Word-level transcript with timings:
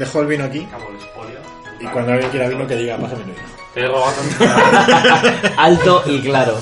Dejo 0.00 0.22
el 0.22 0.28
vino 0.28 0.44
aquí 0.44 0.66
y 1.78 1.84
cuando 1.88 2.12
alguien 2.12 2.30
quiera 2.30 2.48
vino 2.48 2.66
que 2.66 2.74
diga, 2.74 2.96
pásame 2.96 3.20
el 3.20 3.32
vino. 3.32 3.42
Te 3.74 3.80
he 3.80 3.86
robado 3.86 4.14
Alto 5.58 6.02
y 6.06 6.22
claro. 6.22 6.58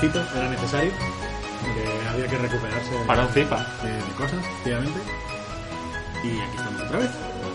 De 0.00 0.06
era 0.38 0.48
necesario. 0.50 0.92
Porque 1.60 2.08
había 2.10 2.26
que 2.28 2.38
recuperarse 2.38 2.90
de, 2.90 3.04
Para 3.04 3.22
un 3.22 3.28
FIFA. 3.30 3.56
de- 3.82 3.92
de 3.92 4.12
cosas, 4.16 4.38
efectivamente. 4.44 5.00
Y 6.24 6.40
aquí 6.40 6.56
estamos 6.56 6.82
otra 6.82 6.98
vez. 6.98 7.10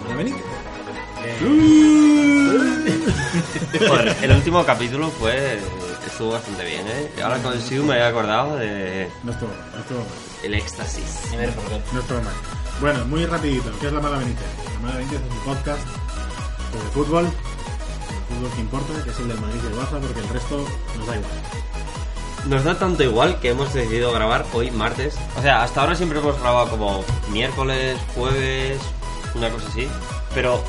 Hola, 0.06 0.16
Benítez. 0.18 0.44
Joder, 3.88 4.16
el 4.22 4.32
último 4.32 4.66
capítulo 4.66 5.10
fue 5.10 5.58
estuvo 6.06 6.32
bastante 6.32 6.66
bien, 6.66 6.86
¿eh? 6.88 7.12
Ahora 7.24 7.38
con 7.40 7.54
el 7.54 7.62
Siu 7.62 7.84
me 7.86 7.94
había 7.94 8.10
acordado 8.10 8.58
de 8.58 9.10
No 9.24 9.32
estuvo, 9.32 9.50
no 9.74 9.80
estuvo 9.80 10.00
mal. 10.00 10.08
el 10.44 10.54
éxtasis. 10.54 11.22
A. 11.32 11.36
No 11.94 12.00
estuvo 12.02 12.22
mal. 12.22 12.34
Bueno, 12.82 13.06
muy 13.06 13.26
rapidito. 13.26 13.72
¿Qué 13.80 13.88
es 13.88 13.94
La 13.94 14.02
Mala 14.02 14.18
Benítez? 14.18 14.46
La 14.74 14.80
Mala 14.82 14.98
Benítez 14.98 15.22
es 15.22 15.32
un 15.32 15.40
podcast 15.56 15.82
sobre 16.72 16.90
fútbol. 16.90 17.26
El 17.26 18.36
fútbol 18.36 18.52
que 18.54 18.62
importa, 18.62 19.04
que 19.04 19.10
es 19.12 19.20
el 19.20 19.28
del 19.30 19.40
Madrid 19.40 19.60
y 19.64 19.68
el 19.68 19.74
Barça, 19.76 20.00
porque 20.02 20.20
el 20.20 20.30
resto 20.30 20.66
nos 20.98 21.08
da 21.08 21.16
igual. 21.16 21.32
Nos 22.46 22.64
da 22.66 22.78
tanto 22.78 23.04
igual 23.04 23.40
que 23.40 23.50
hemos 23.52 23.74
decidido 23.74 24.12
grabar 24.12 24.46
hoy 24.54 24.70
martes. 24.70 25.18
O 25.38 25.42
sea, 25.42 25.64
hasta 25.64 25.80
ahora 25.82 25.96
siempre 25.96 26.20
hemos 26.20 26.40
grabado 26.42 26.70
como 26.70 27.04
miércoles, 27.30 27.98
jueves, 28.16 28.80
una 29.34 29.50
cosa 29.50 29.68
así. 29.70 29.88
Pero 30.34 30.62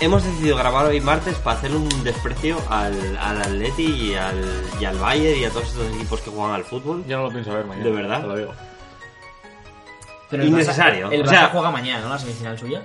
hemos 0.00 0.22
decidido 0.22 0.56
grabar 0.56 0.86
hoy 0.86 1.00
martes 1.00 1.36
para 1.36 1.56
hacer 1.58 1.74
un 1.74 1.88
desprecio 2.04 2.58
al, 2.68 3.16
al 3.18 3.40
Atleti 3.40 3.84
y 3.84 4.14
al, 4.14 4.44
y 4.78 4.84
al 4.84 4.98
Bayern 4.98 5.40
y 5.40 5.44
a 5.44 5.50
todos 5.50 5.68
estos 5.68 5.86
equipos 5.94 6.20
que 6.20 6.30
juegan 6.30 6.54
al 6.54 6.64
fútbol. 6.64 7.02
Yo 7.06 7.16
no 7.16 7.22
lo 7.24 7.30
pienso 7.30 7.52
ver 7.54 7.64
mañana. 7.64 7.84
¿De 7.86 7.90
verdad? 7.92 8.20
Te 8.20 8.26
lo 8.26 8.36
digo. 8.36 8.52
Pero 10.28 10.42
el 10.42 10.48
Barça- 10.50 10.52
Innecesario. 10.52 11.10
El 11.10 11.22
O 11.22 11.26
sea- 11.28 11.48
juega 11.50 11.70
mañana, 11.70 12.02
¿no? 12.02 12.10
La 12.10 12.18
semifinal 12.18 12.58
suya. 12.58 12.82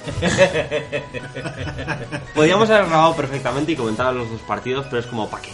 Podríamos 2.34 2.70
haber 2.70 2.86
grabado 2.86 3.14
perfectamente 3.16 3.72
y 3.72 3.76
comentar 3.76 4.14
los 4.14 4.30
dos 4.30 4.40
partidos, 4.42 4.86
pero 4.88 5.00
es 5.00 5.06
como 5.06 5.28
¿para 5.28 5.42
qué? 5.42 5.52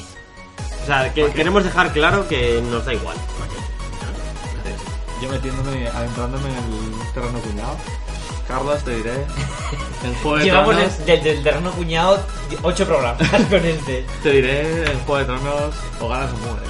O 0.87 0.89
sea, 0.89 1.13
que 1.13 1.29
queremos 1.33 1.65
dejar 1.65 1.93
claro 1.93 2.29
que 2.29 2.63
nos 2.71 2.85
da 2.85 2.95
igual. 2.95 3.17
Yo 5.21 5.29
metiéndome, 5.29 5.89
adentrándome 5.89 6.49
en 6.49 6.55
el 6.57 7.13
terreno 7.13 7.41
cuñado. 7.41 7.77
Carlos, 8.47 8.85
te 8.85 8.95
diré. 8.95 9.15
El 10.05 10.15
juego 10.23 10.37
de 10.39 10.45
Llevamos 10.45 10.77
tronos. 10.77 10.99
desde 11.05 11.23
del 11.25 11.43
terreno 11.43 11.71
cuñado 11.73 12.21
ocho 12.63 12.87
programas 12.87 13.29
con 13.51 13.65
este. 13.67 14.07
Te 14.23 14.31
diré, 14.31 14.83
el 14.85 14.97
juego 14.99 15.17
de 15.19 15.25
tronos 15.25 15.75
o 16.01 16.09
ganas 16.09 16.31
o 16.33 16.37
mueres. 16.37 16.69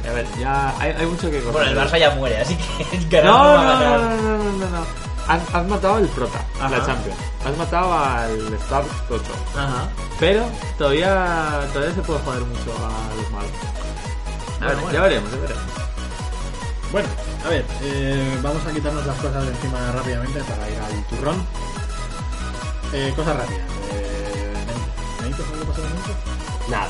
tío. 0.00 0.10
A 0.10 0.14
ver, 0.14 0.26
ya 0.40 0.74
hay, 0.80 0.92
hay 0.92 1.04
mucho 1.06 1.30
que 1.30 1.40
contar. 1.42 1.64
Bueno, 1.66 1.70
el 1.82 1.86
Barça 1.86 1.98
ya 1.98 2.10
muere, 2.14 2.38
así 2.38 2.56
que 2.56 2.96
el 3.18 3.24
No, 3.26 3.62
no, 3.62 3.78
no, 3.78 3.98
no, 3.98 3.98
no, 3.98 4.38
no, 4.38 4.52
no, 4.52 4.70
no. 4.70 5.03
Has, 5.26 5.54
has 5.54 5.66
matado 5.66 5.94
al 5.94 6.08
prota, 6.08 6.44
a 6.60 6.68
la 6.68 6.76
Ajá. 6.76 6.86
Champions. 6.86 7.18
Has 7.44 7.56
matado 7.56 7.92
al 7.94 8.54
Star 8.54 8.84
8. 9.08 9.22
Ajá. 9.56 9.88
Pero 10.20 10.44
todavía, 10.78 11.60
todavía 11.72 11.94
se 11.94 12.02
puede 12.02 12.20
joder 12.20 12.42
mucho 12.42 12.72
a 12.76 13.14
los 13.16 13.30
malos. 13.30 13.50
Ah, 14.60 14.66
Bueno, 14.66 14.80
bueno. 14.82 14.92
Ya 14.92 15.00
veremos, 15.02 15.30
ya 15.30 15.36
veremos. 15.38 15.62
Bueno, 16.92 17.08
a 17.44 17.48
ver, 17.48 17.64
eh, 17.82 18.38
vamos 18.42 18.64
a 18.66 18.72
quitarnos 18.72 19.04
las 19.06 19.16
cosas 19.16 19.42
de 19.44 19.50
encima 19.50 19.78
rápidamente 19.92 20.40
para 20.44 20.68
ir 20.70 20.78
al 20.78 21.04
turrón. 21.06 21.44
Eh, 22.92 23.12
cosas 23.16 23.36
rápidas. 23.36 23.62
Eh, 23.92 24.54
¿Benítez? 25.22 25.46
¿Algo 25.52 25.64
pasó 25.64 25.80
con 25.82 25.90
Benítez? 25.90 26.16
Nada. 26.70 26.88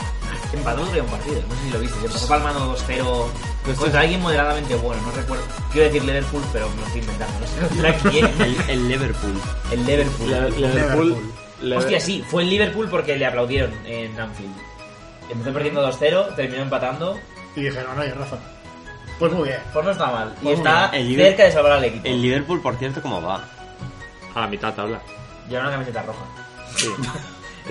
Día 0.58 1.02
un 1.02 1.08
partido, 1.10 1.42
no 1.48 1.54
sé 1.54 1.60
si 1.64 1.70
lo 1.70 1.78
viste. 1.80 1.98
Se 2.00 2.06
empezó 2.06 2.28
palmando 2.28 2.76
2-0 2.76 3.76
contra 3.78 4.00
alguien 4.00 4.20
moderadamente 4.22 4.74
bueno, 4.76 5.02
no 5.02 5.10
recuerdo. 5.12 5.44
Quiero 5.72 5.86
decir 5.88 6.04
Liverpool, 6.04 6.42
pero 6.52 6.68
me 6.70 6.76
lo 6.76 6.86
estoy 6.86 7.00
inventando, 7.00 7.40
no 7.40 7.46
sé 7.46 7.58
contra 7.68 8.10
quién. 8.10 8.26
El, 8.40 8.70
el 8.70 8.88
Liverpool. 8.88 9.40
El 9.72 9.86
Liverpool. 9.86 10.30
Le- 10.30 10.50
Liverpool. 10.50 11.06
Liverpool. 11.60 11.72
Hostia, 11.78 12.00
sí, 12.00 12.24
fue 12.28 12.42
el 12.42 12.50
Liverpool 12.50 12.88
porque 12.88 13.16
le 13.16 13.26
aplaudieron 13.26 13.72
en 13.86 14.18
Anfield. 14.20 14.54
Empezó 15.30 15.52
perdiendo 15.52 15.90
2-0, 15.90 16.34
terminó 16.36 16.62
empatando. 16.62 17.18
Y 17.56 17.62
dijeron, 17.62 17.98
oye, 17.98 18.12
Rafa, 18.12 18.36
pues 19.18 19.32
muy 19.32 19.48
bien. 19.48 19.60
Pues 19.72 19.84
no 19.84 19.90
está 19.92 20.06
mal. 20.10 20.34
Y 20.40 20.44
Pues 20.44 20.58
está 20.58 20.86
el 20.90 21.08
Liverpool- 21.08 21.26
cerca 21.28 21.44
de 21.44 21.52
salvar 21.52 21.72
al 21.72 21.84
equipo. 21.84 22.06
El 22.06 22.22
Liverpool, 22.22 22.60
por 22.60 22.76
cierto, 22.76 23.00
¿cómo 23.02 23.22
va? 23.22 23.44
A 24.34 24.40
la 24.40 24.46
mitad 24.48 24.74
tabla. 24.74 25.00
Lleva 25.48 25.62
una 25.62 25.70
camiseta 25.72 26.02
roja. 26.02 26.24
Sí. 26.76 26.88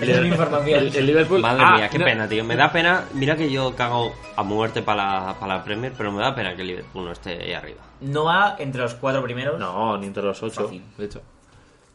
El, 0.00 0.10
el 0.10 1.06
Liverpool. 1.06 1.40
Madre 1.40 1.62
Ah, 1.64 1.76
mía, 1.76 1.88
qué 1.88 1.98
no. 1.98 2.04
pena, 2.04 2.28
tío. 2.28 2.44
Me 2.44 2.56
da 2.56 2.70
pena. 2.72 3.04
Mira 3.14 3.36
que 3.36 3.50
yo 3.50 3.74
cago 3.76 4.12
a 4.36 4.42
muerte 4.42 4.82
para 4.82 5.26
la, 5.26 5.34
para 5.38 5.56
la 5.58 5.64
Premier, 5.64 5.92
pero 5.96 6.10
me 6.12 6.20
da 6.22 6.34
pena 6.34 6.54
que 6.56 6.62
el 6.62 6.68
Liverpool 6.68 7.04
no 7.04 7.12
esté 7.12 7.30
ahí 7.42 7.52
arriba. 7.52 7.80
No 8.00 8.24
va 8.24 8.56
entre 8.58 8.82
los 8.82 8.94
cuatro 8.94 9.22
primeros. 9.22 9.58
No, 9.58 9.96
ni 9.98 10.06
entre 10.08 10.22
los 10.24 10.42
ocho, 10.42 10.62
Fácil. 10.64 10.82
de 10.98 11.04
hecho. 11.04 11.22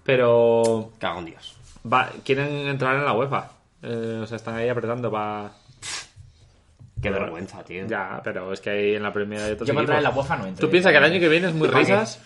Pero. 0.03 0.91
Cago 0.99 1.19
en 1.19 1.25
Dios. 1.25 1.55
Va, 1.91 2.09
quieren 2.23 2.47
entrar 2.67 2.95
en 2.95 3.05
la 3.05 3.13
UEFA. 3.13 3.51
Eh, 3.83 4.19
o 4.23 4.25
sea, 4.27 4.37
están 4.37 4.55
ahí 4.55 4.69
apretando 4.69 5.11
para. 5.11 5.51
Qué 7.01 7.09
vergüenza, 7.09 7.63
tío. 7.63 7.85
Ya, 7.87 8.19
pero 8.23 8.51
es 8.51 8.59
que 8.59 8.69
ahí 8.69 8.95
en 8.95 9.03
la 9.03 9.13
Premier 9.13 9.41
hay 9.41 9.51
otros 9.53 9.67
Yo 9.67 9.73
para 9.73 9.83
entrar 9.83 9.97
en 9.99 10.03
la. 10.03 10.09
UEFA 10.09 10.35
no 10.37 10.45
entro. 10.47 10.65
Tú 10.67 10.71
piensas 10.71 10.91
que 10.91 10.97
el 10.97 11.03
año 11.03 11.19
que 11.19 11.29
viene 11.29 11.47
es 11.47 11.53
muy 11.53 11.67
risas. 11.67 12.21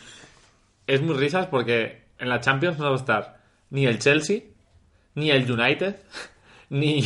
Es 0.88 1.02
muy 1.02 1.16
risas 1.16 1.48
porque 1.48 2.04
en 2.18 2.30
la 2.30 2.40
Champions 2.42 2.78
no 2.80 2.86
va 2.86 2.92
a 2.94 2.96
estar 2.96 3.38
ni 3.70 3.86
el 3.86 4.00
Chelsea, 4.00 4.42
ni 5.16 5.32
el 5.32 5.50
United, 5.50 5.96
ni, 6.70 7.04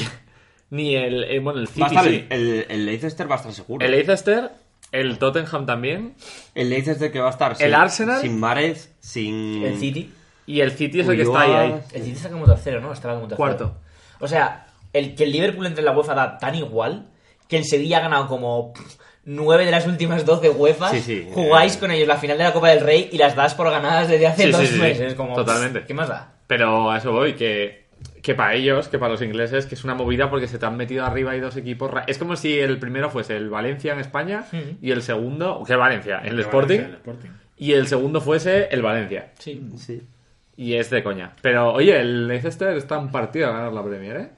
ni 0.69 0.95
el, 0.95 1.23
eh, 1.25 1.39
bueno, 1.39 1.59
el 1.59 1.67
Va 1.67 1.69
a 1.87 1.89
City. 1.89 1.95
estar 1.97 2.03
sí. 2.05 2.25
el, 2.29 2.47
el, 2.47 2.65
el 2.69 2.85
Leicester 2.85 3.29
va 3.29 3.35
a 3.35 3.37
estar 3.37 3.53
seguro. 3.53 3.85
El 3.85 3.91
Leicester, 3.91 4.51
el 4.91 5.17
Tottenham 5.17 5.65
también, 5.65 6.15
El 6.55 6.69
Leicester 6.69 7.11
que 7.11 7.19
va 7.19 7.27
a 7.27 7.31
estar 7.31 7.51
El 7.51 7.57
sin, 7.57 7.73
Arsenal. 7.73 8.21
sin 8.21 8.39
Mahrez, 8.39 8.93
sin... 8.99 9.63
El 9.65 9.77
City. 9.77 10.13
y 10.45 10.61
el 10.61 10.71
City 10.71 11.01
es 11.01 11.07
el 11.07 11.15
que 11.17 11.23
está 11.23 11.41
ahí, 11.41 11.51
ahí. 11.51 11.81
El 11.93 12.03
City 12.03 12.15
está 12.15 12.29
como 12.29 12.45
tercero, 12.45 12.79
¿no? 12.81 12.93
Estaba 12.93 13.15
como 13.15 13.27
tercero. 13.27 13.37
Cuarto. 13.37 13.77
O 14.19 14.27
sea, 14.27 14.67
el 14.93 15.13
que 15.15 15.25
el 15.25 15.31
Liverpool 15.31 15.65
entre 15.65 15.81
en 15.81 15.85
la 15.85 15.91
UEFA 15.91 16.15
da 16.15 16.37
tan 16.37 16.55
igual 16.55 17.09
que 17.47 17.57
el 17.57 17.65
Sevilla 17.65 17.97
ha 17.97 18.01
ganado 18.01 18.27
como 18.27 18.73
nueve 19.25 19.65
de 19.65 19.71
las 19.71 19.85
últimas 19.85 20.25
12 20.25 20.49
UEFA. 20.51 20.89
Sí, 20.91 21.01
sí. 21.01 21.27
Jugáis 21.33 21.75
con 21.77 21.91
ellos 21.91 22.07
la 22.07 22.15
final 22.17 22.37
de 22.37 22.45
la 22.45 22.53
Copa 22.53 22.69
del 22.69 22.79
Rey 22.79 23.09
y 23.11 23.17
las 23.17 23.35
das 23.35 23.55
por 23.55 23.69
ganadas 23.69 24.07
desde 24.07 24.25
hace 24.27 24.43
Sí, 24.45 24.51
dos 24.51 24.61
sí, 24.61 24.67
sí, 24.67 24.79
meses. 24.79 25.13
Como, 25.15 25.35
totalmente. 25.35 25.83
¿Qué 25.85 25.93
más 25.93 26.07
da? 26.07 26.33
Pero 26.47 26.89
a 26.89 26.97
eso 26.97 27.11
voy, 27.11 27.33
que, 27.35 27.86
que 28.27 28.35
para 28.35 28.55
ellos, 28.55 28.89
que 28.89 28.99
para 28.99 29.13
los 29.13 29.21
ingleses, 29.21 29.65
que 29.67 29.75
es 29.75 29.85
una 29.85 29.95
movida 29.95 30.29
porque 30.29 30.49
se 30.49 30.59
te 30.59 30.65
han 30.65 30.75
metido 30.75 31.05
arriba 31.05 31.33
y 31.37 31.39
dos 31.39 31.55
equipos. 31.55 31.89
ra- 31.89 32.03
Es 32.07 32.17
como 32.17 32.35
si 32.35 32.59
el 32.59 32.77
primero 32.77 33.09
fuese 33.09 33.37
el 33.37 33.49
Valencia 33.49 33.93
en 33.93 33.99
España 34.01 34.43
y 34.81 34.91
el 34.91 35.01
segundo, 35.01 35.63
que 35.65 35.77
Valencia, 35.77 36.19
el 36.25 36.37
Sporting, 36.41 36.75
Valencia, 36.75 36.87
el 36.89 36.93
Sporting. 36.95 37.29
y 37.55 37.71
el 37.71 37.87
segundo 37.87 38.19
fuese 38.19 38.67
el 38.69 38.81
Valencia. 38.81 39.31
Sí. 39.39 39.65
Sí. 39.77 40.03
Y 40.57 40.73
es 40.73 40.89
de 40.89 41.03
coña. 41.03 41.35
Pero 41.41 41.71
oye, 41.71 41.97
el 41.97 42.27
Leicester 42.27 42.75
está 42.75 42.97
un 42.99 43.11
partido 43.13 43.47
a 43.47 43.51
ganar 43.53 43.71
la 43.71 43.81
Premier, 43.83 44.17
¿eh? 44.17 44.29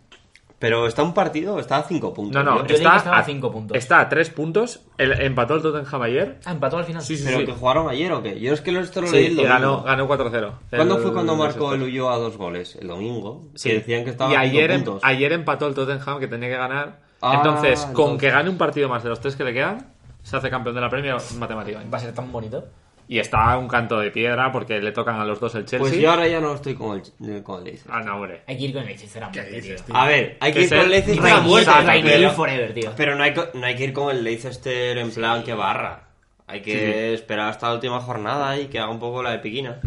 Pero 0.60 0.86
está 0.88 1.04
un 1.04 1.14
partido, 1.14 1.58
está 1.58 1.78
a 1.78 1.84
5 1.84 2.14
puntos. 2.14 2.44
No, 2.44 2.52
no, 2.58 2.68
Yo- 2.68 2.76
está, 2.76 2.92
a 2.92 3.20
a 3.20 3.24
cinco 3.24 3.50
puntos. 3.50 3.78
Está 3.78 4.02
a 4.02 4.10
3 4.10 4.30
puntos. 4.30 4.82
El, 4.98 5.14
empató 5.22 5.56
el 5.56 5.62
Tottenham 5.62 6.02
ayer. 6.02 6.40
Ah, 6.44 6.52
empató 6.52 6.78
al 6.78 6.84
final. 6.84 7.02
Sí, 7.02 7.16
sí, 7.16 7.24
¿Pero 7.26 7.40
sí. 7.40 7.46
que 7.46 7.54
jugaron 7.54 7.90
ayer 7.90 8.12
o 8.12 8.22
qué? 8.22 8.38
Yo 8.40 8.54
es 8.54 8.60
que 8.60 8.74
lo- 8.74 8.82
esto 8.82 9.00
lo 9.00 9.08
Sí, 9.08 9.16
leí 9.16 9.26
el 9.28 9.32
y 9.32 9.36
domingo. 9.36 9.54
ganó, 9.54 9.84
ganó 9.84 10.08
4-0. 10.08 10.54
¿Cuándo 10.70 10.98
El- 10.98 11.02
fue 11.02 11.14
cuando 11.14 11.36
marcó 11.38 11.74
el. 11.74 11.84
Ulloa 11.84 12.18
dos 12.18 12.36
goles? 12.36 12.76
El 12.76 12.90
domingo. 12.90 13.48
Sí. 13.56 13.70
Que 13.70 13.76
decían 13.76 14.04
que 14.04 14.10
estaba 14.10 14.32
y 14.32 14.36
a 14.36 14.42
cinco 14.42 14.52
ayer, 14.58 14.72
em- 14.72 14.84
puntos. 14.84 15.04
ayer 15.06 15.32
empató 15.32 15.68
el 15.68 15.74
Tottenham 15.76 16.20
que 16.20 16.28
tenía 16.28 16.50
que 16.50 16.58
ganar. 16.58 17.00
Ah, 17.22 17.36
entonces, 17.38 17.80
con 17.82 17.90
entonces. 17.90 18.20
que 18.20 18.30
gane 18.30 18.50
un 18.50 18.58
partido 18.58 18.90
más 18.90 19.02
de 19.04 19.10
los 19.10 19.20
tres 19.22 19.36
que 19.38 19.46
le 19.46 19.54
quedan, 19.54 19.94
se 20.24 20.36
hace 20.36 20.50
campeón 20.50 20.76
de 20.76 20.82
la 20.82 20.90
Premier 20.90 21.16
matemáticamente. 21.38 21.90
Va 21.92 21.98
a 21.98 22.02
ser 22.02 22.14
tan 22.14 22.32
bonito. 22.34 22.66
Y 23.12 23.18
está 23.18 23.52
a 23.54 23.58
un 23.58 23.68
canto 23.68 24.00
de 24.00 24.12
piedra 24.12 24.52
porque 24.52 24.80
le 24.80 24.92
tocan 24.92 25.20
a 25.20 25.26
los 25.26 25.40
dos 25.40 25.56
el 25.56 25.62
Chelsea. 25.66 25.80
Pues 25.80 25.98
yo 26.00 26.12
ahora 26.12 26.28
ya 26.28 26.40
no 26.40 26.54
estoy 26.54 26.76
con 26.76 27.02
el, 27.20 27.42
con 27.42 27.58
el 27.58 27.64
Leicester. 27.66 27.92
Ah, 27.92 28.02
no, 28.02 28.16
hombre. 28.18 28.42
Hay 28.46 28.56
que 28.56 28.64
ir 28.66 28.74
con 28.74 28.88
el 28.88 28.96
sinceramente, 29.00 29.44
¿Qué 29.50 29.56
dices, 29.56 29.76
tío. 29.84 29.86
tío? 29.88 29.98
A 29.98 30.06
ver, 30.08 30.38
hay 30.40 30.54
que 30.54 30.60
Que 30.60 30.66
ir 30.66 30.70
con 30.70 30.80
el 30.82 30.90
Leicester 30.92 31.32
a 31.32 31.40
muerte, 31.42 31.72
pero, 32.04 32.30
forever, 32.32 32.74
tío. 32.76 32.92
pero 32.96 33.16
no, 33.16 33.24
hay, 33.24 33.34
co- 33.34 33.48
no 33.56 33.66
hay 33.66 33.76
que 33.76 33.84
ir 33.86 33.94
con 33.94 34.16
el 34.16 34.24
Leicester 34.24 34.96
en 35.00 35.10
plan 35.10 35.44
que 35.44 35.56
barra. 35.56 36.04
Hay 36.46 36.62
que 36.62 36.72
sí. 36.72 37.14
esperar 37.16 37.50
hasta 37.50 37.68
la 37.70 37.74
última 37.74 38.00
jornada 38.00 38.60
y 38.60 38.68
que 38.68 38.78
haga 38.80 38.92
un 38.92 39.00
poco 39.00 39.24
la 39.24 39.32
de 39.32 39.40
piquina. 39.40 39.80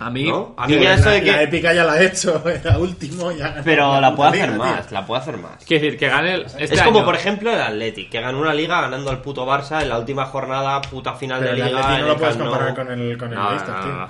A 0.00 0.08
mí, 0.10 0.24
¿No? 0.28 0.54
A 0.56 0.66
mí 0.66 0.74
ya 0.74 0.80
la, 0.80 0.94
eso 0.94 1.10
de 1.10 1.22
la 1.22 1.38
que... 1.38 1.42
épica 1.44 1.72
ya 1.74 1.84
la 1.84 1.92
ha 1.92 2.02
hecho, 2.02 2.42
era 2.48 2.78
último 2.78 3.30
ya. 3.32 3.60
Pero 3.62 4.00
la 4.00 4.16
puede 4.16 4.30
liga, 4.32 4.44
hacer 4.44 4.54
tío. 4.56 4.64
más, 4.64 4.92
la 4.92 5.06
puede 5.06 5.20
hacer 5.20 5.36
más. 5.36 5.64
quiero 5.66 5.84
decir, 5.84 5.98
que 5.98 6.08
gane 6.08 6.34
el. 6.34 6.42
Este 6.58 6.74
es 6.74 6.82
como, 6.82 7.04
por 7.04 7.14
ejemplo, 7.14 7.52
el 7.52 7.60
Athletic, 7.60 8.08
que 8.10 8.20
ganó 8.20 8.40
una 8.40 8.54
liga 8.54 8.80
ganando 8.80 9.10
al 9.10 9.20
puto 9.20 9.46
Barça 9.46 9.82
en 9.82 9.90
la 9.90 9.98
última 9.98 10.24
jornada, 10.26 10.80
puta 10.80 11.12
final 11.14 11.40
Pero 11.40 11.52
de 11.54 11.60
el 11.60 11.66
liga. 11.66 11.98
No 11.98 12.06
lo 12.08 12.16
puedes 12.16 12.36
Camp 12.36 12.48
comparar 12.50 12.74
con 12.74 12.90
el, 12.90 13.18
con 13.18 13.28
el 13.30 13.38
No, 13.38 13.50
Leicester, 13.50 13.74
no, 13.74 13.82
tío. 13.82 14.08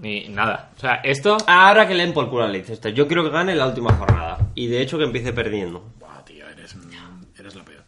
Ni 0.00 0.28
nada. 0.28 0.70
O 0.76 0.80
sea, 0.80 0.94
esto. 1.02 1.36
Ahora 1.48 1.88
que 1.88 1.94
leen 1.96 2.12
por 2.12 2.30
culo 2.30 2.44
al 2.44 2.52
Leicester. 2.52 2.94
Yo 2.94 3.08
quiero 3.08 3.24
que 3.24 3.30
gane 3.30 3.56
la 3.56 3.66
última 3.66 3.92
jornada. 3.94 4.38
Y 4.54 4.68
de 4.68 4.80
hecho 4.80 4.96
que 4.98 5.04
empiece 5.04 5.32
perdiendo. 5.32 5.84
Buah, 5.98 6.24
tío, 6.24 6.44
eres, 6.48 6.76
eres 7.36 7.54
la 7.56 7.64
peor. 7.64 7.82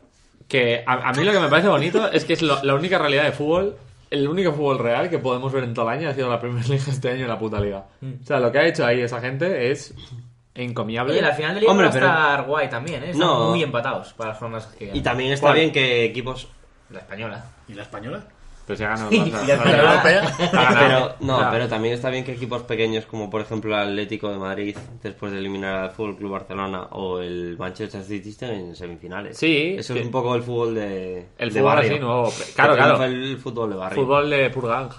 Que 0.49 0.83
a, 0.85 0.95
a 1.09 1.13
mí 1.13 1.23
lo 1.23 1.31
que 1.31 1.39
me 1.39 1.49
parece 1.49 1.69
bonito 1.69 2.11
es 2.11 2.25
que 2.25 2.33
es 2.33 2.43
lo- 2.43 2.61
la 2.65 2.75
única 2.75 2.99
realidad 2.99 3.23
de 3.23 3.31
fútbol, 3.31 3.77
el 4.11 4.29
único 4.29 4.53
fútbol 4.53 4.79
real 4.79 5.09
que 5.09 5.19
podemos 5.19 5.53
ver 5.53 5.65
en 5.65 5.73
todo 5.75 5.89
el 5.91 5.99
año 5.99 6.09
ha 6.09 6.15
sido 6.15 6.29
la 6.29 6.41
Premier 6.41 6.69
League 6.69 6.85
este 6.89 7.11
año 7.11 7.23
en 7.23 7.29
la 7.29 7.39
puta 7.39 7.61
liga. 7.61 7.87
O 8.03 8.25
sea, 8.27 8.41
lo 8.41 8.51
que 8.53 8.59
ha 8.59 8.67
hecho 8.67 8.85
ahí 8.85 9.01
esa 9.01 9.21
gente 9.21 9.71
es 9.71 9.95
encomiable. 10.55 11.13
Oye, 11.13 11.23
la 11.23 11.33
final 11.33 11.55
de 11.55 11.61
liga 11.61 11.71
Hombre, 11.73 11.87
va 11.87 11.91
a 11.91 11.95
pero- 11.95 12.07
estar 12.07 12.45
guay 12.47 12.69
también, 12.69 13.03
¿eh? 13.05 13.11
Están 13.11 13.27
No. 13.27 13.51
muy 13.51 13.63
empatados 13.63 14.13
para 14.15 14.31
las 14.31 14.39
jornadas 14.39 14.67
que. 14.79 14.91
Y 14.93 15.01
también 15.01 15.33
está 15.33 15.47
¿Cuál? 15.49 15.59
bien 15.59 15.73
que 15.73 16.05
equipos... 16.05 16.49
La 16.91 16.99
española. 16.99 17.45
¿Y 17.69 17.75
la 17.75 17.83
española? 17.83 18.25
Pues 18.67 18.81
el 18.81 18.87
y 19.11 19.31
la 19.31 19.39
Ha 19.41 19.47
¿La 19.47 19.57
ganado. 19.57 20.01
Pero, 20.79 21.15
no, 21.21 21.51
pero 21.51 21.67
también 21.69 21.95
está 21.95 22.09
bien 22.09 22.23
que 22.25 22.33
equipos 22.33 22.63
pequeños 22.63 23.05
como 23.07 23.29
por 23.29 23.41
ejemplo 23.41 23.75
el 23.75 23.89
Atlético 23.89 24.31
de 24.31 24.39
Madrid, 24.39 24.77
después 25.03 25.33
de 25.33 25.39
eliminar 25.39 25.75
al 25.85 25.91
Fútbol 25.91 26.17
Club 26.17 26.31
Barcelona 26.33 26.83
o 26.93 27.19
el 27.21 27.57
Manchester 27.59 28.03
City 28.05 28.29
estén 28.31 28.51
en 28.51 28.77
semifinales. 28.77 29.37
Sí, 29.37 29.75
Eso 29.79 29.95
sí. 29.95 29.99
es 30.01 30.07
un 30.07 30.13
poco 30.13 30.35
el 30.37 30.43
fútbol 30.43 30.75
de, 30.77 31.27
El 31.37 31.49
de 31.53 31.61
fútbol 31.61 31.75
barrio. 31.75 31.91
así 31.93 32.01
nuevo. 32.01 32.33
Claro, 32.55 32.75
claro. 32.77 33.05
El 33.05 33.39
fútbol 33.39 33.71
de 33.71 33.77
barrio. 33.77 34.03
Fútbol 34.03 34.31
de 34.31 34.51
Purgang. 34.51 34.91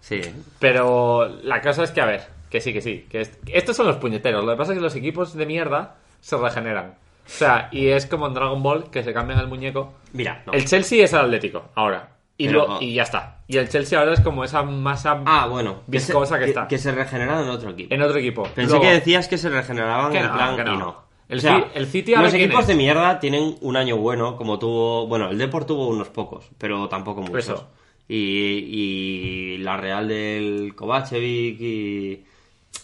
Sí. 0.00 0.20
Pero 0.58 1.28
la 1.42 1.60
cosa 1.60 1.84
es 1.84 1.90
que, 1.92 2.00
a 2.00 2.06
ver, 2.06 2.26
que 2.50 2.60
sí, 2.60 2.72
que 2.72 2.80
sí. 2.80 3.06
Que 3.10 3.20
es- 3.20 3.38
estos 3.46 3.76
son 3.76 3.86
los 3.86 3.96
puñeteros. 3.96 4.44
Lo 4.44 4.52
que 4.52 4.56
pasa 4.58 4.72
es 4.72 4.78
que 4.78 4.82
los 4.82 4.96
equipos 4.96 5.34
de 5.34 5.46
mierda 5.46 5.96
se 6.20 6.36
regeneran. 6.36 6.94
O 7.26 7.30
sea, 7.30 7.68
y 7.70 7.88
es 7.88 8.06
como 8.06 8.26
en 8.26 8.34
Dragon 8.34 8.62
Ball 8.62 8.90
que 8.90 9.02
se 9.04 9.12
cambian 9.12 9.38
el 9.38 9.46
muñeco. 9.48 9.92
Mira, 10.14 10.42
no. 10.46 10.52
El 10.52 10.64
Chelsea 10.64 11.04
es 11.04 11.12
el 11.12 11.18
Atlético, 11.20 11.66
ahora. 11.74 12.08
Y, 12.40 12.46
Pero- 12.46 12.66
lo- 12.68 12.80
y 12.80 12.94
ya 12.94 13.02
está. 13.02 13.40
Y 13.48 13.56
el 13.56 13.68
Chelsea 13.68 13.98
ahora 13.98 14.12
es 14.14 14.20
como 14.20 14.44
esa 14.44 14.62
masa 14.62 15.22
Ah, 15.26 15.48
bueno. 15.48 15.82
viscosa 15.88 16.38
que 16.38 16.44
se, 16.44 16.50
está. 16.50 16.68
Que 16.68 16.78
se 16.78 16.92
regeneran 16.92 17.42
en 17.42 17.48
otro 17.50 17.70
equipo. 17.70 17.92
en 17.94 18.00
otro 18.02 18.18
equipo. 18.18 18.44
Pensé 18.44 18.70
Luego- 18.70 18.82
que 18.84 18.92
decías 18.92 19.26
que 19.26 19.36
se 19.38 19.48
regeneraban 19.48 20.12
Que 20.12 20.18
en 20.18 20.26
no, 20.28 20.34
plan 20.34 20.56
que 20.56 20.64
no. 20.64 20.74
y 20.74 20.78
no. 20.78 21.08
El 21.28 21.38
O 21.38 21.40
sea, 21.42 21.66
el 21.74 21.86
City 21.88 22.14
ahora 22.14 22.26
los 22.28 22.34
equipos 22.34 22.60
es? 22.60 22.66
de 22.68 22.74
mierda 22.76 23.18
tienen 23.20 23.56
un 23.60 23.76
año 23.76 23.96
bueno, 23.98 24.36
como 24.36 24.58
tuvo. 24.58 25.06
Bueno, 25.08 25.28
el 25.30 25.36
Deport 25.36 25.66
tuvo 25.66 25.88
unos 25.88 26.08
pocos, 26.08 26.48
pero 26.56 26.88
tampoco 26.88 27.20
muchos. 27.22 27.38
Eso. 27.44 27.68
Y, 28.08 28.14
y 28.16 29.58
la 29.58 29.76
Real 29.76 30.08
del 30.08 30.74
Kovacevic 30.74 31.60
y, 31.60 32.24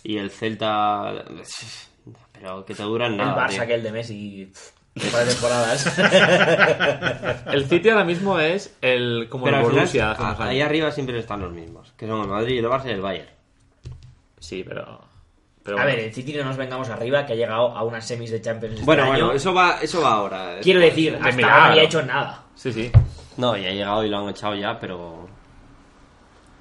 y 0.03 0.17
el 0.19 0.31
Celta. 0.31 1.25
Pero 2.33 2.65
que 2.65 2.75
te 2.75 2.83
duran 2.83 3.13
El 3.13 3.19
nada. 3.19 3.47
Barça, 3.47 3.51
tío. 3.53 3.63
aquel 3.63 3.83
de 3.83 3.93
Messi. 3.93 4.53
Par 5.13 5.25
de 5.25 5.33
temporadas. 5.33 5.99
El 7.47 7.67
City 7.69 7.89
ahora 7.89 8.05
mismo 8.05 8.39
es 8.39 8.77
el 8.81 9.29
como 9.29 9.45
Pero 9.45 9.57
el 9.59 9.63
final, 9.65 9.77
Borussia 9.77 10.17
ahí 10.39 10.61
arriba 10.61 10.91
siempre 10.93 11.19
están 11.19 11.41
los 11.41 11.53
mismos, 11.53 11.93
que 11.97 12.07
son 12.07 12.21
el 12.23 12.29
Madrid, 12.29 12.59
el 12.59 12.67
Barça 12.67 12.87
y 12.87 12.91
el 12.91 13.01
Bayern. 13.01 13.29
Sí, 14.39 14.63
pero. 14.67 15.01
pero 15.65 15.79
A 15.79 15.83
bueno. 15.83 15.97
ver, 15.97 16.07
el 16.07 16.15
City 16.15 16.35
no 16.35 16.45
nos 16.45 16.57
vengamos 16.57 16.89
arriba, 16.91 17.27
que 17.27 17.33
ha 17.33 17.37
llegado 17.37 17.77
a 17.77 17.83
unas 17.83 18.07
semis 18.07 18.31
de 18.31 18.41
Champions 18.41 18.75
este 18.75 18.85
Bueno, 18.87 19.03
año. 19.05 19.11
bueno, 19.13 19.33
eso 19.33 19.53
va, 19.53 19.79
eso 19.83 20.01
va 20.03 20.13
ahora. 20.13 20.57
Quiero 20.63 20.81
decir, 20.81 21.13
de 21.13 21.19
hasta 21.19 21.33
milagro. 21.33 21.55
ahora 21.55 21.67
no 21.67 21.73
había 21.73 21.83
hecho 21.85 22.03
nada. 22.03 22.43
Sí, 22.55 22.73
sí. 22.73 22.93
No, 23.37 23.57
ya 23.57 23.69
ha 23.69 23.73
llegado 23.73 24.05
y 24.05 24.09
lo 24.09 24.19
han 24.19 24.29
echado 24.29 24.55
ya, 24.55 24.79
pero. 24.79 25.27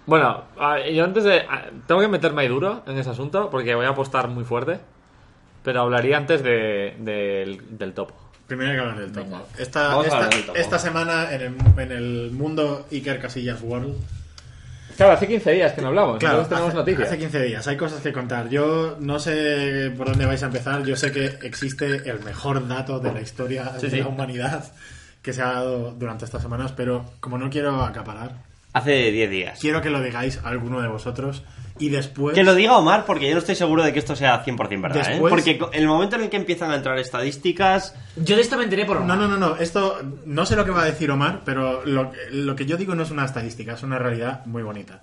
Bueno, 0.05 0.43
yo 0.91 1.03
antes 1.03 1.23
de. 1.23 1.45
Tengo 1.87 2.01
que 2.01 2.07
meterme 2.07 2.41
ahí 2.41 2.47
duro 2.47 2.81
en 2.87 2.97
ese 2.97 3.09
asunto 3.11 3.49
porque 3.49 3.75
voy 3.75 3.85
a 3.85 3.89
apostar 3.89 4.27
muy 4.27 4.43
fuerte. 4.43 4.79
Pero 5.63 5.81
hablaría 5.81 6.17
antes 6.17 6.43
de, 6.43 6.95
del, 6.99 7.77
del 7.77 7.93
topo. 7.93 8.13
Primero 8.47 8.69
hay 8.71 8.75
que 8.75 8.81
hablar 8.81 8.99
del. 8.99 9.09
Venga. 9.11 9.41
Esta, 9.57 9.87
Vamos 9.89 10.03
a 10.05 10.07
esta, 10.07 10.17
hablar 10.17 10.33
del 10.33 10.45
topo. 10.45 10.57
esta 10.59 10.79
semana 10.79 11.33
en 11.33 11.41
el, 11.41 11.55
en 11.81 11.91
el 11.91 12.31
mundo 12.31 12.85
Iker 12.91 13.19
Casillas 13.19 13.61
World. 13.61 13.95
Claro, 14.97 15.13
hace 15.13 15.27
15 15.27 15.51
días 15.53 15.73
que 15.73 15.81
no 15.81 15.87
hablamos. 15.87 16.19
Claro, 16.19 16.41
entonces 16.41 16.49
tenemos 16.49 16.69
hace, 16.69 16.77
noticias. 16.77 17.07
hace 17.07 17.17
15 17.17 17.41
días. 17.43 17.67
Hay 17.67 17.77
cosas 17.77 18.01
que 18.01 18.13
contar. 18.13 18.49
Yo 18.49 18.97
no 18.99 19.17
sé 19.19 19.91
por 19.97 20.07
dónde 20.09 20.25
vais 20.27 20.43
a 20.43 20.47
empezar. 20.47 20.83
Yo 20.83 20.95
sé 20.95 21.11
que 21.11 21.25
existe 21.41 22.07
el 22.09 22.19
mejor 22.23 22.67
dato 22.67 22.99
de 22.99 23.11
la 23.11 23.21
historia 23.21 23.71
Sí, 23.79 23.87
de 23.87 23.91
sí. 23.91 23.97
la 24.01 24.07
humanidad 24.07 24.71
que 25.23 25.33
se 25.33 25.41
ha 25.41 25.53
dado 25.53 25.91
durante 25.93 26.25
estas 26.25 26.41
semanas, 26.43 26.73
pero 26.73 27.05
como 27.21 27.37
no 27.39 27.49
quiero 27.49 27.81
acaparar, 27.81 28.33
Hace 28.73 29.11
10 29.11 29.29
días. 29.31 29.59
quiero 29.59 29.81
que 29.81 29.89
lo 29.89 30.01
digáis 30.01 30.39
a 30.43 30.49
alguno 30.49 30.81
de 30.81 30.89
vosotros 30.89 31.43
y 31.79 31.89
después... 31.89 32.35
Que 32.35 32.43
lo 32.43 32.53
diga 32.55 32.77
Omar, 32.77 33.05
porque 33.05 33.27
yo 33.27 33.33
no 33.33 33.39
estoy 33.39 33.55
seguro 33.55 33.83
de 33.83 33.91
que 33.93 33.99
esto 33.99 34.15
sea 34.15 34.43
100% 34.45 34.81
verdad. 34.81 35.11
¿eh? 35.11 35.19
Porque 35.19 35.59
el 35.73 35.87
momento 35.87 36.15
en 36.15 36.23
el 36.23 36.29
que 36.29 36.37
empiezan 36.37 36.71
a 36.71 36.75
entrar 36.75 36.97
estadísticas. 36.99 37.95
Yo 38.15 38.35
de 38.35 38.41
esto 38.41 38.57
me 38.57 38.63
enteré 38.65 38.85
por 38.85 39.01
No, 39.01 39.15
no, 39.15 39.27
no, 39.27 39.37
no. 39.37 39.55
Esto 39.57 39.99
no 40.25 40.45
sé 40.45 40.55
lo 40.55 40.65
que 40.65 40.71
va 40.71 40.83
a 40.83 40.85
decir 40.85 41.09
Omar, 41.11 41.41
pero 41.45 41.85
lo, 41.85 42.11
que- 42.11 42.17
lo 42.31 42.55
que 42.55 42.65
yo 42.65 42.77
digo 42.77 42.95
no 42.95 43.03
es 43.03 43.11
una 43.11 43.25
estadística, 43.25 43.73
es 43.73 43.83
una 43.83 43.97
realidad 43.99 44.45
muy 44.45 44.61
bonita. 44.63 45.01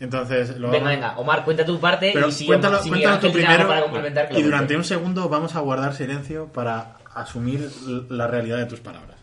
Entonces, 0.00 0.56
lo 0.58 0.70
Venga, 0.70 0.88
venga, 0.88 1.18
Omar, 1.18 1.44
cuenta 1.44 1.64
tu 1.64 1.78
parte 1.78 2.10
Pero 2.12 2.28
y 2.28 2.32
si, 2.32 2.44
cuéntalo, 2.46 2.82
si 2.82 2.88
cuéntalo 2.88 3.14
Miguel 3.14 3.20
tú 3.20 3.26
Ángel 3.28 3.32
tiene 3.32 3.46
algo 3.46 3.56
primero 3.56 3.68
para 3.68 3.82
complementar, 3.82 4.26
que 4.28 4.34
lo 4.34 4.40
y 4.40 4.42
durante 4.42 4.76
un 4.76 4.84
segundo 4.84 5.28
vamos 5.28 5.54
a 5.54 5.60
guardar 5.60 5.94
silencio 5.94 6.46
para 6.48 6.96
asumir 7.14 7.70
la 8.08 8.26
realidad 8.26 8.56
de 8.58 8.66
tus 8.66 8.80
palabras. 8.80 9.16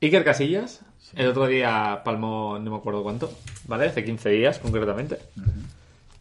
Iker 0.00 0.24
Casillas, 0.24 0.80
el 1.14 1.26
otro 1.28 1.46
día 1.46 2.00
palmó 2.04 2.58
no 2.58 2.70
me 2.70 2.76
acuerdo 2.76 3.02
cuánto, 3.02 3.32
¿vale? 3.66 3.86
Hace 3.86 4.04
15 4.04 4.30
días 4.30 4.58
concretamente. 4.58 5.18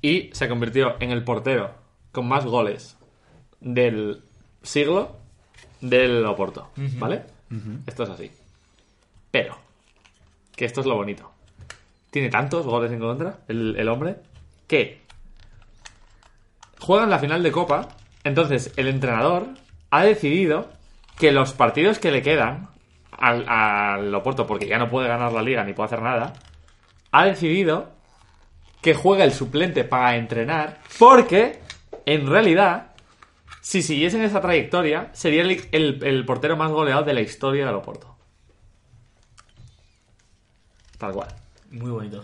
Y 0.01 0.29
se 0.33 0.49
convirtió 0.49 0.95
en 0.99 1.11
el 1.11 1.23
portero 1.23 1.71
con 2.11 2.27
más 2.27 2.45
goles 2.45 2.97
del 3.59 4.21
siglo 4.61 5.17
del 5.79 6.25
Oporto, 6.25 6.69
¿vale? 6.97 7.23
Esto 7.85 8.03
es 8.03 8.09
así. 8.09 8.31
Pero, 9.29 9.57
que 10.55 10.65
esto 10.65 10.81
es 10.81 10.87
lo 10.87 10.95
bonito. 10.95 11.31
Tiene 12.09 12.29
tantos 12.29 12.65
goles 12.65 12.91
en 12.91 12.99
contra, 12.99 13.39
el, 13.47 13.75
el 13.77 13.87
hombre, 13.87 14.17
que 14.67 15.01
juegan 16.79 17.09
la 17.09 17.19
final 17.19 17.43
de 17.43 17.51
Copa. 17.51 17.89
Entonces, 18.23 18.73
el 18.75 18.87
entrenador 18.87 19.47
ha 19.89 20.03
decidido 20.03 20.69
que 21.17 21.31
los 21.31 21.53
partidos 21.53 21.99
que 21.99 22.11
le 22.11 22.21
quedan 22.21 22.69
al, 23.21 23.47
al 23.47 24.13
Oporto, 24.15 24.45
porque 24.47 24.67
ya 24.67 24.77
no 24.77 24.89
puede 24.89 25.07
ganar 25.07 25.31
la 25.31 25.41
liga 25.41 25.63
ni 25.63 25.73
puede 25.73 25.85
hacer 25.87 26.01
nada, 26.01 26.33
ha 27.11 27.25
decidido 27.25 27.91
que 28.81 28.93
juegue 28.95 29.23
el 29.23 29.31
suplente 29.33 29.83
para 29.83 30.15
entrenar, 30.15 30.79
porque 30.97 31.59
en 32.05 32.27
realidad, 32.27 32.87
si 33.61 33.81
siguiesen 33.83 34.23
esa 34.23 34.41
trayectoria, 34.41 35.09
sería 35.13 35.43
el, 35.43 35.67
el- 35.71 36.03
el 36.03 36.25
portero 36.25 36.57
más 36.57 36.71
goleado 36.71 37.03
de 37.03 37.13
la 37.13 37.21
historia 37.21 37.65
del 37.65 37.75
Oporto. 37.75 38.17
Tal 40.97 41.13
cual. 41.13 41.27
Muy 41.71 41.89
bonito. 41.91 42.23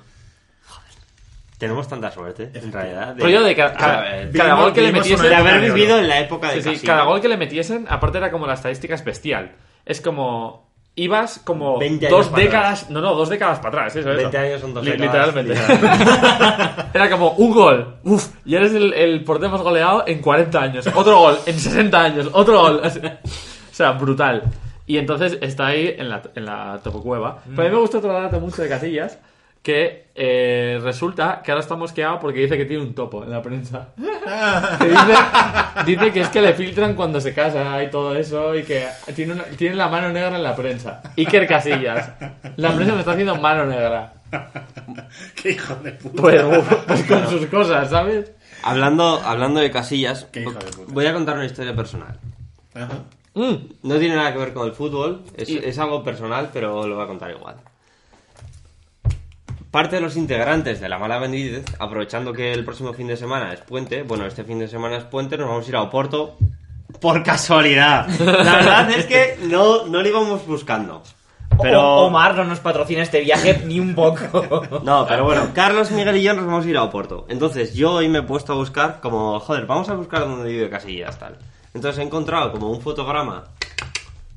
Tenemos 1.58 1.88
tanta 1.88 2.12
suerte, 2.12 2.52
en 2.54 2.72
realidad. 2.72 3.16
de- 3.16 3.24
Rollo 3.24 3.42
de 3.44 3.56
ca- 3.56 3.74
cada, 3.74 4.56
gol 4.56 4.74
que 4.74 4.82
le 4.82 4.92
metiesen. 4.92 5.28
de 5.28 5.36
haber 5.36 5.60
vivido 5.62 5.98
en 5.98 6.08
la 6.08 6.20
época 6.20 6.50
de 6.50 6.56
Sí, 6.56 6.60
sí, 6.62 6.66
Casillas. 6.70 6.86
cada 6.86 7.04
gol 7.06 7.20
que 7.20 7.28
le 7.28 7.38
metiesen, 7.38 7.88
aparte 7.90 8.20
era 8.20 8.30
como 8.30 8.46
la 8.46 8.54
estadística 8.54 8.94
es 8.94 9.04
bestial. 9.04 9.56
Es 9.84 10.00
como. 10.00 10.67
Ibas 11.00 11.40
como 11.44 11.78
20 11.78 12.08
años 12.08 12.18
dos 12.28 12.36
décadas. 12.36 12.90
No, 12.90 13.00
no, 13.02 13.14
dos 13.14 13.30
décadas 13.30 13.60
para 13.60 13.70
atrás. 13.70 13.96
Eso, 13.96 14.10
eso. 14.10 14.18
20 14.18 14.38
años 14.38 14.62
son 14.62 14.74
dos 14.74 14.84
Li- 14.84 14.92
décadas. 14.98 15.34
Literalmente. 15.36 15.54
Era 16.94 17.10
como 17.12 17.32
un 17.34 17.54
gol. 17.54 17.96
Uf, 18.04 18.28
y 18.46 18.56
eres 18.56 18.74
el, 18.74 18.94
el 18.94 19.24
portero 19.24 19.52
más 19.52 19.62
goleado 19.62 20.04
en 20.08 20.22
40 20.22 20.60
años. 20.62 20.88
Otro 20.96 21.18
gol 21.20 21.38
en 21.46 21.60
60 21.60 22.00
años. 22.02 22.30
Otro 22.34 22.60
gol. 22.62 22.82
O 23.72 23.76
sea, 23.78 23.92
brutal. 23.92 24.42
Y 24.88 24.98
entonces 24.98 25.38
está 25.40 25.68
ahí 25.68 25.94
en 25.96 26.10
la, 26.10 26.24
en 26.34 26.46
la 26.46 26.80
topocueva. 26.84 27.38
Pero 27.46 27.62
a 27.62 27.66
mí 27.66 27.76
me 27.76 27.80
gusta 27.82 28.00
otro 28.00 28.12
dato 28.12 28.40
mucho 28.40 28.64
de 28.64 28.70
Casillas. 28.70 29.20
Que 29.62 30.08
eh, 30.16 30.80
resulta 30.82 31.42
que 31.44 31.52
ahora 31.52 31.62
está 31.62 31.76
mosqueado 31.76 32.20
porque 32.20 32.40
dice 32.40 32.58
que 32.58 32.66
tiene 32.66 32.82
un 32.84 32.94
topo 32.96 33.24
en 33.24 33.32
la 33.32 33.42
prensa. 33.42 33.90
Que 34.80 34.88
dice, 34.90 35.14
dice 35.86 36.12
que 36.12 36.20
es 36.22 36.30
que 36.30 36.42
le 36.42 36.54
filtran 36.54 36.96
cuando 36.96 37.22
se 37.22 37.34
casa 37.34 37.82
y 37.84 37.90
todo 37.90 38.14
eso 38.16 38.54
y 38.56 38.64
que 38.64 38.88
tiene, 39.16 39.34
una- 39.34 39.44
tiene 39.46 39.76
la 39.76 39.88
mano 39.88 40.10
negra 40.10 40.36
en 40.36 40.44
la 40.44 40.56
prensa. 40.56 41.02
Iker 41.18 41.48
Casillas. 41.48 42.12
La 42.58 42.74
prensa 42.76 42.94
me 42.94 43.00
está 43.00 43.12
haciendo 43.14 43.36
mano 43.38 43.66
negra. 43.66 44.14
Qué 45.42 45.52
hijo 45.52 45.76
de 45.76 45.92
puta. 45.94 46.22
Pues, 46.22 46.44
pues 46.88 47.04
con 47.04 47.28
sus 47.30 47.46
cosas, 47.48 47.90
¿sabes? 47.90 48.32
Hablando, 48.64 49.22
hablando 49.24 49.60
de 49.62 49.72
casillas, 49.72 50.26
Qué 50.32 50.42
hijo 50.42 50.52
de 50.54 50.66
puta. 50.72 50.92
voy 50.94 51.06
a 51.06 51.14
contar 51.14 51.36
una 51.36 51.46
historia 51.46 51.74
personal. 51.76 52.18
Ajá. 52.74 53.00
Mm. 53.34 53.56
No 53.84 53.98
tiene 54.00 54.16
nada 54.16 54.34
que 54.34 54.40
ver 54.40 54.54
con 54.54 54.68
el 54.68 54.74
fútbol, 54.74 55.24
es, 55.38 55.48
Y- 55.50 55.58
es 55.60 55.78
algo 55.80 56.04
personal, 56.04 56.50
pero 56.52 56.86
lo 56.86 56.96
voy 56.96 57.04
a 57.04 57.08
contar 57.08 57.32
igual. 57.32 57.56
Parte 59.78 59.98
de 59.98 60.02
los 60.02 60.18
integrantes 60.18 60.82
de 60.82 60.90
la 60.90 60.98
mala 60.98 61.20
vendidez, 61.20 61.64
aprovechando 61.78 62.34
que 62.34 62.52
el 62.52 62.66
próximo 62.66 62.94
fin 62.94 63.06
de 63.06 63.16
semana 63.16 63.54
es 63.54 63.60
puente, 63.62 64.02
bueno, 64.02 64.26
este 64.26 64.44
fin 64.44 64.58
de 64.58 64.68
semana 64.68 64.98
es 64.98 65.04
puente, 65.04 65.38
nos 65.38 65.48
vamos 65.48 65.68
a 65.68 65.70
ir 65.70 65.76
a 65.76 65.84
Oporto 65.84 66.36
por 67.00 67.22
casualidad. 67.22 68.08
La 68.20 68.56
verdad 68.56 68.90
es 68.90 69.06
que 69.06 69.38
no, 69.44 69.86
no 69.86 70.02
lo 70.02 70.10
íbamos 70.10 70.48
buscando. 70.48 71.04
Pero... 71.62 71.98
Omar 71.98 72.34
no 72.34 72.46
nos 72.46 72.60
patrocina 72.60 73.04
este 73.04 73.22
viaje 73.22 73.62
ni 73.68 73.80
un 73.80 73.94
poco. 73.94 74.64
No, 74.84 75.06
pero 75.08 75.26
bueno, 75.26 75.52
Carlos, 75.54 75.92
Miguel 75.92 76.18
y 76.18 76.24
yo 76.24 76.34
nos 76.34 76.48
vamos 76.48 76.66
a 76.66 76.70
ir 76.70 76.78
a 76.78 76.82
Oporto. 76.82 77.28
Entonces 77.30 77.76
yo 77.76 77.92
hoy 77.92 78.10
me 78.10 78.18
he 78.18 78.24
puesto 78.24 78.54
a 78.54 78.56
buscar 78.56 79.00
como, 79.00 79.40
joder, 79.40 79.68
vamos 79.68 79.90
a 79.90 79.94
buscar 79.94 80.22
dónde 80.22 80.50
vive 80.50 80.72
Casillas, 80.72 81.20
tal. 81.20 81.38
Entonces 81.76 82.00
he 82.00 82.04
encontrado 82.04 82.52
como 82.52 82.72
un 82.72 82.82
fotograma 82.82 83.44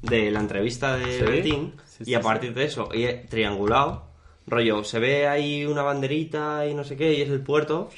de 0.02 0.30
la 0.30 0.40
entrevista 0.40 0.96
de 0.96 1.18
Sí. 1.18 1.24
Betín 1.24 1.72
Sí, 1.86 2.04
sí, 2.04 2.10
y 2.10 2.14
a 2.14 2.20
partir 2.20 2.52
de 2.52 2.64
eso 2.64 2.90
he 2.92 3.26
triangulado, 3.30 4.09
rollo, 4.46 4.84
se 4.84 4.98
ve 4.98 5.28
ahí 5.28 5.64
una 5.64 5.82
banderita 5.82 6.66
y 6.66 6.74
no 6.74 6.84
sé 6.84 6.96
qué 6.96 7.12
y 7.14 7.22
es 7.22 7.30
el 7.30 7.40
puerto 7.40 7.90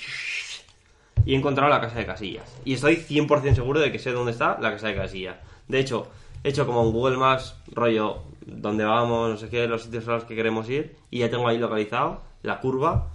y 1.24 1.34
he 1.34 1.36
encontrado 1.36 1.70
la 1.70 1.80
casa 1.80 1.98
de 1.98 2.06
Casillas. 2.06 2.60
Y 2.64 2.74
estoy 2.74 2.96
100% 2.96 3.54
seguro 3.54 3.80
de 3.80 3.92
que 3.92 3.98
sé 3.98 4.12
dónde 4.12 4.32
está 4.32 4.58
la 4.60 4.72
casa 4.72 4.88
de 4.88 4.96
Casillas. 4.96 5.36
De 5.68 5.78
hecho, 5.78 6.08
he 6.42 6.50
hecho 6.50 6.66
como 6.66 6.82
un 6.82 6.92
Google 6.92 7.16
Maps, 7.16 7.56
rollo, 7.72 8.22
donde 8.44 8.84
vamos, 8.84 9.30
no 9.30 9.36
sé 9.36 9.48
qué, 9.48 9.66
los 9.66 9.84
sitios 9.84 10.06
a 10.08 10.12
los 10.12 10.24
que 10.24 10.34
queremos 10.34 10.68
ir, 10.68 10.96
y 11.10 11.20
ya 11.20 11.30
tengo 11.30 11.46
ahí 11.48 11.58
localizado 11.58 12.22
la 12.42 12.60
curva 12.60 13.08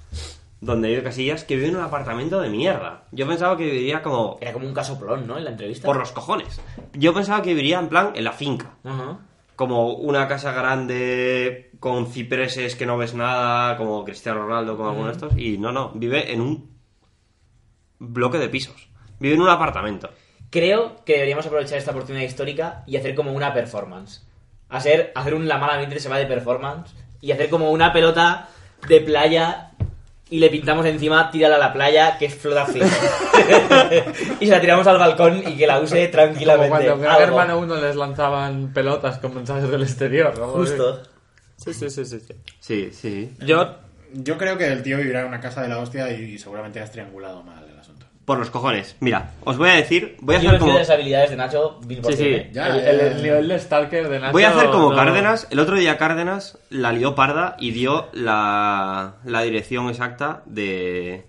donde 0.59 0.89
vive 0.89 1.03
Casillas, 1.03 1.43
que 1.43 1.55
vive 1.55 1.67
en 1.67 1.75
un 1.75 1.83
apartamento 1.83 2.41
de 2.41 2.49
mierda. 2.49 3.03
Yo 3.11 3.27
pensaba 3.27 3.55
que 3.55 3.65
viviría 3.65 4.01
como 4.01 4.37
Era 4.41 4.53
como 4.53 4.65
un 4.65 4.73
casoplón, 4.73 5.27
¿no? 5.27 5.37
En 5.37 5.43
la 5.43 5.51
entrevista. 5.51 5.85
por 5.85 5.97
los 5.97 6.11
cojones. 6.11 6.59
Yo 6.93 7.13
pensaba 7.13 7.41
que 7.41 7.49
viviría 7.49 7.79
en 7.79 7.89
plan 7.89 8.11
en 8.15 8.23
la 8.23 8.31
finca. 8.31 8.71
Ajá. 8.83 9.19
Como 9.55 9.93
una 9.93 10.27
casa 10.27 10.51
grande 10.51 11.66
con 11.79 12.07
cipreses 12.07 12.75
que 12.75 12.85
no 12.85 12.97
ves 12.97 13.13
nada, 13.13 13.77
como 13.77 14.03
Cristiano 14.03 14.43
Ronaldo, 14.43 14.77
como 14.77 14.89
alguno 14.89 15.07
de 15.07 15.13
estos. 15.13 15.37
Y 15.37 15.57
no, 15.57 15.71
no, 15.71 15.91
vive 15.93 16.31
en 16.31 16.41
un 16.41 16.77
bloque 17.99 18.37
de 18.37 18.49
pisos. 18.49 18.89
Vive 19.19 19.35
en 19.35 19.41
un 19.41 19.49
apartamento. 19.49 20.09
Creo 20.49 21.03
que 21.03 21.13
deberíamos 21.13 21.45
aprovechar 21.45 21.77
esta 21.77 21.91
oportunidad 21.91 22.25
histórica 22.25 22.83
y 22.87 22.97
hacer 22.97 23.15
como 23.15 23.31
una 23.31 23.53
performance. 23.53 24.25
Hacer, 24.69 25.11
hacer 25.15 25.33
un 25.33 25.47
La 25.47 25.57
Mala 25.57 25.77
Mente 25.77 25.99
se 25.99 26.09
va 26.09 26.17
de 26.17 26.25
performance 26.25 26.93
y 27.21 27.31
hacer 27.31 27.49
como 27.49 27.71
una 27.71 27.93
pelota 27.93 28.49
de 28.87 29.01
playa 29.01 29.71
y 30.29 30.39
le 30.39 30.49
pintamos 30.49 30.85
encima 30.85 31.31
tírala 31.31 31.55
a 31.55 31.59
la 31.59 31.73
playa 31.73 32.17
que 32.17 32.29
flota 32.29 32.65
fijo. 32.65 32.85
y 34.39 34.45
se 34.45 34.51
la 34.51 34.61
tiramos 34.61 34.85
al 34.87 34.97
balcón 34.97 35.41
y 35.47 35.55
que 35.55 35.67
la 35.67 35.79
use 35.79 35.99
Como 35.99 36.11
tranquilamente. 36.11 36.69
cuando 36.69 36.93
en 36.93 37.01
Gran 37.01 37.15
Algo. 37.15 37.27
Hermano 37.27 37.59
1 37.59 37.75
les 37.77 37.95
lanzaban 37.95 38.73
pelotas 38.73 39.19
con 39.19 39.35
mensajes 39.35 39.69
del 39.69 39.83
exterior. 39.83 40.37
¿no? 40.37 40.47
Justo. 40.47 41.01
Sí, 41.57 41.73
sí, 41.73 41.89
sí, 41.89 42.05
sí. 42.05 42.19
sí. 42.19 42.33
Sí, 42.59 42.89
sí. 42.93 43.33
Yo 43.45 43.75
Yo 44.13 44.37
creo 44.37 44.57
que 44.57 44.67
el 44.67 44.83
tío 44.83 44.97
vivirá 44.97 45.21
en 45.21 45.27
una 45.27 45.39
casa 45.41 45.61
de 45.61 45.67
la 45.67 45.79
hostia 45.79 46.09
y 46.11 46.37
seguramente 46.37 46.79
has 46.79 46.91
triangulado 46.91 47.43
mal 47.43 47.65
el 47.69 47.77
asunto. 47.77 48.05
Por 48.23 48.39
los 48.39 48.49
cojones. 48.49 48.95
Mira, 48.99 49.31
os 49.43 49.57
voy 49.57 49.69
a 49.69 49.73
decir, 49.75 50.17
voy 50.21 50.35
a 50.35 50.39
Yo 50.39 50.49
hacer 50.49 50.59
como... 50.59 50.77
las 50.77 50.89
habilidades 50.89 51.29
de 51.29 51.35
Nacho 51.37 51.79
mil 51.87 51.99
por 51.99 52.11
Sí, 52.11 52.17
sí. 52.17 52.23
cien, 52.25 52.35
¿eh? 52.41 52.49
Ya, 52.53 52.67
el, 52.67 52.79
el- 52.79 52.97
ya. 52.99 53.07
el 53.07 53.23
nivel 53.23 53.47
de 53.47 53.59
Stalker 53.59 54.09
de 54.09 54.19
Nacho. 54.19 54.31
Voy 54.33 54.43
a 54.43 54.49
hacer 54.49 54.69
como 54.69 54.89
no- 54.91 54.95
Cárdenas. 54.95 55.47
El 55.49 55.59
otro 55.59 55.75
día 55.77 55.97
Cárdenas 55.97 56.57
la 56.69 56.91
lió 56.91 57.15
parda 57.15 57.55
y 57.59 57.71
dio 57.71 58.09
la, 58.13 59.15
la 59.25 59.41
dirección 59.43 59.89
exacta 59.89 60.43
de 60.45 61.25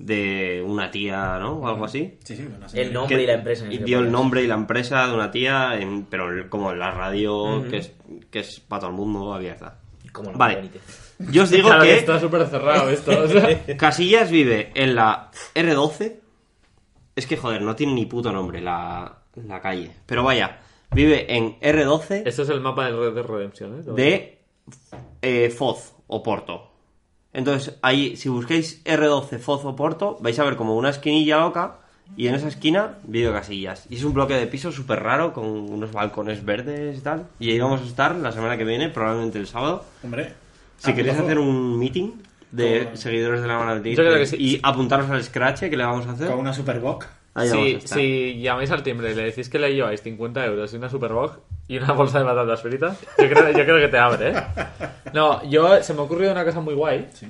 de 0.00 0.62
una 0.64 0.90
tía, 0.90 1.38
¿no? 1.40 1.54
O 1.58 1.66
algo 1.68 1.84
así. 1.84 2.18
Sí, 2.22 2.36
sí, 2.36 2.46
una 2.46 2.66
El 2.72 2.92
nombre 2.92 3.16
Que- 3.16 3.22
y 3.22 3.26
la 3.26 3.32
empresa. 3.34 3.66
Y 3.70 3.78
dio 3.78 3.98
el 3.98 4.10
nombre 4.12 4.42
y 4.42 4.46
la 4.46 4.54
empresa 4.54 5.06
de 5.08 5.14
una 5.14 5.30
tía, 5.30 5.78
en- 5.78 6.04
pero 6.04 6.48
como 6.48 6.70
en 6.72 6.78
la 6.78 6.90
radio 6.92 7.64
que, 7.68 7.78
es, 7.78 7.92
que 8.30 8.40
es 8.40 8.60
para 8.60 8.80
todo 8.80 8.90
el 8.90 8.96
mundo 8.96 9.34
abierta. 9.34 9.78
Como 10.12 10.32
no, 10.32 10.38
Vale. 10.38 10.56
Benítez. 10.56 11.14
Yo 11.30 11.42
os 11.42 11.50
digo 11.50 11.68
Claro, 11.68 11.82
que 11.82 11.96
está 11.98 12.18
súper 12.20 12.46
cerrado 12.46 12.88
esto. 12.90 13.10
o 13.24 13.26
sea. 13.28 13.64
Casillas 13.76 14.30
vive 14.30 14.70
en 14.74 14.94
la 14.94 15.30
R12. 15.54 16.16
Es 17.16 17.26
que, 17.26 17.36
joder, 17.36 17.60
no 17.62 17.74
tiene 17.74 17.92
ni 17.94 18.06
puto 18.06 18.30
nombre 18.32 18.60
la, 18.60 19.18
la 19.34 19.60
calle. 19.60 19.90
Pero 20.06 20.22
vaya, 20.22 20.60
vive 20.92 21.34
en 21.36 21.58
R12 21.60 22.22
Esto 22.24 22.42
es 22.42 22.48
el 22.50 22.60
mapa 22.60 22.86
del 22.86 22.96
Red 22.98 23.14
Dead 23.14 23.24
Redemption, 23.26 23.80
¿eh? 23.80 23.82
de 23.94 24.38
eh, 25.22 25.50
Foz 25.50 25.94
o 26.06 26.22
Porto. 26.22 26.67
Entonces, 27.32 27.76
ahí, 27.82 28.16
si 28.16 28.28
busquéis 28.28 28.82
R12 28.84 29.38
Foz 29.38 29.64
o 29.64 29.76
Porto, 29.76 30.16
vais 30.20 30.38
a 30.38 30.44
ver 30.44 30.56
como 30.56 30.76
una 30.76 30.90
esquinilla 30.90 31.38
loca 31.38 31.76
y 32.16 32.26
en 32.26 32.34
esa 32.34 32.48
esquina 32.48 32.98
vive 33.04 33.30
Casillas. 33.32 33.86
Y 33.90 33.96
es 33.96 34.04
un 34.04 34.14
bloque 34.14 34.34
de 34.34 34.46
piso 34.46 34.72
súper 34.72 35.02
raro 35.02 35.32
con 35.34 35.44
unos 35.46 35.92
balcones 35.92 36.44
verdes 36.44 36.98
y 36.98 37.00
tal. 37.02 37.26
Y 37.38 37.50
ahí 37.50 37.58
vamos 37.60 37.82
a 37.82 37.84
estar 37.84 38.16
la 38.16 38.32
semana 38.32 38.56
que 38.56 38.64
viene, 38.64 38.88
probablemente 38.88 39.38
el 39.38 39.46
sábado. 39.46 39.84
Hombre. 40.02 40.32
Si 40.78 40.90
Ah, 40.90 40.94
queréis 40.94 41.18
hacer 41.18 41.38
un 41.38 41.78
meeting 41.78 42.12
de 42.50 42.88
seguidores 42.94 43.42
de 43.42 43.46
la 43.48 43.58
mano 43.58 43.82
sí. 44.24 44.36
y 44.38 44.60
apuntaros 44.62 45.10
al 45.10 45.22
Scratch 45.22 45.60
que 45.60 45.76
le 45.76 45.84
vamos 45.84 46.06
a 46.06 46.12
hacer. 46.12 46.28
Con 46.30 46.38
una 46.38 46.54
Superboc. 46.54 47.04
Ahí 47.34 47.48
Si, 47.48 47.80
si 47.86 48.40
llamáis 48.40 48.70
al 48.70 48.82
timbre 48.82 49.12
y 49.12 49.14
le 49.14 49.24
decís 49.24 49.48
que 49.48 49.58
le 49.58 49.72
lleváis 49.74 50.02
50 50.02 50.44
euros 50.46 50.72
y 50.72 50.76
una 50.76 50.88
Superbox 50.88 51.38
y 51.68 51.76
una 51.78 51.92
bolsa 51.92 52.18
de 52.20 52.24
patatas 52.24 52.62
fritas, 52.62 52.98
yo 53.18 53.28
creo, 53.28 53.50
yo 53.50 53.64
creo 53.64 53.76
que 53.78 53.88
te 53.88 53.98
abre, 53.98 54.30
¿eh? 54.30 54.34
No, 55.14 55.42
yo 55.48 55.82
se 55.82 55.94
me 55.94 56.00
ha 56.00 56.02
ocurrido 56.02 56.32
una 56.32 56.44
cosa 56.44 56.60
muy 56.60 56.74
guay 56.74 57.06
Sí. 57.12 57.26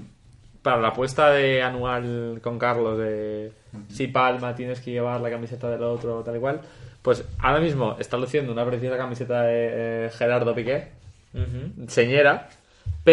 para 0.63 0.81
la 0.81 0.89
apuesta 0.89 1.31
de 1.31 1.63
anual 1.63 2.41
con 2.43 2.59
Carlos 2.59 2.99
de 2.99 3.53
si 3.89 4.07
palma 4.09 4.55
tienes 4.55 4.81
que 4.81 4.93
llevar 4.93 5.21
la 5.21 5.31
camiseta 5.31 5.69
del 5.71 5.83
otro, 5.83 6.23
tal 6.23 6.37
y 6.37 6.41
cual. 6.41 6.61
Pues 7.03 7.25
ahora 7.39 7.61
mismo 7.61 7.97
está 7.99 8.17
luciendo 8.17 8.53
una 8.53 8.65
preciosa 8.65 8.97
camiseta 8.97 9.43
de 9.43 10.07
eh, 10.07 10.11
Gerardo 10.17 10.55
Piqué, 10.55 10.89
Ujú. 11.35 11.87
señera, 11.89 12.49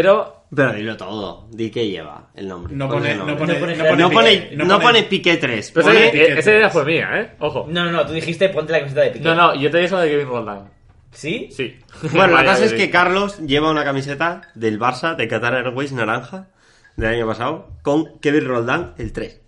pero 0.01 0.45
Pero 0.55 0.73
dilo 0.73 0.95
todo. 0.97 1.47
Di 1.51 1.69
que 1.69 1.87
lleva 1.87 2.29
el 2.35 2.47
nombre. 2.47 2.75
No 2.75 2.87
¿Cuál 2.87 3.05
es 3.05 3.17
pone, 3.17 3.17
no 3.17 3.25
nombre? 3.25 3.35
pone, 3.37 3.53
No 3.53 3.59
pone- 3.59 3.75
no 3.77 3.85
pone, 3.85 3.97
No 3.97 4.09
pone, 4.11 4.31
Piqué, 4.49 4.55
no 4.65 4.79
pone 4.79 5.03
Piqué 5.03 5.37
3. 5.37 5.71
Pero 5.71 5.85
pone- 5.87 6.39
esa, 6.39 6.51
idea 6.53 6.69
fue 6.69 6.85
mía, 6.85 7.09
¿eh? 7.13 7.35
Ojo. 7.39 7.65
No, 7.69 7.85
no, 7.85 7.91
no, 7.91 8.05
tú 8.05 8.13
dijiste 8.13 8.49
ponte 8.49 8.71
la 8.71 8.79
camiseta 8.79 9.01
de 9.01 9.11
Piqué. 9.11 9.23
No, 9.25 9.35
no, 9.35 9.55
yo 9.55 9.71
te 9.71 9.77
dije 9.79 9.91
lo 9.91 9.99
de 9.99 10.09
Kevin 10.09 10.27
Roldán. 10.27 10.69
¿Sí? 11.11 11.47
Sí. 11.51 11.77
Bueno, 12.11 12.33
la 12.35 12.43
cosa 12.45 12.65
es 12.65 12.73
que 12.73 12.89
Carlos 12.89 13.39
lleva 13.39 13.71
una 13.71 13.85
camiseta 13.85 14.41
del 14.53 14.77
Barça 14.79 15.15
de 15.15 15.27
Qatar 15.29 15.55
Airways 15.55 15.93
naranja 15.93 16.49
del 16.97 17.09
año 17.15 17.25
pasado 17.27 17.69
con 17.83 18.19
Kevin 18.19 18.45
Roldán 18.45 18.93
el 18.97 19.13
3. 19.13 19.41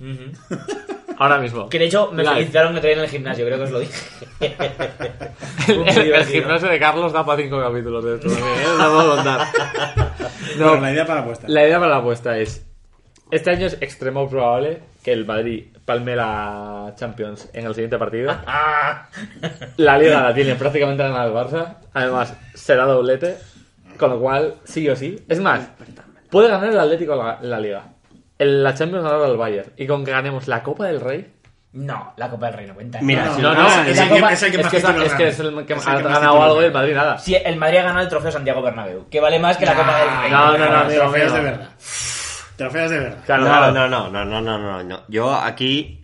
Ujú. 0.00 0.32
Ahora 1.18 1.38
mismo. 1.38 1.68
Que 1.68 1.78
de 1.78 1.86
hecho 1.86 2.10
me 2.12 2.22
Live. 2.22 2.34
felicitaron 2.34 2.76
otro 2.76 2.88
día 2.88 2.96
en 2.96 3.02
el 3.04 3.08
gimnasio, 3.08 3.44
creo 3.46 3.58
que 3.58 3.64
os 3.64 3.70
lo 3.70 3.78
dije. 3.80 3.92
El, 5.68 6.24
gimnasio 6.26 6.68
de 6.68 6.78
Carlos 6.78 7.12
da 7.12 7.24
para 7.24 7.42
cinco 7.42 7.58
capítulos 7.60 8.04
de 8.04 8.14
esto 8.16 8.28
también, 8.28 8.58
¿eh? 8.60 8.66
Os 8.66 8.78
lo 8.78 8.92
puedo 8.92 9.14
contar. 9.16 9.46
No, 10.58 10.68
Bueno, 10.68 10.82
la 10.82 10.92
idea 10.92 11.04
para 11.06 11.16
la 11.16 11.22
apuesta. 11.22 11.46
la 11.48 11.66
idea 11.66 11.78
para 11.78 11.90
la 11.90 11.96
apuesta 11.96 12.38
es... 12.38 12.64
Este 13.30 13.50
año 13.50 13.66
es 13.66 13.78
extremo 13.80 14.28
probable 14.28 14.82
que 15.02 15.12
el 15.12 15.24
Madrid 15.24 15.64
palme 15.84 16.14
la 16.14 16.92
Champions 16.96 17.48
en 17.52 17.66
el 17.66 17.74
siguiente 17.74 17.98
partido. 17.98 18.30
La 19.78 19.98
Liga 19.98 20.22
la 20.22 20.34
tiene 20.34 20.54
prácticamente 20.54 21.02
ganada 21.02 21.26
el 21.26 21.32
Barça. 21.32 21.76
Además, 21.92 22.36
será 22.54 22.84
doblete. 22.84 23.36
Con 23.98 24.10
lo 24.10 24.20
cual, 24.20 24.54
sí 24.64 24.88
o 24.88 24.94
sí. 24.94 25.18
Es 25.28 25.40
más, 25.40 25.68
puede 26.30 26.48
ganar 26.48 26.70
el 26.70 26.78
Atlético 26.78 27.16
la, 27.16 27.38
la 27.42 27.58
Liga. 27.58 27.84
El- 28.38 28.62
la 28.64 28.74
Champions 28.74 29.04
ganará 29.04 29.26
el 29.26 29.36
Bayern. 29.36 29.72
Y 29.76 29.86
con 29.86 30.04
que 30.04 30.10
ganemos 30.10 30.48
la 30.48 30.62
Copa 30.62 30.86
del 30.86 31.00
Rey... 31.00 31.30
No, 31.72 32.12
la 32.16 32.30
Copa 32.30 32.46
del 32.46 32.54
Rey 32.54 32.66
no 32.68 32.74
cuenta. 32.74 33.00
Mira, 33.02 33.24
No, 33.24 33.34
si 33.34 33.42
No, 33.42 33.52
no, 33.54 33.66
es 33.66 33.98
el 33.98 34.08
que- 34.08 34.14
copa- 34.14 34.32
es 34.32 34.42
el 34.44 34.50
que 34.52 34.56
es 34.58 34.62
más 34.62 34.70
que 34.70 34.76
es- 34.76 34.84
títulos 34.84 35.06
es 35.06 35.14
que 35.14 35.28
es 35.28 35.38
gana. 35.38 35.58
el 35.60 35.66
que 35.66 35.72
Es 35.74 35.86
el 35.86 35.92
ha 35.92 36.00
ganado 36.00 36.42
algo 36.42 36.62
y 36.62 36.64
el. 36.66 36.72
Madrid 36.72 36.94
nada. 36.94 37.18
Si 37.18 37.34
el 37.34 37.56
Madrid 37.56 37.78
ha 37.78 37.82
ganado 37.82 38.00
el 38.02 38.08
trofeo 38.08 38.30
Santiago 38.30 38.62
Bernabéu, 38.62 39.08
que 39.08 39.18
vale 39.20 39.38
más 39.40 39.56
que 39.56 39.66
la 39.66 39.74
Copa 39.74 39.98
del 39.98 40.08
Rey. 40.22 40.30
No, 40.30 40.56
no, 40.56 40.68
no, 40.84 40.88
Trofeos 40.88 41.32
de 41.32 41.40
verdad. 41.40 41.68
Trofeos 42.56 42.90
de 42.90 42.98
verdad. 43.00 43.18
No, 43.38 43.72
no, 43.72 43.88
no, 43.88 44.08
no, 44.10 44.40
no, 44.40 44.40
no, 44.58 44.82
no. 44.84 45.00
Yo 45.08 45.34
aquí 45.34 46.03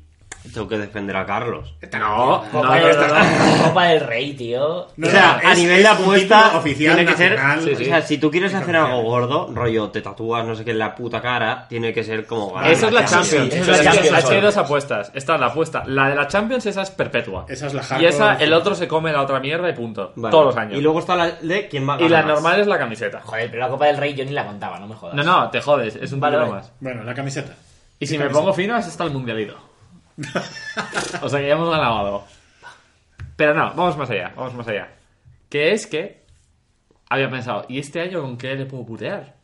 Tengo 0.54 0.66
que 0.68 0.78
defender 0.78 1.14
a 1.16 1.26
Carlos. 1.26 1.75
No, 1.92 1.99
no, 1.99 2.44
Copa, 2.50 2.78
no, 2.80 2.87
del, 2.87 2.97
no, 2.97 3.09
no. 3.09 3.62
Copa 3.68 3.85
del 3.88 4.00
Rey, 4.00 4.32
tío. 4.35 4.87
No, 4.97 5.06
o 5.06 5.11
sea, 5.11 5.38
no, 5.42 5.49
a 5.49 5.52
es- 5.52 5.59
nivel 5.59 5.82
de 5.82 5.88
apuesta 5.88 6.56
oficial 6.56 6.97
tiene 6.97 7.11
que 7.11 7.16
ser, 7.16 7.35
o 7.38 7.76
sea, 7.85 8.02
si 8.02 8.18
tú 8.18 8.30
quieres 8.30 8.54
hacer 8.54 8.75
algo 8.75 9.02
gordo, 9.02 9.50
rollo 9.54 9.90
te 9.90 10.00
tatúas 10.00 10.44
no 10.47 10.54
sé 10.54 10.64
qué 10.64 10.70
en 10.70 10.78
la 10.78 10.94
puta 10.94 11.20
cara, 11.20 11.66
tiene 11.68 11.92
que 11.92 12.02
ser 12.02 12.26
como 12.26 12.52
ganar 12.54 12.70
Esa 12.73 12.87
es 12.87 12.92
la 12.92 13.04
Champions, 13.04 13.54
es 13.54 13.85
la. 13.85 14.16
Hay 14.30 14.40
dos 14.40 14.56
apuestas. 14.56 15.11
Esta 15.14 15.35
es 15.35 15.40
la 15.40 15.47
apuesta. 15.47 15.82
La 15.87 16.09
de 16.09 16.14
la 16.16 16.26
Champions, 16.26 16.64
esa 16.66 16.82
es 16.82 16.90
perpetua. 16.90 17.44
Esa 17.49 17.66
es 17.66 17.75
la 17.75 17.82
Y 17.82 17.85
hardcore. 17.85 18.09
esa, 18.09 18.35
el 18.37 18.52
otro 18.52 18.75
se 18.75 18.88
come 18.88 19.12
la 19.12 19.23
otra 19.23 19.40
mierda 19.40 19.68
y 19.68 19.75
punto. 19.75 20.12
Vale. 20.16 20.30
Todos 20.32 20.47
los 20.47 20.56
años. 20.56 20.78
Y 20.78 20.80
luego 20.80 21.00
está 21.00 21.16
la 21.16 21.30
de 21.32 21.68
quién 21.68 21.88
va 21.88 21.94
a 21.97 22.00
Y 22.00 22.09
la 22.09 22.23
ganar 22.23 22.25
más. 22.26 22.35
normal 22.42 22.61
es 22.61 22.66
la 22.66 22.78
camiseta. 22.78 23.20
Joder, 23.25 23.50
pero 23.50 23.62
la 23.62 23.68
Copa 23.68 23.87
del 23.87 23.99
Rey 23.99 24.14
yo 24.14 24.25
ni 24.25 24.30
la 24.32 24.47
contaba, 24.47 24.78
no 24.78 24.87
me 24.87 24.94
jodas. 24.94 25.14
No, 25.14 25.23
no, 25.23 25.50
te 25.50 25.61
jodes. 25.61 25.97
Es 25.97 26.12
un 26.12 26.20
vale. 26.20 26.38
más. 26.38 26.73
Bueno, 26.80 27.04
la 27.04 27.14
camiseta. 27.14 27.52
Y 27.99 28.06
si 28.06 28.16
¿Qué 28.16 28.25
me 28.25 28.30
pongo 28.30 28.52
fino, 28.54 28.76
es 28.78 28.87
hasta 28.87 29.04
el 29.04 29.11
mundialito. 29.11 29.54
o 31.23 31.29
sea 31.29 31.40
que 31.40 31.47
ya 31.49 31.55
hemos 31.55 31.71
ganado 31.71 31.99
algo. 31.99 32.26
Pero 33.37 33.55
no, 33.55 33.73
vamos 33.75 33.97
más 33.97 34.11
allá, 34.11 34.33
vamos 34.37 34.55
más 34.55 34.69
allá. 34.69 34.88
Que 35.49 35.73
es 35.73 35.87
que 35.87 36.23
había 37.09 37.31
pensado, 37.31 37.64
¿y 37.69 37.79
este 37.79 38.00
año 38.00 38.21
con 38.23 38.37
qué 38.37 38.55
le 38.55 38.67
puedo 38.67 38.85
putear? 38.87 39.35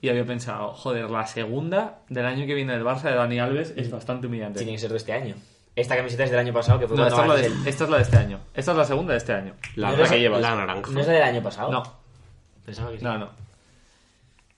Y 0.00 0.08
había 0.08 0.24
pensado, 0.24 0.72
joder, 0.72 1.10
la 1.10 1.26
segunda 1.26 1.98
del 2.08 2.24
año 2.24 2.46
que 2.46 2.54
viene 2.54 2.72
del 2.72 2.84
Barça 2.84 3.02
de 3.02 3.14
Dani 3.16 3.38
Alves 3.38 3.74
es 3.76 3.90
bastante 3.90 4.26
humillante. 4.28 4.58
Tiene 4.60 4.72
que 4.72 4.78
ser 4.78 4.90
de 4.90 4.96
este 4.96 5.12
año. 5.12 5.34
Esta 5.76 5.96
camiseta 5.96 6.24
es 6.24 6.30
del 6.30 6.40
año 6.40 6.52
pasado, 6.52 6.78
que 6.78 6.88
fue 6.88 6.96
No, 6.96 7.08
cuando 7.10 7.34
esta 7.36 7.46
es, 7.46 7.52
la 7.52 7.60
de, 7.64 7.70
esta 7.70 7.84
es 7.84 7.90
la 7.90 7.96
de 7.98 8.02
este 8.02 8.16
año. 8.16 8.40
Esta 8.54 8.70
es 8.72 8.76
la 8.78 8.84
segunda 8.84 9.12
de 9.12 9.18
este 9.18 9.32
año. 9.34 9.54
La, 9.76 9.90
La, 9.90 9.96
No 9.98 10.02
es- 10.04 10.10
que 10.10 10.20
llevas. 10.20 10.40
la 10.40 10.54
naranja. 10.56 10.90
¿No 10.90 11.00
es 11.00 11.06
la 11.06 11.12
del 11.12 11.22
año 11.22 11.42
pasado? 11.42 11.70
No, 11.70 11.82
Pensaba 12.64 12.90
que 12.92 12.98
sí. 12.98 13.04
no, 13.04 13.18
no. 13.18 13.28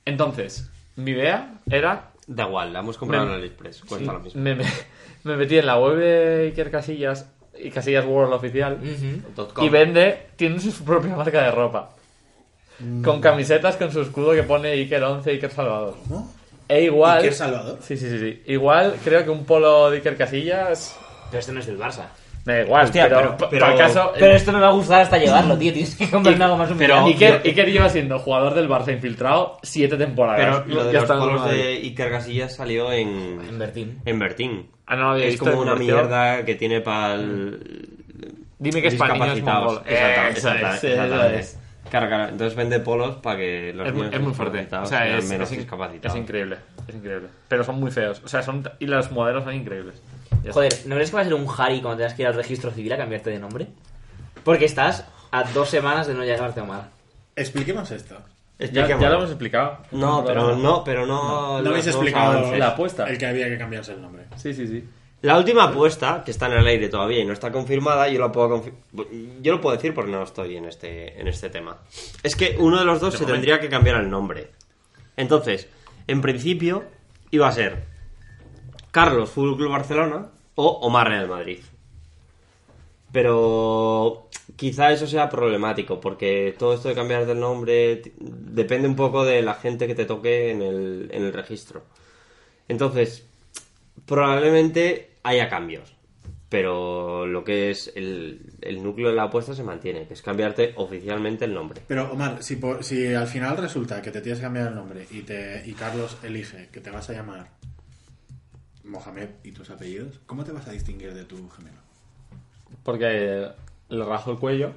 Entonces, 0.04 0.70
mi 0.96 1.10
idea 1.12 1.54
era 1.70 2.08
Da 2.28 2.44
igual, 2.44 2.72
la 2.72 2.78
hemos 2.80 2.96
comprado 2.98 3.26
Me- 3.26 3.32
en 3.32 3.38
AliExpress, 3.38 3.82
cuesta 3.82 4.12
lo 4.12 4.20
mismo. 4.20 4.40
me, 4.40 4.54
me- 4.54 4.64
me 5.24 5.36
metí 5.36 5.58
en 5.58 5.66
la 5.66 5.78
web 5.78 5.96
de 5.96 6.42
Iker 6.46 6.70
Casillas 6.70 7.30
y 7.58 7.70
Casillas 7.70 8.04
World 8.06 8.32
oficial. 8.34 8.78
Dot 9.36 9.52
com. 9.52 9.64
y 9.64 9.68
vende, 9.68 10.26
tiene 10.36 10.58
su 10.60 10.84
propia 10.84 11.14
marca 11.16 11.42
de 11.42 11.50
ropa. 11.50 11.90
Con 13.04 13.20
camisetas 13.20 13.76
con 13.76 13.92
su 13.92 14.00
escudo 14.00 14.32
que 14.32 14.42
pone 14.42 14.72
Iker 14.72 15.02
11, 15.04 15.30
Iker 15.30 15.50
Salvador. 15.50 15.94
¿Cómo? 16.08 16.32
E 16.68 16.82
igual. 16.84 17.18
Iker 17.18 17.32
Salvador. 17.34 17.78
Sí, 17.80 17.96
sí, 17.96 18.08
sí, 18.08 18.18
sí. 18.18 18.42
Igual 18.46 18.96
creo 19.04 19.22
que 19.22 19.30
un 19.30 19.44
polo 19.44 19.90
de 19.90 19.98
Iker 19.98 20.16
Casillas. 20.16 20.98
Pero 21.30 21.38
este 21.40 21.52
no 21.52 21.60
es 21.60 21.66
del 21.66 21.78
Barça. 21.78 22.06
Me 22.44 22.54
da 22.54 22.62
igual, 22.62 22.84
Hostia, 22.86 23.04
pero, 23.08 23.36
pero- 23.38 23.50
pero- 23.50 23.76
caso. 23.78 24.12
Pero 24.18 24.32
esto 24.34 24.50
no 24.50 24.58
me 24.58 24.64
va 24.64 24.70
a 24.70 24.74
gustar 24.74 25.02
hasta 25.02 25.16
llevarlo, 25.16 25.56
tío. 25.56 25.72
Tienes 25.72 25.94
que 25.94 26.10
comprarme 26.10 26.42
algo 26.44 26.56
más 26.56 26.70
pero- 26.76 27.04
humillante. 27.04 27.24
Iker, 27.36 27.46
Iker 27.46 27.70
lleva 27.72 27.88
siendo 27.88 28.18
jugador 28.18 28.54
del 28.54 28.68
Barça 28.68 28.92
infiltrado 28.92 29.58
siete 29.62 29.96
temporadas. 29.96 30.64
Pero 30.64 30.74
lo 30.74 30.84
de 30.84 30.92
Ya 30.92 31.00
los 31.02 31.08
polos 31.10 31.48
de 31.48 31.74
Iker 31.74 32.10
Casillas 32.10 32.56
salió 32.56 32.90
en, 32.92 33.38
En 33.48 33.58
Bertín. 33.60 34.00
en 34.04 34.18
Bertín. 34.18 34.70
Ah, 34.86 34.96
no 34.96 35.02
lo 35.04 35.10
había 35.10 35.26
Es 35.26 35.32
visto, 35.32 35.44
como 35.50 35.62
una 35.62 35.74
mierda 35.74 36.44
que 36.44 36.54
tiene 36.54 36.80
para 36.80 37.14
el... 37.14 37.88
Dime 38.58 38.82
que 38.82 38.88
es 38.88 38.94
para 38.94 39.14
niños 39.14 39.42
mongol. 39.42 39.82
Exactamente, 39.86 41.38
es. 41.38 41.58
Claro, 41.90 42.06
claro. 42.08 42.28
Entonces 42.28 42.54
vende 42.56 42.80
polos 42.80 43.16
para 43.16 43.36
que 43.36 43.72
los 43.74 43.86
Es 43.88 43.92
niños 43.94 44.14
es 44.14 44.20
muy 44.20 44.32
fuerte. 44.32 44.68
O 44.76 44.86
sea, 44.86 45.18
es, 45.18 45.28
menos 45.28 45.48
es 45.48 45.52
in- 45.54 45.58
discapacitados. 45.60 46.16
es 46.16 46.22
increíble. 46.22 46.56
Es 46.86 46.94
increíble. 46.94 47.28
Pero 47.48 47.64
son 47.64 47.80
muy 47.80 47.90
feos. 47.90 48.22
O 48.24 48.28
sea, 48.28 48.42
son. 48.42 48.62
Y 48.78 48.86
los 48.86 49.10
modelos 49.10 49.44
son 49.44 49.54
increíbles. 49.54 50.00
Ya. 50.42 50.52
Joder, 50.52 50.72
¿no 50.86 50.94
crees 50.94 51.10
que 51.10 51.16
va 51.16 51.22
a 51.22 51.24
ser 51.24 51.34
un 51.34 51.46
Harry 51.58 51.80
cuando 51.80 51.98
tengas 51.98 52.14
que 52.14 52.22
ir 52.22 52.28
al 52.28 52.34
registro 52.34 52.70
civil 52.70 52.92
a 52.92 52.96
cambiarte 52.96 53.30
de 53.30 53.38
nombre? 53.38 53.66
Porque 54.44 54.64
estás 54.64 55.06
a 55.32 55.44
dos 55.44 55.68
semanas 55.68 56.06
de 56.06 56.14
no 56.14 56.24
llegarte 56.24 56.60
a 56.60 56.62
Omar. 56.62 56.88
Expliquemos 57.36 57.90
esto. 57.90 58.16
Ya, 58.70 58.86
ya 58.86 59.08
lo 59.08 59.16
hemos 59.16 59.30
explicado. 59.30 59.78
No, 59.92 60.24
pero 60.24 60.56
no, 60.56 60.84
pero 60.84 61.06
no... 61.06 61.60
No 61.62 61.70
habéis 61.70 61.86
explicado 61.86 62.32
avances. 62.38 62.58
La 62.58 62.68
apuesta. 62.68 63.08
El 63.08 63.18
que 63.18 63.26
había 63.26 63.48
que 63.48 63.58
cambiarse 63.58 63.92
el 63.92 64.02
nombre. 64.02 64.24
Sí, 64.36 64.54
sí, 64.54 64.66
sí. 64.66 64.84
La 65.22 65.38
última 65.38 65.64
apuesta, 65.64 66.22
que 66.24 66.32
está 66.32 66.46
en 66.46 66.54
el 66.54 66.66
aire 66.66 66.88
todavía 66.88 67.20
y 67.20 67.24
no 67.24 67.32
está 67.32 67.52
confirmada, 67.52 68.08
yo 68.08 68.18
la 68.20 68.32
puedo 68.32 68.60
confi- 68.62 68.72
yo 69.40 69.52
lo 69.52 69.60
puedo 69.60 69.76
decir 69.76 69.94
porque 69.94 70.10
no 70.10 70.22
estoy 70.24 70.56
en 70.56 70.64
este, 70.64 71.20
en 71.20 71.28
este 71.28 71.48
tema. 71.48 71.78
Es 72.24 72.34
que 72.34 72.56
uno 72.58 72.78
de 72.78 72.84
los 72.84 73.00
dos 73.00 73.14
se 73.14 73.20
momento. 73.20 73.34
tendría 73.34 73.60
que 73.60 73.68
cambiar 73.68 74.00
el 74.00 74.10
nombre. 74.10 74.50
Entonces, 75.16 75.68
en 76.08 76.20
principio, 76.22 76.84
iba 77.30 77.46
a 77.46 77.52
ser 77.52 77.84
Carlos 78.90 79.30
Fútbol 79.30 79.56
Club 79.56 79.70
Barcelona 79.70 80.26
o 80.56 80.66
Omar 80.82 81.08
Real 81.08 81.28
Madrid. 81.28 81.60
Pero 83.12 84.30
quizá 84.56 84.90
eso 84.90 85.06
sea 85.06 85.28
problemático, 85.28 86.00
porque 86.00 86.54
todo 86.58 86.72
esto 86.74 86.88
de 86.88 86.94
cambiar 86.94 87.26
del 87.26 87.40
nombre 87.40 88.02
depende 88.18 88.88
un 88.88 88.96
poco 88.96 89.24
de 89.24 89.42
la 89.42 89.54
gente 89.54 89.86
que 89.86 89.94
te 89.94 90.06
toque 90.06 90.50
en 90.50 90.62
el, 90.62 91.10
en 91.12 91.22
el 91.24 91.32
registro. 91.32 91.84
Entonces, 92.68 93.26
probablemente 94.06 95.10
haya 95.22 95.48
cambios. 95.48 95.94
Pero 96.48 97.26
lo 97.26 97.44
que 97.44 97.70
es 97.70 97.90
el, 97.96 98.52
el 98.60 98.82
núcleo 98.82 99.08
de 99.08 99.14
la 99.14 99.22
apuesta 99.24 99.54
se 99.54 99.62
mantiene, 99.62 100.06
que 100.06 100.12
es 100.12 100.20
cambiarte 100.20 100.74
oficialmente 100.76 101.46
el 101.46 101.54
nombre. 101.54 101.80
Pero 101.88 102.12
Omar, 102.12 102.42
si, 102.42 102.56
por- 102.56 102.84
si 102.84 103.14
al 103.14 103.26
final 103.26 103.56
resulta 103.56 104.02
que 104.02 104.10
te 104.10 104.20
tienes 104.20 104.38
que 104.38 104.44
cambiar 104.44 104.68
el 104.68 104.74
nombre 104.74 105.06
y, 105.10 105.22
te, 105.22 105.62
y 105.66 105.72
Carlos 105.72 106.18
elige 106.22 106.68
que 106.70 106.80
te 106.80 106.90
vas 106.90 107.08
a 107.08 107.14
llamar 107.14 107.48
Mohamed 108.84 109.28
y 109.44 109.52
tus 109.52 109.70
apellidos, 109.70 110.20
¿cómo 110.26 110.44
te 110.44 110.52
vas 110.52 110.66
a 110.68 110.72
distinguir 110.72 111.14
de 111.14 111.24
tu 111.24 111.48
gemelo? 111.50 111.81
Porque 112.82 113.48
le 113.88 114.04
rajo 114.04 114.32
el 114.32 114.38
cuello. 114.38 114.72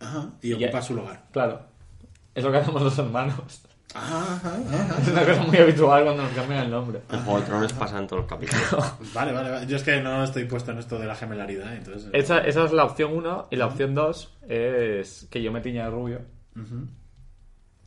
Ajá, 0.00 0.30
y 0.42 0.52
ocupa 0.52 0.82
su 0.82 0.94
lugar. 0.94 1.24
Claro. 1.32 1.62
Es 2.34 2.44
lo 2.44 2.52
que 2.52 2.58
hacemos 2.58 2.82
los 2.82 2.98
hermanos. 2.98 3.62
Ajá, 3.94 4.34
ajá, 4.34 4.58
ajá. 4.70 4.96
Es 5.02 5.08
una 5.08 5.24
cosa 5.24 5.42
muy 5.44 5.56
habitual 5.56 6.04
cuando 6.04 6.22
nos 6.22 6.32
cambian 6.32 6.64
el 6.66 6.70
nombre. 6.70 7.00
El 7.10 7.20
Juego 7.20 7.40
de 7.40 7.46
Tronos 7.46 7.72
pasa 7.72 7.98
en 7.98 8.06
todos 8.06 8.22
los 8.22 8.30
capítulos. 8.30 8.94
Vale, 9.14 9.32
vale, 9.32 9.50
vale. 9.50 9.66
Yo 9.66 9.76
es 9.76 9.82
que 9.82 10.00
no 10.02 10.22
estoy 10.22 10.44
puesto 10.44 10.72
en 10.72 10.78
esto 10.78 10.98
de 10.98 11.06
la 11.06 11.14
gemelaridad, 11.16 11.74
entonces... 11.74 12.10
Esa, 12.12 12.40
esa 12.40 12.64
es 12.64 12.72
la 12.72 12.84
opción 12.84 13.12
1 13.16 13.48
y 13.50 13.56
la 13.56 13.66
opción 13.66 13.94
2 13.94 14.38
es 14.48 15.26
que 15.30 15.42
yo 15.42 15.50
me 15.52 15.60
tiña 15.62 15.84
de 15.86 15.90
rubio. 15.90 16.20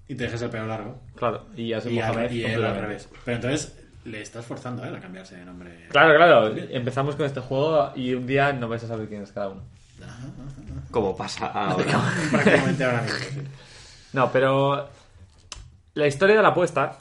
Y 0.08 0.16
te 0.16 0.24
dejes 0.26 0.42
el 0.42 0.50
pelo 0.50 0.68
largo. 0.68 1.00
Claro, 1.16 1.46
y 1.56 1.70
ya 1.70 1.80
soy 1.82 1.94
Y, 1.94 2.00
al- 2.00 2.34
y 2.34 2.44
él 2.46 2.64
al 2.66 2.76
revés. 2.82 3.08
Pero 3.24 3.36
entonces 3.36 3.78
le 4.06 4.22
estás 4.22 4.46
forzando 4.46 4.84
a 4.84 4.88
él 4.88 4.96
a 4.96 5.00
cambiarse 5.00 5.36
de 5.36 5.46
nombre. 5.46 5.88
Claro, 5.90 6.16
claro. 6.16 6.56
Empezamos 6.70 7.16
con 7.16 7.26
este 7.26 7.40
juego 7.40 7.92
y 7.96 8.14
un 8.14 8.26
día 8.28 8.52
no 8.54 8.68
vais 8.68 8.84
a 8.84 8.88
saber 8.88 9.08
quién 9.08 9.22
es 9.24 9.32
cada 9.32 9.50
uno. 9.50 9.62
Como 10.90 11.16
pasa 11.16 11.48
ahora. 11.48 11.86
Prácticamente 12.32 12.84
ahora 12.84 13.02
mismo, 13.04 13.18
sí. 13.20 13.42
No, 14.14 14.32
pero 14.32 14.90
la 15.94 16.08
historia 16.08 16.36
de 16.36 16.42
la 16.42 16.50
apuesta 16.50 16.98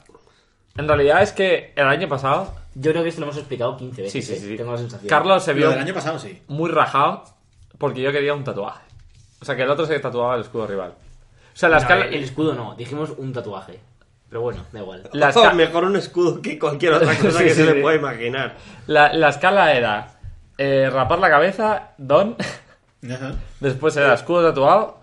en 0.77 0.87
realidad 0.87 1.21
es 1.21 1.31
que 1.33 1.73
el 1.75 1.87
año 1.87 2.07
pasado 2.07 2.53
Yo 2.75 2.91
creo 2.91 3.03
que 3.03 3.09
esto 3.09 3.19
lo 3.21 3.27
hemos 3.27 3.37
explicado 3.37 3.75
15 3.75 3.95
sí, 4.09 4.19
veces. 4.19 4.39
sí, 4.39 4.45
¿eh? 4.45 4.49
sí. 4.51 4.57
Tengo 4.57 4.71
la 4.71 4.77
sensación. 4.77 5.09
Carlos 5.09 5.43
se 5.43 5.51
Lo 5.51 5.57
vio 5.57 5.69
del 5.71 5.79
año 5.79 5.93
pasado 5.93 6.19
sí. 6.19 6.41
muy 6.47 6.69
rajado 6.69 7.23
porque 7.77 8.01
yo 8.01 8.11
quería 8.11 8.33
un 8.33 8.43
tatuaje. 8.43 8.83
O 9.41 9.45
sea, 9.45 9.55
que 9.55 9.63
el 9.63 9.69
otro 9.69 9.85
se 9.85 9.99
tatuaba 9.99 10.35
el 10.35 10.41
escudo 10.41 10.67
rival. 10.67 10.91
O 10.91 11.57
sea, 11.57 11.67
la 11.67 11.77
No, 11.77 11.81
escala 11.81 12.05
el 12.05 12.23
escudo 12.23 12.53
no, 12.53 12.75
dijimos 12.75 13.09
un 13.17 13.33
tatuaje. 13.33 13.79
Pero 14.31 14.41
bueno, 14.41 14.65
da 14.71 14.79
igual. 14.79 15.03
esca- 15.11 15.53
mejor 15.53 15.83
un 15.83 15.97
escudo 15.97 16.41
que 16.41 16.57
cualquier 16.57 16.93
otra 16.93 17.13
cosa 17.19 17.37
Sí, 17.37 17.43
que 17.43 17.49
sí, 17.51 17.55
se 17.57 17.67
sí. 17.67 17.73
le 17.75 17.81
pueda 17.81 17.97
imaginar. 17.97 18.55
la- 18.87 19.13
la 19.13 19.29
escala 19.29 19.73
era 19.73 20.13
eh, 20.57 20.89
rapar 20.91 21.19
la 21.19 21.29
cabeza, 21.29 21.89
don, 21.99 22.35
Ajá. 23.03 23.33
después 23.59 23.95
era 23.97 24.13
escudo 24.13 24.47
tatuado, 24.47 24.99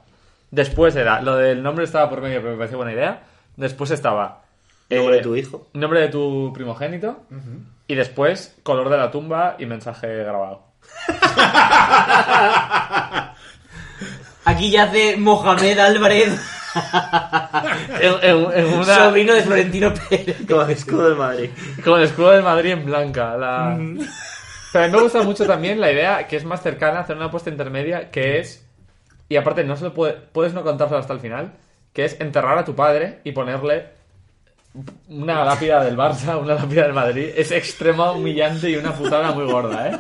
después 0.51 0.97
era, 0.97 1.21
lo 1.21 1.37
del 1.37 1.63
nombre 1.63 1.85
estaba 1.85 2.09
por 2.09 2.23
medio, 2.23 2.41
pero 2.41 2.53
me 2.53 2.57
pareció 2.59 2.79
buena 2.79 2.93
idea, 2.95 3.23
después 3.57 3.91
estaba... 3.91 4.43
Nombre 4.91 5.15
eh, 5.15 5.19
de 5.19 5.23
tu 5.23 5.37
hijo. 5.37 5.69
Nombre 5.75 6.01
de 6.01 6.09
tu 6.09 6.51
primogénito. 6.55 7.25
Y 7.87 7.95
después, 7.95 8.57
color 8.63 8.89
de 8.89 8.97
la 8.97 9.11
tumba 9.11 9.57
y 9.59 9.67
mensaje 9.67 10.09
grabado. 10.25 10.63
Aquí 14.47 14.71
yace 14.71 15.19
Mohamed 15.19 15.79
Álvarez, 15.79 16.41
En, 18.01 18.15
en- 18.23 18.53
en 18.53 18.75
una, 18.75 18.95
sobrino 19.07 19.35
de 19.35 19.43
Florentino 19.43 19.93
Pérez. 20.09 20.37
Con 20.49 20.65
el 20.67 20.71
escudo 20.77 21.09
del 21.09 21.19
Madrid. 21.19 21.51
con 21.85 21.99
el 21.99 22.07
escudo 22.07 22.31
de 22.33 22.43
Madrid 22.43 22.71
en 22.73 22.85
blanca. 22.85 23.37
La... 23.37 23.77
Pero 24.73 24.85
a 24.85 24.89
mí 24.89 24.93
me 24.95 25.03
gusta 25.03 25.23
mucho 25.23 25.47
también 25.47 25.81
la 25.81 25.91
idea 25.91 26.27
que 26.27 26.37
es 26.37 26.45
más 26.45 26.63
cercana, 26.63 27.01
hacer 27.01 27.17
una 27.17 27.27
apuesta 27.27 27.51
intermedia, 27.51 28.11
que 28.11 28.39
es... 28.41 28.65
Y 29.29 29.37
aparte, 29.37 29.65
no 29.65 29.77
se 29.77 29.85
lo 29.85 29.95
puede, 29.95 30.15
puedes 30.15 30.55
no 30.55 30.63
contárselo 30.63 31.01
hasta 31.01 31.13
el 31.13 31.21
final, 31.21 31.53
que 31.93 32.05
es 32.05 32.19
enterrar 32.21 32.57
a 32.59 32.65
tu 32.65 32.75
padre 32.75 33.21
y 33.25 33.33
ponerle 33.33 33.87
una 35.09 35.45
lápida 35.45 35.83
del 35.85 35.97
Barça, 35.97 36.39
una 36.41 36.55
lápida 36.55 36.83
del 36.85 36.93
Madrid. 36.93 37.31
Es 37.37 37.51
extremo, 37.51 38.13
humillante 38.13 38.71
y 38.71 38.77
una 38.77 38.93
putada 38.95 39.33
muy 39.33 39.45
gorda, 39.51 39.89
¿eh? 39.91 39.99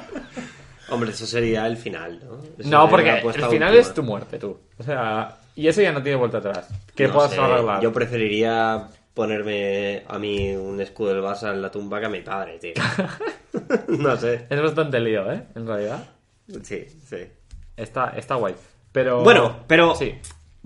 Hombre, 0.90 1.10
eso 1.10 1.26
sería 1.26 1.66
el 1.66 1.76
final, 1.76 2.20
¿no? 2.24 2.38
Eso 2.58 2.70
No, 2.70 2.88
porque 2.88 3.10
el 3.18 3.32
final 3.32 3.50
última. 3.50 3.70
es 3.72 3.92
tu 3.92 4.02
muerte, 4.02 4.38
tú. 4.38 4.58
O 4.78 4.82
sea, 4.82 5.36
y 5.60 5.68
eso 5.68 5.82
ya 5.82 5.92
no 5.92 6.02
tiene 6.02 6.16
vuelta 6.18 6.38
atrás. 6.38 6.68
Que 6.94 7.08
No 7.08 7.14
puedas 7.14 7.32
sé, 7.32 7.40
arreglar. 7.40 7.80
Yo 7.82 7.92
preferiría 7.92 8.88
ponerme 9.14 10.04
a 10.06 10.18
mí 10.18 10.54
un 10.54 10.80
escudo 10.80 11.14
del 11.14 11.22
Barça 11.22 11.52
en 11.52 11.60
la 11.60 11.70
tumba 11.70 11.98
que 12.00 12.06
a 12.06 12.08
mi 12.08 12.20
padre, 12.20 12.58
tío. 12.58 12.74
no 13.88 14.16
sé. 14.16 14.46
Es 14.48 14.62
bastante 14.62 15.00
lío, 15.00 15.30
¿eh? 15.32 15.42
En 15.54 15.66
realidad. 15.66 16.04
Sí, 16.62 16.86
sí. 17.08 17.16
Está, 17.76 18.10
está 18.16 18.36
guay. 18.36 18.54
Pero. 18.92 19.22
Bueno, 19.22 19.56
pero 19.66 19.94
Sí. 19.94 20.14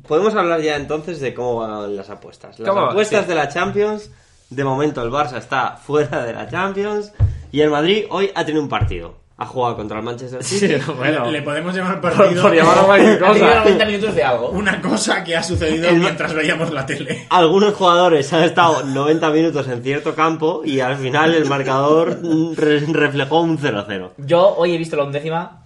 podemos 0.06 0.34
hablar 0.34 0.60
ya 0.60 0.76
entonces 0.76 1.20
de 1.20 1.34
cómo 1.34 1.56
van 1.56 1.96
las 1.96 2.10
apuestas. 2.10 2.58
Las 2.58 2.76
apuestas 2.76 3.22
Sí. 3.24 3.28
de 3.28 3.34
la 3.34 3.48
Champions, 3.48 4.10
de 4.50 4.64
momento 4.64 5.02
el 5.02 5.10
Barça 5.10 5.38
está 5.38 5.76
fuera 5.76 6.24
de 6.24 6.32
la 6.34 6.48
Champions 6.48 7.12
y 7.50 7.60
el 7.62 7.70
Madrid 7.70 8.04
hoy 8.10 8.30
ha 8.34 8.44
tenido 8.44 8.62
un 8.62 8.68
partido. 8.68 9.21
Ha 9.38 9.46
jugado 9.46 9.76
contra 9.76 9.98
el 9.98 10.04
Manchester 10.04 10.44
Sí, 10.44 10.58
City. 10.58 10.74
bueno. 10.96 11.30
Le 11.30 11.42
podemos 11.42 11.74
llamar 11.74 12.00
por, 12.00 12.12
partido 12.12 12.42
por 12.42 12.52
Ha 12.58 12.96
tenido 12.96 13.18
cosa. 13.18 13.60
90 13.64 13.84
minutos 13.86 14.14
de 14.14 14.22
algo. 14.22 14.48
una 14.50 14.80
cosa 14.80 15.24
que 15.24 15.36
ha 15.36 15.42
sucedido 15.42 15.88
El- 15.88 15.96
mientras 16.00 16.32
veíamos 16.34 16.70
la 16.72 16.86
tele. 16.86 17.26
Algunos 17.30 17.74
jugadores 17.74 18.32
han 18.32 18.44
estado 18.44 18.84
90 18.84 19.30
minutos 19.30 19.66
en 19.68 19.82
cierto 19.82 20.14
campo 20.14 20.62
y 20.64 20.80
al 20.80 20.96
final 20.96 21.34
el 21.34 21.46
marcador 21.46 22.20
re- 22.56 22.80
reflejó 22.92 23.40
un 23.40 23.58
0-0. 23.58 24.10
Yo 24.18 24.54
hoy 24.56 24.74
he 24.74 24.78
visto 24.78 24.96
la 24.96 25.04
undécima. 25.04 25.58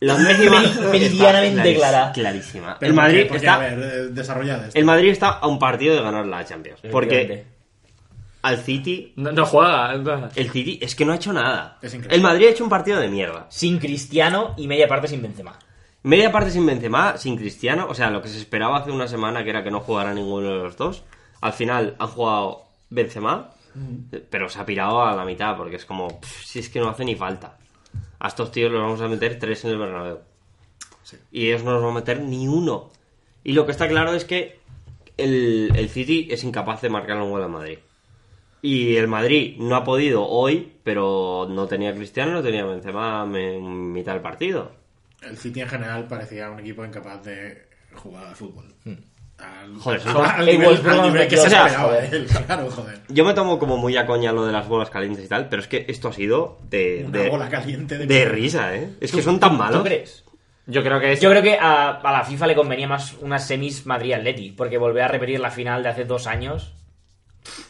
La 0.00 0.14
undécima 0.14 0.60
Meri- 0.62 0.90
meridianamente 0.92 1.74
clara. 1.74 2.12
Clarísima. 2.12 2.76
Pero 2.78 2.90
El 2.90 2.96
Madrid 2.96 3.22
porque, 3.28 3.36
está 3.38 3.54
a 3.54 3.58
ver, 3.58 3.78
eh, 3.78 4.08
desarrollad 4.10 4.64
esto. 4.66 4.78
el 4.78 4.84
Madrid 4.84 5.10
está 5.10 5.28
a 5.30 5.46
un 5.46 5.58
partido 5.58 5.94
de 5.96 6.02
ganar 6.02 6.26
la 6.26 6.44
Champions. 6.44 6.80
Porque. 6.92 7.44
Al 8.42 8.58
City 8.58 9.12
No, 9.16 9.32
no 9.32 9.44
juega. 9.46 9.94
entonces. 9.94 10.36
el 10.36 10.50
City 10.50 10.78
es 10.82 10.94
que 10.94 11.04
no 11.04 11.12
ha 11.12 11.16
hecho 11.16 11.32
nada. 11.32 11.78
Es 11.82 11.92
increíble. 11.94 12.16
El 12.16 12.22
Madrid 12.22 12.46
ha 12.46 12.50
hecho 12.50 12.64
un 12.64 12.70
partido 12.70 12.98
de 13.00 13.08
mierda. 13.08 13.46
Sin 13.50 13.78
Cristiano 13.78 14.54
y 14.56 14.66
media 14.66 14.88
parte 14.88 15.08
sin 15.08 15.22
Benzema. 15.22 15.58
Media 16.02 16.32
parte 16.32 16.50
sin 16.50 16.64
Benzema, 16.64 17.18
sin 17.18 17.36
Cristiano, 17.36 17.86
o 17.88 17.94
sea, 17.94 18.08
lo 18.10 18.22
que 18.22 18.28
se 18.28 18.38
esperaba 18.38 18.78
hace 18.78 18.90
una 18.90 19.06
semana 19.06 19.44
que 19.44 19.50
era 19.50 19.62
que 19.62 19.70
no 19.70 19.80
jugara 19.80 20.14
ninguno 20.14 20.48
de 20.48 20.62
los 20.62 20.76
dos. 20.76 21.02
Al 21.42 21.52
final 21.52 21.94
han 21.98 22.08
jugado 22.08 22.62
Benzema, 22.88 23.50
pero 24.30 24.48
se 24.48 24.58
ha 24.58 24.64
pirado 24.64 25.02
a 25.02 25.14
la 25.14 25.24
mitad 25.26 25.56
porque 25.56 25.76
es 25.76 25.84
como, 25.84 26.20
pff, 26.20 26.44
si 26.44 26.58
es 26.60 26.70
que 26.70 26.80
no 26.80 26.88
hace 26.88 27.04
ni 27.04 27.16
falta. 27.16 27.58
A 28.18 28.28
estos 28.28 28.50
tíos 28.50 28.72
los 28.72 28.80
vamos 28.80 29.00
a 29.02 29.08
meter 29.08 29.38
tres 29.38 29.64
en 29.64 29.72
el 29.72 29.78
Bernabéu. 29.78 30.18
Y 31.32 31.48
ellos 31.48 31.64
no 31.64 31.72
nos 31.72 31.82
van 31.82 31.90
a 31.90 31.94
meter 31.94 32.20
ni 32.20 32.48
uno. 32.48 32.90
Y 33.44 33.52
lo 33.52 33.66
que 33.66 33.72
está 33.72 33.88
claro 33.88 34.14
es 34.14 34.24
que 34.24 34.60
el, 35.16 35.70
el 35.74 35.88
City 35.90 36.28
es 36.30 36.44
incapaz 36.44 36.80
de 36.82 36.88
marcar 36.88 37.18
un 37.20 37.30
gol 37.30 37.42
al 37.42 37.50
Madrid. 37.50 37.78
Y 38.62 38.96
el 38.96 39.08
Madrid 39.08 39.56
no 39.58 39.74
ha 39.76 39.84
podido 39.84 40.26
hoy, 40.26 40.72
pero 40.84 41.46
no 41.48 41.66
tenía 41.66 41.94
Cristiano, 41.94 42.32
no 42.32 42.42
tenía 42.42 42.64
Benzema 42.64 43.26
en 43.34 43.92
mitad 43.92 44.12
del 44.12 44.22
partido. 44.22 44.72
El 45.22 45.36
City 45.36 45.60
en 45.62 45.68
general 45.68 46.06
parecía 46.06 46.50
un 46.50 46.60
equipo 46.60 46.84
incapaz 46.84 47.22
de 47.24 47.66
jugar 47.94 48.26
al 48.26 48.36
fútbol. 48.36 48.74
Al, 49.38 49.74
Joder, 49.78 50.00
al- 50.06 50.12
son- 50.12 50.26
al 50.26 50.40
el 50.48 50.54
nivel, 50.58 50.68
Wolfsburgo 50.68 51.00
al 51.02 51.12
nivel 51.12 51.28
que 51.28 51.36
metió- 51.36 51.40
se 51.40 51.46
o 51.46 51.50
sea, 51.50 51.66
esperaba 51.66 51.88
joder. 51.88 52.10
de 52.10 52.16
él. 52.18 52.26
Claro, 52.46 52.70
joder. 52.70 53.00
Yo 53.08 53.24
me 53.24 53.32
tomo 53.34 53.58
como 53.58 53.76
muy 53.78 53.96
a 53.96 54.04
coña 54.04 54.32
lo 54.32 54.44
de 54.44 54.52
las 54.52 54.68
bolas 54.68 54.90
calientes 54.90 55.24
y 55.24 55.28
tal, 55.28 55.48
pero 55.48 55.62
es 55.62 55.68
que 55.68 55.86
esto 55.88 56.08
ha 56.08 56.12
sido 56.12 56.58
de, 56.68 57.04
Una 57.06 57.18
de, 57.18 57.28
bola 57.30 57.48
caliente 57.48 57.96
de, 57.96 58.06
de 58.06 58.24
risa, 58.26 58.76
¿eh? 58.76 58.90
Es 59.00 59.10
que 59.12 59.22
son 59.22 59.40
tan 59.40 59.56
malos. 59.56 59.78
¿Tú 59.78 59.84
crees? 59.84 60.24
Yo 60.66 60.82
creo 60.82 61.00
que 61.00 61.12
es. 61.12 61.20
Yo 61.22 61.30
creo 61.30 61.42
que 61.42 61.54
a, 61.58 61.88
a 62.00 62.12
la 62.12 62.22
FIFA 62.24 62.48
le 62.48 62.54
convenía 62.54 62.86
más 62.86 63.14
unas 63.22 63.46
semis 63.46 63.86
Madrid-Atleti, 63.86 64.52
porque 64.52 64.76
volver 64.76 65.04
a 65.04 65.08
repetir 65.08 65.40
la 65.40 65.50
final 65.50 65.82
de 65.82 65.88
hace 65.88 66.04
dos 66.04 66.26
años. 66.26 66.74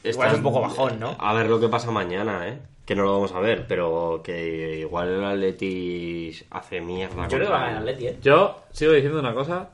Igual 0.05 0.29
es 0.31 0.37
un 0.37 0.43
poco 0.43 0.61
bajón, 0.61 0.99
¿no? 1.01 1.17
A 1.19 1.33
ver 1.35 1.47
lo 1.49 1.61
que 1.61 1.69
pasa 1.69 1.91
mañana, 1.91 2.49
¿eh? 2.49 2.59
Que 2.87 2.95
no 2.97 3.05
lo 3.05 3.13
vamos 3.13 3.33
a 3.33 3.41
ver, 3.41 3.67
pero 3.69 4.21
que 4.25 4.79
igual 4.81 5.09
el 5.09 5.25
Atleti 5.25 6.37
hace 6.51 6.81
mierda. 6.81 7.29
Yo 7.29 7.37
creo 7.37 7.47
que 7.47 7.53
va 7.53 7.59
a 7.63 7.67
ganar 7.67 7.83
el- 7.83 7.89
Atleti, 7.89 8.07
¿eh? 8.09 8.19
Yo 8.23 8.63
sigo 8.73 8.93
diciendo 8.93 9.21
una 9.21 9.33
cosa 9.35 9.71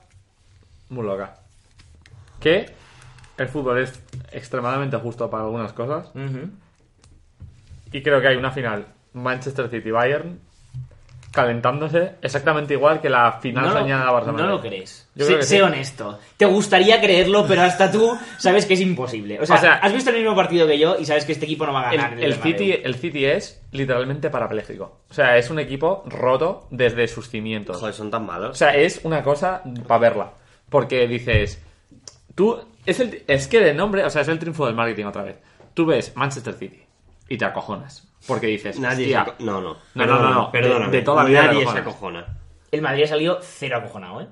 muy 0.90 1.04
loca. 1.06 1.36
Que 2.40 2.66
el 3.38 3.48
fútbol 3.48 3.78
es 3.78 3.98
extremadamente 4.32 4.96
justo 4.98 5.30
para 5.30 5.44
algunas 5.44 5.72
cosas. 5.72 6.10
Y 7.92 8.02
creo 8.02 8.20
que 8.20 8.28
hay 8.28 8.36
una 8.36 8.50
final 8.50 8.86
Manchester 9.14 9.68
City-Bayern 9.70 10.40
calentándose 11.36 12.14
exactamente 12.20 12.74
igual 12.74 13.00
que 13.00 13.08
la 13.08 13.38
final 13.40 13.66
No, 13.66 13.72
soñada 13.72 14.06
lo, 14.06 14.12
Barcelona. 14.14 14.42
no 14.44 14.48
lo 14.56 14.60
crees. 14.60 15.08
Yo 15.14 15.24
sé 15.24 15.28
creo 15.28 15.38
que 15.38 15.46
sé 15.46 15.56
sí. 15.56 15.60
honesto. 15.62 16.18
Te 16.36 16.46
gustaría 16.46 17.00
creerlo, 17.00 17.46
pero 17.46 17.62
hasta 17.62 17.92
tú 17.92 18.18
sabes 18.38 18.66
que 18.66 18.74
es 18.74 18.80
imposible. 18.80 19.38
O 19.40 19.46
sea, 19.46 19.56
O 19.56 19.58
sea, 19.60 19.74
has 19.74 19.92
visto 19.92 20.10
el 20.10 20.16
mismo 20.16 20.34
partido 20.34 20.66
que 20.66 20.78
yo 20.78 20.96
y 20.98 21.04
sabes 21.04 21.24
que 21.24 21.32
este 21.32 21.44
equipo 21.44 21.64
no 21.66 21.72
va 21.74 21.90
a 21.90 21.92
El, 21.92 21.96
ganar. 21.98 22.12
en 22.14 22.18
el 22.24 22.30
Bernabéu. 22.32 22.52
City, 22.58 22.80
el 22.82 22.94
City 22.96 23.24
es 23.26 23.62
literalmente 23.70 24.30
parapléjico. 24.30 25.02
O 25.08 25.14
sea, 25.14 25.36
es 25.36 25.48
un 25.50 25.58
equipo 25.60 26.02
roto 26.06 26.66
desde 26.70 27.06
sus 27.06 27.28
cimientos. 27.28 27.76
Joder, 27.76 27.94
son 27.94 28.10
tan 28.10 28.26
malos. 28.26 28.50
O 28.50 28.54
sea, 28.54 28.74
es 28.74 29.00
una 29.04 29.22
cosa 29.22 29.62
para 29.86 30.00
verla. 30.00 30.32
Porque 30.68 31.06
dices, 31.06 31.62
tú, 32.34 32.58
es, 32.84 32.98
el, 33.00 33.22
es 33.26 33.46
que 33.46 33.60
de 33.60 33.74
nombre, 33.74 34.04
o 34.04 34.10
sea, 34.10 34.22
es 34.22 34.28
el 34.28 34.38
triunfo 34.38 34.66
del 34.66 34.74
marketing 34.74 35.04
otra 35.04 35.22
vez. 35.22 35.36
Tú 35.74 35.86
ves 35.86 36.12
Manchester 36.16 36.54
City 36.54 36.82
y 37.28 37.36
te 37.36 37.44
acojonas. 37.44 38.08
Porque 38.26 38.46
dices, 38.48 38.78
Nadie 38.80 39.04
"Hostia, 39.06 39.24
se 39.24 39.30
aco- 39.30 39.44
No, 39.44 39.60
no. 39.60 39.76
No, 39.94 40.06
no, 40.06 40.18
no, 40.22 40.34
no. 40.34 40.50
Perdóname. 40.52 40.90
De- 40.90 40.98
de 40.98 41.02
toda 41.02 41.22
la 41.22 41.28
vida 41.28 41.42
Nadie 41.44 41.60
se 41.64 41.78
acojonas. 41.78 41.82
acojona. 42.24 42.38
El 42.72 42.82
Madrid 42.82 43.04
ha 43.04 43.08
salido 43.08 43.38
cero 43.42 43.76
acojonado, 43.78 44.20
¿eh? 44.20 44.26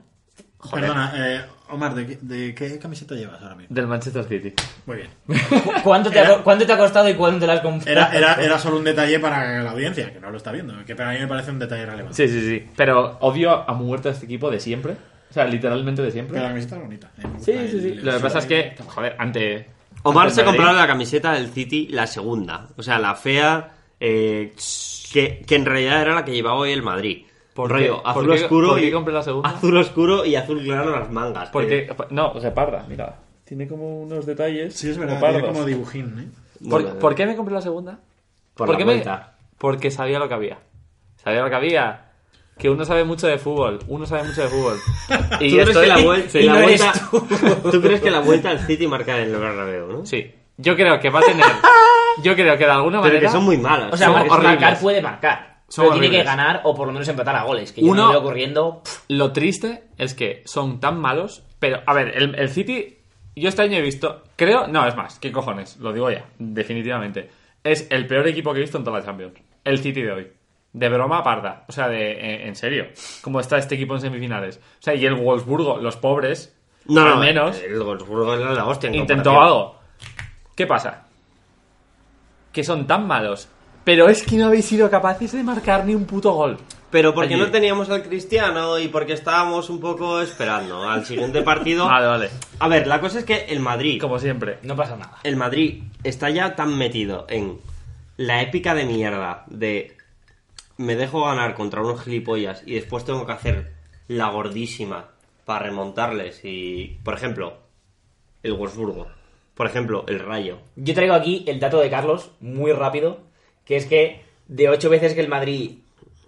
Perdona, 0.71 1.13
eh, 1.15 1.43
Omar, 1.71 1.95
¿de 1.95 2.07
qué, 2.07 2.19
de 2.23 2.55
qué 2.55 2.79
camiseta 2.79 3.15
llevas 3.15 3.41
ahora 3.43 3.55
mismo? 3.55 3.75
del 3.75 3.87
Manchester 3.87 4.25
City. 4.25 4.53
Muy 4.87 4.97
bien. 4.97 5.09
¿Cu- 5.27 5.73
¿Cuánto 5.85 6.11
te, 6.11 6.21
ha, 6.21 6.39
¿Cuánto 6.39 6.67
te 6.67 6.73
ha 6.73 6.79
costado 6.79 7.09
y 7.09 7.15
cuánto 7.15 7.41
te 7.41 7.47
la 7.47 7.55
has 7.55 7.61
comprado? 7.61 7.91
Era, 7.91 8.11
era, 8.17 8.35
era 8.43 8.59
solo 8.59 8.79
un 8.79 8.85
detalle 8.85 9.19
para 9.21 9.63
la 9.63 9.71
audiencia, 9.73 10.11
que 10.13 10.21
no 10.21 10.31
lo 10.31 10.37
está 10.39 10.53
viendo, 10.53 10.73
que 10.87 10.97
para 10.97 11.13
mí 11.13 11.19
me 11.19 11.27
parece 11.27 11.51
un 11.51 11.59
detalle 11.59 11.85
relevante. 11.85 12.15
Sí, 12.17 12.29
sí, 12.33 12.41
sí. 12.49 12.67
Pero 12.77 13.19
odio 13.21 13.69
a 13.69 13.73
muerte 13.75 14.09
a 14.09 14.13
este 14.13 14.25
equipo 14.25 14.51
de 14.51 14.59
siempre. 14.61 14.93
O 15.31 15.35
sea, 15.35 15.45
literalmente 15.47 16.01
de 16.01 16.11
siempre. 16.11 16.33
Pero 16.35 16.45
la 16.45 16.51
camiseta 16.51 16.77
es 16.77 16.83
bonita. 16.83 17.11
eh, 17.19 17.27
me 17.27 17.41
Sí, 17.41 17.53
gusta 17.53 17.69
sí, 17.71 17.81
sí. 17.81 17.89
el- 17.89 18.05
Lo 18.05 18.13
que 18.15 18.21
pasa 18.21 18.39
es 18.39 18.47
que, 18.47 18.75
joder, 18.87 19.17
ante... 19.19 19.67
Omar 20.05 20.25
ante 20.25 20.35
se 20.37 20.41
el 20.43 20.47
Madrid- 20.47 20.59
compró 20.61 20.77
la 20.81 20.87
camiseta 20.87 21.33
del 21.33 21.49
City, 21.49 21.89
la 21.91 22.07
segunda. 22.07 22.69
O 22.77 22.83
sea, 22.83 22.99
la 22.99 23.15
fea, 23.17 23.74
eh, 24.07 24.53
que, 25.13 25.43
que 25.47 25.55
en 25.55 25.65
realidad 25.65 26.03
era 26.03 26.15
la 26.15 26.25
que 26.25 26.33
llevaba 26.33 26.59
hoy 26.59 26.73
el 26.73 26.83
Madrid. 26.83 27.25
¿Por 27.55 27.71
Rollo, 27.71 28.03
qué? 28.03 28.11
azul 28.11 28.27
¿Por 28.27 28.37
qué- 28.37 28.43
oscuro 28.43 28.69
por 28.71 28.81
qué 28.81 28.87
y 28.87 28.93
compré 28.93 29.15
la 29.15 29.23
segunda? 29.23 29.49
azul 29.49 29.77
oscuro 29.77 30.25
y 30.27 30.35
azul 30.37 30.63
claro 30.63 30.91
las 30.99 31.11
mangas. 31.11 31.49
Porque, 31.51 31.89
no, 32.11 32.33
reparda, 32.35 32.85
mira. 32.89 33.17
Tiene 33.45 33.69
como 33.69 34.03
unos 34.03 34.27
detalles. 34.27 34.75
Sí, 34.75 34.91
es 34.91 34.99
verdad, 34.99 35.21
como 35.21 35.27
tiene 35.31 35.39
pardos. 35.43 35.57
como 35.57 35.67
dibujín, 35.69 36.19
¿eh? 36.19 36.29
¿Por, 36.69 36.83
Bueno, 36.83 36.99
por 36.99 37.15
qué 37.15 37.27
me 37.27 37.37
compré 37.37 37.55
la 37.55 37.61
segunda? 37.61 37.99
Por 38.55 38.67
¿Por 38.67 38.75
la 38.75 38.79
qué 38.79 38.85
me- 38.85 38.93
vuelta. 38.95 39.37
Porque 39.59 39.91
sabía 39.91 40.19
lo 40.19 40.27
que 40.29 40.35
había. 40.35 40.59
Sabía 41.23 41.43
lo 41.43 41.49
que 41.51 41.55
había. 41.57 42.01
Que 42.59 42.71
uno 42.71 42.85
sabe 42.85 43.05
mucho 43.05 43.27
de 43.29 43.39
fútbol. 43.39 43.79
Uno 43.89 44.05
sabe 44.07 44.25
mucho 44.25 44.43
de 44.43 44.49
fútbol. 44.49 44.79
Y 45.41 45.51
¿Tú 45.51 45.55
crees, 45.57 45.69
estoy- 45.69 45.83
que 45.83 45.89
la, 45.89 45.99
vuel- 45.99 46.41
y 46.41 46.43
la 46.45 46.53
no 46.55 46.59
eres 46.61 46.81
vuelta, 46.83 47.61
tú 47.71 47.81
crees 47.83 48.01
que 48.01 48.11
la 48.11 48.21
vuelta 48.21 48.51
al 48.51 48.61
City 48.67 48.87
marca 48.87 49.17
en 49.21 49.29
el 49.33 49.37
Bernabéu, 49.41 49.87
¿no? 49.89 50.07
Sí. 50.07 50.33
Yo 50.57 50.77
creo 50.77 50.99
que 51.01 51.11
va 51.11 51.21
a 51.21 51.23
tener. 51.27 51.45
Yo 52.23 52.35
creo 52.35 52.57
que 52.57 52.65
de 52.65 52.71
alguna 52.71 53.01
Pero 53.01 53.15
manera. 53.15 53.29
que 53.29 53.33
son 53.33 53.45
muy 53.45 53.59
malas. 53.59 53.93
O 53.93 53.97
sea, 53.97 54.07
Son 54.09 54.43
marcar 54.43 54.79
puede 54.81 55.03
marcar. 55.03 55.55
Son 55.69 55.87
pero 55.89 55.99
tiene 56.01 56.17
que 56.19 56.23
ganar 56.23 56.61
o 56.65 56.75
por 56.75 56.87
lo 56.87 56.93
menos 56.93 57.09
empatar 57.09 57.35
a 57.37 57.43
goles. 57.43 57.73
Que 57.73 57.81
yo 57.81 57.89
Uno- 57.89 58.05
no 58.05 58.11
veo 58.11 58.21
ocurriendo. 58.21 58.83
pff, 58.85 59.05
Lo 59.09 59.33
triste 59.33 59.85
es 59.99 60.15
que 60.15 60.43
son 60.45 60.79
tan 60.79 61.01
malos. 61.01 61.43
Pero, 61.59 61.81
a 61.87 61.95
ver, 61.95 62.13
el, 62.17 62.35
el 62.37 62.49
City. 62.51 62.99
Yo 63.35 63.49
este 63.49 63.63
año 63.63 63.79
he 63.79 63.83
visto. 63.83 64.23
Creo. 64.37 64.69
No, 64.69 64.87
es 64.87 64.95
más. 64.95 65.19
¿Qué 65.19 65.33
cojones? 65.33 65.79
Lo 65.79 65.93
digo 65.93 66.11
ya. 66.11 66.27
Definitivamente. 66.39 67.31
Es 67.65 67.89
el 67.91 68.07
peor 68.07 68.29
equipo 68.29 68.53
que 68.53 68.59
he 68.59 68.63
visto 68.63 68.79
en 68.79 68.85
toda 68.85 68.99
la 69.01 69.05
Champions. 69.05 69.33
El 69.65 69.79
City 69.79 70.03
de 70.03 70.13
hoy. 70.13 70.33
De 70.73 70.89
broma 70.89 71.23
parda. 71.25 71.65
O 71.69 71.73
sea, 71.73 71.89
de, 71.89 72.13
en, 72.13 72.49
en 72.49 72.55
serio. 72.57 72.87
¿Cómo 73.23 73.41
está 73.41 73.57
este 73.59 73.75
equipo 73.75 73.95
en 73.95 74.01
semifinales? 74.03 74.59
O 74.59 74.83
sea, 74.83 74.95
y 74.95 75.05
el 75.07 75.15
Wolfsburgo, 75.15 75.79
los 75.79 75.97
pobres. 75.97 76.55
No, 76.87 77.01
al 77.03 77.09
no, 77.15 77.17
menos. 77.21 77.61
El 77.63 77.81
Wolfsburgo 77.83 78.35
era 78.35 78.53
la 78.53 78.67
hostia. 78.67 78.89
en 78.89 78.97
intentó 78.97 79.41
algo. 79.41 79.81
¿Qué 80.55 80.67
pasa? 80.67 81.05
Que 82.53 82.65
son 82.65 82.87
tan 82.87 83.07
malos. 83.07 83.49
Pero 83.85 84.09
es 84.09 84.23
que 84.23 84.37
no 84.37 84.47
habéis 84.47 84.65
sido 84.65 84.89
capaces 84.91 85.33
de 85.33 85.43
marcar 85.43 85.85
ni 85.85 85.95
un 85.95 86.07
puto 86.07 86.33
gol. 86.33 86.57
Pero 86.91 87.13
porque 87.13 87.35
Allí. 87.35 87.43
no 87.43 87.51
teníamos 87.51 87.91
al 87.91 88.03
Cristiano 88.05 88.79
y 88.79 88.89
porque 88.89 89.13
estábamos 89.15 89.69
un 89.69 89.81
poco 89.81 90.21
esperando 90.21 90.89
al 90.89 91.05
siguiente 91.05 91.43
partido. 91.43 91.87
Vale, 91.89 92.07
vale. 92.07 92.31
A 92.61 92.69
ver, 92.69 92.87
la 92.87 93.01
cosa 93.01 93.19
es 93.19 93.25
que 93.25 93.47
el 93.47 93.59
Madrid, 93.61 94.01
Como 94.01 94.19
siempre. 94.19 94.59
No 94.63 94.77
pasa 94.77 94.97
nada. 94.97 95.19
el 95.25 95.37
Madrid 95.37 95.83
está 96.05 96.31
ya 96.31 96.55
tan 96.55 96.79
metido 96.79 97.27
en 97.29 97.59
la 98.17 98.43
épica 98.43 98.75
de 98.75 98.85
mierda 98.85 99.43
de 99.49 99.97
me 100.77 100.95
dejo 100.95 101.25
ganar 101.25 101.55
contra 101.55 101.83
unos 101.83 102.03
gilipollas 102.03 102.63
y 102.65 102.75
después 102.75 103.05
tengo 103.05 103.27
que 103.27 103.33
hacer 103.33 103.73
la 104.07 104.29
gordísima 104.31 105.07
para 105.45 105.67
remontarles 105.67 106.41
y, 106.45 106.99
por 107.05 107.15
ejemplo, 107.15 107.59
el 108.43 108.55
Wolfsburgo, 108.55 109.09
por 109.55 109.67
ejemplo, 109.67 110.05
el 110.09 110.21
Rayo. 110.21 110.59
Yo 110.77 110.95
traigo 110.95 111.15
aquí 111.15 111.45
el 111.47 111.61
dato 111.61 111.81
de 111.81 111.91
Carlos, 111.91 112.31
muy 112.41 112.73
rápido, 112.73 113.19
que 113.65 113.77
es 113.77 113.87
que 113.87 114.23
de 114.49 114.69
ocho 114.69 114.91
veces 114.91 115.15
que 115.15 115.21
el 115.21 115.29
Madrid 115.29 115.79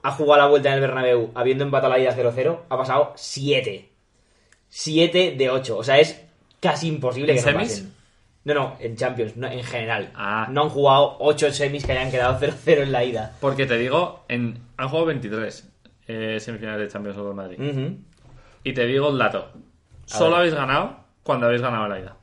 ha 0.02 0.12
jugado 0.12 0.42
la 0.42 0.48
vuelta 0.48 0.68
en 0.68 0.76
el 0.76 0.80
Bernabéu 0.80 1.32
habiendo 1.34 1.64
empatado 1.64 1.92
la 1.92 1.98
ida 1.98 2.16
0-0, 2.16 2.60
ha 2.68 2.78
pasado 2.78 3.12
7. 3.16 3.88
7 4.68 5.34
de 5.36 5.50
8. 5.50 5.76
O 5.76 5.82
sea, 5.82 5.98
es 5.98 6.24
casi 6.60 6.88
imposible 6.88 7.32
¿En 7.32 7.38
que 7.38 7.44
no 7.44 7.50
semis? 7.58 7.68
pasen. 7.80 7.96
No, 8.44 8.54
no, 8.54 8.76
en 8.78 8.96
Champions, 8.96 9.36
no, 9.36 9.48
en 9.48 9.64
general. 9.64 10.12
Ah. 10.14 10.46
No 10.48 10.62
han 10.62 10.68
jugado 10.68 11.16
8 11.18 11.50
semis 11.50 11.84
que 11.84 11.92
hayan 11.92 12.12
quedado 12.12 12.38
0-0 12.38 12.82
en 12.82 12.92
la 12.92 13.02
ida. 13.04 13.36
Porque 13.40 13.66
te 13.66 13.76
digo, 13.76 14.24
en, 14.28 14.60
han 14.76 14.88
jugado 14.88 15.06
23 15.06 15.68
eh, 16.06 16.38
semifinales 16.38 16.86
de 16.86 16.92
Champions 16.92 17.18
con 17.18 17.26
el 17.26 17.34
Madrid. 17.34 17.58
Y 18.62 18.72
te 18.72 18.86
digo 18.86 19.10
el 19.10 19.18
dato. 19.18 19.50
Solo 20.04 20.36
habéis 20.36 20.54
ganado 20.54 20.96
cuando 21.24 21.46
habéis 21.46 21.62
ganado 21.62 21.88
la 21.88 21.98
ida. 21.98 22.16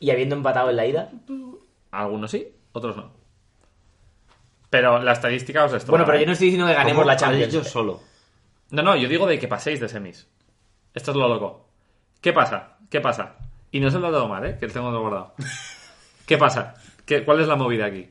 Y 0.00 0.10
habiendo 0.10 0.36
empatado 0.36 0.70
en 0.70 0.76
la 0.76 0.86
ida. 0.86 1.10
Algunos 1.90 2.30
sí, 2.30 2.48
otros 2.72 2.96
no. 2.96 3.12
Pero 4.70 5.00
la 5.02 5.12
estadística 5.12 5.64
os 5.64 5.72
destroza. 5.72 5.90
Bueno, 5.92 6.04
pero 6.04 6.18
¿eh? 6.18 6.20
yo 6.22 6.26
no 6.26 6.32
estoy 6.32 6.46
diciendo 6.48 6.66
que 6.66 6.74
ganemos 6.74 7.02
¿Cómo 7.02 7.10
la 7.10 7.16
Champions. 7.16 7.52
dicho 7.52 7.64
solo? 7.64 8.00
No, 8.70 8.82
no, 8.82 8.96
yo 8.96 9.08
digo 9.08 9.26
de 9.26 9.38
que 9.38 9.46
paséis 9.48 9.80
de 9.80 9.88
semis. 9.88 10.26
Esto 10.94 11.10
es 11.12 11.16
lo 11.16 11.28
loco. 11.28 11.68
¿Qué 12.20 12.32
pasa? 12.32 12.78
¿Qué 12.90 13.00
pasa? 13.00 13.36
Y 13.70 13.80
no 13.80 13.88
es 13.88 13.94
el 13.94 14.02
dato 14.02 14.26
mal, 14.28 14.44
¿eh? 14.46 14.56
Que 14.58 14.66
tengo 14.68 14.90
todo 14.90 15.00
guardado. 15.00 15.34
¿Qué 16.26 16.38
pasa? 16.38 16.74
¿Qué, 17.06 17.24
¿Cuál 17.24 17.40
es 17.40 17.48
la 17.48 17.56
movida 17.56 17.86
aquí? 17.86 18.10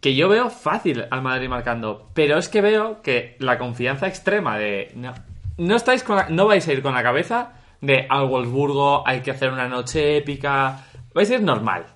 que 0.00 0.14
yo 0.14 0.30
veo 0.30 0.48
fácil 0.48 1.04
al 1.10 1.20
Madrid 1.20 1.50
marcando, 1.50 2.08
pero 2.14 2.38
es 2.38 2.48
que 2.48 2.62
veo 2.62 3.02
que 3.02 3.36
la 3.38 3.58
confianza 3.58 4.06
extrema 4.08 4.56
de 4.56 4.90
no, 4.94 5.12
no 5.58 5.76
estáis 5.76 6.02
con 6.02 6.16
la- 6.16 6.30
no 6.30 6.46
vais 6.46 6.66
a 6.66 6.72
ir 6.72 6.80
con 6.80 6.94
la 6.94 7.02
cabeza 7.02 7.52
de 7.80 8.06
al 8.08 8.26
Wolfsburgo 8.26 9.06
hay 9.06 9.20
que 9.20 9.30
hacer 9.30 9.52
una 9.52 9.68
noche 9.68 10.16
épica, 10.16 10.86
vais 11.14 11.30
a 11.30 11.34
ir 11.34 11.42
normal. 11.42 11.86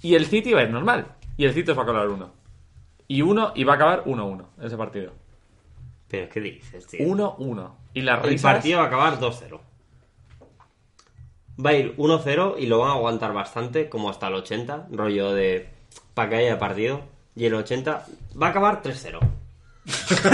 Y 0.00 0.14
el 0.14 0.26
City 0.26 0.52
va 0.52 0.60
a 0.60 0.64
ir 0.64 0.70
normal 0.70 1.06
y 1.36 1.44
el 1.44 1.52
City 1.52 1.70
os 1.70 1.78
va 1.78 1.82
a 1.82 1.86
colar 1.86 2.08
uno. 2.08 2.30
Y 3.08 3.22
uno 3.22 3.52
y 3.54 3.64
va 3.64 3.74
a 3.74 3.76
acabar 3.76 4.04
1-1 4.04 4.46
ese 4.62 4.76
partido. 4.76 5.12
Pero 6.08 6.28
¿qué 6.28 6.40
dices, 6.40 6.86
tío? 6.86 7.06
1-1. 7.06 7.70
Y 7.94 8.02
las 8.02 8.22
El 8.22 8.30
risas 8.30 8.54
partido 8.54 8.78
va 8.78 8.84
a 8.84 8.86
acabar 8.88 9.18
2-0. 9.18 9.60
Va 11.64 11.70
a 11.70 11.74
ir 11.74 11.96
1-0 11.96 12.56
y 12.58 12.66
lo 12.66 12.80
van 12.80 12.90
a 12.90 12.94
aguantar 12.94 13.32
bastante, 13.32 13.88
como 13.88 14.10
hasta 14.10 14.28
el 14.28 14.34
80, 14.34 14.88
rollo 14.90 15.32
de 15.32 15.68
para 16.14 16.28
que 16.28 16.36
haya 16.36 16.58
partido. 16.58 17.02
Y 17.36 17.46
el 17.46 17.54
80 17.54 18.06
va 18.40 18.48
a 18.48 18.50
acabar 18.50 18.82
3-0. 18.82 19.18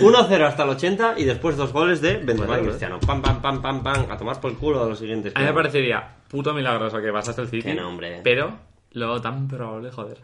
1-0 0.00 0.42
hasta 0.46 0.62
el 0.64 0.68
80 0.70 1.14
y 1.18 1.24
después 1.24 1.56
dos 1.56 1.72
goles 1.72 2.00
de 2.00 2.18
Benzema 2.18 2.46
Bueno, 2.46 2.62
y 2.62 2.66
Cristiano. 2.66 3.00
Pam, 3.00 3.22
pam, 3.22 3.40
pam, 3.40 3.62
pam, 3.62 3.82
pam. 3.82 4.06
A 4.10 4.16
tomar 4.16 4.40
por 4.40 4.50
el 4.50 4.56
culo 4.58 4.82
a 4.84 4.88
los 4.88 4.98
siguientes. 4.98 5.32
A 5.34 5.40
mí 5.40 5.46
me 5.46 5.52
parecería 5.52 6.06
puto 6.28 6.52
milagroso 6.52 7.00
que 7.00 7.12
pasase 7.12 7.40
el 7.42 7.48
City. 7.48 7.62
Que 7.62 7.74
no, 7.74 7.88
hombre. 7.88 8.20
Pero 8.22 8.52
lo 8.92 9.20
tan 9.20 9.48
probable, 9.48 9.90
joder. 9.90 10.18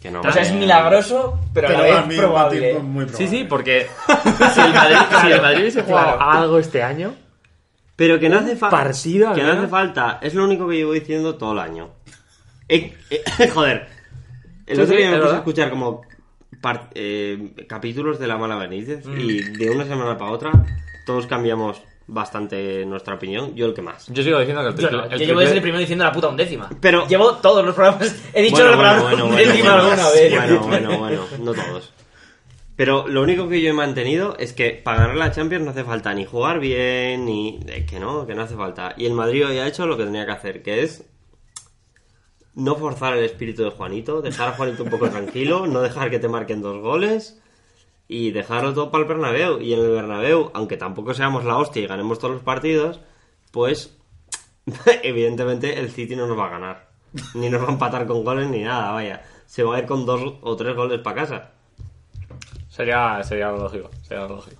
Que 0.00 0.10
no, 0.12 0.20
O 0.20 0.30
sea, 0.32 0.42
es 0.42 0.52
milagroso, 0.52 1.40
pero, 1.52 1.68
a 1.68 1.72
la 1.72 1.78
Pero 1.78 2.06
vez 2.08 2.18
probable. 2.18 2.60
tiempo 2.60 2.82
muy 2.84 3.04
probable. 3.04 3.26
Sí, 3.28 3.36
sí, 3.38 3.44
porque 3.44 3.88
si 4.54 4.60
el 4.60 4.72
Madrid, 4.72 4.96
si 5.20 5.26
el 5.32 5.42
Madrid 5.42 5.60
hubiese 5.62 5.82
jugado 5.82 6.16
Claro. 6.16 6.30
algo 6.30 6.58
este 6.60 6.82
año, 6.84 7.14
Pero 7.96 8.20
que 8.20 8.28
no 8.28 8.38
hace 8.38 8.54
falta. 8.54 8.92
Que 9.34 9.42
no 9.42 9.52
hace 9.52 9.66
falta. 9.66 10.18
Es 10.22 10.34
lo 10.34 10.44
único 10.44 10.68
que 10.68 10.76
llevo 10.76 10.92
diciendo 10.92 11.34
todo 11.34 11.50
el 11.52 11.58
año. 11.58 11.90
Eh, 12.68 12.96
eh, 13.10 13.48
joder. 13.52 13.88
El 14.66 14.76
Sí, 14.76 14.82
otro 14.82 14.94
sí, 14.94 15.02
día 15.02 15.10
me 15.10 15.18
puse 15.18 15.32
a 15.34 15.38
escuchar 15.38 15.70
como 15.70 16.02
eh, 16.94 17.52
capítulos 17.68 18.18
de 18.18 18.26
La 18.26 18.36
Mala 18.38 18.56
Benítez 18.56 19.04
Mm. 19.06 19.20
y 19.20 19.40
de 19.40 19.70
una 19.70 19.84
semana 19.84 20.16
para 20.18 20.30
otra 20.32 20.50
todos 21.06 21.26
cambiamos 21.26 21.80
bastante 22.06 22.84
nuestra 22.86 23.14
opinión. 23.16 23.54
Yo 23.54 23.66
el 23.66 23.74
que 23.74 23.82
más. 23.82 24.06
yo 24.08 24.22
sigo 24.22 24.38
diciendo 24.38 24.62
que 24.62 24.68
el 24.68 24.74
triple, 24.74 24.98
el 25.10 25.20
yo 25.20 25.26
llevo 25.26 25.40
desde 25.40 25.56
el 25.56 25.60
primero 25.62 25.80
diciendo 25.80 26.04
la 26.04 26.12
puta 26.12 26.28
undécima. 26.28 26.68
Pero- 26.80 27.06
Llevo 27.06 27.36
todos 27.36 27.64
los 27.64 27.74
programas. 27.74 28.14
He 28.32 28.42
dicho 28.42 28.56
Bueno, 28.56 28.70
la 28.70 28.76
palabra 28.76 29.02
bueno, 29.02 29.26
bueno, 29.26 29.42
undécima 29.42 29.74
bueno. 29.74 29.90
alguna 29.90 30.10
vez. 30.10 30.34
Bueno, 30.34 30.60
bueno, 30.66 30.98
bueno, 30.98 31.24
no 31.40 31.52
todos. 31.54 31.92
Pero 32.76 33.08
lo 33.08 33.22
único 33.22 33.48
que 33.48 33.60
yo 33.60 33.70
he 33.70 33.72
mantenido 33.72 34.36
es 34.38 34.52
que 34.52 34.70
para 34.70 35.00
ganar 35.00 35.16
la 35.16 35.32
Champions 35.32 35.64
no 35.64 35.72
hace 35.72 35.82
falta 35.84 36.14
ni 36.14 36.24
jugar 36.24 36.60
bien, 36.60 37.24
ni... 37.26 37.58
eh, 37.66 37.84
que 37.88 37.98
no, 37.98 38.24
que 38.26 38.34
no 38.36 38.42
hace 38.42 38.54
falta. 38.54 38.94
Y 38.96 39.04
el 39.06 39.14
Madrid 39.14 39.46
hoy 39.46 39.58
ha 39.58 39.66
hecho 39.66 39.84
lo 39.86 39.96
que 39.96 40.04
tenía 40.04 40.24
que 40.24 40.32
hacer, 40.32 40.62
que 40.62 40.82
es 40.84 41.04
no 42.58 42.74
forzar 42.74 43.16
el 43.16 43.24
espíritu 43.24 43.62
de 43.62 43.70
Juanito, 43.70 44.20
dejar 44.20 44.48
a 44.48 44.52
Juanito 44.52 44.82
un 44.82 44.90
poco 44.90 45.08
tranquilo, 45.10 45.66
no 45.66 45.80
dejar 45.80 46.10
que 46.10 46.18
te 46.18 46.28
marquen 46.28 46.60
dos 46.60 46.82
goles 46.82 47.40
y 48.08 48.32
dejarlo 48.32 48.74
todo 48.74 48.90
para 48.90 49.02
el 49.02 49.08
Bernabéu. 49.08 49.60
Y 49.60 49.72
en 49.72 49.80
el 49.80 49.90
Bernabéu, 49.90 50.50
aunque 50.54 50.76
tampoco 50.76 51.14
seamos 51.14 51.44
la 51.44 51.56
hostia 51.56 51.82
y 51.82 51.86
ganemos 51.86 52.18
todos 52.18 52.34
los 52.34 52.42
partidos, 52.42 53.00
pues 53.52 53.96
evidentemente 55.04 55.78
el 55.78 55.90
City 55.90 56.16
no 56.16 56.26
nos 56.26 56.36
va 56.36 56.46
a 56.46 56.50
ganar. 56.50 56.88
Ni 57.34 57.48
nos 57.48 57.62
va 57.62 57.68
a 57.68 57.72
empatar 57.72 58.06
con 58.06 58.24
goles 58.24 58.48
ni 58.48 58.62
nada, 58.62 58.90
vaya. 58.90 59.22
Se 59.46 59.62
va 59.62 59.76
a 59.76 59.78
ir 59.78 59.86
con 59.86 60.04
dos 60.04 60.34
o 60.42 60.56
tres 60.56 60.74
goles 60.74 61.00
para 61.00 61.22
casa. 61.22 61.52
Sería, 62.68 63.22
sería 63.22 63.50
lo 63.50 63.58
lógico. 63.58 63.88
Sería 64.02 64.26
lógico. 64.26 64.57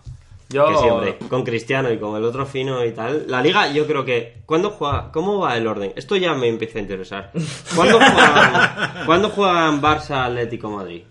Yo, 0.50 0.66
Que 0.68 0.76
siempre, 0.78 1.18
con 1.28 1.44
Cristiano 1.44 1.92
y 1.92 1.98
con 1.98 2.16
el 2.16 2.24
otro 2.24 2.46
fino 2.46 2.82
y 2.84 2.92
tal. 2.92 3.26
La 3.28 3.42
liga, 3.42 3.70
yo 3.70 3.86
creo 3.86 4.04
que. 4.04 4.42
¿Cuándo 4.46 4.70
juega? 4.70 5.12
¿Cómo 5.12 5.40
va 5.40 5.56
el 5.56 5.66
orden? 5.66 5.92
Esto 5.94 6.16
ya 6.16 6.34
me 6.34 6.48
empieza 6.48 6.78
a 6.78 6.82
interesar. 6.82 7.32
¿Cuándo 7.76 7.98
juegan, 7.98 9.06
¿cuándo 9.06 9.28
juegan 9.28 9.82
Barça 9.82 10.24
Atlético 10.24 10.70
Madrid? 10.70 11.02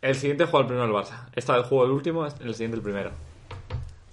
El 0.00 0.14
siguiente 0.14 0.46
juega 0.46 0.60
el 0.60 0.66
primero 0.66 0.86
el 0.86 0.92
Barça. 0.92 1.28
Esta 1.34 1.56
vez 1.58 1.66
juego 1.66 1.84
el 1.84 1.90
último, 1.90 2.24
el 2.24 2.54
siguiente 2.54 2.76
el 2.76 2.82
primero. 2.82 3.10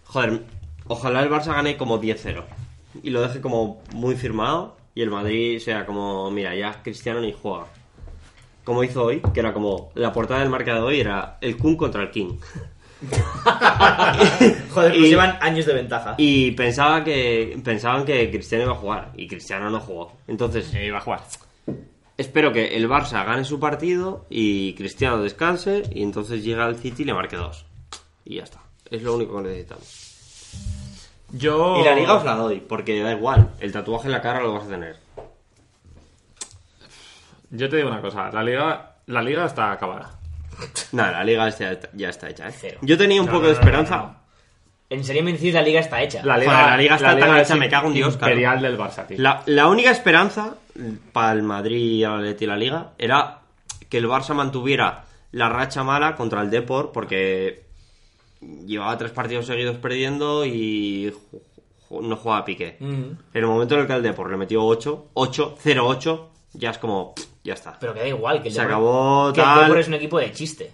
Joder, 0.05 0.43
ojalá 0.87 1.21
el 1.21 1.29
Barça 1.29 1.53
gane 1.53 1.77
como 1.77 2.01
10-0 2.01 2.43
y 3.01 3.09
lo 3.09 3.21
deje 3.21 3.41
como 3.41 3.81
muy 3.93 4.15
firmado 4.15 4.75
y 4.95 5.01
el 5.01 5.09
Madrid 5.09 5.59
sea 5.59 5.85
como, 5.85 6.29
mira, 6.29 6.53
ya 6.55 6.83
Cristiano 6.83 7.21
ni 7.21 7.33
juega. 7.33 7.67
Como 8.63 8.83
hizo 8.83 9.03
hoy, 9.03 9.21
que 9.33 9.39
era 9.39 9.53
como 9.53 9.91
la 9.95 10.13
portada 10.13 10.41
del 10.41 10.49
marca 10.49 10.75
de 10.75 10.81
hoy 10.81 10.99
era 10.99 11.37
el 11.41 11.57
Kun 11.57 11.75
contra 11.75 12.03
el 12.03 12.11
King. 12.11 12.37
Joder, 14.73 14.91
pues 14.91 14.95
Y- 14.95 15.07
llevan 15.09 15.37
años 15.41 15.65
de 15.65 15.73
ventaja. 15.73 16.15
Y 16.17 16.51
pensaba 16.51 17.03
que 17.03 17.59
pensaban 17.63 18.05
que 18.05 18.29
Cristiano 18.31 18.63
iba 18.65 18.73
a 18.73 18.77
jugar 18.77 19.11
y 19.15 19.27
Cristiano 19.27 19.69
no 19.69 19.79
jugó. 19.79 20.13
Entonces, 20.27 20.73
Y 20.73 20.89
va 20.89 20.97
a 20.99 21.01
jugar. 21.01 21.21
espero 22.17 22.51
que 22.53 22.75
el 22.75 22.87
Barça 22.89 23.25
gane 23.25 23.43
su 23.45 23.59
partido 23.59 24.25
y 24.29 24.73
Cristiano 24.75 25.21
descanse 25.21 25.83
y 25.93 26.03
entonces 26.03 26.43
llega 26.43 26.65
al 26.65 26.75
City 26.77 27.03
y 27.03 27.05
le 27.05 27.13
marque 27.13 27.35
dos. 27.35 27.65
Y 28.25 28.35
ya 28.35 28.43
está. 28.43 28.59
Es 28.89 29.01
lo 29.03 29.15
único 29.15 29.37
que 29.37 29.49
necesitamos. 29.49 29.99
Yo... 31.31 31.77
Y 31.81 31.83
la 31.83 31.95
liga 31.95 32.13
os 32.15 32.23
la 32.23 32.35
doy, 32.35 32.59
porque 32.59 33.01
da 33.01 33.11
igual, 33.11 33.49
el 33.59 33.71
tatuaje 33.71 34.05
en 34.05 34.11
la 34.11 34.21
cara 34.21 34.39
lo 34.41 34.53
vas 34.53 34.65
a 34.65 34.69
tener. 34.69 34.97
Yo 37.49 37.69
te 37.69 37.77
digo 37.77 37.89
una 37.89 38.01
cosa. 38.01 38.29
La 38.31 38.43
liga, 38.43 38.97
la 39.07 39.21
liga 39.21 39.45
está 39.45 39.71
acabada. 39.71 40.19
Nada, 40.91 41.11
la 41.11 41.23
liga 41.23 41.49
ya 41.49 41.71
está, 41.71 41.89
ya 41.93 42.09
está 42.09 42.29
hecha, 42.29 42.47
¿eh? 42.49 42.53
Cero. 42.55 42.79
Yo 42.81 42.97
tenía 42.97 43.19
un 43.21 43.27
No, 43.27 43.31
poco 43.33 43.43
no, 43.43 43.47
de 43.49 43.53
esperanza. 43.55 43.97
no, 43.97 44.03
no. 44.07 44.23
En 44.89 45.03
serio 45.03 45.23
me 45.23 45.33
decís 45.33 45.53
la 45.53 45.61
liga 45.63 45.79
está 45.79 46.01
hecha. 46.03 46.23
La 46.23 46.37
liga, 46.37 46.51
Joder, 46.53 46.67
la 46.69 46.77
liga 46.77 46.95
está 46.95 47.17
tan 47.17 47.37
hecha, 47.39 47.55
me 47.55 47.69
cago 47.69 47.87
en 47.87 47.93
Dios, 47.93 48.15
claro. 48.17 48.33
Imperial 48.33 48.61
del 48.61 48.77
Barça, 48.77 49.07
tío. 49.07 49.17
La, 49.19 49.41
la 49.47 49.67
única 49.67 49.89
esperanza 49.89 50.55
para 51.11 51.31
el 51.33 51.41
Madrid 51.41 51.93
y 51.93 52.03
el 52.03 52.11
Atleti 52.11 52.43
y 52.43 52.47
la 52.47 52.57
liga 52.57 52.91
era 52.99 53.39
que 53.89 53.97
el 53.97 54.07
Barça 54.07 54.35
mantuviera 54.35 55.05
la 55.31 55.49
racha 55.49 55.83
mala 55.83 56.15
contra 56.15 56.41
el 56.41 56.51
Depor, 56.51 56.91
porque 56.91 57.63
llevaba 58.67 58.95
tres 58.97 59.11
partidos 59.11 59.47
seguidos 59.47 59.77
perdiendo 59.77 60.45
y 60.45 61.11
no 61.89 62.15
jugaba 62.15 62.41
a 62.41 62.45
pique. 62.45 62.77
Mm. 62.79 62.93
En 62.93 63.17
el 63.33 63.45
momento 63.47 63.73
en 63.75 63.81
el 63.81 63.87
que 63.87 63.93
el 63.93 64.03
Depor 64.03 64.29
le 64.29 64.37
metió 64.37 64.63
8, 64.63 65.09
8, 65.13 65.57
0-8, 65.63 66.21
ya 66.53 66.69
es 66.69 66.77
como, 66.77 67.15
ya 67.43 67.53
está. 67.53 67.77
Pero 67.79 67.93
que 67.93 67.99
da 68.01 68.07
igual, 68.07 68.41
que 68.41 68.47
el 68.49 68.53
Se 68.53 68.61
Depor- 68.61 68.65
acabó 68.65 69.33
que 69.33 69.39
el 69.41 69.45
tal. 69.45 69.61
Depor 69.63 69.79
es 69.79 69.87
un 69.87 69.93
equipo 69.95 70.19
de 70.19 70.31
chiste. 70.31 70.71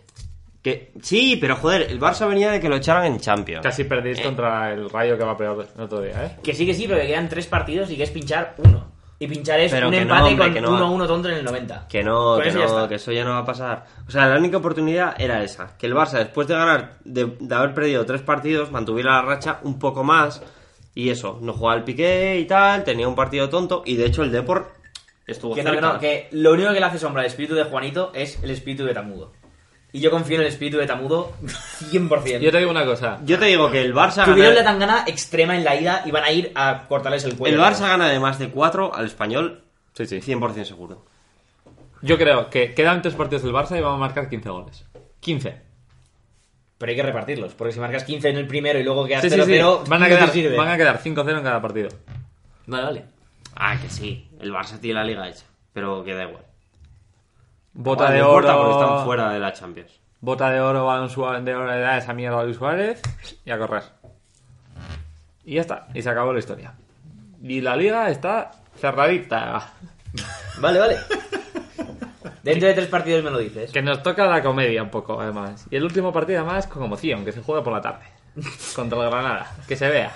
Que, 0.61 0.91
sí, 1.01 1.37
pero 1.39 1.55
joder, 1.55 1.83
el 1.83 1.99
Barça 2.01 2.27
venía 2.27 2.51
de 2.51 2.59
que 2.59 2.67
lo 2.67 2.75
echaran 2.75 3.05
en 3.05 3.19
Champions. 3.19 3.63
Casi 3.63 3.85
perdís 3.85 4.19
contra 4.19 4.73
el 4.73 4.89
Rayo 4.89 5.17
que 5.17 5.23
va 5.23 5.37
peor 5.37 5.65
el 5.75 5.81
otro 5.83 6.01
día, 6.01 6.25
¿eh? 6.25 6.35
Que 6.43 6.53
sí, 6.53 6.65
que 6.65 6.73
sí, 6.73 6.85
pero 6.87 6.99
que 6.99 7.07
quedan 7.07 7.29
tres 7.29 7.47
partidos 7.47 7.89
y 7.91 7.95
que 7.95 8.03
es 8.03 8.11
pinchar 8.11 8.55
uno. 8.57 8.91
Y 9.21 9.27
pinchar 9.27 9.59
es 9.59 9.71
Pero 9.71 9.87
un 9.87 9.93
que 9.93 10.05
no, 10.05 10.15
empate 10.15 10.41
hombre, 10.41 10.61
no. 10.61 10.67
con 10.79 10.99
1-1 10.99 11.07
tonto 11.07 11.27
en 11.29 11.35
el 11.35 11.43
90. 11.45 11.87
Que 11.89 12.03
no, 12.03 12.37
que 12.41 12.49
eso 12.49 12.59
ya 12.59 12.67
no, 12.67 12.87
que 12.87 12.95
eso 12.95 13.11
ya 13.11 13.23
no 13.25 13.31
va 13.31 13.39
a 13.39 13.45
pasar. 13.45 13.85
O 14.07 14.11
sea, 14.11 14.27
la 14.27 14.37
única 14.37 14.57
oportunidad 14.57 15.15
era 15.19 15.43
esa. 15.43 15.77
Que 15.77 15.87
el 15.87 15.93
Barça, 15.93 16.19
después 16.19 16.47
de 16.47 16.53
ganar, 16.55 16.97
de, 17.03 17.35
de 17.39 17.55
haber 17.55 17.73
perdido 17.73 18.05
tres 18.05 18.21
partidos, 18.21 18.71
mantuviera 18.71 19.13
la 19.13 19.21
racha 19.23 19.59
un 19.63 19.77
poco 19.79 20.03
más. 20.05 20.41
Y 20.95 21.09
eso, 21.09 21.37
no 21.41 21.51
jugaba 21.53 21.77
el 21.77 21.83
piqué 21.83 22.37
y 22.39 22.45
tal, 22.45 22.83
tenía 22.85 23.07
un 23.09 23.15
partido 23.15 23.49
tonto. 23.49 23.83
Y 23.85 23.95
de 23.97 24.05
hecho 24.05 24.23
el 24.23 24.31
Depor 24.31 24.71
estuvo 25.31 25.55
Que 25.55 25.63
cerca. 25.63 25.81
no, 25.81 25.99
que 25.99 26.27
lo 26.31 26.53
único 26.53 26.73
que 26.73 26.79
le 26.79 26.85
hace 26.85 26.99
sombra 26.99 27.21
al 27.21 27.27
espíritu 27.27 27.55
de 27.55 27.63
Juanito 27.63 28.11
es 28.13 28.41
el 28.43 28.51
espíritu 28.51 28.85
de 28.85 28.93
Tamudo. 28.93 29.33
Y 29.91 30.01
yo 30.01 30.11
confío 30.11 30.35
en 30.35 30.41
el 30.41 30.47
espíritu 30.47 30.77
de 30.77 30.85
Tamudo 30.85 31.33
100%. 31.91 32.39
Yo 32.39 32.51
te 32.51 32.59
digo 32.59 32.69
una 32.69 32.85
cosa. 32.85 33.19
Yo 33.25 33.39
te 33.39 33.45
digo 33.45 33.71
que 33.71 33.81
el 33.81 33.93
Barça 33.95 34.23
Tuvieron 34.25 34.53
la 34.55 34.61
gana, 34.61 34.79
tangana 34.79 35.03
extrema 35.07 35.55
en 35.57 35.63
la 35.63 35.75
ida 35.75 36.03
y 36.05 36.11
van 36.11 36.23
a 36.23 36.31
ir 36.31 36.51
a 36.53 36.85
cortarles 36.87 37.23
el 37.23 37.35
cuello. 37.35 37.55
el 37.55 37.61
Barça 37.61 37.87
gana 37.87 38.07
de 38.09 38.19
más 38.19 38.37
de 38.37 38.49
cuatro 38.49 38.93
al 38.93 39.05
español 39.05 39.63
Sí, 39.93 40.05
sí. 40.05 40.19
100% 40.21 40.63
seguro. 40.63 41.05
Yo 42.01 42.17
creo 42.17 42.49
que 42.49 42.73
quedan 42.73 43.01
tres 43.01 43.15
partidos 43.15 43.43
del 43.43 43.51
Barça 43.51 43.77
y 43.77 43.81
vamos 43.81 43.97
a 43.97 43.99
marcar 43.99 44.29
15 44.29 44.49
goles. 44.49 44.85
15. 45.19 45.61
Pero 46.77 46.89
hay 46.91 46.95
que 46.95 47.03
repartirlos, 47.03 47.53
porque 47.55 47.73
si 47.73 47.79
marcas 47.81 48.05
15 48.05 48.29
en 48.29 48.37
el 48.37 48.47
primero 48.47 48.79
y 48.79 48.83
luego 48.83 49.05
quedas 49.05 49.21
Sí, 49.21 49.29
sí, 49.29 49.35
0 49.35 49.45
sí. 49.47 49.51
0 49.55 49.83
Van 49.89 50.01
a 50.03 50.07
quedar, 50.07 50.31
van 50.55 50.67
a 50.69 50.77
quedar 50.77 51.01
5-0 51.03 51.37
en 51.37 51.43
cada 51.43 51.61
partido. 51.61 51.89
Vale, 52.67 52.83
vale. 52.83 53.05
Ah, 53.55 53.77
que 53.81 53.89
sí. 53.89 54.28
El 54.39 54.51
Barça 54.53 54.79
tiene 54.79 54.99
la 54.99 55.05
liga 55.05 55.27
hecha. 55.27 55.45
Pero 55.73 56.03
que 56.03 56.13
da 56.15 56.23
igual. 56.23 56.43
Bota 57.73 58.03
Igual, 58.05 58.13
de 58.13 58.19
no 58.19 58.29
oro. 58.29 58.37
importa 58.47 58.57
porque 58.57 58.83
están 58.83 59.05
fuera 59.05 59.29
de 59.31 59.39
la 59.39 59.53
Champions. 59.53 59.91
Bota 60.21 60.49
de 60.49 60.59
oro, 60.59 61.07
Suárez- 61.09 61.43
de 61.43 61.55
oro, 61.55 61.67
da 61.67 61.97
esa 61.97 62.13
mierda 62.13 62.39
a 62.39 62.43
Luis 62.43 62.57
Suárez 62.57 63.01
y 63.45 63.51
a 63.51 63.57
correr. 63.57 63.83
Y 65.45 65.55
ya 65.55 65.61
está. 65.61 65.87
Y 65.93 66.01
se 66.01 66.09
acabó 66.09 66.33
la 66.33 66.39
historia. 66.39 66.73
Y 67.41 67.61
la 67.61 67.75
liga 67.75 68.09
está 68.09 68.51
cerradita. 68.77 69.71
Vale, 70.59 70.79
vale. 70.79 70.97
Dentro 72.43 72.67
de 72.67 72.73
tres 72.73 72.87
partidos 72.87 73.23
me 73.23 73.29
lo 73.31 73.37
dices. 73.37 73.71
Que 73.71 73.81
nos 73.81 74.03
toca 74.03 74.25
la 74.25 74.41
comedia 74.43 74.83
un 74.83 74.89
poco, 74.89 75.21
además. 75.21 75.65
Y 75.71 75.77
el 75.77 75.83
último 75.85 76.11
partido, 76.11 76.39
además, 76.41 76.67
con 76.67 76.83
emoción, 76.83 77.23
que 77.23 77.31
se 77.31 77.41
juega 77.41 77.63
por 77.63 77.71
la 77.71 77.81
tarde. 77.81 78.03
Contra 78.75 79.01
el 79.03 79.09
Granada. 79.09 79.51
Que 79.67 79.75
se 79.77 79.87
vea. 79.87 80.11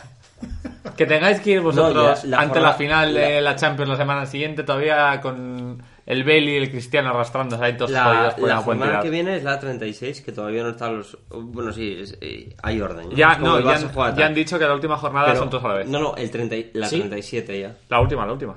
Que 0.98 1.06
tengáis 1.06 1.40
que 1.40 1.52
ir 1.52 1.62
vosotros 1.62 1.94
No, 1.94 2.16
ya, 2.16 2.28
la 2.28 2.38
ante 2.40 2.50
jornada- 2.56 2.72
la 2.72 2.74
final 2.78 3.14
la- 3.14 3.20
de 3.22 3.42
la 3.42 3.56
Champions 3.56 3.90
la 3.90 3.96
semana 3.98 4.26
siguiente, 4.26 4.64
todavía 4.64 5.22
con 5.22 5.82
el 6.06 6.24
Bale 6.26 6.42
y 6.52 6.56
el 6.58 6.70
Cristiano 6.70 7.10
arrastrándose 7.12 7.64
ahí 7.64 7.78
todos 7.78 7.92
La, 7.92 8.04
jodidos 8.04 8.34
por 8.36 8.48
la 8.50 8.62
puentidad. 8.66 9.02
que 9.02 9.10
viene 9.10 9.38
es 9.38 9.44
la 9.44 9.60
36, 9.60 10.22
que 10.22 10.32
todavía 10.34 10.62
no 10.64 10.70
están 10.72 10.98
los... 10.98 11.18
Bueno, 11.30 11.72
sí, 11.72 11.98
es- 12.02 12.18
eh, 12.20 12.54
hay 12.62 12.82
orden. 12.82 13.10
Ya, 13.12 13.38
no, 13.38 13.60
ya, 13.62 13.76
han- 13.78 14.16
ya 14.18 14.26
han 14.26 14.34
dicho 14.34 14.60
que 14.60 14.66
la 14.66 14.74
última 14.74 14.98
jornada 14.98 15.28
Pero- 15.28 15.40
son 15.40 15.50
todos 15.50 15.64
a 15.64 15.68
la 15.70 15.74
vez. 15.76 15.88
No, 15.88 16.00
no, 16.00 16.16
el 16.18 16.30
30, 16.30 16.56
y- 16.58 16.72
la 16.74 16.88
¿Sí? 16.88 17.00
37 17.00 17.60
ya. 17.62 17.76
La 17.90 18.02
última, 18.02 18.26
la 18.26 18.34
última. 18.34 18.56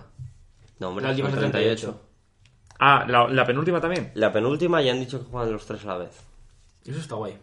No, 0.80 0.88
hombre, 0.88 1.04
La 1.04 1.10
última 1.10 1.30
son 1.30 1.38
es 1.44 1.50
38. 1.50 2.00
Ah, 2.80 3.04
la, 3.08 3.28
la 3.28 3.46
penúltima 3.46 3.80
también. 3.80 4.10
La 4.14 4.32
penúltima 4.32 4.82
ya 4.82 4.90
han 4.92 5.00
dicho 5.00 5.18
que 5.20 5.30
juegan 5.30 5.52
los 5.52 5.64
tres 5.64 5.82
a 5.84 5.88
la 5.88 5.98
vez. 5.98 6.10
Eso 6.84 6.98
está 6.98 7.14
guay. 7.14 7.38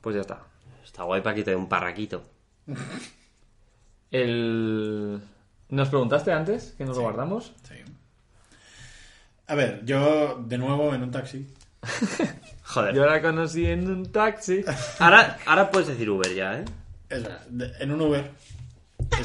Pues 0.00 0.14
ya 0.14 0.20
está. 0.22 0.38
Está 0.84 1.02
guay 1.02 1.20
para 1.20 1.34
que 1.34 1.42
te 1.42 1.50
dé 1.50 1.56
un 1.56 1.68
parraquito. 1.68 2.22
El... 4.22 5.20
¿Nos 5.68 5.88
preguntaste 5.88 6.32
antes 6.32 6.74
que 6.78 6.84
nos 6.84 6.96
lo 6.96 7.02
guardamos? 7.02 7.52
Sí. 7.68 7.74
A 9.48 9.54
ver, 9.54 9.84
yo 9.84 10.42
de 10.46 10.58
nuevo 10.58 10.94
en 10.94 11.02
un 11.02 11.10
taxi. 11.10 11.46
Joder. 12.64 12.94
Yo 12.94 13.04
la 13.06 13.20
conocí 13.22 13.66
en 13.66 13.88
un 13.90 14.10
taxi. 14.12 14.64
Ahora, 14.98 15.38
ahora 15.46 15.70
puedes 15.70 15.88
decir 15.88 16.08
Uber 16.10 16.34
ya, 16.34 16.58
¿eh? 16.58 16.64
Es 17.08 17.22
verdad, 17.22 17.46
de- 17.48 17.72
en 17.78 17.90
un 17.92 18.00
Uber. 18.00 18.30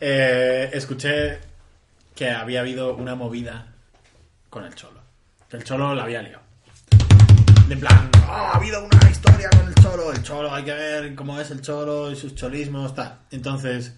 Eh, 0.00 0.70
escuché 0.72 1.38
que 2.14 2.30
había 2.30 2.60
habido 2.60 2.94
una 2.96 3.14
movida 3.14 3.66
con 4.50 4.64
el 4.64 4.74
Cholo. 4.74 5.00
Que 5.48 5.56
el 5.56 5.64
Cholo 5.64 5.94
la 5.94 6.02
había 6.04 6.22
liado. 6.22 6.42
De 7.68 7.76
plan, 7.76 8.10
"Ah, 8.26 8.52
ha 8.52 8.56
habido 8.56 8.82
una 8.82 9.10
historia 9.10 9.50
con 9.50 9.68
el 9.68 9.74
Cholo. 9.74 10.12
El 10.12 10.22
Cholo, 10.22 10.54
hay 10.54 10.64
que 10.64 10.72
ver 10.72 11.14
cómo 11.14 11.38
es 11.38 11.50
el 11.50 11.60
Cholo 11.60 12.10
y 12.10 12.16
sus 12.16 12.34
cholismos, 12.34 12.94
tal. 12.94 13.18
Entonces, 13.30 13.92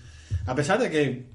a 0.46 0.54
pesar 0.56 0.80
de 0.80 0.90
que 0.90 1.26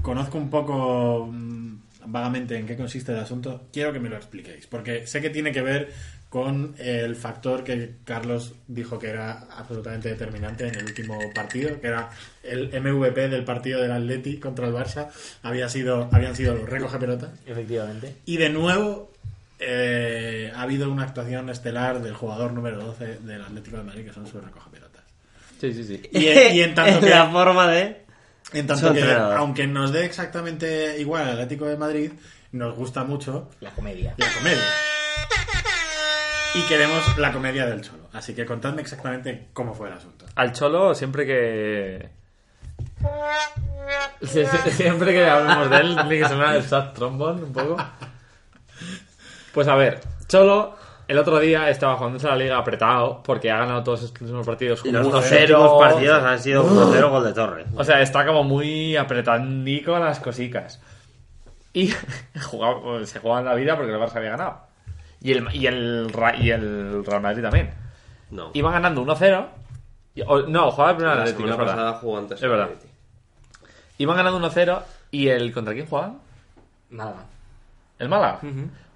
conozco 0.00 0.38
un 0.38 0.50
poco 0.50 1.28
mm, 1.32 1.76
vagamente 2.06 2.56
en 2.56 2.66
qué 2.66 2.76
consiste 2.76 3.10
el 3.10 3.18
asunto, 3.18 3.64
quiero 3.72 3.92
que 3.92 3.98
me 3.98 4.08
lo 4.08 4.16
expliquéis. 4.16 4.68
Porque 4.68 5.06
sé 5.08 5.20
que 5.20 5.30
tiene 5.30 5.50
que 5.50 5.62
ver 5.62 5.92
con 6.28 6.74
el 6.78 7.16
factor 7.16 7.64
que 7.64 7.96
Carlos 8.04 8.54
dijo 8.68 8.98
que 9.00 9.08
era 9.08 9.46
absolutamente 9.56 10.08
determinante 10.08 10.68
en 10.68 10.76
el 10.76 10.84
último 10.84 11.18
partido, 11.34 11.80
que 11.80 11.88
era 11.88 12.10
el 12.44 12.68
MVP 12.80 13.28
del 13.28 13.44
partido 13.44 13.80
del 13.80 13.90
Atleti 13.92 14.38
contra 14.38 14.66
el 14.68 14.74
Barça, 14.74 15.08
había 15.42 15.68
sido, 15.68 16.08
habían 16.12 16.36
sido 16.36 16.54
los 16.54 16.68
recoge 16.68 16.98
pelotas. 16.98 17.30
Efectivamente. 17.46 18.16
Y 18.26 18.36
de 18.36 18.50
nuevo 18.50 19.13
eh, 19.58 20.52
ha 20.54 20.62
habido 20.62 20.90
una 20.90 21.04
actuación 21.04 21.48
estelar 21.50 22.00
del 22.02 22.14
jugador 22.14 22.52
número 22.52 22.78
12 22.84 23.18
del 23.20 23.42
Atlético 23.42 23.76
de 23.78 23.82
Madrid, 23.84 24.04
que 24.06 24.12
son 24.12 24.26
sus 24.26 24.42
recoge 24.44 24.70
pelotas. 24.70 25.02
Sí, 25.60 25.72
sí, 25.72 25.84
sí. 25.84 26.02
Y, 26.12 26.26
en- 26.26 26.54
y 26.56 26.60
en 26.62 26.74
tanto 26.74 27.00
que, 27.00 27.10
la 27.10 27.26
forma 27.30 27.68
de... 27.68 28.04
en 28.52 28.66
tanto 28.66 28.92
que, 28.92 29.12
aunque 29.12 29.66
nos 29.66 29.92
dé 29.92 30.04
exactamente 30.04 30.98
igual 31.00 31.22
al 31.22 31.30
Atlético 31.32 31.66
de 31.66 31.76
Madrid, 31.76 32.12
nos 32.52 32.74
gusta 32.76 33.04
mucho 33.04 33.50
La 33.60 33.70
comedia. 33.70 34.14
la 34.16 34.26
comedia. 34.38 34.62
Y 36.56 36.62
queremos 36.68 37.18
la 37.18 37.32
comedia 37.32 37.66
del 37.66 37.80
Cholo. 37.80 38.08
Así 38.12 38.32
que 38.32 38.46
contadme 38.46 38.82
exactamente 38.82 39.48
cómo 39.52 39.74
fue 39.74 39.88
el 39.88 39.94
asunto. 39.94 40.24
Al 40.36 40.52
Cholo, 40.52 40.94
siempre 40.94 41.26
que. 41.26 42.08
Sie- 44.22 44.46
sie- 44.64 44.70
Siempre 44.70 45.12
que 45.12 45.26
hablemos 45.26 45.68
de 45.70 45.76
él, 45.78 45.94
tiene 45.96 46.18
que 46.20 46.28
sonar 46.28 46.54
el 46.56 46.62
sad 46.62 46.92
trombone 46.92 47.42
un 47.42 47.52
poco. 47.52 47.76
Pues 49.54 49.68
a 49.68 49.74
ver, 49.76 50.00
Cholo 50.28 50.76
el 51.06 51.18
otro 51.18 51.38
día 51.38 51.68
estaba 51.68 51.96
jugándose 51.96 52.26
la 52.26 52.34
liga 52.36 52.56
apretado 52.58 53.22
porque 53.22 53.50
ha 53.50 53.58
ganado 53.58 53.82
todos 53.84 54.02
estos 54.02 54.22
últimos 54.22 54.46
partidos 54.46 54.80
Y 54.84 54.90
los 54.90 55.10
dos 55.10 55.24
1-0. 55.30 55.40
últimos 55.42 55.82
partidos 55.82 56.24
han 56.24 56.38
sido 56.40 56.64
1-0 56.64 57.10
gol 57.10 57.24
de 57.24 57.32
Torre. 57.34 57.64
O 57.76 57.84
sea, 57.84 58.00
está 58.00 58.24
como 58.26 58.42
muy 58.42 58.96
apretandico 58.96 59.98
las 59.98 60.18
cosicas. 60.20 60.80
Y 61.74 61.92
jugaba- 62.50 63.04
se 63.04 63.18
jugaba 63.20 63.40
en 63.40 63.46
la 63.46 63.54
vida 63.54 63.76
porque 63.76 63.92
el 63.92 63.98
Barça 63.98 64.16
había 64.16 64.30
ganado. 64.30 64.60
Y 65.20 65.32
el, 65.32 65.54
y 65.54 65.66
el, 65.66 66.10
Ra- 66.12 66.36
y 66.36 66.50
el 66.50 67.04
Real 67.04 67.20
Madrid 67.22 67.42
también. 67.42 67.70
No. 68.30 68.50
Iban 68.54 68.72
ganando 68.72 69.02
1-0. 69.04 69.46
y- 70.14 70.22
o- 70.22 70.42
No, 70.46 70.70
jugaba 70.70 70.90
el 70.92 70.96
primer 70.96 71.16
la 71.16 71.22
Atlético, 71.22 71.48
es 71.50 71.56
verdad. 71.56 71.72
pasada 71.74 71.92
jugó 71.94 72.18
antes. 72.18 72.42
Es 72.42 72.48
verdad. 72.48 72.70
Iban 73.98 74.16
ganando 74.16 74.38
1-0 74.40 74.82
y 75.10 75.28
el... 75.28 75.52
¿Contra 75.52 75.74
quién 75.74 75.86
jugaban? 75.86 76.18
Nada. 76.90 77.26
¿El 77.98 78.08
Málaga? 78.08 78.40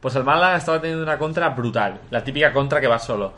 Pues 0.00 0.14
el 0.14 0.24
Málaga 0.24 0.56
estaba 0.56 0.80
teniendo 0.80 1.02
una 1.02 1.18
contra 1.18 1.48
brutal. 1.50 2.00
La 2.10 2.22
típica 2.22 2.52
contra 2.52 2.80
que 2.80 2.86
va 2.86 2.98
solo. 2.98 3.32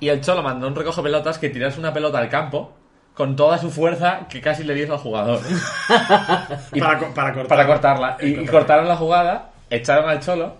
Y 0.00 0.08
el 0.08 0.20
Cholo 0.20 0.42
mandó 0.42 0.66
un 0.66 0.74
recoge 0.74 1.02
pelotas 1.02 1.38
que 1.38 1.50
tirase 1.50 1.78
una 1.78 1.92
pelota 1.92 2.18
al 2.18 2.28
campo 2.28 2.72
con 3.14 3.36
toda 3.36 3.58
su 3.58 3.70
fuerza 3.70 4.26
que 4.28 4.40
casi 4.40 4.64
le 4.64 4.74
diese 4.74 4.92
al 4.92 4.98
jugador. 4.98 5.40
Y- 6.72 6.80
para, 6.80 6.98
co- 6.98 7.14
para 7.14 7.32
cortar- 7.34 7.48
para 7.48 7.66
cortarla. 7.66 8.16
Y, 8.20 8.40
y 8.40 8.46
cortaron 8.46 8.88
la 8.88 8.96
jugada, 8.96 9.50
echaron 9.68 10.08
al 10.08 10.20
Cholo, 10.20 10.56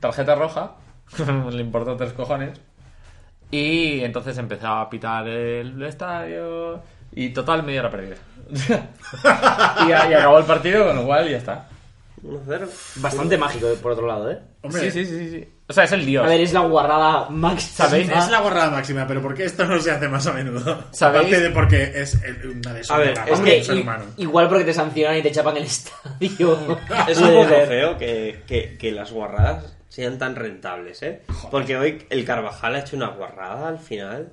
tarjeta 0.00 0.34
roja, 0.34 0.72
le 1.50 1.60
importó 1.60 1.96
tres 1.96 2.12
cojones. 2.12 2.60
Y 3.52 4.00
entonces 4.04 4.36
empezaba 4.38 4.80
a 4.82 4.90
pitar 4.90 5.26
el 5.28 5.80
estadio. 5.82 6.80
Y 7.12 7.30
total, 7.30 7.62
media 7.64 7.80
hora 7.80 7.90
perdida. 7.90 8.16
y, 9.86 9.88
y 9.88 9.92
acabó 9.92 10.38
el 10.38 10.44
partido, 10.44 10.86
con 10.86 10.96
lo 10.96 11.04
cual 11.04 11.28
ya 11.28 11.36
está. 11.36 11.66
1-0. 12.22 12.68
Bastante 12.96 13.38
mágico, 13.38 13.66
por 13.82 13.92
otro 13.92 14.06
lado, 14.06 14.30
¿eh? 14.30 14.38
Hombre, 14.62 14.90
Sí, 14.90 15.04
sí, 15.04 15.06
sí, 15.06 15.30
sí. 15.30 15.48
O 15.68 15.72
sea, 15.72 15.84
es 15.84 15.92
el 15.92 16.04
dios. 16.04 16.24
A 16.24 16.28
ver, 16.28 16.40
es 16.40 16.52
la 16.52 16.60
guarrada 16.60 17.28
máxima. 17.30 17.88
¿Sabéis? 17.88 18.10
Es 18.10 18.28
la 18.30 18.40
guarrada 18.40 18.70
máxima, 18.70 19.06
pero 19.06 19.22
¿por 19.22 19.34
qué 19.34 19.44
esto 19.44 19.64
no 19.64 19.78
se 19.80 19.90
hace 19.90 20.08
más 20.08 20.26
a 20.26 20.32
menudo? 20.32 20.84
¿Sabéis? 20.90 21.26
Aparte 21.26 21.40
de 21.40 21.50
porque 21.50 21.82
es 21.94 22.22
el- 22.22 22.46
una 22.58 22.74
de 22.74 22.82
sus 22.84 22.90
A 22.90 22.98
ver, 22.98 23.14
es 23.46 23.68
i- 23.68 23.80
humano. 23.80 24.04
igual 24.16 24.48
porque 24.48 24.64
te 24.64 24.74
sancionan 24.74 25.16
y 25.18 25.22
te 25.22 25.30
chapan 25.30 25.56
el 25.56 25.64
estadio. 25.64 26.78
Es 27.08 27.18
un 27.20 27.28
poco 27.28 27.48
feo 27.66 27.96
que, 27.96 28.42
que, 28.46 28.76
que 28.78 28.92
las 28.92 29.12
guarradas 29.12 29.76
sean 29.88 30.18
tan 30.18 30.34
rentables, 30.36 31.02
¿eh? 31.02 31.22
Porque 31.50 31.76
hoy 31.76 32.06
el 32.10 32.24
Carvajal 32.24 32.74
ha 32.74 32.80
hecho 32.80 32.96
una 32.96 33.08
guarrada 33.08 33.68
al 33.68 33.78
final, 33.78 34.28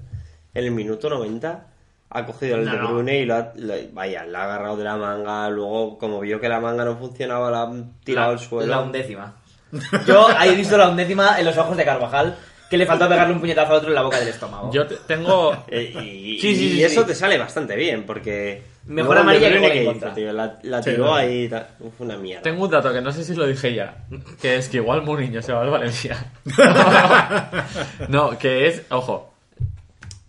en 0.54 0.64
el 0.66 0.72
minuto 0.72 1.10
90. 1.10 1.68
Ha 2.10 2.26
cogido 2.26 2.56
el 2.56 2.66
No, 2.66 2.72
de 2.72 2.78
no. 2.78 2.88
Brune 2.88 3.20
y 3.20 3.26
lo 3.26 3.36
ha, 3.36 3.52
lo- 3.56 3.74
vaya, 3.92 4.26
la 4.26 4.40
ha 4.42 4.44
agarrado 4.46 4.78
de 4.78 4.84
la 4.86 4.96
manga. 4.98 5.50
Luego, 5.50 5.98
como 5.98 6.20
vio 6.22 6.40
que 6.40 6.48
la 6.50 6.60
manga 6.60 6.86
no 6.86 6.96
funcionaba, 6.98 7.52
la 7.52 7.64
ha 7.64 7.72
tirado 8.04 8.32
al 8.32 8.40
suelo. 8.40 8.72
La 8.72 8.80
undécima. 8.82 9.36
Yo 10.08 10.28
ahí 10.38 10.52
he 10.52 10.56
visto 10.56 10.78
la 10.78 10.88
undécima 10.90 11.38
en 11.40 11.46
los 11.46 11.58
ojos 11.58 11.76
de 11.76 11.84
Carvajal, 11.84 12.38
que 12.70 12.78
le 12.78 12.86
faltó 12.86 13.10
pegarle 13.10 13.34
un 13.34 13.42
puñetazo 13.42 13.72
al 13.72 13.78
otro 13.80 13.90
en 13.90 13.96
la 13.96 14.02
boca 14.04 14.20
del 14.20 14.30
estómago. 14.30 14.72
Yo 14.72 14.88
te- 14.88 14.96
tengo. 15.06 15.52
Eh, 15.68 15.92
y, 16.02 16.40
Sí, 16.40 16.56
sí, 16.56 16.66
y 16.68 16.72
sí, 16.76 16.84
eso 16.86 17.02
sí. 17.02 17.08
te 17.08 17.16
sale 17.16 17.38
bastante 17.38 17.76
bien, 17.76 18.06
porque. 18.06 18.64
Mejor 18.86 19.18
amarilla 19.18 19.50
que 19.50 19.58
Bruyne, 19.58 19.68
gol 19.68 19.78
en 19.78 19.84
¿qué 19.84 19.86
contra. 19.90 20.08
hizo, 20.08 20.16
tío? 20.16 20.32
La, 20.32 20.60
la 20.64 20.82
Sí, 20.82 20.92
tiró 20.92 21.14
ahí. 21.14 21.50
Fue 21.50 22.06
una 22.08 22.16
mierda. 22.18 22.42
Tengo 22.44 22.64
un 22.64 22.72
dato 22.72 22.94
que 22.94 23.02
no 23.02 23.12
sé 23.12 23.26
si 23.26 23.36
lo 23.36 23.46
dije 23.46 23.74
ya, 23.74 23.98
que 24.42 24.56
es 24.56 24.70
que 24.70 24.78
igual 24.78 25.02
Mourinho 25.02 25.42
se 25.42 25.52
va 25.52 25.62
al 25.64 25.70
Valencia. 25.70 26.16
no, 28.08 28.38
que 28.38 28.68
es, 28.68 28.84
ojo, 28.90 29.34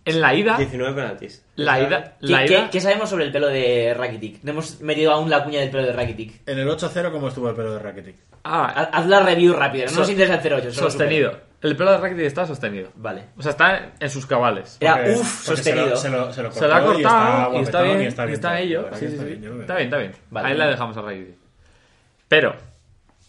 en 0.09 0.21
la 0.21 0.33
ida, 0.33 0.57
19 0.57 0.93
penaltis. 0.93 1.45
la 1.55 1.79
ida, 1.81 2.03
¿Qué, 2.19 2.27
la 2.27 2.45
ida, 2.45 2.69
qué 2.69 2.81
sabemos 2.81 3.09
sobre 3.09 3.25
el 3.25 3.31
pelo 3.31 3.47
de 3.47 3.93
Rakitic? 3.93 4.43
No 4.43 4.51
hemos 4.51 4.81
metido 4.81 5.11
aún 5.11 5.29
la 5.29 5.43
cuña 5.43 5.59
del 5.59 5.69
pelo 5.69 5.83
de 5.83 5.93
Rakitic. 5.93 6.41
En 6.47 6.59
el 6.59 6.67
8-0, 6.67 7.11
¿cómo 7.11 7.27
estuvo 7.29 7.49
el 7.49 7.55
pelo 7.55 7.73
de 7.73 7.79
Rakitic? 7.79 8.15
ah, 8.43 8.89
Haz 8.91 9.05
la 9.07 9.19
review 9.21 9.53
rápida, 9.53 9.85
no 9.85 9.91
So- 9.91 9.99
nos 10.01 10.09
interesa 10.09 10.35
el 10.35 10.53
08. 10.53 10.71
solo 10.71 10.89
sostenido. 10.89 11.49
El 11.61 11.75
pelo 11.75 11.91
de 11.91 11.97
Rakitic 11.97 12.23
está 12.25 12.45
sostenido. 12.45 12.89
Vale. 12.95 13.25
O 13.37 13.41
sea, 13.41 13.51
está 13.51 13.91
en 13.99 14.09
sus 14.09 14.25
cabales. 14.25 14.77
Era 14.79 14.95
Porque- 14.95 15.11
uff, 15.11 15.45
porque 15.47 15.61
se 15.63 15.75
lo- 15.75 15.81
sostenido. 15.89 15.97
Se 15.97 16.09
lo, 16.09 16.33
se 16.33 16.43
lo 16.43 16.51
Se 16.53 16.67
lo 16.67 16.73
ha 16.75 16.81
cortado 16.85 17.53
y 17.59 17.61
está, 17.63 17.81
bien, 17.81 18.01
y 18.01 18.05
está 18.05 18.23
bien. 18.25 18.33
está 18.35 18.59
ello. 18.61 18.87
Sí, 18.93 18.99
sí, 18.99 19.05
está 19.13 19.23
sí. 19.23 19.29
bien. 19.35 19.61
Está 19.61 19.75
bien, 19.75 19.85
está 19.87 19.97
bien. 19.97 20.11
Vale. 20.31 20.47
Ahí 20.47 20.57
la 20.57 20.67
dejamos 20.67 20.95
a 20.95 21.01
Rakitic. 21.01 21.35
Pero, 22.29 22.55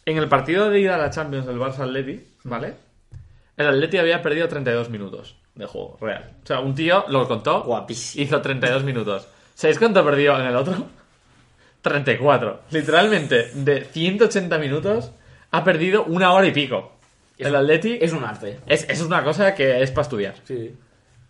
en 0.07 0.17
el 0.19 0.29
partido 0.29 0.71
de 0.71 0.79
ida 0.81 0.95
a 0.95 0.99
la 0.99 1.11
Champions 1.11 1.47
del 1.47 1.59
Barça 1.59 1.81
Atleti, 1.81 2.25
¿vale? 2.45 2.75
El 3.57 3.67
Atleti 3.67 3.99
había 3.99 4.23
perdido 4.23 4.47
32 4.49 4.91
minutos 4.91 5.37
de 5.61 5.67
juego 5.67 5.97
real. 6.01 6.33
O 6.43 6.47
sea, 6.47 6.61
un 6.61 6.75
tío 6.75 7.05
lo 7.09 7.27
contó, 7.29 7.63
Guapísimo. 7.63 8.25
hizo 8.25 8.41
32 8.43 8.83
minutos. 8.85 9.29
¿Sabéis 9.55 9.79
cuánto 9.79 10.05
perdió 10.05 10.39
en 10.41 10.47
el 10.47 10.57
otro? 10.57 10.75
34. 11.83 12.61
Literalmente, 12.71 13.51
de 13.55 13.85
180 13.85 14.59
minutos, 14.59 15.13
ha 15.51 15.65
perdido 15.65 16.05
una 16.05 16.33
hora 16.33 16.47
y 16.47 16.53
pico. 16.53 16.93
El 17.39 17.57
Atleti 17.57 17.99
Es 18.01 18.13
un 18.13 18.23
arte. 18.25 18.61
es, 18.67 18.87
es 18.89 19.01
una 19.01 19.25
cosa 19.25 19.55
que 19.55 19.83
es 19.83 19.91
para 19.91 20.03
estudiar. 20.03 20.35
Sí. 20.45 20.77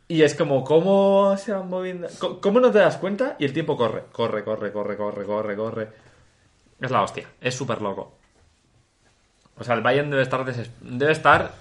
Y 0.08 0.22
es 0.22 0.34
como, 0.34 0.64
¿cómo 0.64 1.36
se 1.36 1.52
van 1.52 1.68
moviendo? 1.68 2.08
¿Cómo 2.40 2.58
no 2.58 2.72
te 2.72 2.78
das 2.78 2.96
cuenta? 2.96 3.36
Y 3.38 3.44
el 3.44 3.52
tiempo 3.52 3.76
corre, 3.76 4.02
corre, 4.10 4.42
corre, 4.42 4.72
corre, 4.72 4.96
corre, 4.96 5.24
corre, 5.24 5.56
corre. 5.56 5.88
Es 6.80 6.90
la 6.90 7.02
hostia, 7.02 7.28
es 7.40 7.54
súper 7.54 7.80
loco. 7.80 8.16
O 9.56 9.62
sea, 9.62 9.76
el 9.76 9.82
Bayern 9.82 10.10
debe 10.10 10.22
estar, 10.22 10.44
debe 10.80 11.12
estar 11.12 11.52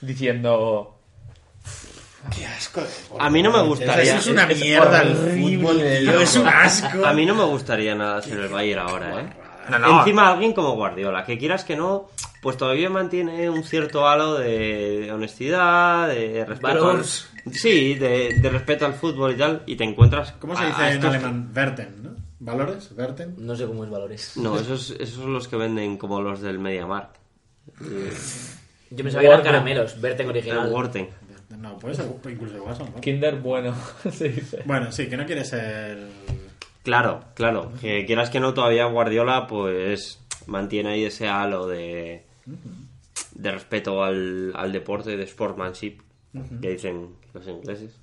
diciendo... 0.00 0.98
Qué 2.34 2.46
asco 2.46 2.80
de 2.80 2.86
A 3.18 3.28
mí 3.30 3.42
no 3.42 3.50
me 3.50 3.62
gustaría. 3.62 4.02
Eso 4.02 4.16
es 4.18 4.26
una 4.28 4.44
Es 4.44 4.60
mierda 4.60 5.02
el 5.02 5.16
horrible, 5.16 5.58
fútbol. 5.58 5.76
tío, 5.78 6.20
Es 6.20 6.36
un 6.36 6.46
asco. 6.48 7.04
A 7.04 7.12
mí 7.12 7.26
no 7.26 7.34
me 7.34 7.44
gustaría 7.44 7.94
nada 7.94 8.22
ser 8.22 8.38
el 8.38 8.48
Bayern 8.48 8.80
ahora, 8.88 9.20
¿eh? 9.20 9.26
No, 9.70 9.78
no. 9.78 9.98
Encima 10.00 10.30
alguien 10.32 10.52
como 10.52 10.74
Guardiola, 10.74 11.24
que 11.24 11.38
quieras 11.38 11.64
que 11.64 11.76
no, 11.76 12.08
pues 12.40 12.56
todavía 12.56 12.90
mantiene 12.90 13.48
un 13.48 13.62
cierto 13.64 14.08
halo 14.08 14.34
de 14.38 15.10
honestidad, 15.12 16.08
de 16.08 16.44
respeto. 16.44 16.68
al- 16.72 16.78
Valores. 16.80 17.28
Sí, 17.52 17.94
de, 17.94 18.34
de 18.40 18.50
respeto 18.50 18.86
al 18.86 18.94
fútbol 18.94 19.32
y 19.32 19.36
tal, 19.36 19.62
y 19.66 19.76
te 19.76 19.84
encuentras. 19.84 20.32
¿Cómo 20.40 20.56
se 20.56 20.64
a- 20.64 20.66
dice 20.66 20.82
a 20.82 20.88
en 20.88 20.94
estos- 20.94 21.10
alemán? 21.10 21.48
Verten, 21.52 22.02
¿no? 22.02 22.10
¿Valores? 22.40 22.94
¿Verten? 22.96 23.34
No 23.38 23.54
sé 23.54 23.66
cómo 23.66 23.84
es 23.84 23.90
valores. 23.90 24.36
No, 24.36 24.58
esos, 24.58 24.90
esos 24.98 25.14
son 25.22 25.32
los 25.32 25.46
que 25.46 25.54
venden 25.56 25.96
como 25.96 26.20
los 26.20 26.40
del 26.40 26.58
MediaMarkt. 26.58 27.16
Yo 28.90 29.04
pensaba 29.04 29.22
que 29.22 29.28
eran 29.28 29.42
caramelos, 29.42 30.00
Verten 30.00 30.26
El 30.26 30.30
original. 30.30 30.70
Worten. 30.72 31.08
No, 31.62 31.78
puede 31.78 31.94
ser 31.94 32.06
incluso 32.28 32.56
igual 32.56 32.76
son. 32.76 32.90
¿no? 32.92 33.00
Kinder 33.00 33.36
bueno, 33.36 33.74
se 34.12 34.28
dice. 34.30 34.62
Bueno, 34.66 34.90
sí, 34.92 35.08
que 35.08 35.16
no 35.16 35.24
quiere 35.24 35.44
ser... 35.44 35.96
Claro, 36.82 37.24
claro. 37.34 37.72
Que 37.80 38.04
quieras 38.04 38.28
que 38.30 38.40
no, 38.40 38.52
todavía 38.52 38.84
Guardiola, 38.86 39.46
pues. 39.46 40.20
mantiene 40.46 40.90
ahí 40.90 41.04
ese 41.04 41.28
halo 41.28 41.68
de, 41.68 42.24
de 43.36 43.52
respeto 43.52 44.02
al, 44.02 44.52
al 44.56 44.72
deporte, 44.72 45.16
de 45.16 45.26
sportsmanship, 45.28 46.00
que 46.60 46.70
dicen 46.70 47.10
los 47.32 47.46
ingleses. 47.46 47.94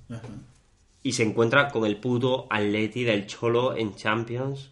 Y 1.02 1.12
se 1.12 1.22
encuentra 1.24 1.68
con 1.68 1.84
el 1.84 1.98
puto 1.98 2.46
Atleti 2.48 3.04
del 3.04 3.26
Cholo 3.26 3.76
en 3.76 3.94
Champions 3.94 4.70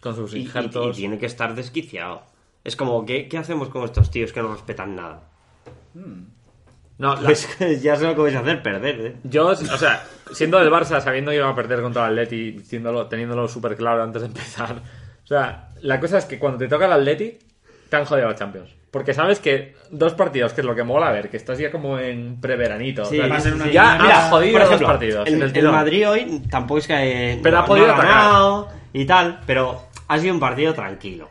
Con 0.00 0.14
sus 0.14 0.34
y, 0.34 0.42
y- 0.42 0.92
tiene 0.94 1.18
que 1.18 1.26
estar 1.26 1.54
desquiciado. 1.56 2.22
Es 2.62 2.76
como, 2.76 3.04
¿qué, 3.04 3.26
qué 3.28 3.38
hacemos 3.38 3.68
con 3.70 3.82
estos 3.84 4.10
tíos 4.12 4.32
que 4.32 4.40
no 4.42 4.52
respetan 4.52 4.94
nada? 4.94 5.24
No, 6.98 7.14
la- 7.16 7.22
Pues 7.22 7.48
ya 7.82 7.96
sé 7.96 8.04
lo 8.04 8.14
que 8.14 8.20
vais 8.22 8.36
a 8.36 8.40
hacer, 8.40 8.62
perder, 8.62 9.00
¿eh? 9.00 9.16
Yo, 9.24 9.46
o 9.48 9.54
sea, 9.56 10.04
siendo 10.32 10.58
del 10.58 10.70
Barça, 10.70 11.00
sabiendo 11.00 11.30
que 11.30 11.38
iba 11.38 11.48
a 11.48 11.54
perder 11.54 11.80
contra 11.82 12.04
el 12.06 12.12
Atleti, 12.12 12.52
diciéndolo, 12.52 13.06
teniéndolo 13.06 13.48
súper 13.48 13.76
claro 13.76 14.02
antes 14.02 14.22
de 14.22 14.28
empezar. 14.28 14.76
O 15.24 15.26
sea, 15.26 15.68
la 15.80 15.98
cosa 16.00 16.18
es 16.18 16.24
que 16.26 16.38
cuando 16.38 16.58
te 16.58 16.68
toca 16.68 16.86
el 16.86 16.92
Atleti, 16.92 17.38
te 17.88 17.96
han 17.96 18.04
jodido 18.04 18.28
la 18.28 18.34
Champions. 18.34 18.70
Porque 18.90 19.14
sabes 19.14 19.38
que 19.40 19.74
dos 19.90 20.12
partidos, 20.12 20.52
que 20.52 20.60
es 20.60 20.66
lo 20.66 20.74
que 20.74 20.82
mola 20.84 21.10
ver, 21.10 21.30
que 21.30 21.38
estás 21.38 21.58
ya 21.58 21.70
como 21.70 21.98
en 21.98 22.38
preveranito. 22.42 23.06
Sí, 23.06 23.18
o 23.18 23.22
sea, 23.22 23.28
va 23.30 23.36
a 23.36 23.40
ser 23.40 23.54
una 23.54 23.70
ya 23.70 23.94
has 23.94 24.30
jodido 24.30 24.58
ejemplo, 24.58 24.78
dos 24.80 24.86
partidos. 24.86 25.28
El, 25.28 25.42
el. 25.56 25.68
Madrid 25.70 26.08
hoy 26.10 26.42
tampoco 26.50 26.78
es 26.78 26.86
que. 26.86 27.40
Pero 27.42 27.56
no- 27.56 27.62
ha 27.62 27.66
podido 27.66 27.86
no 27.86 27.94
atacar. 27.94 28.10
ganado 28.14 28.68
y 28.92 29.06
tal, 29.06 29.40
pero 29.46 29.82
ha 30.08 30.18
sido 30.18 30.34
un 30.34 30.40
partido 30.40 30.74
tranquilo. 30.74 31.30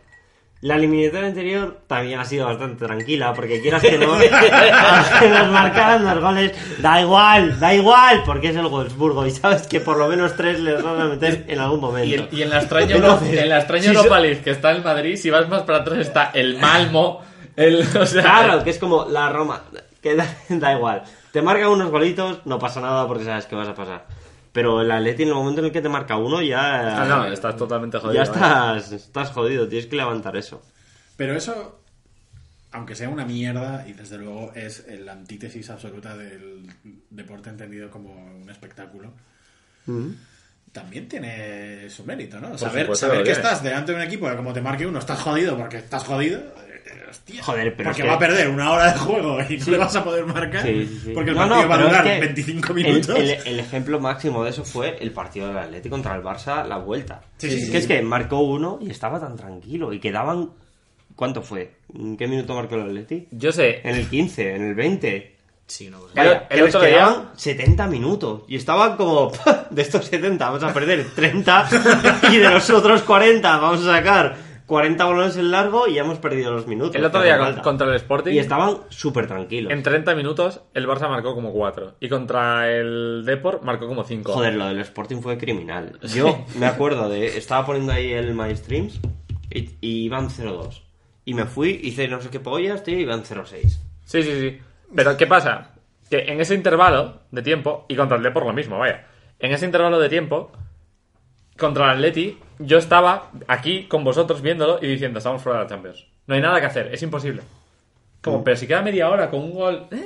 La 0.62 0.76
eliminatoria 0.76 1.26
anterior 1.28 1.80
también 1.88 2.20
ha 2.20 2.26
sido 2.26 2.45
bastante 2.45 2.86
tranquila, 2.86 3.34
porque 3.34 3.59
quieras 3.62 3.82
que 3.82 3.97
no, 3.97 4.16
nos 4.16 5.51
marcaran 5.51 6.03
los 6.05 6.20
goles, 6.22 6.51
da 6.80 7.01
igual, 7.01 7.59
da 7.59 7.74
igual, 7.74 8.22
porque 8.26 8.49
es 8.49 8.55
el 8.55 8.68
Wolfsburgo 8.68 9.26
y 9.26 9.32
sabes 9.32 9.66
que 9.68 9.80
por 9.82 9.97
lo 9.97 10.07
menos 10.07 10.36
tres 10.36 10.59
les 10.59 10.84
van 10.84 11.01
a 11.01 11.05
meter 11.05 11.45
en 11.47 11.59
algún 11.59 11.80
Y, 11.80 11.82
momento. 11.82 12.28
el- 12.32 12.39
y 12.39 12.41
en 12.43 12.49
la 12.51 12.59
extraña, 12.59 12.95
Entonces, 12.95 13.39
en 13.39 13.49
la 13.49 13.57
extraña 13.57 13.84
si 13.84 13.89
Europa 13.89 14.16
so- 14.18 14.22
League 14.22 14.41
que 14.43 14.51
está 14.51 14.72
en 14.72 14.84
Madrid, 14.84 15.16
si 15.18 15.30
vas 15.32 15.49
más 15.49 15.64
para 15.64 15.80
atrás 15.80 15.97
está 15.97 16.30
el 16.34 16.57
Malmo, 16.59 17.22
el, 17.55 17.82
o 17.97 18.05
sea, 18.05 18.22
Claro, 18.22 18.64
que 18.64 18.70
es 18.70 18.78
como 18.78 19.05
la 19.09 19.30
Roma, 19.30 19.62
que 19.99 20.16
da, 20.16 20.28
da 20.49 20.74
igual. 20.74 21.01
Te 21.32 21.41
marca 21.41 21.70
unos 21.70 21.89
golitos, 21.89 22.39
no 22.45 22.59
pasa 22.59 22.82
nada 22.82 23.07
porque 23.07 23.24
sabes 23.24 23.45
que 23.47 23.55
vas 23.55 23.68
a 23.68 23.74
pasar. 23.74 24.05
Pero 24.51 24.81
el 24.81 24.91
Atleti 24.91 25.23
en 25.23 25.29
el 25.29 25.35
momento 25.35 25.61
en 25.61 25.67
el 25.67 25.71
que 25.71 25.81
te 25.81 25.89
marca 25.89 26.17
uno 26.17 26.41
ya... 26.41 27.03
Ah, 27.03 27.05
no, 27.05 27.25
estás 27.25 27.55
totalmente 27.55 27.99
jodido. 27.99 28.15
ya 28.15 28.29
¿eh? 28.29 28.33
estás, 28.33 28.91
estás 28.91 29.29
jodido, 29.29 29.67
tienes 29.67 29.87
que 29.87 29.95
levantar 29.95 30.35
eso. 30.35 30.61
Pero 31.15 31.35
eso, 31.35 31.79
aunque 32.71 32.95
sea 32.95 33.09
una 33.09 33.25
mierda, 33.25 33.85
y 33.87 33.93
desde 33.93 34.17
luego 34.17 34.51
es 34.53 34.85
la 34.87 35.13
antítesis 35.13 35.69
absoluta 35.69 36.17
del 36.17 36.69
deporte 37.09 37.49
entendido 37.49 37.89
como 37.89 38.13
un 38.13 38.49
espectáculo, 38.49 39.13
también 40.71 41.07
tiene 41.07 41.89
su 41.89 42.03
mérito, 42.05 42.39
¿no? 42.39 42.57
Saber, 42.57 42.83
supuesto 42.83 43.07
saber 43.07 43.23
que 43.23 43.31
estás 43.31 43.61
delante 43.63 43.91
de 43.91 43.97
un 43.97 44.03
equipo 44.03 44.29
que 44.29 44.35
como 44.35 44.53
te 44.53 44.61
marque 44.61 44.85
uno, 44.85 44.99
estás 44.99 45.19
jodido 45.19 45.57
porque 45.57 45.77
estás 45.77 46.03
jodido. 46.03 46.41
Hostia. 47.09 47.43
Joder, 47.43 47.75
pero 47.75 47.89
porque 47.89 48.01
es 48.01 48.05
que- 48.05 48.09
va 48.09 48.15
a 48.15 48.19
perder 48.19 48.49
una 48.49 48.71
hora 48.71 48.91
de 48.93 48.99
juego 48.99 49.37
y 49.49 49.57
no 49.57 49.65
le 49.67 49.77
vas 49.77 49.95
a 49.95 50.03
poder 50.03 50.25
marcar 50.25 50.63
Sí, 50.63 50.87
sí, 50.87 51.01
sí. 51.05 51.11
porque 51.13 51.29
el 51.31 51.35
No, 51.35 51.45
no, 51.45 51.49
partido 51.55 51.69
va 51.69 51.75
a 51.75 51.79
es 51.79 51.85
durar 51.85 52.03
que 52.03 52.19
25 52.19 52.67
el- 52.69 52.73
minutos. 52.75 53.15
El, 53.19 53.29
el 53.29 53.59
ejemplo 53.59 53.99
máximo 53.99 54.43
de 54.43 54.49
eso 54.49 54.63
fue 54.65 54.97
el 54.99 55.11
partido 55.11 55.47
del 55.47 55.57
Atleti 55.57 55.89
contra 55.89 56.15
el 56.15 56.23
Barça, 56.23 56.65
la 56.65 56.77
vuelta. 56.77 57.21
Sí, 57.37 57.49
sí, 57.49 57.55
es 57.57 57.65
sí, 57.65 57.71
que 57.71 57.77
sí. 57.77 57.83
es 57.83 57.87
que 57.87 58.01
marcó 58.01 58.39
uno 58.39 58.79
y 58.81 58.89
estaba 58.91 59.19
tan 59.19 59.35
tranquilo 59.35 59.93
y 59.93 59.99
quedaban... 59.99 60.49
¿Cuánto 61.15 61.41
fue? 61.41 61.75
¿En 61.93 62.15
qué 62.17 62.27
minuto 62.27 62.55
marcó 62.55 62.75
el 62.75 62.81
Atleti? 62.83 63.27
Yo 63.31 63.51
sé, 63.51 63.81
En 63.87 63.95
el 63.95 64.07
15, 64.07 64.55
en 64.55 64.63
el 64.69 64.73
20. 64.75 65.35
Sí, 65.67 65.87
una 65.87 65.97
cosa. 65.99 66.13
Vaya, 66.15 66.47
El- 66.49 66.63
otro 66.63 66.79
día- 66.81 66.89
quedaban 66.89 67.29
70 67.35 67.87
minutos. 67.87 68.41
Y 68.47 68.55
estaban 68.55 68.95
como, 68.97 69.31
de 69.69 69.81
estos 69.81 70.05
70 70.05 70.45
vamos 70.49 70.63
a 70.63 70.73
perder 70.73 71.05
30 71.13 71.69
y 72.31 72.37
de 72.37 72.49
los 72.49 72.69
otros 72.71 73.03
40 73.03 73.57
vamos 73.57 73.85
a 73.85 73.97
sacar 73.97 74.35
40 74.72 75.03
balones 75.03 75.36
en 75.36 75.51
largo 75.51 75.86
y 75.89 75.95
ya 75.95 76.01
hemos 76.03 76.19
perdido 76.19 76.53
los 76.53 76.65
minutos. 76.65 76.95
el 76.95 77.03
otro 77.03 77.22
día 77.22 77.38
con- 77.38 77.55
contra 77.59 77.88
el 77.88 77.95
Sporting, 77.95 78.32
Y 78.32 78.39
estaban 78.39 78.78
súper 78.88 79.28
tranquilos. 79.28 79.69
en 79.74 79.84
30 79.84 80.15
minutos, 80.15 80.61
el 80.74 80.88
Barça 80.88 81.09
marcó 81.09 81.36
como 81.36 81.51
4. 81.51 81.95
Y 81.99 82.07
contra 82.07 82.72
el 82.72 83.24
Deport 83.26 83.63
marcó 83.63 83.86
como 83.88 84.05
5. 84.05 84.32
Joder, 84.32 84.53
lo 84.55 84.67
del 84.67 84.80
Sporting 84.80 85.17
fue 85.17 85.38
criminal. 85.38 85.99
Yo 86.15 86.45
me 86.57 86.67
acuerdo 86.67 87.09
de, 87.09 87.38
estaba 87.38 87.65
poniendo 87.65 87.91
ahí 87.91 88.13
el 88.13 88.34
My 88.34 88.55
Streams 88.55 89.01
y, 89.49 89.72
y 89.82 90.05
iban 90.05 90.30
0-2. 90.30 90.84
Y 91.26 91.34
me 91.34 91.43
fui, 91.43 91.78
hice 91.84 92.07
no 92.07 92.22
sé 92.22 92.30
qué 92.30 92.39
pollas, 92.39 92.82
tío, 92.86 92.97
y 92.97 93.01
iban 93.01 93.24
0-6. 93.24 93.78
Sí, 94.05 94.24
sí, 94.24 94.39
sí. 94.39 94.57
Pero 94.95 95.17
¿qué 95.17 95.28
pasa? 95.28 95.72
Que 96.09 96.19
en 96.32 96.39
ese 96.39 96.55
intervalo 96.55 97.24
de 97.30 97.41
tiempo, 97.41 97.86
y 97.89 97.95
contra 97.97 98.15
el 98.15 98.24
Depor 98.24 98.45
lo 98.45 98.53
mismo, 98.53 98.80
vaya. 98.80 99.05
En 99.38 99.51
ese 99.51 99.65
intervalo 99.65 99.99
de 99.99 100.07
tiempo, 100.07 100.53
contra 101.62 101.86
el 101.86 101.91
Atleti, 101.91 102.38
yo 102.59 102.78
estaba 102.78 103.32
aquí 103.47 103.86
con 103.88 104.03
vosotros 104.03 104.41
viéndolo 104.41 104.80
y 104.82 104.88
diciendo, 104.88 105.20
estamos 105.20 105.41
fuera 105.41 105.59
de 105.59 105.64
la 105.66 105.70
Champions. 105.70 106.05
No 106.28 106.36
hay 106.36 106.41
nada 106.41 106.59
que 106.59 106.66
hacer, 106.66 106.93
es 106.93 107.01
imposible. 107.03 107.41
Como, 108.22 108.43
pero 108.43 108.57
si 108.57 108.68
queda 108.68 108.82
media 108.82 109.09
hora 109.09 109.30
con 109.30 109.39
un 109.41 109.51
gol... 109.53 109.88
eh, 109.91 110.01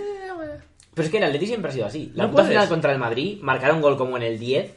Pero 0.93 1.06
es 1.06 1.10
que 1.12 1.18
el 1.18 1.24
Atleti 1.24 1.47
siempre 1.47 1.70
ha 1.70 1.74
sido 1.74 1.86
así. 1.88 2.12
La 2.14 2.24
No 2.26 2.30
puta 2.32 2.43
puedes. 2.43 2.56
final 2.56 2.70
contra 2.70 2.91
el 2.91 2.99
Madrid 2.99 3.39
marcaron 3.41 3.82
gol 3.82 3.97
como 3.97 4.16
en 4.18 4.24
el 4.24 4.39
10 4.39 4.74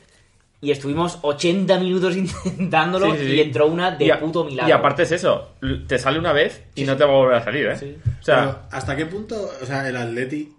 y 0.61 0.72
estuvimos 0.72 1.20
80 1.22 1.79
minutos 1.79 2.16
intentándolo 2.47 3.12
sí, 3.14 3.18
sí, 3.20 3.33
y 3.35 3.41
entró 3.43 3.66
una 3.68 3.93
de 3.93 4.12
a- 4.12 4.18
puto 4.18 4.43
milagro. 4.45 4.68
Y 4.68 4.72
aparte 4.72 5.05
es 5.05 5.12
eso, 5.12 5.55
l- 5.62 5.85
te 5.87 5.99
sale 5.99 6.18
una 6.18 6.33
vez 6.33 6.64
y 6.74 6.83
no 6.85 6.97
te 6.97 7.05
va 7.05 7.11
a 7.12 7.16
volver 7.16 7.37
a 7.37 7.45
salir, 7.45 7.66
¿eh? 7.66 7.76
Sí. 7.76 7.97
O 8.20 8.22
sea, 8.24 8.37
Pero, 8.41 8.59
¿hasta 8.72 8.97
qué 8.97 9.07
punto, 9.07 9.51
o 9.62 9.64
sea, 9.66 9.89
el 9.89 9.97
Atleti 9.97 10.53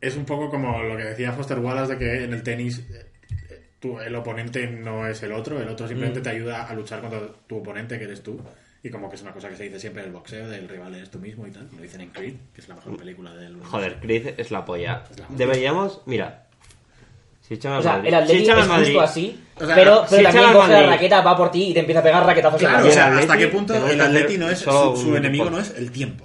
es 0.00 0.16
un 0.16 0.24
poco 0.24 0.50
como 0.50 0.82
lo 0.82 0.96
que 0.96 1.04
decía 1.04 1.30
Foster 1.30 1.60
Wallace 1.60 1.92
de 1.92 1.98
que 2.00 2.24
en 2.24 2.32
el 2.32 2.42
tenis 2.42 2.80
eh, 2.90 3.11
tú- 3.82 3.98
el 4.00 4.14
oponente 4.14 4.66
no 4.66 5.06
es 5.06 5.22
el 5.24 5.32
otro, 5.32 5.60
el 5.60 5.68
otro 5.68 5.86
simplemente 5.86 6.20
Mm. 6.20 6.22
te 6.22 6.30
ayuda 6.30 6.62
a 6.68 6.72
luchar 6.74 7.00
contra 7.02 7.20
tu 7.46 7.58
oponente, 7.58 7.98
que 7.98 8.04
eres 8.04 8.22
tú. 8.22 8.40
Y 8.84 8.88
como 8.90 9.08
que 9.10 9.16
es 9.16 9.22
una 9.22 9.32
cosa 9.32 9.48
que 9.48 9.56
se 9.56 9.64
dice 9.64 9.78
siempre 9.78 10.02
en 10.02 10.08
el 10.08 10.12
boxeo, 10.14 10.48
del 10.48 10.68
rival 10.68 10.94
eres 10.94 11.10
tú 11.10 11.18
mismo 11.18 11.46
y 11.46 11.50
tal. 11.50 11.68
Lo 11.76 11.82
dicen 11.82 12.00
en 12.00 12.08
Creed, 12.10 12.34
que 12.54 12.60
es 12.62 12.68
la 12.68 12.74
mejor 12.76 12.96
película 12.96 13.34
del. 13.34 13.60
Joder, 13.62 13.98
Chris 14.00 14.22
es 14.36 14.50
la 14.50 14.64
polla. 14.64 15.04
Es 15.10 15.18
la 15.20 15.26
polla. 15.26 15.38
Deberíamos, 15.38 16.00
mira, 16.06 16.46
si 17.40 17.54
echan 17.54 17.72
O 17.74 17.82
sea, 17.82 17.92
Madrid, 17.94 18.08
el 18.08 18.14
Atleti 18.14 18.38
si 18.38 18.44
echan 18.44 18.58
es 18.58 18.68
Madrid, 18.68 18.86
justo 18.86 19.00
así, 19.02 19.44
O 19.56 19.66
sea, 19.66 19.74
pero, 19.76 20.02
si 20.06 20.16
pero 20.16 20.20
echan 20.22 20.32
también 20.32 20.52
coge 20.54 20.68
la 20.72 20.76
Madrid- 20.78 20.90
raqueta, 20.90 21.20
va 21.20 21.36
por 21.36 21.50
ti 21.52 21.64
y 21.70 21.74
te 21.74 21.80
empieza 21.80 22.00
a 22.00 22.02
pegar 22.02 22.26
raquetazos 22.26 22.62
la 22.62 22.68
Claro, 22.70 22.88
o 22.88 22.90
sea, 22.90 23.06
Atleti 23.06 23.22
hasta 23.22 23.38
qué 23.38 23.48
punto 23.48 23.86
el 23.86 24.00
Atleti 24.00 24.38
no 24.38 24.48
es 24.50 24.58
su, 24.58 24.96
su 24.96 25.16
enemigo 25.16 25.48
no 25.50 25.58
es 25.60 25.70
el 25.76 25.90
tiempo. 25.92 26.24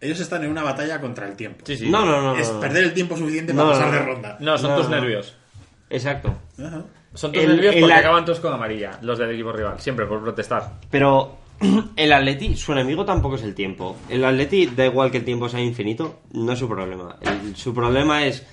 Ellos 0.00 0.20
están 0.20 0.44
en 0.44 0.50
una 0.50 0.62
batalla 0.62 1.00
contra 1.00 1.26
el 1.26 1.36
tiempo. 1.36 1.64
sí, 1.66 1.76
sí. 1.78 1.88
No, 1.88 2.04
no, 2.04 2.20
no. 2.20 2.36
Es 2.36 2.48
perder 2.50 2.84
el 2.84 2.92
tiempo 2.92 3.16
suficiente 3.16 3.54
No, 3.54 3.62
para 3.62 3.74
no, 3.78 3.78
pasar 3.80 3.94
no. 3.94 3.98
de 4.00 4.12
ronda. 4.12 4.36
No, 4.40 4.58
son 4.58 4.70
No, 4.72 4.76
tus 4.76 4.90
no. 4.90 4.96
nervios. 4.96 5.36
Exacto. 5.94 6.34
Ajá. 6.58 6.82
Son 7.14 7.30
tus 7.32 7.42
El- 7.42 7.50
nervios 7.56 7.74
el 7.76 7.80
porque 7.82 7.94
acaban 7.94 8.24
todos 8.24 8.40
con 8.40 8.52
amarilla, 8.52 8.98
los 9.02 9.18
del 9.18 9.30
equipo 9.30 9.52
rival. 9.52 9.78
Siempre 9.80 10.06
por 10.06 10.20
protestar. 10.22 10.72
Pero 10.90 11.36
el 11.96 12.12
Atleti, 12.12 12.56
su 12.56 12.72
enemigo 12.72 13.04
tampoco 13.04 13.36
es 13.36 13.42
el 13.44 13.54
tiempo. 13.54 13.96
El 14.08 14.24
Atleti, 14.24 14.66
da 14.66 14.84
igual 14.86 15.10
que 15.10 15.18
el 15.18 15.24
tiempo 15.24 15.48
sea 15.48 15.60
infinito, 15.60 16.20
no 16.32 16.52
es 16.52 16.58
su 16.58 16.68
problema. 16.68 17.16
El- 17.20 17.54
su 17.56 17.72
problema 17.72 18.26
es 18.26 18.44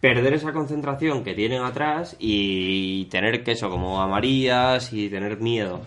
perder 0.00 0.34
esa 0.34 0.52
concentración 0.52 1.24
que 1.24 1.34
tienen 1.34 1.62
atrás 1.62 2.16
y 2.18 3.04
tener 3.06 3.42
que 3.44 3.52
eso, 3.52 3.68
como 3.70 4.00
amarillas 4.02 4.92
y 4.92 5.08
tener 5.08 5.38
miedo. 5.40 5.80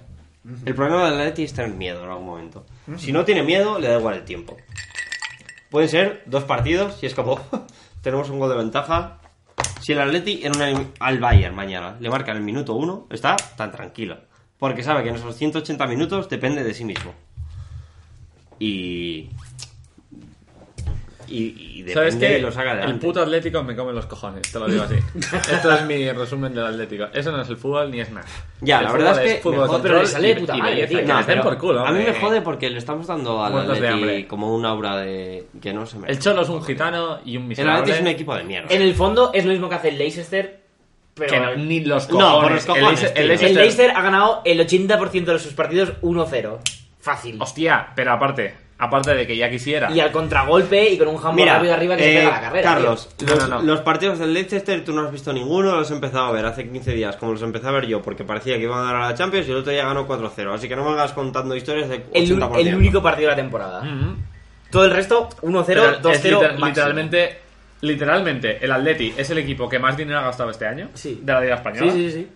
El 0.65 0.73
problema 0.73 1.05
del 1.09 1.19
Atleti 1.19 1.43
es 1.43 1.53
tener 1.53 1.71
miedo 1.71 2.03
en 2.03 2.09
algún 2.09 2.25
momento. 2.25 2.65
Si 2.97 3.11
no 3.11 3.23
tiene 3.25 3.43
miedo, 3.43 3.77
le 3.79 3.87
da 3.89 3.99
igual 3.99 4.15
el 4.15 4.23
tiempo. 4.25 4.57
Pueden 5.69 5.87
ser 5.87 6.23
dos 6.25 6.43
partidos 6.45 7.01
y 7.03 7.05
es 7.05 7.13
como 7.13 7.39
tenemos 8.01 8.29
un 8.29 8.39
gol 8.39 8.49
de 8.49 8.55
ventaja. 8.57 9.19
Si 9.81 9.93
el 9.93 10.01
Atleti 10.01 10.41
en 10.43 10.55
una, 10.55 10.85
al 10.99 11.19
Bayern 11.19 11.55
mañana 11.55 11.97
le 11.99 12.09
marca 12.09 12.31
el 12.31 12.41
minuto 12.41 12.75
uno, 12.75 13.07
está 13.09 13.35
tan 13.35 13.71
tranquilo. 13.71 14.19
Porque 14.57 14.83
sabe 14.83 15.03
que 15.03 15.09
en 15.09 15.15
esos 15.15 15.35
180 15.35 15.87
minutos 15.87 16.29
depende 16.29 16.63
de 16.63 16.73
sí 16.73 16.85
mismo. 16.85 17.13
Y. 18.59 19.29
Y, 21.31 21.83
y 21.87 21.93
¿Sabes 21.93 22.15
qué? 22.17 22.37
y 22.37 22.41
lo 22.41 22.51
saca 22.51 22.83
El 22.83 22.99
puto 22.99 23.21
Atlético 23.21 23.63
me 23.63 23.75
come 23.75 23.93
los 23.93 24.05
cojones, 24.05 24.41
te 24.51 24.59
lo 24.59 24.67
digo 24.67 24.83
así. 24.83 24.95
Esto 25.51 25.71
es 25.73 25.85
mi 25.85 26.11
resumen 26.11 26.53
del 26.53 26.65
Atlético. 26.65 27.05
Eso 27.13 27.31
no 27.31 27.41
es 27.41 27.49
el 27.49 27.57
fútbol 27.57 27.89
ni 27.89 28.01
es 28.01 28.11
nada. 28.11 28.25
Ya, 28.59 28.79
El 28.79 28.85
la 28.85 28.91
verdad 28.91 29.25
es 29.25 29.35
que 29.35 29.41
fútbol 29.41 29.61
me 29.69 29.73
jode- 29.75 29.81
pero 29.81 29.99
le 30.01 30.07
sale 30.07 30.29
y- 30.29 30.33
de 30.33 30.39
puta 30.41 30.55
madre, 30.57 30.71
belleza, 30.75 30.89
tío. 30.89 30.99
que 30.99 31.05
No, 31.05 31.17
les 31.17 31.27
den 31.27 31.35
pero 31.39 31.49
por 31.49 31.57
culo, 31.57 31.85
a 31.85 31.91
mí 31.91 32.03
me 32.03 32.13
jode 32.13 32.41
porque 32.41 32.69
le 32.69 32.77
estamos 32.77 33.07
dando 33.07 33.43
al 33.43 33.57
hambre. 33.85 34.27
como 34.27 34.53
un 34.55 34.65
aura 34.65 34.97
de 34.97 35.47
que 35.61 35.73
no 35.73 35.85
se 35.85 35.97
me 35.97 36.07
El 36.09 36.19
Cholo 36.19 36.41
es 36.41 36.49
un 36.49 36.63
gitano 36.63 37.19
y 37.25 37.37
un 37.37 37.43
El 37.43 37.47
miserable. 37.49 37.79
Atleti 37.79 37.95
es 37.95 38.01
un 38.01 38.07
equipo 38.07 38.35
de 38.35 38.43
mierda. 38.43 38.67
En 38.73 38.81
el 38.81 38.93
fondo 38.93 39.31
es 39.33 39.45
lo 39.45 39.51
mismo 39.51 39.69
que 39.69 39.75
hace 39.75 39.89
el 39.89 39.97
Leicester, 39.97 40.59
pero 41.15 41.29
Que 41.31 41.39
no- 41.39 41.55
ni 41.55 41.79
los 41.85 42.09
No, 42.09 42.17
cojones. 42.19 42.41
por 42.43 42.51
los 42.51 42.65
cojones, 42.65 43.03
el, 43.15 43.27
Leicester- 43.27 43.49
el 43.49 43.49
el 43.49 43.55
Leicester 43.55 43.91
ha 43.95 44.01
ganado 44.01 44.41
el 44.45 44.59
80% 44.59 45.33
de 45.33 45.39
sus 45.39 45.53
partidos 45.53 45.93
1-0. 46.01 46.59
Fácil. 46.99 47.41
Hostia, 47.41 47.87
pero 47.95 48.11
aparte, 48.13 48.53
aparte 48.83 49.13
de 49.13 49.27
que 49.27 49.37
ya 49.37 49.47
quisiera. 49.49 49.91
Y 49.91 49.99
al 49.99 50.11
contragolpe 50.11 50.89
y 50.89 50.97
con 50.97 51.07
un 51.07 51.17
jambo 51.17 51.35
Mira, 51.37 51.53
rápido 51.55 51.73
arriba 51.75 51.95
que 51.95 52.03
se 52.03 52.13
eh, 52.13 52.17
pega 52.19 52.31
la 52.31 52.41
carrera. 52.41 52.73
Carlos, 52.73 53.09
los, 53.21 53.29
No, 53.39 53.47
no, 53.47 53.55
no. 53.57 53.61
los 53.61 53.81
partidos 53.81 54.17
del 54.19 54.33
Leicester 54.33 54.83
tú 54.83 54.91
no 54.91 55.03
has 55.05 55.11
visto 55.11 55.31
ninguno, 55.31 55.75
los 55.75 55.91
he 55.91 55.93
empezado 55.93 56.25
a 56.25 56.31
ver 56.31 56.45
hace 56.47 56.67
15 56.67 56.91
días, 56.93 57.15
como 57.17 57.33
los 57.33 57.41
empecé 57.43 57.67
a 57.67 57.71
ver 57.71 57.85
yo, 57.85 58.01
porque 58.01 58.23
parecía 58.23 58.57
que 58.57 58.63
iban 58.63 58.79
a 58.79 58.83
dar 58.83 58.95
a 58.95 59.09
la 59.09 59.13
Champions 59.13 59.47
y 59.47 59.51
el 59.51 59.57
otro 59.57 59.71
día 59.71 59.85
ganó 59.85 60.07
4-0. 60.07 60.53
Así 60.53 60.67
que 60.67 60.75
no 60.75 60.83
me 60.83 60.91
hagas 60.91 61.13
contando 61.13 61.55
historias 61.55 61.89
de 61.89 62.03
el, 62.11 62.39
80%. 62.39 62.57
el 62.59 62.75
único 62.75 63.01
partido 63.03 63.29
de 63.29 63.35
la 63.35 63.41
temporada. 63.41 63.81
Mhm. 63.83 64.17
Todo 64.71 64.85
el 64.85 64.91
resto 64.91 65.29
1-0, 65.43 65.65
Pero 65.67 65.89
es 65.91 66.01
2-0. 66.23 66.39
liter- 66.39 66.41
máximo. 66.53 66.65
literalmente, 66.67 67.39
literalmente, 67.81 68.63
el 68.63 68.71
Atleti 68.71 69.13
es 69.17 69.29
el 69.29 69.37
equipo 69.39 69.67
que 69.69 69.79
más 69.79 69.97
dinero 69.97 70.19
ha 70.19 70.23
gastado 70.23 70.49
este 70.49 70.65
año 70.67 70.89
Sí. 70.93 71.19
de 71.21 71.33
la 71.33 71.41
Liga 71.41 71.55
Española. 71.55 71.91
Sí, 71.91 72.09
sí, 72.09 72.11
sí. 72.11 72.27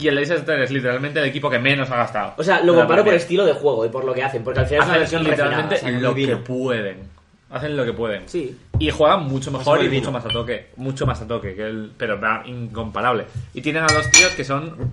Y 0.00 0.08
el 0.08 0.14
Leicester 0.14 0.58
es 0.60 0.70
literalmente 0.70 1.20
el 1.20 1.26
equipo 1.26 1.50
que 1.50 1.58
menos 1.58 1.90
ha 1.90 1.96
gastado. 1.96 2.34
O 2.38 2.42
sea, 2.42 2.62
lo 2.62 2.74
comparo 2.74 3.04
por 3.04 3.14
estilo 3.14 3.44
de 3.44 3.52
juego 3.52 3.84
y 3.84 3.90
por 3.90 4.04
lo 4.04 4.14
que 4.14 4.22
hacen, 4.22 4.42
porque 4.42 4.60
al 4.60 4.66
final 4.66 4.82
es 4.82 4.88
una 4.88 4.98
versión 4.98 5.24
literalmente 5.24 5.74
refinada. 5.74 6.00
lo 6.00 6.14
que 6.14 6.36
pueden. 6.36 7.20
Hacen 7.50 7.76
lo 7.76 7.84
que 7.84 7.92
pueden. 7.92 8.28
Sí. 8.28 8.56
Y 8.78 8.90
juegan 8.90 9.24
mucho 9.24 9.50
mejor 9.50 9.82
y 9.84 9.88
mucho 9.88 10.12
más 10.12 10.24
a 10.24 10.28
toque. 10.28 10.68
Mucho 10.76 11.04
más 11.04 11.20
a 11.20 11.26
toque. 11.26 11.54
Que 11.54 11.66
el, 11.66 11.92
pero 11.96 12.20
va, 12.20 12.42
incomparable. 12.46 13.26
Y 13.52 13.60
tienen 13.60 13.82
a 13.82 13.88
dos 13.88 14.08
tíos 14.10 14.32
que 14.32 14.44
son. 14.44 14.92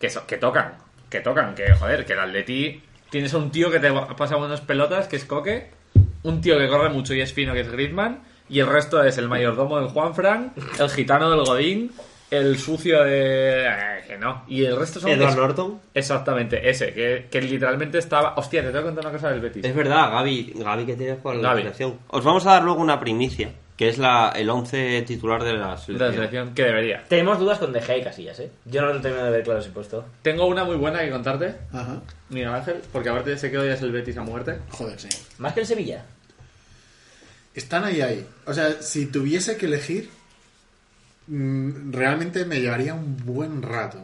Que, 0.00 0.08
son, 0.08 0.24
que 0.26 0.38
tocan. 0.38 0.72
Que 1.10 1.20
tocan. 1.20 1.54
Que 1.54 1.74
joder, 1.74 2.06
que 2.06 2.14
el 2.14 2.20
Atleti. 2.20 2.82
Tienes 3.10 3.32
a 3.34 3.38
un 3.38 3.50
tío 3.50 3.70
que 3.70 3.78
te 3.78 3.92
pasa 4.16 4.36
buenas 4.36 4.62
pelotas, 4.62 5.06
que 5.06 5.16
es 5.16 5.24
Coque. 5.24 5.70
Un 6.22 6.40
tío 6.40 6.58
que 6.58 6.68
corre 6.68 6.88
mucho 6.88 7.14
y 7.14 7.20
es 7.20 7.32
fino, 7.32 7.52
que 7.52 7.60
es 7.60 7.70
Griezmann. 7.70 8.20
Y 8.48 8.60
el 8.60 8.66
resto 8.66 9.02
es 9.04 9.18
el 9.18 9.28
mayordomo 9.28 9.78
del 9.78 9.88
Juanfran. 9.88 10.52
El 10.78 10.88
gitano 10.88 11.30
del 11.30 11.44
Godín. 11.44 11.92
El 12.30 12.58
sucio 12.58 13.02
de. 13.04 13.66
eh, 13.66 14.04
que 14.06 14.18
no. 14.18 14.44
Y 14.48 14.64
el 14.64 14.76
resto 14.76 15.00
son. 15.00 15.10
Edward 15.10 15.36
Norton. 15.36 15.80
Exactamente, 15.94 16.68
ese. 16.68 16.92
Que, 16.92 17.26
que 17.30 17.40
literalmente 17.40 17.98
estaba. 17.98 18.34
Hostia, 18.36 18.60
te 18.62 18.68
tengo 18.68 18.80
que 18.80 18.86
contar 18.88 19.04
una 19.06 19.12
cosa 19.12 19.30
del 19.30 19.40
Betis. 19.40 19.64
Es 19.64 19.74
verdad, 19.74 20.10
Gaby, 20.12 20.52
Gaby 20.56 20.86
que 20.86 20.96
tiene 20.96 21.16
con 21.18 21.40
la 21.42 21.54
selección. 21.56 21.98
Os 22.08 22.22
vamos 22.24 22.44
a 22.46 22.52
dar 22.52 22.62
luego 22.64 22.82
una 22.82 23.00
primicia, 23.00 23.50
que 23.76 23.88
es 23.88 23.96
la, 23.96 24.32
el 24.36 24.50
11 24.50 25.02
titular 25.06 25.42
de 25.42 25.54
la 25.54 25.70
de 25.72 25.78
selección. 25.78 25.98
la 26.10 26.12
selección 26.14 26.54
que 26.54 26.62
debería. 26.64 27.04
Tenemos 27.08 27.38
dudas 27.38 27.58
con 27.58 27.72
De 27.72 27.80
Gea 27.80 27.96
y 27.96 28.02
Casillas, 28.04 28.38
¿eh? 28.40 28.50
Yo 28.66 28.82
no 28.82 28.92
lo 28.92 29.00
termino 29.00 29.24
de 29.24 29.30
ver 29.30 29.42
claro 29.42 29.60
ese 29.60 29.70
puesto. 29.70 30.04
Tengo 30.20 30.44
una 30.46 30.64
muy 30.64 30.76
buena 30.76 31.00
que 31.00 31.10
contarte, 31.10 31.54
Ajá. 31.72 32.02
Miguel 32.28 32.48
Ángel, 32.50 32.82
porque 32.92 33.08
aparte 33.08 33.38
sé 33.38 33.50
que 33.50 33.56
hoy 33.56 33.68
es 33.70 33.80
el 33.80 33.90
Betis 33.92 34.18
a 34.18 34.22
muerte. 34.22 34.58
Joder, 34.70 35.00
sí. 35.00 35.08
Más 35.38 35.54
que 35.54 35.60
el 35.60 35.66
Sevilla. 35.66 36.04
Están 37.54 37.84
ahí, 37.84 38.00
ahí. 38.02 38.26
O 38.46 38.52
sea, 38.52 38.80
si 38.82 39.06
tuviese 39.06 39.56
que 39.56 39.66
elegir, 39.66 40.10
realmente 41.30 42.44
me 42.44 42.60
llevaría 42.60 42.94
un 42.94 43.16
buen 43.24 43.62
rato. 43.62 43.98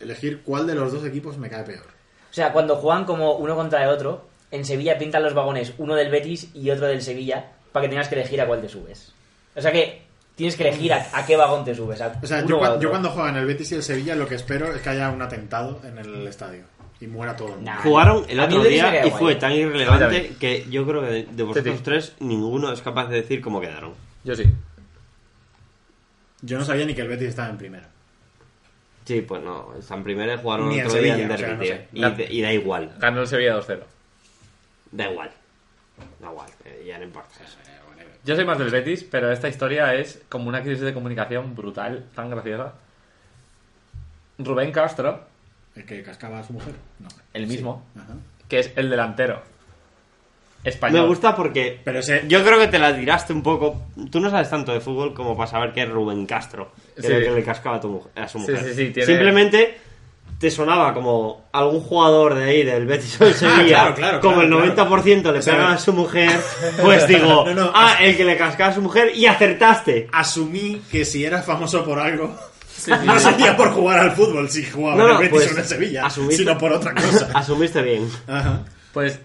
Elegir 0.00 0.42
cuál 0.42 0.66
de 0.66 0.74
los 0.74 0.92
dos 0.92 1.04
equipos 1.04 1.38
me 1.38 1.48
cae 1.48 1.64
peor. 1.64 1.84
O 2.30 2.34
sea, 2.34 2.52
cuando 2.52 2.76
juegan 2.76 3.04
como 3.04 3.34
uno 3.36 3.54
contra 3.54 3.82
el 3.84 3.88
otro, 3.90 4.26
en 4.50 4.64
Sevilla 4.64 4.98
pintan 4.98 5.22
los 5.22 5.34
vagones, 5.34 5.72
uno 5.78 5.94
del 5.94 6.10
Betis 6.10 6.48
y 6.54 6.70
otro 6.70 6.86
del 6.86 7.02
Sevilla, 7.02 7.52
para 7.72 7.84
que 7.84 7.90
tengas 7.90 8.08
que 8.08 8.16
elegir 8.16 8.40
a 8.40 8.46
cuál 8.46 8.60
te 8.60 8.68
subes. 8.68 9.12
O 9.54 9.60
sea 9.62 9.70
que 9.72 10.02
tienes 10.34 10.56
que 10.56 10.66
elegir 10.68 10.92
a, 10.92 11.06
a 11.12 11.24
qué 11.24 11.36
vagón 11.36 11.64
te 11.64 11.74
subes. 11.74 12.00
a 12.00 12.18
O 12.22 12.26
sea, 12.26 12.44
yo, 12.44 12.58
o 12.58 12.64
a 12.64 12.68
cua- 12.68 12.70
otro. 12.70 12.82
yo 12.82 12.90
cuando 12.90 13.10
juegan 13.10 13.36
el 13.36 13.46
Betis 13.46 13.70
y 13.72 13.74
el 13.76 13.82
Sevilla, 13.82 14.16
lo 14.16 14.26
que 14.26 14.34
espero 14.34 14.72
es 14.74 14.82
que 14.82 14.88
haya 14.90 15.10
un 15.10 15.22
atentado 15.22 15.80
en 15.84 15.98
el 15.98 16.26
estadio 16.26 16.64
y 17.00 17.06
muera 17.06 17.36
todo 17.36 17.48
el 17.48 17.54
mundo. 17.56 17.70
Nah. 17.70 17.82
Jugaron 17.82 18.24
el 18.28 18.40
otro 18.40 18.62
día 18.64 19.04
y 19.06 19.10
guay. 19.10 19.20
fue 19.20 19.34
tan 19.36 19.52
A 19.52 19.54
mí 19.54 19.60
irrelevante 19.60 20.32
que 20.40 20.66
yo 20.70 20.84
creo 20.86 21.02
que 21.02 21.06
de, 21.08 21.22
de 21.30 21.42
vosotros 21.44 21.72
Sí, 21.74 21.78
sí. 21.78 21.84
tres 21.84 22.12
ninguno 22.18 22.72
es 22.72 22.80
capaz 22.82 23.06
de 23.08 23.16
decir 23.16 23.40
cómo 23.40 23.60
quedaron. 23.60 23.92
Yo 24.24 24.34
sí. 24.34 24.44
Yo 26.44 26.58
no 26.58 26.64
sabía 26.64 26.84
ni 26.84 26.94
que 26.94 27.00
el 27.02 27.08
Betis 27.08 27.28
estaba 27.28 27.48
en 27.48 27.56
primero. 27.58 27.86
Sí, 29.06 29.20
pues 29.22 29.42
no, 29.42 29.74
están 29.78 30.02
primero 30.02 30.36
jugaron 30.38 30.68
Ni 30.68 30.78
el 30.80 30.86
otro 30.86 31.00
día 31.00 31.14
Sevilla, 31.14 31.24
en 31.26 31.32
o 31.32 31.36
sea, 31.38 31.46
derbi, 31.48 31.68
no 32.00 32.14
tío. 32.14 32.26
sé. 32.26 32.32
y, 32.34 32.42
da 32.42 32.52
igual, 32.52 32.94
Ganó 32.98 33.20
el 33.22 33.26
Sevilla 33.26 33.56
2-0. 33.58 33.80
da 34.92 35.10
igual. 35.10 35.30
Da 36.20 36.30
igual, 36.30 36.50
eh, 36.64 36.84
ya 36.86 36.98
no 36.98 37.04
importa. 37.04 37.28
Yo 38.24 38.34
soy 38.36 38.44
más 38.46 38.58
del 38.58 38.70
Betis, 38.70 39.04
pero 39.04 39.30
esta 39.30 39.48
historia 39.48 39.94
es 39.94 40.22
como 40.30 40.48
una 40.48 40.62
crisis 40.62 40.80
de 40.80 40.94
comunicación 40.94 41.54
brutal, 41.54 42.04
tan 42.14 42.30
graciosa. 42.30 42.72
Rubén 44.38 44.72
Castro, 44.72 45.26
¿El 45.76 45.84
que 45.84 46.02
cascaba 46.02 46.38
a 46.40 46.44
su 46.44 46.52
mujer? 46.54 46.74
No. 47.00 47.08
el 47.34 47.46
mismo, 47.46 47.84
Ajá. 47.96 48.14
que 48.48 48.60
es 48.60 48.72
el 48.76 48.88
delantero 48.90 49.42
español. 50.64 51.02
Me 51.02 51.08
gusta 51.08 51.36
porque 51.36 51.80
Pero 51.84 51.98
ese... 52.00 52.24
yo 52.26 52.42
creo 52.44 52.58
que 52.58 52.68
te 52.68 52.78
la 52.78 52.96
tiraste 52.96 53.32
un 53.32 53.42
poco. 53.42 53.82
Tú 54.10 54.18
no 54.20 54.30
sabes 54.30 54.48
tanto 54.50 54.72
de 54.72 54.80
fútbol 54.80 55.12
como 55.14 55.36
para 55.36 55.48
saber 55.50 55.72
que 55.72 55.82
es 55.82 55.88
Rubén 55.88 56.26
Castro, 56.26 56.72
que 56.96 57.02
Sí. 57.02 57.12
el 57.12 57.24
que 57.24 57.30
le 57.30 57.42
cascaba 57.44 57.76
a, 57.76 57.80
tu 57.80 57.88
mujer- 57.88 58.12
a 58.16 58.26
su 58.28 58.38
Sí, 58.40 58.50
mujer. 58.50 58.64
sí, 58.64 58.74
sí, 58.74 58.90
tiene- 58.92 59.06
Simplemente 59.06 59.78
te 60.38 60.50
sonaba 60.50 60.92
como 60.92 61.44
algún 61.52 61.80
jugador 61.80 62.34
de 62.34 62.44
ahí, 62.44 62.62
del 62.64 62.86
Betis 62.86 63.20
o 63.20 63.24
del 63.24 63.34
Sevilla, 63.34 63.56
Ah, 63.58 63.64
claro, 63.64 63.94
claro, 63.94 64.20
como 64.20 64.40
claro, 64.40 64.64
el 64.64 64.76
90% 64.76 65.32
le 65.32 65.38
O 65.38 65.42
sea, 65.42 65.72
a 65.72 65.78
su 65.78 65.92
mujer, 65.92 66.32
pues 66.82 67.06
digo, 67.06 67.44
No, 67.46 67.54
no, 67.54 67.70
ah, 67.74 67.96
el 68.00 68.16
que 68.16 68.24
le 68.24 68.36
cascaba 68.36 68.70
a 68.70 68.74
su 68.74 68.82
mujer 68.82 69.12
y 69.14 69.26
acertaste. 69.26 70.08
Asumí 70.12 70.82
que 70.90 71.04
si 71.04 71.24
era 71.24 71.42
famoso 71.42 71.84
por 71.84 71.98
algo, 72.00 72.34
no 73.04 73.18
sería 73.20 73.56
por 73.56 73.70
jugar 73.70 74.00
al 74.00 74.12
fútbol, 74.12 74.50
si 74.50 74.64
jugaba 74.64 74.96
No, 74.96 75.02
en 75.04 75.08
no, 75.14 75.20
el 75.20 75.28
Betis 75.28 75.30
pues, 75.38 75.48
o 75.48 75.52
en 75.54 75.58
el 75.60 75.64
Sevilla, 75.68 76.04
asumiste- 76.06 76.36
sino 76.38 76.58
por 76.58 76.72
otra 76.72 76.92
cosa. 76.94 77.30
Asumiste 77.32 77.80
bien. 77.82 78.08
Ajá. 78.26 78.60
Pues 78.92 79.20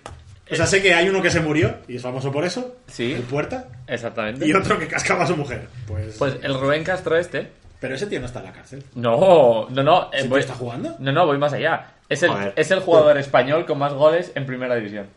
O 0.51 0.55
sea, 0.55 0.65
sé 0.65 0.81
que 0.81 0.93
hay 0.93 1.07
uno 1.09 1.21
que 1.21 1.29
se 1.29 1.39
murió 1.41 1.77
y 1.87 1.95
es 1.97 2.01
famoso 2.01 2.31
por 2.31 2.43
eso, 2.43 2.75
Sí. 2.87 3.13
el 3.13 3.21
puerta, 3.23 3.67
exactamente. 3.87 4.47
y 4.47 4.53
otro 4.53 4.79
que 4.79 4.87
cascaba 4.87 5.23
a 5.23 5.27
su 5.27 5.37
mujer. 5.37 5.67
Pues, 5.87 6.17
Pues 6.17 6.37
el 6.41 6.59
Rubén 6.59 6.83
Castro 6.83 7.17
este. 7.17 7.51
Pero 7.79 7.95
ese 7.95 8.07
tío 8.07 8.19
no 8.19 8.25
está 8.25 8.39
en 8.39 8.45
la 8.45 8.51
cárcel. 8.53 8.83
No, 8.95 9.67
no, 9.69 9.83
no. 9.83 10.03
eh, 10.05 10.07
¿Ese 10.13 10.21
tío 10.23 10.29
voy- 10.31 10.39
está 10.41 10.53
jugando? 10.55 10.95
No, 10.99 11.11
no, 11.11 11.25
voy 11.25 11.37
más 11.37 11.53
allá. 11.53 11.93
Es 12.09 12.23
el, 12.23 12.29
Joder. 12.31 12.53
es 12.55 12.71
el 12.71 12.79
jugador 12.81 13.17
español 13.17 13.65
con 13.65 13.77
más 13.77 13.93
goles 13.93 14.31
en 14.35 14.45
primera 14.45 14.75
división. 14.75 15.07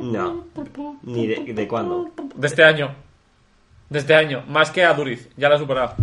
No. 0.00 0.44
Ni 1.02 1.26
de, 1.26 1.52
de 1.54 1.68
cuándo. 1.68 2.10
De 2.34 2.46
este 2.46 2.62
año. 2.62 2.94
De 3.88 3.98
este 3.98 4.14
año. 4.14 4.44
Más 4.48 4.70
que 4.70 4.84
a 4.84 4.94
Duriz. 4.94 5.28
Ya 5.36 5.48
lo 5.48 5.56
ha 5.56 5.58
superado. 5.58 5.94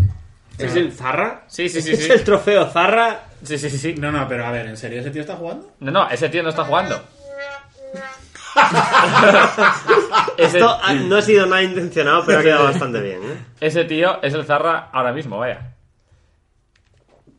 ¿Es 0.66 0.76
el 0.76 0.92
Zarra? 0.92 1.44
Sí, 1.48 1.70
sí, 1.70 1.82
sí, 1.82 1.92
¿Es 1.94 2.06
sí. 2.06 2.12
el 2.12 2.24
trofeo 2.24 2.66
Zarra? 2.70 3.22
Sí, 3.44 3.58
sí, 3.58 3.70
sí, 3.70 3.78
sí. 3.78 3.96
No, 3.98 4.12
no, 4.12 4.28
pero 4.28 4.46
a 4.46 4.52
ver, 4.52 4.68
¿en 4.68 4.78
serio 4.78 5.02
ese 5.02 5.12
tío 5.12 5.22
está 5.22 5.36
jugando? 5.36 5.72
No, 5.80 5.92
no, 5.92 6.10
ese 6.10 6.30
tío 6.30 6.44
no 6.44 6.50
está 6.50 6.64
jugando. 6.64 7.02
ese, 10.38 10.58
Esto 10.58 10.78
ah, 10.82 10.94
no 10.94 11.16
ha 11.16 11.22
sido 11.22 11.46
nada 11.46 11.64
intencionado, 11.64 12.24
pero 12.26 12.40
ha 12.40 12.44
quedado 12.44 12.66
bastante 12.66 13.00
bien. 13.02 13.20
¿eh? 13.24 13.38
ese 13.62 13.86
tío 13.86 14.22
es 14.22 14.34
el 14.34 14.44
Zarra 14.46 14.90
ahora 14.92 15.14
mismo, 15.14 15.38
vaya. 15.38 15.74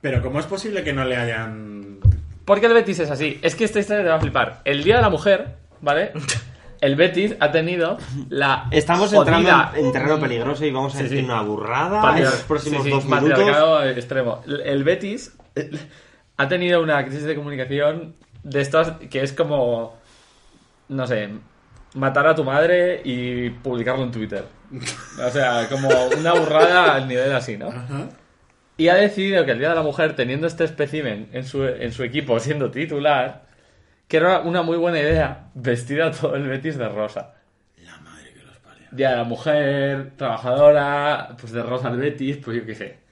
Pero 0.00 0.22
¿cómo 0.22 0.40
es 0.40 0.46
posible 0.46 0.82
que 0.82 0.92
no 0.92 1.04
le 1.04 1.16
hayan... 1.16 2.00
Porque 2.44 2.66
el 2.66 2.74
Betis 2.74 2.98
es 3.00 3.10
así. 3.10 3.38
Es 3.42 3.54
que 3.54 3.64
esta 3.64 3.78
historia 3.78 4.02
te 4.02 4.08
va 4.08 4.16
a 4.16 4.20
flipar. 4.20 4.60
El 4.64 4.82
Día 4.82 4.96
de 4.96 5.02
la 5.02 5.10
Mujer, 5.10 5.56
¿vale? 5.80 6.12
El 6.82 6.96
Betis 6.96 7.36
ha 7.40 7.50
tenido 7.52 7.96
la 8.28 8.66
Estamos 8.72 9.10
jodida- 9.14 9.70
entrando 9.72 9.76
en 9.86 9.92
terreno 9.92 10.20
peligroso 10.20 10.64
y 10.66 10.70
vamos 10.72 10.94
a 10.94 10.98
Sí, 10.98 11.04
decir 11.04 11.18
sí. 11.20 11.24
una 11.24 11.40
burrada 11.42 11.96
en 11.96 12.02
Patriar- 12.02 12.24
los 12.32 12.42
próximos 12.42 12.82
sí, 12.82 12.90
sí, 12.90 12.94
dos 12.94 13.04
minutos. 13.06 13.86
extremo. 13.96 14.42
El, 14.64 14.82
Betis 14.84 15.32
ha 16.36 16.48
tenido 16.48 16.82
una 16.82 17.04
crisis 17.04 17.22
de 17.24 17.34
comunicación 17.36 18.14
de 18.42 18.60
estas 18.60 18.92
que 19.10 19.22
es 19.22 19.32
como, 19.32 19.96
no 20.88 21.06
sé, 21.06 21.28
matar 21.94 22.26
a 22.26 22.34
tu 22.34 22.42
madre 22.42 23.00
y 23.04 23.50
publicarlo 23.50 24.02
en 24.02 24.10
Twitter. 24.10 24.44
O 25.24 25.30
sea, 25.30 25.68
como 25.68 25.88
una 26.18 26.32
burrada 26.34 26.94
al 26.96 27.06
nivel 27.06 27.32
así, 27.32 27.56
¿no? 27.56 27.68
Ajá. 27.68 28.08
Y 28.76 28.88
ha 28.88 28.94
decidido 28.96 29.44
que 29.44 29.52
el 29.52 29.58
Día 29.60 29.68
de 29.68 29.74
la 29.76 29.82
Mujer, 29.82 30.16
teniendo 30.16 30.48
este 30.48 30.64
espécimen 30.64 31.28
en 31.32 31.44
su, 31.44 31.62
en 31.64 31.92
su 31.92 32.02
equipo, 32.02 32.40
siendo 32.40 32.70
titular, 32.72 33.44
que 34.08 34.16
era 34.18 34.40
una 34.40 34.62
muy 34.62 34.76
buena 34.76 34.98
idea 35.00 35.46
vestir 35.54 36.02
a 36.02 36.10
todo 36.10 36.34
el 36.36 36.46
Betis 36.46 36.76
de 36.76 36.88
rosa. 36.88 37.34
La 37.84 37.96
madre 37.98 38.32
que 38.34 38.42
los 38.44 38.56
parió. 38.58 38.86
Día 38.90 39.10
de 39.10 39.16
la 39.16 39.24
mujer, 39.24 40.10
trabajadora, 40.16 41.28
pues 41.40 41.52
de 41.52 41.62
rosa 41.62 41.88
al 41.88 41.96
Betis, 41.98 42.38
pues 42.44 42.58
yo 42.58 42.66
qué 42.66 42.74
sé. 42.74 43.02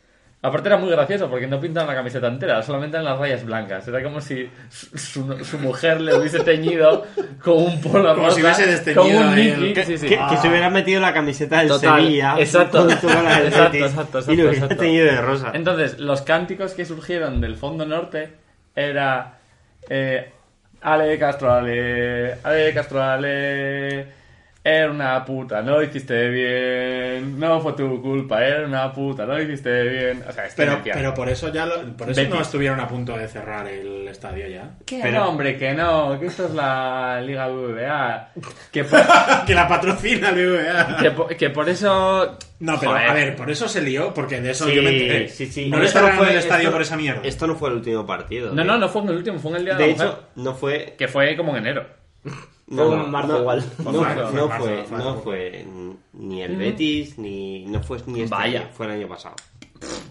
Aparte 0.43 0.69
era 0.69 0.79
muy 0.79 0.89
gracioso 0.91 1.29
porque 1.29 1.47
no 1.47 1.61
pintan 1.61 1.87
la 1.87 1.95
camiseta 1.95 2.27
entera, 2.27 2.63
solamente 2.63 2.97
en 2.97 3.05
las 3.05 3.19
rayas 3.19 3.45
blancas. 3.45 3.87
Era 3.89 4.03
como 4.03 4.23
si 4.23 4.49
su, 4.71 4.97
su- 4.97 5.45
su 5.45 5.59
mujer 5.59 6.01
le 6.01 6.17
hubiese 6.17 6.41
teñido 6.41 7.05
con 7.45 7.59
un 7.59 7.79
polo 7.83 8.15
Como 8.15 8.25
rosa, 8.27 8.37
si 8.37 8.43
hubiese 8.43 8.67
desteñido 8.67 9.19
con 9.19 9.29
un 9.35 9.39
él. 9.39 9.57
Mickey, 9.59 9.73
Que, 9.75 9.85
sí, 9.85 9.99
sí. 9.99 10.07
que- 10.09 10.19
que 10.31 10.37
se 10.39 10.49
hubiera 10.49 10.71
metido 10.71 10.99
la 11.03 11.13
camiseta 11.13 11.59
del 11.59 11.69
Total, 11.69 12.01
Sevilla 12.01 12.37
exacto. 12.39 12.79
con 12.79 12.89
del 12.89 12.97
Exacto, 12.97 13.19
Betis, 13.65 13.83
exacto, 13.83 14.19
y 14.19 14.21
exacto, 14.21 14.31
lo 14.31 14.33
hubiera 14.33 14.53
exacto. 14.53 14.77
teñido 14.77 15.05
de 15.07 15.21
rosa. 15.21 15.51
Entonces, 15.53 15.99
los 15.99 16.23
cánticos 16.23 16.73
que 16.73 16.87
surgieron 16.87 17.43
del 17.43 17.57
fondo 17.57 17.85
norte 17.85 18.33
era 18.75 19.35
eh, 19.91 20.33
Ale 20.81 21.19
Castro, 21.19 21.53
Ale, 21.53 22.39
Ale 22.43 22.73
Castro, 22.73 23.03
Ale, 23.03 24.07
era 24.63 24.91
una 24.91 25.25
puta, 25.25 25.63
no 25.63 25.73
lo 25.77 25.83
hiciste 25.83 26.29
bien, 26.29 27.39
no 27.41 27.61
fue 27.61 27.73
tu 27.73 28.03
culpa, 28.03 28.45
era 28.45 28.67
una 28.67 28.93
puta, 28.93 29.25
no 29.25 29.35
lo 29.35 29.43
hiciste 29.43 29.83
bien. 29.89 30.23
O 30.29 30.33
sea, 30.33 30.45
Pero, 30.55 30.81
pero 30.85 31.15
por 31.15 31.29
eso 31.31 31.51
ya 31.51 31.65
lo- 31.65 31.81
por 31.97 32.11
eso 32.11 32.21
Betis. 32.21 32.35
no 32.35 32.43
estuvieron 32.43 32.79
a 32.79 32.87
punto 32.87 33.17
de 33.17 33.27
cerrar 33.27 33.67
el 33.69 34.07
estadio 34.09 34.47
ya. 34.49 34.71
Que 34.85 35.01
pero- 35.03 35.21
no, 35.21 35.29
hombre, 35.31 35.57
que 35.57 35.73
no, 35.73 36.19
que 36.21 36.27
esto 36.27 36.45
es 36.47 36.51
la 36.53 37.21
Liga 37.23 37.49
BBVA. 37.49 38.33
Que 38.71 38.85
por, 38.85 39.01
que 39.47 39.55
la 39.55 39.67
patrocina 39.67 40.29
el 40.29 40.35
BBVA. 40.47 40.97
que 41.01 41.11
por, 41.11 41.37
que 41.37 41.51
por 41.51 41.69
eso... 41.69 42.37
No, 42.61 42.79
pero 42.79 42.93
Joder. 42.93 43.09
a 43.09 43.15
ver, 43.15 43.37
por 43.37 43.51
eso 43.51 43.67
se 43.67 43.81
lió, 43.81 44.13
porque 44.13 44.43
de 44.43 44.51
eso 44.51 44.67
Sí, 44.67 44.75
yo 44.75 44.83
me 44.83 44.91
enteré. 44.91 45.29
sí, 45.31 45.47
sí. 45.47 45.71
No 45.71 45.79
le 45.79 45.87
esto 45.87 46.01
no 46.01 46.07
cerraron 46.09 46.25
fue- 46.27 46.33
el 46.35 46.39
estadio 46.41 46.61
esto- 46.65 46.73
por 46.73 46.83
esa 46.83 46.97
mierda. 46.99 47.21
Esto 47.25 47.47
no 47.47 47.55
fue 47.57 47.71
el 47.71 47.77
último 47.77 48.05
partido. 48.07 48.49
No, 48.51 48.57
tío. 48.57 48.65
no, 48.65 48.77
no 48.79 48.89
fue 48.91 49.01
en 49.03 49.09
el 49.09 49.17
último, 49.17 49.39
fue 49.39 49.53
en 49.53 49.57
el 49.57 49.65
Día 49.65 49.75
de, 49.77 49.83
De 49.85 49.89
la 49.89 49.95
Mujer, 49.95 50.09
hecho, 50.11 50.29
no 50.37 50.55
fue. 50.55 50.95
que 50.99 51.09
fue 51.09 51.35
como 51.39 51.53
en 51.57 51.67
enero. 51.67 51.87
No, 52.71 52.87
Fue 52.87 52.97
no, 52.97 53.05
un 53.05 53.11
marzo 53.11 53.33
no, 53.33 53.39
igual. 53.41 53.65
No, 53.79 53.93
Fue 53.93 54.01
marzo, 54.01 54.23
no 54.23 54.31
fue 54.31 54.49
marzo, 54.49 54.65
fue, 54.65 54.85
fue 54.85 54.99
no 54.99 55.05
marzo. 55.05 55.21
fue 55.23 55.67
ni 56.15 56.43
el 56.43 56.57
Betis, 56.57 57.19
ni. 57.19 57.67
No 57.67 57.83
fue 57.83 57.99
ni 58.07 58.23
este 58.23 58.35
Vaya. 58.35 58.61
año, 58.61 58.69
fue 58.73 58.87
el 58.87 58.93
año 58.93 59.09
pasado. 59.09 59.35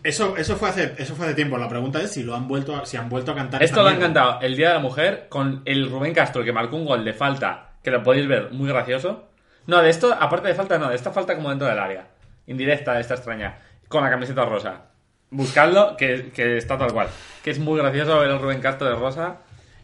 Eso, 0.04 0.36
eso 0.38 0.56
fue 0.56 0.70
hace, 0.70 0.94
eso 0.98 1.16
fue 1.16 1.26
hace 1.28 1.36
tiempo. 1.36 1.58
La 1.58 1.70
pregunta 1.70 2.02
es 2.02 2.12
si 2.12 2.24
lo 2.24 2.36
han 2.36 2.48
vuelto 2.48 2.76
a, 2.76 2.86
si 2.86 2.98
han 2.98 3.08
vuelto 3.10 3.32
a 3.32 3.36
cantar. 3.36 3.64
Esto 3.64 3.82
lo 3.82 3.90
han 3.90 4.00
cantado 4.00 4.40
el 4.42 4.56
Día 4.56 4.70
de 4.70 4.74
la 4.76 4.80
Mujer 4.80 5.28
con 5.30 5.62
el 5.66 5.90
Rubén 5.90 6.14
Castro 6.14 6.44
que 6.44 6.52
marcó 6.52 6.76
un 6.76 6.86
gol 6.86 7.06
de 7.06 7.14
falta, 7.14 7.74
que 7.84 7.92
lo 7.92 8.04
podéis 8.04 8.28
ver 8.28 8.52
muy 8.52 8.68
gracioso. 8.68 9.26
No, 9.68 9.82
de 9.82 9.90
esto, 9.90 10.14
aparte 10.20 10.48
de 10.48 10.56
falta, 10.56 10.78
no, 10.80 10.90
de 10.90 10.96
esta 10.96 11.12
falta 11.12 11.36
como 11.36 11.50
dentro 11.50 11.68
del 11.68 11.78
área. 11.80 12.08
Indirecta, 12.48 13.00
esta 13.00 13.14
extraña. 13.14 13.60
Con 13.88 14.04
la 14.04 14.10
camiseta 14.10 14.44
rosa. 14.46 14.86
Buscadlo, 15.30 15.96
que, 15.96 16.32
que 16.34 16.58
está 16.58 16.78
tal 16.78 16.92
cual. 16.92 17.08
Que 17.44 17.52
es 17.52 17.60
muy 17.60 17.78
gracioso 17.80 18.20
ver 18.20 18.32
al 18.32 18.42
Rubén 18.42 18.62
Castro 18.62 18.88
de 18.90 18.96
Rosa. 18.96 19.38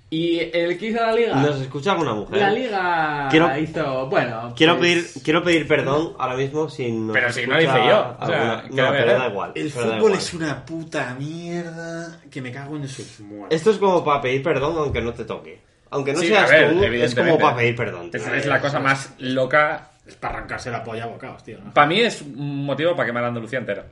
Y 0.10 0.40
el 0.54 0.78
que 0.78 0.88
hizo 0.88 1.02
la 1.02 1.12
liga. 1.14 1.36
¿Nos 1.36 1.60
escucha 1.60 1.92
alguna 1.92 2.14
mujer? 2.14 2.38
La 2.40 2.52
liga 2.52 3.28
Quiero- 3.32 3.58
hizo. 3.58 4.08
Bueno. 4.08 4.54
Quiero 4.56 4.78
pues- 4.78 5.04
pedir, 5.12 5.24
quiero 5.24 5.44
pedir 5.44 5.68
perdón 5.68 6.14
ahora 6.20 6.36
mismo 6.36 6.70
si 6.70 6.92
no. 6.92 7.12
Pero 7.12 7.34
si 7.34 7.46
no 7.48 7.56
lo 7.56 7.62
hice 7.62 7.88
yo, 7.88 8.16
o 8.20 8.26
sea, 8.26 8.64
no, 8.70 8.92
pero 8.92 9.14
da 9.20 9.28
igual. 9.28 9.52
El 9.56 9.72
fútbol 9.72 9.98
igual. 9.98 10.14
es 10.14 10.34
una 10.36 10.64
puta 10.66 11.16
mierda 11.20 12.20
que 12.30 12.42
me 12.42 12.52
cago 12.52 12.76
en 12.78 12.88
sus 12.88 13.20
muertos. 13.22 13.56
Esto 13.58 13.72
es 13.72 13.78
como 13.78 14.04
para 14.06 14.22
pedir 14.22 14.44
perdón 14.44 14.76
aunque 14.78 15.02
no 15.02 15.14
te 15.14 15.26
toque. 15.26 15.62
Aunque 15.90 16.14
no 16.14 16.20
Sí, 16.20 16.28
seas 16.28 16.50
ver, 16.50 16.72
tú, 16.74 16.84
es 16.84 17.16
como 17.16 17.38
para 17.40 17.56
pedir 17.58 17.76
perdón. 17.76 18.12
tío. 18.12 18.20
Es, 18.22 18.28
es 18.28 18.46
la 18.46 18.60
cosa 18.62 18.80
más 18.80 19.14
loca. 19.20 19.92
Es 20.06 20.16
para 20.16 20.36
arrancarse 20.38 20.70
la 20.70 20.84
polla 20.84 21.06
a 21.06 21.08
bocados, 21.08 21.44
tío. 21.44 21.58
¿no? 21.64 21.74
Para 21.74 21.88
mí 21.88 22.00
es 22.00 22.22
un 22.22 22.64
motivo 22.66 22.96
para 22.96 23.08
quemar 23.08 23.24
a 23.24 23.28
Andalucía 23.30 23.58
entera. 23.60 23.86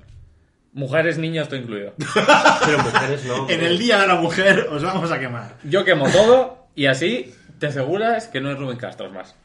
Mujeres, 0.74 1.18
niños, 1.20 1.48
todo 1.48 1.60
incluido. 1.60 1.94
Pero 2.66 2.78
mujeres 2.80 3.24
no. 3.26 3.48
En 3.50 3.64
el 3.64 3.78
Día 3.78 4.00
de 4.02 4.08
la 4.08 4.16
Mujer 4.16 4.68
os 4.72 4.82
vamos 4.84 5.12
a 5.12 5.20
quemar. 5.20 5.56
Yo 5.64 5.86
quemo 5.86 6.10
todo 6.10 6.68
y 6.76 6.88
así 6.88 7.34
te 7.60 7.68
aseguras 7.68 8.28
que 8.28 8.42
no 8.42 8.52
es 8.52 8.58
Rubén 8.58 8.78
Castro 8.78 9.10
más. 9.12 9.36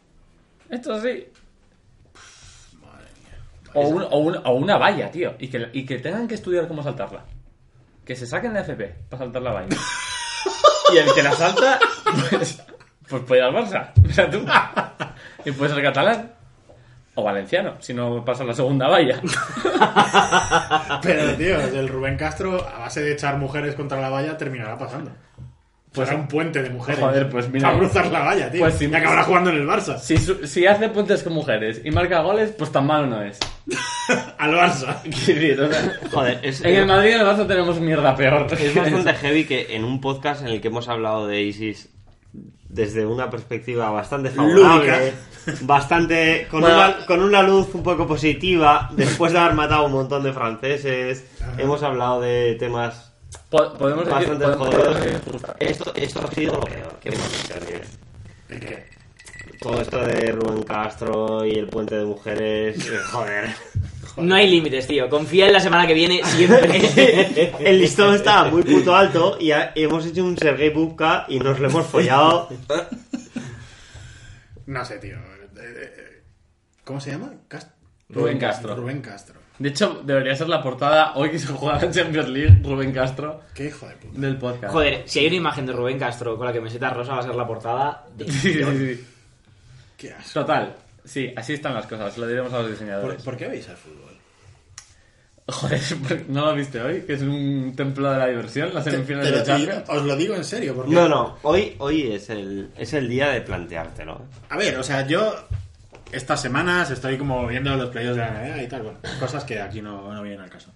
Esto 0.70 0.94
es 0.94 0.98
así. 1.00 1.26
O, 3.74 3.82
un- 3.88 4.02
o 4.10 4.18
un- 4.18 4.36
o 4.44 4.52
una 4.54 4.78
valla, 4.78 5.10
tío. 5.10 5.34
Y 5.38 5.48
que, 5.48 5.68
y 5.72 5.84
que 5.84 5.98
tengan 5.98 6.26
que 6.26 6.34
estudiar 6.34 6.66
cómo 6.68 6.82
saltarla. 6.82 7.24
Que 8.04 8.16
se 8.16 8.26
saquen 8.26 8.54
la 8.54 8.60
FP 8.60 8.94
para 9.10 9.24
saltar 9.24 9.42
la 9.42 9.52
valla. 9.52 9.68
y 10.94 10.96
el 10.96 11.12
que 11.14 11.22
la 11.22 11.32
salta, 11.32 11.78
pues, 12.30 12.62
pues 13.06 13.22
puede 13.24 13.40
ir 13.42 13.44
al 13.46 13.54
Barça. 13.54 13.92
Mira 14.02 14.30
tú. 14.30 14.44
Y 15.44 15.52
puede 15.52 15.74
ser 15.74 15.82
catalán. 15.82 16.32
O 17.18 17.22
valenciano, 17.24 17.74
si 17.80 17.92
no 17.94 18.24
pasa 18.24 18.44
la 18.44 18.54
segunda 18.54 18.86
valla. 18.86 19.20
Pero, 21.02 21.34
tío, 21.34 21.60
el 21.60 21.88
Rubén 21.88 22.16
Castro, 22.16 22.64
a 22.64 22.78
base 22.78 23.02
de 23.02 23.12
echar 23.12 23.36
mujeres 23.38 23.74
contra 23.74 24.00
la 24.00 24.08
valla, 24.08 24.36
terminará 24.36 24.78
pasando. 24.78 25.10
Pues 25.92 26.12
un 26.12 26.28
puente 26.28 26.62
de 26.62 26.70
mujeres. 26.70 27.00
Joder, 27.00 27.28
pues 27.28 27.50
mira. 27.50 27.68
Para 27.68 27.78
cruzar 27.80 28.06
la 28.12 28.20
valla, 28.20 28.48
tío. 28.52 28.60
Pues 28.60 28.74
sí. 28.74 28.86
y 28.88 28.94
acabará 28.94 29.24
jugando 29.24 29.50
en 29.50 29.56
el 29.56 29.66
Barça. 29.66 29.98
Si, 29.98 30.16
su- 30.16 30.46
si 30.46 30.64
hace 30.64 30.90
puentes 30.90 31.24
con 31.24 31.32
mujeres 31.32 31.80
y 31.84 31.90
marca 31.90 32.20
goles, 32.20 32.52
pues 32.56 32.70
tan 32.70 32.86
malo 32.86 33.06
no 33.08 33.20
es. 33.22 33.36
Al 34.38 34.52
Barça. 34.54 35.00
Quiero 35.24 35.40
decir, 35.40 35.60
o 35.60 35.72
sea, 35.72 35.92
Joder, 36.12 36.38
es, 36.42 36.60
En 36.64 36.74
el 36.76 36.86
Madrid 36.86 37.10
y 37.10 37.14
en 37.14 37.20
el 37.22 37.26
Barça 37.26 37.48
tenemos 37.48 37.80
mierda 37.80 38.14
peor. 38.14 38.46
es 38.56 38.74
bastante 38.76 39.14
heavy 39.14 39.44
que 39.44 39.74
en 39.74 39.82
un 39.84 40.00
podcast 40.00 40.42
en 40.42 40.48
el 40.48 40.60
que 40.60 40.68
hemos 40.68 40.88
hablado 40.88 41.26
de 41.26 41.42
ISIS 41.42 41.88
desde 42.68 43.04
una 43.06 43.28
perspectiva 43.28 43.90
bastante 43.90 44.30
favorable, 44.30 45.14
bastante 45.62 46.46
con, 46.50 46.60
Bueno. 46.60 46.76
una, 46.76 47.06
con 47.06 47.22
una 47.22 47.42
luz 47.42 47.74
un 47.74 47.82
poco 47.82 48.06
positiva, 48.06 48.90
después 48.92 49.32
de 49.32 49.38
haber 49.38 49.54
matado 49.54 49.82
a 49.82 49.86
un 49.86 49.92
montón 49.92 50.22
de 50.22 50.32
franceses, 50.32 51.24
hemos 51.56 51.82
hablado 51.82 52.20
de 52.20 52.56
temas 52.58 53.12
Po- 53.50 53.72
podemos 53.74 54.04
decir, 54.06 54.28
bastante 54.28 54.44
podemos- 54.46 54.68
jodidos. 54.74 55.00
decir- 55.04 55.20
Esto, 55.60 55.92
esto 55.94 56.20
ha 56.26 56.30
sido 56.34 56.54
lo 56.54 56.60
peor 56.60 56.98
que 57.02 57.08
hemos 57.10 57.44
hecho. 57.44 57.54
Todo 59.60 59.80
esto 59.80 59.98
de 59.98 60.32
Rubén 60.32 60.62
Castro 60.62 61.44
y 61.44 61.52
el 61.58 61.66
puente 61.66 61.96
de 61.96 62.04
mujeres, 62.04 62.76
eh, 62.88 62.98
joder. 63.10 63.48
No 64.16 64.34
hay 64.34 64.50
límites, 64.50 64.88
tío. 64.88 65.08
Confía 65.08 65.46
en 65.46 65.52
la 65.52 65.60
semana 65.60 65.86
que 65.86 65.94
viene 65.94 66.20
siempre. 66.24 67.52
El 67.60 67.78
listón 67.78 68.14
estaba 68.16 68.50
muy 68.50 68.64
puto 68.64 68.92
alto 68.96 69.36
y 69.38 69.52
ha- 69.52 69.70
hemos 69.76 70.04
hecho 70.06 70.24
un 70.24 70.36
Sergei 70.36 70.70
Bubka 70.70 71.24
y 71.28 71.38
nos 71.38 71.60
lo 71.60 71.68
hemos 71.68 71.86
follado. 71.86 72.48
No 74.66 74.84
sé, 74.84 74.98
tío. 74.98 75.16
Eh, 75.60 76.22
¿Cómo 76.84 77.00
se 77.00 77.10
llama? 77.12 77.32
Cast- 77.48 77.72
Rubén 78.08 78.38
Castro. 78.38 78.74
Rubén 78.74 79.00
Castro. 79.02 79.38
De 79.58 79.68
hecho, 79.70 80.00
debería 80.04 80.34
ser 80.36 80.48
la 80.48 80.62
portada 80.62 81.12
hoy 81.16 81.30
que 81.30 81.38
se 81.38 81.48
juega 81.48 81.82
la 81.82 81.90
Champions 81.90 82.28
League, 82.28 82.60
Rubén 82.62 82.92
Castro, 82.92 83.42
Qué 83.54 83.66
hijo 83.66 83.86
de 83.88 83.96
puta. 83.96 84.20
del 84.20 84.38
podcast. 84.38 84.72
Joder, 84.72 85.02
si 85.06 85.18
hay 85.18 85.26
una 85.26 85.36
imagen 85.36 85.66
de 85.66 85.72
Rubén 85.72 85.98
Castro 85.98 86.36
con 86.38 86.46
la 86.46 86.52
camiseta 86.52 86.90
rosa 86.90 87.14
va 87.14 87.18
a 87.18 87.22
ser 87.24 87.34
la 87.34 87.46
portada 87.46 88.06
de... 88.16 88.30
Sí, 88.30 88.52
sí, 88.54 88.62
sí. 88.94 89.06
Qué 89.96 90.12
asco. 90.12 90.40
Total. 90.40 90.76
Sí, 91.04 91.32
así 91.36 91.54
están 91.54 91.74
las 91.74 91.86
cosas. 91.86 92.16
Lo 92.18 92.26
diremos 92.28 92.52
a 92.52 92.58
los 92.58 92.66
¿Por, 92.66 92.70
diseñadores. 92.72 93.22
por 93.22 93.36
qué 93.36 93.48
veis 93.48 93.68
al 93.68 93.76
fútbol? 93.76 94.07
Joder, 95.48 95.80
¿no 96.28 96.46
lo 96.46 96.54
viste 96.54 96.80
hoy? 96.80 97.02
Que 97.02 97.14
es 97.14 97.22
un 97.22 97.72
templo 97.74 98.10
de 98.10 98.18
la 98.18 98.26
diversión, 98.26 98.72
las 98.74 98.84
semifinales 98.84 99.30
Pero, 99.30 99.38
de 99.38 99.44
Champions. 99.46 99.84
y 99.88 99.96
os 99.96 100.04
lo 100.04 100.16
digo 100.16 100.34
en 100.34 100.44
serio, 100.44 100.74
porque... 100.74 100.94
No, 100.94 101.08
no, 101.08 101.38
hoy, 101.42 101.74
hoy 101.78 102.12
es, 102.12 102.28
el, 102.28 102.70
es 102.76 102.92
el 102.92 103.08
día 103.08 103.30
de 103.30 103.40
planteártelo. 103.40 104.26
A 104.50 104.56
ver, 104.58 104.76
o 104.78 104.82
sea, 104.82 105.06
yo 105.06 105.34
estas 106.12 106.42
semanas 106.42 106.90
estoy 106.90 107.16
como 107.16 107.46
viendo 107.46 107.74
los 107.76 107.88
playoffs 107.88 108.16
de 108.16 108.22
la 108.22 108.30
NBA 108.30 108.62
y 108.62 108.68
tal, 108.68 108.82
bueno, 108.82 108.98
cosas 109.18 109.44
que 109.44 109.58
aquí 109.58 109.80
no, 109.80 110.12
no 110.12 110.22
vienen 110.22 110.42
al 110.42 110.50
caso. 110.50 110.70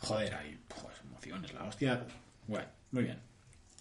Joder, 0.00 0.34
hay 0.34 0.58
joder, 0.74 0.96
emociones, 1.08 1.54
la 1.54 1.64
hostia. 1.64 2.04
Guay, 2.46 2.64
muy 2.90 3.04
bien. 3.04 3.18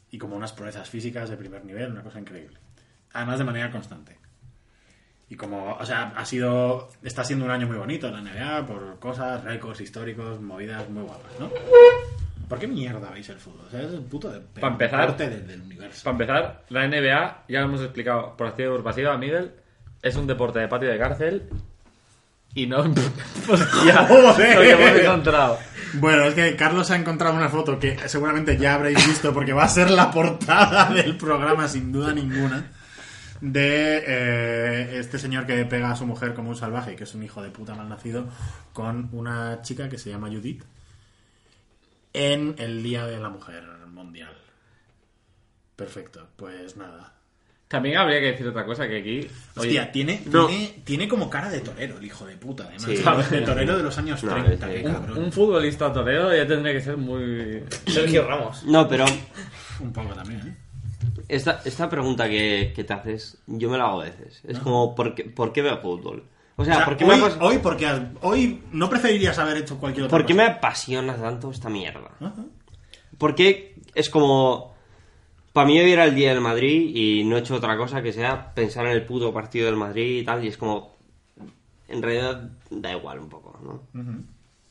Y 0.09 0.17
como 0.17 0.37
unas 0.37 0.53
proezas 0.53 0.89
físicas 0.89 1.29
de 1.29 1.35
primer 1.35 1.65
nivel, 1.65 1.91
una 1.91 2.01
cosa 2.01 2.19
increíble. 2.19 2.57
Además 3.11 3.39
de 3.39 3.43
manera 3.43 3.71
constante. 3.71 4.17
Y 5.29 5.35
como, 5.35 5.73
o 5.73 5.85
sea, 5.85 6.13
ha 6.15 6.23
sido, 6.25 6.89
está 7.03 7.23
siendo 7.23 7.45
un 7.45 7.51
año 7.51 7.65
muy 7.67 7.77
bonito 7.77 8.07
en 8.07 8.13
la 8.13 8.21
NBA 8.21 8.65
por 8.67 8.99
cosas, 8.99 9.43
récords 9.43 9.81
históricos, 9.81 10.39
movidas 10.39 10.87
muy 10.89 11.01
guapas, 11.03 11.31
¿no? 11.39 11.49
¿Por 12.47 12.59
qué 12.59 12.67
mierda 12.67 13.09
veis 13.09 13.27
el 13.29 13.37
fútbol? 13.39 13.65
O 13.67 13.71
sea, 13.71 13.81
es 13.81 13.91
el 13.91 14.01
puto 14.01 14.29
de 14.31 14.39
Pa' 14.39 14.67
empezar- 14.67 15.07
parte 15.07 15.27
del, 15.27 15.47
del 15.47 15.61
universo. 15.61 16.03
Para 16.03 16.13
empezar, 16.13 16.63
la 16.69 16.87
NBA, 16.87 17.43
ya 17.49 17.59
lo 17.61 17.65
hemos 17.65 17.81
explicado 17.81 18.37
por 18.37 18.45
activa 18.47 18.69
y 18.69 18.71
por 18.73 18.83
pasiva, 18.83 19.17
Miguel, 19.17 19.51
es 20.03 20.15
un 20.15 20.27
deporte 20.27 20.59
de 20.59 20.67
patio 20.67 20.89
de 20.89 20.97
cárcel 20.99 21.49
y 22.53 22.67
no... 22.67 22.81
Hostia, 23.49 24.05
Joder. 24.07 24.55
lo 24.55 24.61
que 24.61 24.71
hemos 24.71 24.99
encontrado. 25.01 25.57
Bueno, 25.95 26.25
es 26.25 26.35
que 26.35 26.55
Carlos 26.55 26.91
ha 26.91 26.97
encontrado 26.97 27.35
una 27.35 27.49
foto 27.49 27.79
que 27.79 27.97
seguramente 28.07 28.57
ya 28.57 28.75
habréis 28.75 29.03
visto 29.07 29.33
porque 29.33 29.53
va 29.53 29.63
a 29.63 29.67
ser 29.69 29.89
la 29.89 30.11
portada 30.11 30.93
del 30.93 31.17
programa 31.17 31.67
sin 31.67 31.91
duda 31.91 32.13
ninguna 32.13 32.71
de 33.41 34.03
eh, 34.07 34.99
este 34.99 35.19
señor 35.19 35.45
que 35.45 35.65
pega 35.65 35.91
a 35.91 35.95
su 35.95 36.05
mujer 36.05 36.33
como 36.33 36.49
un 36.49 36.55
salvaje, 36.55 36.95
que 36.95 37.03
es 37.03 37.13
un 37.15 37.23
hijo 37.23 37.41
de 37.43 37.49
puta 37.49 37.75
malnacido, 37.75 38.27
con 38.73 39.09
una 39.11 39.61
chica 39.61 39.89
que 39.89 39.97
se 39.97 40.09
llama 40.09 40.27
Judith 40.29 40.63
en 42.13 42.55
el 42.57 42.81
Día 42.81 43.05
de 43.05 43.19
la 43.19 43.29
Mujer 43.29 43.63
Mundial. 43.91 44.33
Perfecto, 45.75 46.27
pues 46.37 46.77
nada. 46.77 47.11
También 47.67 47.97
habría 47.97 48.19
que 48.19 48.27
decir 48.27 48.47
otra 48.47 48.63
cosa, 48.63 48.87
que 48.87 48.99
aquí... 48.99 49.27
Hostia, 49.55 49.81
oye, 49.83 49.91
tiene, 49.91 50.21
no. 50.27 50.45
tiene, 50.47 50.81
tiene 50.85 51.07
como 51.07 51.29
cara 51.29 51.49
de 51.49 51.59
torero 51.61 51.97
el 51.97 52.05
hijo 52.05 52.25
de 52.25 52.37
puta, 52.37 52.63
además. 52.65 52.83
Sí. 52.83 53.35
De 53.35 53.41
torero 53.41 53.75
de 53.77 53.83
los 53.83 53.97
años 53.97 54.23
No, 54.23 54.33
30, 54.35 54.71
es- 54.71 54.81
qué 54.81 54.87
un, 54.87 54.93
cabrón. 54.93 55.17
un 55.17 55.31
futbolista 55.31 55.91
torero 55.91 56.33
ya 56.33 56.47
tendría 56.47 56.73
que 56.73 56.81
ser 56.81 56.95
muy... 56.95 57.63
Sergio 57.87 58.25
Ramos. 58.27 58.63
No, 58.65 58.87
pero 58.87 59.05
Un 59.81 59.91
poco 59.91 60.13
también, 60.13 60.47
¿eh? 60.47 60.55
Esta, 61.27 61.61
esta 61.65 61.89
pregunta 61.89 62.27
que, 62.29 62.71
que 62.75 62.83
te 62.83 62.93
haces, 62.93 63.37
yo 63.47 63.69
me 63.69 63.77
la 63.77 63.85
hago 63.85 64.01
a 64.01 64.05
veces. 64.05 64.41
Es 64.47 64.59
como, 64.59 64.93
¿por 64.95 65.15
qué, 65.15 65.23
¿por 65.25 65.51
qué 65.53 65.61
veo 65.61 65.77
fútbol? 65.79 66.23
O 66.57 66.63
sea, 66.63 66.73
O 66.73 66.77
sea, 66.77 66.85
¿por, 66.85 66.95
qué 66.97 67.03
hoy, 67.05 67.19
me, 67.19 67.45
hoy, 67.45 67.57
porque 67.57 67.85
has- 67.85 68.01
hoy 68.21 68.61
no 68.71 68.89
preferirías 68.89 69.37
haber 69.39 69.57
hecho 69.57 69.77
cualquier 69.77 70.05
otra 70.05 70.17
¿por 70.17 70.25
qué 70.25 70.33
cosa? 70.33 70.45
me 70.45 70.51
apasiona 70.53 71.15
tanto 71.17 71.51
esta 71.51 71.69
mierda? 71.69 72.11
Porque 73.17 73.75
es 73.93 74.09
como... 74.09 74.73
Para 75.53 75.67
mí 75.67 75.79
hoy 75.79 75.91
era 75.91 76.03
el 76.03 76.15
día 76.15 76.29
del 76.31 76.41
Madrid 76.41 76.91
y 76.95 77.23
no 77.23 77.37
he 77.37 77.39
hecho 77.39 77.55
otra 77.55 77.77
cosa 77.77 78.01
que 78.01 78.11
sea 78.11 78.53
pensar 78.53 78.85
en 78.85 78.91
el 78.91 79.05
puto 79.05 79.33
partido 79.33 79.67
del 79.67 79.77
Madrid 79.77 80.21
y 80.21 80.25
tal. 80.25 80.43
Y 80.43 80.47
es 80.49 80.57
como... 80.57 80.95
En 81.87 82.01
realidad 82.01 82.49
da 82.69 82.91
igual 82.91 83.19
un 83.19 83.29
poco, 83.29 83.57
¿no? 83.63 83.81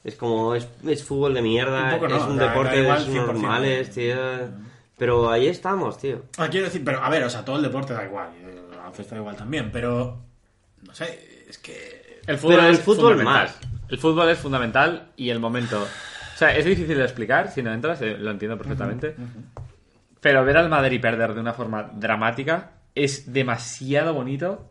Es 0.04 0.14
como... 0.16 0.54
Es, 0.54 0.68
es 0.86 1.02
fútbol 1.04 1.32
de 1.34 1.40
mierda, 1.42 1.84
Un 1.84 1.90
poco 2.00 2.08
no, 2.08 2.16
es 2.16 2.22
un 2.24 2.36
da- 2.36 2.48
deporte 2.48 2.76
da 2.76 2.82
igual 2.82 2.98
de 3.06 3.12
esos 3.12 3.14
100%. 3.24 3.26
normales, 3.26 3.90
tío. 3.94 4.16
Pero 4.96 5.30
ahí 5.30 5.48
estamos, 5.48 5.98
tío. 5.98 6.22
Ah, 6.38 6.48
quiero 6.48 6.66
decir, 6.66 6.82
pero 6.84 7.02
a 7.02 7.08
ver, 7.08 7.24
o 7.24 7.30
sea, 7.30 7.44
todo 7.44 7.56
el 7.56 7.62
deporte 7.62 7.92
da 7.94 8.04
igual. 8.04 8.30
y 8.40 8.44
El 8.44 8.76
baloncesto 8.76 9.14
da 9.14 9.20
igual 9.20 9.36
también, 9.36 9.70
pero. 9.72 10.20
No 10.82 10.94
sé, 10.94 11.44
es 11.48 11.58
que. 11.58 12.20
El 12.26 12.38
fútbol 12.38 12.56
Pero 12.56 12.68
el 12.68 12.74
es 12.74 12.80
fútbol 12.80 13.16
fundamental. 13.18 13.46
más. 13.48 13.58
El 13.88 13.98
fútbol 13.98 14.28
es 14.30 14.38
fundamental 14.38 15.08
y 15.16 15.30
el 15.30 15.40
momento. 15.40 15.82
O 15.82 16.36
sea, 16.36 16.56
es 16.56 16.64
difícil 16.64 16.96
de 16.96 17.04
explicar 17.04 17.50
si 17.50 17.62
no 17.62 17.72
entras, 17.72 18.00
eh, 18.02 18.16
lo 18.18 18.30
entiendo 18.30 18.56
perfectamente. 18.56 19.14
Pero 20.20 20.44
ver 20.44 20.56
al 20.56 20.68
Madrid 20.70 21.00
perder 21.00 21.34
de 21.34 21.40
una 21.40 21.52
forma 21.52 21.82
dramática 21.94 22.70
es 22.94 23.32
demasiado 23.32 24.14
bonito 24.14 24.70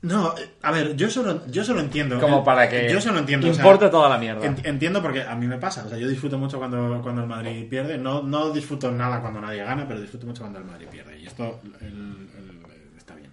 No, 0.00 0.32
a 0.62 0.70
ver, 0.70 0.94
yo 0.94 1.10
solo, 1.10 1.44
yo 1.48 1.64
solo 1.64 1.80
entiendo. 1.80 2.20
como 2.20 2.38
eh, 2.38 2.42
para 2.44 2.68
que 2.68 2.88
Yo 2.92 3.00
solo 3.00 3.18
entiendo. 3.18 3.50
o 3.50 3.52
sea, 3.54 3.64
importe 3.64 3.88
toda 3.88 4.08
la 4.08 4.16
mierda. 4.18 4.42
ent- 4.46 4.64
entiendo 4.64 5.02
porque 5.02 5.22
a 5.22 5.34
mí 5.34 5.46
me 5.48 5.58
pasa. 5.58 5.84
O 5.84 5.88
sea, 5.88 5.98
yo 5.98 6.06
disfruto 6.08 6.38
mucho 6.38 6.58
cuando, 6.58 7.00
cuando 7.02 7.22
el 7.22 7.26
Madrid 7.28 7.68
pierde. 7.68 7.98
No, 7.98 8.22
no 8.22 8.50
disfruto 8.50 8.92
nada 8.92 9.20
cuando 9.20 9.40
nadie 9.40 9.64
gana, 9.64 9.88
pero 9.88 10.00
disfruto 10.00 10.26
mucho 10.26 10.42
cuando 10.42 10.60
el 10.60 10.64
Madrid 10.66 10.86
pierde. 10.88 11.18
Y 11.18 11.26
esto 11.26 11.60
el- 11.80 11.86
el- 11.86 12.96
está 12.96 13.14
bien. 13.16 13.32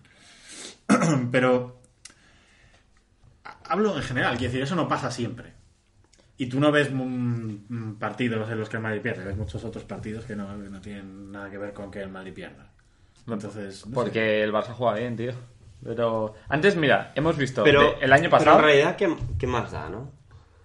pero. 1.31 1.79
ha- 3.43 3.57
Hablo 3.69 3.95
en 3.95 4.01
general, 4.03 4.37
quiero 4.37 4.51
decir, 4.51 4.63
eso 4.63 4.75
no 4.75 4.87
pasa 4.87 5.11
siempre. 5.11 5.53
Y 6.37 6.47
tú 6.47 6.59
no 6.59 6.71
ves 6.71 6.89
partidos 7.99 8.49
en 8.49 8.59
los 8.59 8.69
que 8.69 8.77
el 8.77 8.83
Madrid 8.83 9.01
pierde, 9.01 9.23
ves 9.23 9.37
muchos 9.37 9.63
otros 9.63 9.83
partidos 9.85 10.25
que 10.25 10.35
no, 10.35 10.55
no 10.57 10.81
tienen 10.81 11.31
nada 11.31 11.49
que 11.49 11.57
ver 11.57 11.73
con 11.73 11.89
que 11.91 12.01
el 12.01 12.09
Madrid 12.09 12.33
pierda. 12.33 12.71
Entonces, 13.27 13.85
no 13.85 13.89
sé. 13.89 13.93
Porque 13.93 14.43
el 14.43 14.51
Barça 14.51 14.73
juega 14.73 14.97
bien, 14.97 15.15
tío. 15.15 15.31
Pero 15.85 16.33
antes, 16.49 16.75
mira, 16.75 17.11
hemos 17.15 17.37
visto 17.37 17.63
Pero 17.63 17.81
de- 17.81 18.05
el 18.05 18.11
año 18.11 18.23
pero 18.23 18.31
pasado. 18.31 18.57
en 18.57 18.63
realidad, 18.65 18.95
¿qué, 18.95 19.15
qué 19.37 19.45
más 19.47 19.71
da, 19.71 19.87
no? 19.89 20.09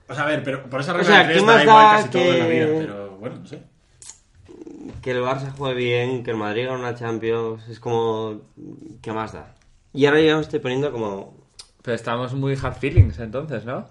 O 0.08 0.14
sea, 0.14 0.24
a 0.24 0.26
ver, 0.26 0.42
pero 0.42 0.64
por 0.64 0.80
esa 0.80 0.92
O 0.92 0.96
regla 0.96 1.08
sea, 1.08 1.18
de 1.18 1.24
tres 1.34 1.40
¿qué 1.42 1.46
da 1.46 1.52
más 1.54 1.62
igual 1.62 1.84
da 1.84 1.96
casi 1.96 2.08
todo 2.08 2.22
en 2.22 2.38
la 2.38 2.44
que- 2.46 2.50
vida, 2.52 2.66
pero 2.80 3.10
bueno, 3.18 3.36
no 3.36 3.46
sé. 3.46 3.62
Que 5.02 5.10
el 5.12 5.22
Barça 5.22 5.52
juegue 5.56 5.74
bien, 5.76 6.24
que 6.24 6.30
el 6.32 6.36
Madrid 6.36 6.66
gane 6.66 6.78
una 6.80 6.94
Champions, 6.94 7.68
es 7.68 7.78
como... 7.80 8.40
¿Qué 9.02 9.12
más 9.12 9.32
da? 9.32 9.54
Y 9.92 10.06
ahora 10.06 10.20
ya 10.20 10.34
me 10.36 10.42
estoy 10.42 10.58
poniendo 10.58 10.90
como... 10.92 11.34
Pero 11.82 11.94
estamos 11.94 12.34
muy 12.34 12.56
hard 12.60 12.74
feelings 12.76 13.18
entonces, 13.18 13.64
¿no? 13.64 13.86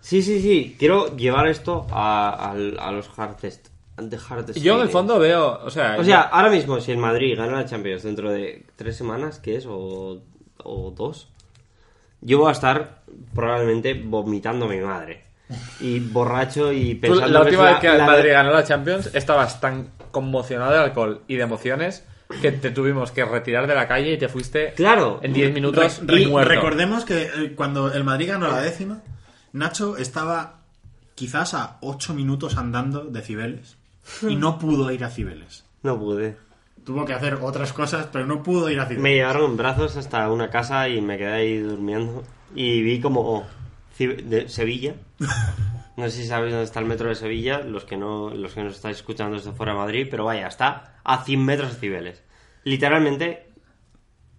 Sí, 0.00 0.22
sí, 0.22 0.40
sí, 0.40 0.76
quiero 0.78 1.16
llevar 1.16 1.48
esto 1.48 1.86
a, 1.90 2.50
al- 2.52 2.78
a 2.78 2.92
los 2.92 3.08
hardest, 3.08 3.68
the 4.08 4.16
hardest 4.16 4.58
Yo 4.60 4.76
en 4.76 4.82
el 4.82 4.88
fondo 4.88 5.18
veo, 5.18 5.60
o 5.64 5.70
sea, 5.70 5.96
O 5.98 6.04
sea, 6.04 6.22
ahora 6.22 6.50
mismo, 6.50 6.80
si 6.80 6.92
el 6.92 6.98
Madrid 6.98 7.36
gana 7.36 7.52
la 7.52 7.64
Champions 7.66 8.04
dentro 8.04 8.30
de 8.30 8.64
tres 8.76 8.96
semanas, 8.96 9.40
¿qué 9.40 9.56
es? 9.56 9.66
O, 9.66 10.22
o 10.64 10.90
dos. 10.90 11.28
Yo 12.20 12.38
voy 12.38 12.48
a 12.48 12.52
estar 12.52 13.02
probablemente 13.34 13.94
vomitando 13.94 14.66
a 14.66 14.68
mi 14.68 14.80
madre. 14.80 15.24
Y 15.80 16.00
borracho 16.00 16.72
y 16.72 16.96
tú, 16.96 17.00
pensando 17.02 17.28
la 17.28 17.40
última 17.42 17.62
vez 17.64 17.78
que 17.78 17.86
el 17.88 17.98
la- 17.98 18.06
Madrid 18.06 18.30
ganó 18.32 18.50
la 18.50 18.64
Champions 18.64 19.10
estabas 19.14 19.60
tan 19.60 19.88
conmocionado 20.10 20.72
de 20.72 20.78
alcohol 20.78 21.22
y 21.26 21.36
de 21.36 21.42
emociones 21.42 22.04
que 22.42 22.52
te 22.52 22.70
tuvimos 22.70 23.10
que 23.12 23.24
retirar 23.24 23.66
de 23.66 23.74
la 23.74 23.88
calle 23.88 24.12
y 24.12 24.18
te 24.18 24.28
fuiste 24.28 24.74
Claro. 24.74 25.20
en 25.22 25.32
10 25.32 25.54
minutos 25.54 26.00
Re- 26.04 26.22
y 26.22 26.26
muerto. 26.26 26.52
recordemos 26.52 27.06
que 27.06 27.22
eh, 27.22 27.52
cuando 27.56 27.90
el 27.92 28.04
Madrid 28.04 28.28
ganó 28.28 28.48
la 28.48 28.60
décima, 28.60 29.00
Nacho 29.54 29.96
estaba 29.96 30.56
quizás 31.14 31.54
a 31.54 31.78
8 31.80 32.12
minutos 32.12 32.58
andando 32.58 33.04
de 33.04 33.22
Cibeles 33.22 33.78
y 34.28 34.36
no 34.36 34.58
pudo 34.58 34.90
ir 34.90 35.04
a 35.04 35.10
Cibeles. 35.10 35.64
No 35.82 35.98
pude. 35.98 36.36
Tuvo 36.88 37.04
que 37.04 37.12
hacer 37.12 37.34
otras 37.42 37.74
cosas, 37.74 38.08
pero 38.10 38.24
no 38.24 38.42
pudo 38.42 38.70
ir 38.70 38.80
a 38.80 38.84
Cibeles. 38.84 39.02
Me 39.02 39.12
llevaron 39.12 39.50
en 39.50 39.56
brazos 39.58 39.94
hasta 39.98 40.30
una 40.32 40.48
casa 40.48 40.88
y 40.88 41.02
me 41.02 41.18
quedé 41.18 41.32
ahí 41.34 41.58
durmiendo. 41.58 42.24
Y 42.54 42.80
vi 42.80 42.98
como 42.98 43.46
de 43.98 44.48
Sevilla. 44.48 44.94
No 45.98 46.04
sé 46.08 46.12
si 46.12 46.26
sabéis 46.26 46.52
dónde 46.52 46.64
está 46.64 46.80
el 46.80 46.86
metro 46.86 47.10
de 47.10 47.14
Sevilla, 47.14 47.58
los 47.58 47.84
que 47.84 47.98
no 47.98 48.30
los 48.30 48.54
que 48.54 48.62
nos 48.62 48.76
estáis 48.76 48.96
escuchando 48.96 49.36
desde 49.36 49.52
fuera 49.52 49.72
de 49.72 49.78
Madrid, 49.80 50.08
pero 50.10 50.24
vaya, 50.24 50.46
está 50.46 50.94
a 51.04 51.24
100 51.24 51.44
metros 51.44 51.74
de 51.74 51.78
Cibeles. 51.78 52.24
Literalmente 52.64 53.52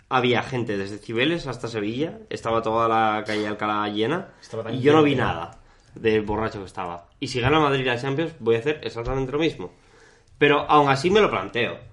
había 0.09 0.41
gente 0.41 0.75
desde 0.75 0.97
Cibeles 0.97 1.45
hasta 1.45 1.67
Sevilla, 1.67 2.17
estaba 2.31 2.63
toda 2.63 2.87
la 2.87 3.23
calle 3.25 3.47
Alcalá 3.47 3.87
llena 3.89 4.29
y 4.71 4.79
yo 4.79 4.93
no 4.93 5.03
vi 5.03 5.13
nada 5.13 5.59
de 5.93 6.19
borracho 6.21 6.57
que 6.57 6.65
estaba. 6.65 7.09
Y 7.19 7.27
si 7.27 7.41
gana 7.41 7.59
Madrid 7.59 7.85
la 7.85 8.01
Champions, 8.01 8.33
voy 8.39 8.55
a 8.55 8.59
hacer 8.59 8.79
exactamente 8.81 9.33
lo 9.33 9.37
mismo. 9.37 9.71
Pero 10.39 10.61
aún 10.61 10.89
así 10.89 11.11
me 11.11 11.21
lo 11.21 11.29
planteo. 11.29 11.88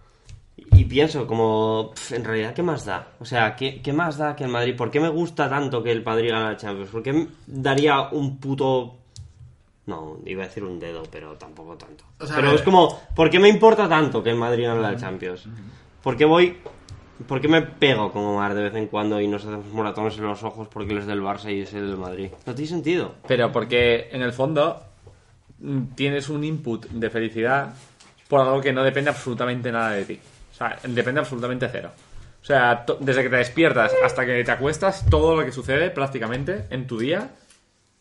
Y 0.56 0.84
pienso 0.84 1.26
como, 1.26 1.90
pf, 1.94 2.16
en 2.16 2.24
realidad, 2.24 2.54
¿qué 2.54 2.62
más 2.62 2.86
da? 2.86 3.08
O 3.20 3.24
sea, 3.24 3.54
¿qué, 3.56 3.82
qué 3.82 3.92
más 3.92 4.16
da 4.16 4.34
que 4.34 4.44
el 4.44 4.50
Madrid? 4.50 4.74
¿Por 4.74 4.90
qué 4.90 5.00
me 5.00 5.10
gusta 5.10 5.50
tanto 5.50 5.82
que 5.82 5.92
el 5.92 6.02
Madrid 6.02 6.30
gane 6.30 6.44
la 6.44 6.56
Champions? 6.56 6.90
¿Por 6.90 7.02
qué 7.02 7.28
daría 7.46 8.08
un 8.08 8.38
puto... 8.38 8.96
No, 9.86 10.18
iba 10.24 10.44
a 10.44 10.46
decir 10.46 10.64
un 10.64 10.80
dedo, 10.80 11.02
pero 11.10 11.34
tampoco 11.34 11.76
tanto. 11.76 12.04
O 12.18 12.26
sea, 12.26 12.36
pero 12.36 12.52
es 12.52 12.62
como, 12.62 13.00
¿por 13.14 13.30
qué 13.30 13.38
me 13.38 13.48
importa 13.48 13.88
tanto 13.88 14.22
que 14.22 14.30
el 14.30 14.36
Madrid 14.36 14.64
gane 14.64 14.80
la 14.80 14.96
Champions? 14.96 15.46
¿Por 16.02 16.16
qué 16.16 16.24
voy... 16.24 16.56
¿Por 17.26 17.40
qué 17.40 17.48
me 17.48 17.62
pego 17.62 18.12
como 18.12 18.36
mar 18.36 18.54
de 18.54 18.64
vez 18.64 18.74
en 18.74 18.88
cuando 18.88 19.20
y 19.20 19.26
nos 19.26 19.42
hacemos 19.42 19.72
moratones 19.72 20.18
en 20.18 20.24
los 20.24 20.42
ojos 20.42 20.68
porque 20.68 20.92
él 20.92 20.98
es 20.98 21.06
del 21.06 21.22
Barça 21.22 21.50
y 21.50 21.60
es 21.60 21.72
el 21.72 21.88
del 21.88 21.96
Madrid? 21.96 22.30
No 22.44 22.54
tiene 22.54 22.68
sentido. 22.68 23.14
Pero 23.26 23.50
porque 23.52 24.10
en 24.12 24.20
el 24.20 24.34
fondo 24.34 24.82
mm, 25.60 25.94
tienes 25.94 26.28
un 26.28 26.44
input 26.44 26.86
de 26.88 27.08
felicidad 27.08 27.74
por 28.28 28.40
algo 28.40 28.60
que 28.60 28.72
no 28.72 28.82
depende 28.82 29.08
absolutamente 29.08 29.72
nada 29.72 29.92
de 29.92 30.04
ti. 30.04 30.20
O 30.56 30.58
sea, 30.58 30.78
depende 30.84 31.20
absolutamente 31.20 31.68
cero. 31.70 31.90
O 32.42 32.44
sea, 32.46 32.86
desde 33.00 33.24
que 33.24 33.28
te 33.28 33.36
despiertas 33.36 33.92
hasta 34.02 34.24
que 34.24 34.42
te 34.42 34.50
acuestas, 34.50 35.04
todo 35.10 35.36
lo 35.36 35.44
que 35.44 35.52
sucede 35.52 35.90
prácticamente 35.90 36.64
en 36.70 36.86
tu 36.86 36.98
día 36.98 37.28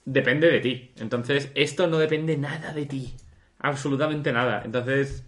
depende 0.06 0.50
de 0.50 0.62
ti. 0.62 0.94
Entonces, 0.98 1.50
esto 1.54 1.88
no 1.88 1.98
depende 1.98 2.38
nada 2.38 2.72
de 2.72 2.86
ti. 2.86 3.14
Absolutamente 3.60 4.32
nada. 4.32 4.62
Entonces, 4.64 5.26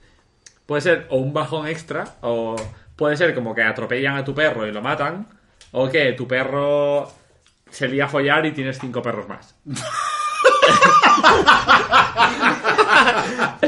puede 0.65 0.81
ser 0.81 1.05
o 1.09 1.17
un 1.17 1.33
bajón 1.33 1.67
extra, 1.67 2.15
o 2.21 2.55
puede 2.95 3.17
ser 3.17 3.35
como 3.35 3.53
que 3.53 3.63
atropellan 3.63 4.15
a 4.15 4.23
tu 4.23 4.33
perro 4.33 4.65
y 4.65 4.71
lo 4.71 4.81
matan, 4.81 5.27
o 5.73 5.89
que 5.89 6.13
tu 6.13 6.25
perro 6.29 7.11
se 7.69 7.89
lía 7.89 8.05
a 8.05 8.07
follar 8.07 8.45
y 8.45 8.53
tienes 8.53 8.79
cinco 8.79 9.01
perros 9.01 9.27
más. 9.27 9.53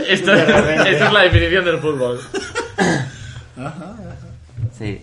Esto, 0.07 0.33
esta 0.33 0.85
es 0.85 1.13
la 1.13 1.21
definición 1.23 1.65
del 1.65 1.79
fútbol. 1.79 2.21
Sí. 4.77 4.99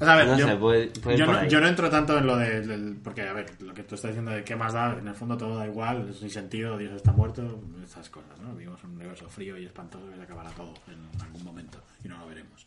O 0.00 0.04
sea, 0.04 0.14
a 0.14 0.16
ver, 0.16 0.26
No 0.28 0.38
yo, 0.38 0.46
sé, 0.48 0.56
puede- 0.56 0.86
puede 0.88 1.16
yo 1.18 1.26
no, 1.26 1.44
yo 1.46 1.60
no 1.60 1.68
entro 1.68 1.88
tanto 1.90 2.18
en 2.18 2.26
lo 2.26 2.36
de, 2.36 2.60
del- 2.66 2.96
Porque, 3.04 3.22
a 3.22 3.32
ver, 3.32 3.46
lo 3.60 3.72
que 3.74 3.82
tú 3.84 3.94
estás 3.94 4.10
diciendo 4.10 4.32
de 4.32 4.42
qué 4.42 4.56
más 4.56 4.72
da, 4.72 4.96
en 4.98 5.06
el 5.06 5.14
fondo 5.14 5.36
todo 5.36 5.56
da 5.58 5.66
igual, 5.66 6.08
es 6.10 6.16
sin 6.18 6.30
sentido, 6.30 6.76
Dios 6.78 6.92
está 6.94 7.12
muerto, 7.12 7.60
esas 7.84 8.08
cosas, 8.08 8.38
¿no? 8.42 8.54
Vivimos 8.54 8.82
en 8.84 8.90
un 8.90 8.96
universo 8.96 9.28
frío 9.28 9.56
y 9.58 9.64
espantoso 9.66 10.08
que 10.10 10.16
se 10.16 10.22
acabará 10.22 10.50
todo 10.50 10.74
en 10.88 11.20
algún 11.22 11.44
momento 11.44 11.78
y 12.04 12.08
no 12.08 12.18
lo 12.18 12.26
veremos. 12.26 12.66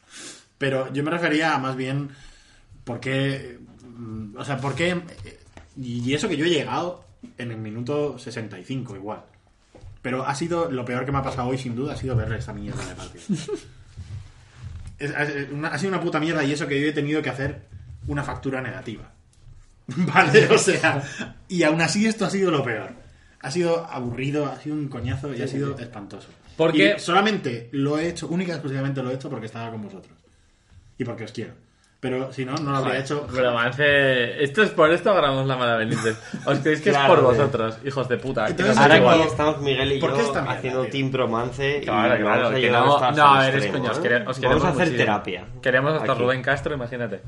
Pero 0.58 0.92
yo 0.94 1.04
me 1.04 1.12
refería 1.12 1.56
a 1.56 1.60
más 1.60 1.76
bien 1.76 2.10
por 2.86 3.00
qué... 3.02 3.60
mm, 3.98 4.38
O 4.38 4.46
sea, 4.46 4.58
por 4.58 4.76
qué... 4.76 5.02
Y 5.78 6.14
eso 6.14 6.30
que 6.30 6.38
yo 6.38 6.46
he 6.46 6.50
llegado 6.50 7.04
en 7.38 7.52
el 7.52 7.58
minuto 7.58 8.18
65 8.18 8.96
igual. 8.96 9.24
Pero 10.02 10.26
ha 10.26 10.36
sido 10.36 10.72
lo 10.72 10.86
peor 10.86 11.04
que 11.04 11.12
me 11.12 11.18
ha 11.18 11.24
pasado 11.24 11.50
hoy, 11.50 11.58
sin 11.58 11.76
duda, 11.76 11.94
ha 11.94 11.98
sido 11.98 12.16
verle 12.16 12.38
esta 12.38 12.54
mierda 12.54 12.86
de 12.86 12.96
partido. 12.96 13.24
Es- 15.00 15.12
es- 15.12 15.52
una- 15.52 15.70
ha 15.70 15.78
sido 15.78 15.90
una 15.94 16.02
puta 16.02 16.20
mierda 16.20 16.44
y 16.44 16.52
eso 16.52 16.68
que 16.68 16.80
yo 16.80 16.88
he 16.88 16.94
tenido 16.94 17.22
que 17.22 17.30
hacer 17.30 17.62
una 18.08 18.24
factura 18.24 18.62
negativa. 18.62 19.12
¿Vale? 19.88 20.48
O 20.50 20.58
sea, 20.58 21.04
y 21.48 21.64
aún 21.64 21.82
así 21.82 22.06
esto 22.08 22.26
ha 22.26 22.30
sido 22.30 22.52
lo 22.52 22.64
peor. 22.64 22.94
Ha 23.42 23.52
sido 23.52 23.86
aburrido, 23.86 24.46
ha 24.48 24.60
sido 24.60 24.76
un 24.76 24.88
coñazo 24.88 25.34
y 25.34 25.42
ha 25.42 25.48
sido 25.48 25.78
espantoso. 25.78 26.30
Porque- 26.58 26.96
Y 26.98 27.00
solamente 27.00 27.70
lo 27.74 28.00
he 28.00 28.08
hecho, 28.10 28.28
única 28.28 28.54
y 28.54 28.56
exclusivamente 28.56 29.04
lo 29.04 29.12
he 29.12 29.16
hecho 29.16 29.30
porque 29.30 29.46
estaba 29.46 29.70
con 29.72 29.82
vosotros. 29.84 30.18
Y 30.98 31.04
porque 31.04 31.26
os 31.26 31.32
quiero. 31.32 31.54
Pero 32.06 32.32
si 32.32 32.46
no, 32.46 32.54
no 32.58 32.70
lo 32.70 32.78
habría 32.78 33.00
hecho. 33.00 33.26
Pero 33.34 33.52
esto 34.44 34.62
es 34.62 34.70
por 34.70 34.92
esto 34.92 35.12
grabamos 35.12 35.48
la 35.48 35.58
mala 35.58 35.76
Benítez. 35.76 36.16
¿Os 36.46 36.60
creéis 36.60 36.82
que 36.82 36.92
Claro, 36.92 37.16
es 37.16 37.20
por 37.20 37.24
vosotros, 37.36 37.80
hijos 37.84 38.08
de 38.08 38.18
puta? 38.18 38.46
Entonces, 38.48 38.78
Ahora 38.78 38.94
aquí 38.96 39.22
estamos 39.24 39.60
Miguel 39.62 39.94
y 39.94 40.00
¿Por 40.00 40.14
qué 40.14 40.22
yo 40.22 40.48
haciendo 40.52 40.82
tío? 40.84 40.92
Team 40.92 41.10
Promance 41.12 41.80
y 41.80 41.82
Claro, 41.82 42.10
vamos 42.10 42.20
claro, 42.20 42.48
a 42.50 42.54
que 42.62 42.70
no, 42.70 43.12
no, 43.12 43.26
a 43.26 43.40
ver, 43.40 43.50
es 43.56 43.64
extremo, 43.64 43.80
coño, 43.80 43.92
os, 43.92 43.98
¿no? 43.98 44.04
quere- 44.04 44.16
os 44.18 44.24
Vamos 44.26 44.40
queremos 44.40 44.64
a 44.64 44.68
hacer 44.68 44.78
muchísimo. 44.78 44.98
terapia. 45.00 45.46
Queremos 45.64 45.94
hasta 45.96 46.12
Aquí. 46.12 46.22
Rubén 46.22 46.42
Castro, 46.44 46.76
imagínate. 46.76 47.22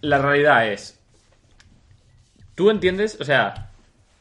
La 0.00 0.18
realidad 0.18 0.68
es, 0.68 1.00
tú 2.54 2.70
entiendes, 2.70 3.18
o 3.20 3.24
sea, 3.24 3.71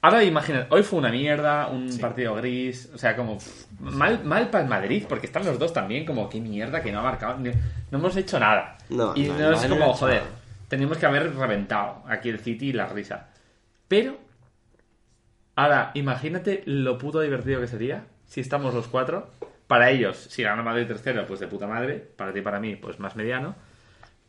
ahora 0.01 0.23
imagina, 0.23 0.67
hoy 0.69 0.83
fue 0.83 0.99
una 0.99 1.09
mierda, 1.11 1.67
un 1.67 1.97
partido 1.99 2.35
gris, 2.35 2.89
o 2.93 2.97
sea, 2.97 3.15
como 3.15 3.37
pff, 3.37 3.65
mal, 3.79 4.23
mal 4.23 4.49
para 4.49 4.63
el 4.63 4.69
Madrid, 4.69 5.05
porque 5.07 5.27
están 5.27 5.45
los 5.45 5.59
dos 5.59 5.73
también, 5.73 6.05
como 6.05 6.27
qué 6.29 6.39
mierda 6.41 6.81
que 6.81 6.91
no 6.91 6.99
ha 6.99 7.03
marcado, 7.03 7.37
ni- 7.37 7.51
no 7.91 7.97
hemos 7.97 8.15
hecho 8.15 8.39
nada. 8.39 8.77
No, 8.89 9.13
y 9.15 9.23
no, 9.25 9.37
no, 9.37 9.51
no, 9.51 9.57
es 9.57 9.69
no 9.69 9.77
como, 9.79 9.93
joder, 9.93 10.21
nada. 10.23 10.31
teníamos 10.67 10.97
que 10.97 11.05
haber 11.05 11.35
reventado 11.35 12.03
aquí 12.07 12.29
el 12.29 12.39
City 12.39 12.69
y 12.69 12.73
la 12.73 12.87
risa. 12.87 13.27
Pero, 13.87 14.17
ahora, 15.55 15.91
imagínate 15.93 16.63
lo 16.65 16.97
puto 16.97 17.19
divertido 17.21 17.59
que 17.61 17.67
sería 17.67 18.05
si 18.25 18.41
estamos 18.41 18.73
los 18.73 18.87
cuatro. 18.87 19.29
Para 19.67 19.89
ellos, 19.89 20.17
si 20.17 20.43
gana 20.43 20.63
Madrid 20.63 20.85
tercero, 20.87 21.25
pues 21.25 21.39
de 21.39 21.47
puta 21.47 21.65
madre. 21.67 21.95
Para 21.97 22.33
ti 22.33 22.39
y 22.39 22.41
para 22.41 22.59
mí, 22.59 22.75
pues 22.75 22.99
más 22.99 23.15
mediano. 23.15 23.55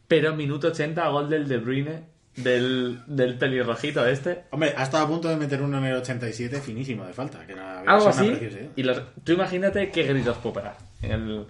Pero 0.06 0.36
minuto 0.36 0.68
80, 0.68 1.08
gol 1.08 1.28
del 1.28 1.48
De 1.48 1.56
Bruyne, 1.58 2.04
del, 2.36 3.00
del 3.06 3.36
pelirrojito 3.36 4.06
este. 4.06 4.44
Hombre, 4.50 4.72
ha 4.76 4.82
estado 4.84 5.04
a 5.04 5.08
punto 5.08 5.28
de 5.28 5.36
meter 5.36 5.60
uno 5.62 5.78
en 5.78 5.84
el 5.84 5.96
87 5.96 6.60
finísimo 6.60 7.04
de 7.04 7.12
falta. 7.12 7.46
Que 7.46 7.52
era, 7.52 7.80
Algo 7.80 8.08
así. 8.08 8.26
preciosidad. 8.28 8.70
Y 8.76 8.82
los, 8.82 9.02
tú 9.24 9.32
imagínate 9.32 9.90
qué 9.90 10.04
gritos 10.04 10.36
puedo 10.38 10.54
pegar. 10.54 10.76
En 11.02 11.12
el- 11.12 11.46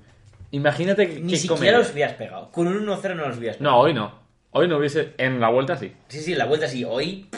imagínate 0.51 1.09
que 1.09 1.20
Ni 1.20 1.37
siquiera 1.37 1.57
comedia. 1.57 1.78
los 1.78 1.93
hubieras 1.93 2.14
pegado. 2.14 2.51
Con 2.51 2.66
un 2.66 2.85
1-0 2.87 3.14
no 3.16 3.28
los 3.28 3.39
hubieras 3.39 3.57
pegado. 3.59 3.76
No, 3.76 3.80
hoy 3.83 3.95
no. 3.95 4.20
Hoy 4.51 4.68
no 4.68 4.78
hubiese. 4.78 5.14
En 5.18 5.41
la 5.41 5.49
vuelta 5.51 5.76
sí. 5.76 5.93
Sí, 6.09 6.20
sí, 6.20 6.35
la 6.35 6.45
vuelta 6.47 6.66
sí. 6.68 6.85
Hoy 6.85 7.28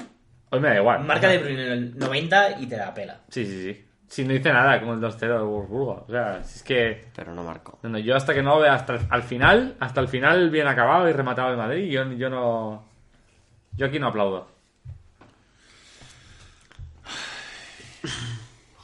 Hoy 0.51 0.61
me 0.61 0.69
da 0.69 0.77
igual. 0.77 1.05
marca 1.05 1.29
de 1.29 1.39
Bruyne 1.39 1.67
en 1.67 1.73
el 1.73 1.99
90 1.99 2.61
y 2.61 2.67
te 2.67 2.77
la 2.77 2.93
pela. 2.95 3.21
Sí, 3.29 3.45
sí, 3.45 3.63
sí. 3.63 3.85
Si 4.07 4.25
no 4.25 4.33
hice 4.35 4.53
nada 4.53 4.79
como 4.81 4.95
el 4.95 5.01
2-0 5.01 5.19
de 5.39 5.43
Wolfsburgo. 5.45 6.05
O 6.07 6.11
sea, 6.11 6.43
si 6.45 6.59
es 6.59 6.63
que. 6.63 7.05
Pero 7.17 7.35
no 7.35 7.43
marcó. 7.43 7.79
No, 7.83 7.89
no, 7.91 7.99
yo 7.99 8.15
hasta 8.15 8.33
que 8.35 8.43
no 8.43 8.57
lo 8.57 8.61
vea 8.63 8.75
hasta 8.75 8.95
el, 8.95 9.01
al 9.11 9.23
final, 9.25 9.75
hasta 9.81 10.01
el 10.01 10.09
final 10.09 10.51
bien 10.51 10.67
acabado 10.69 11.09
y 11.09 11.13
rematado 11.13 11.51
de 11.51 11.57
Madrid, 11.57 11.91
yo, 11.91 12.11
yo 12.13 12.31
no. 12.31 12.85
Yo 13.77 13.87
aquí 13.87 13.99
no 13.99 14.09
aplaudo. 14.09 14.47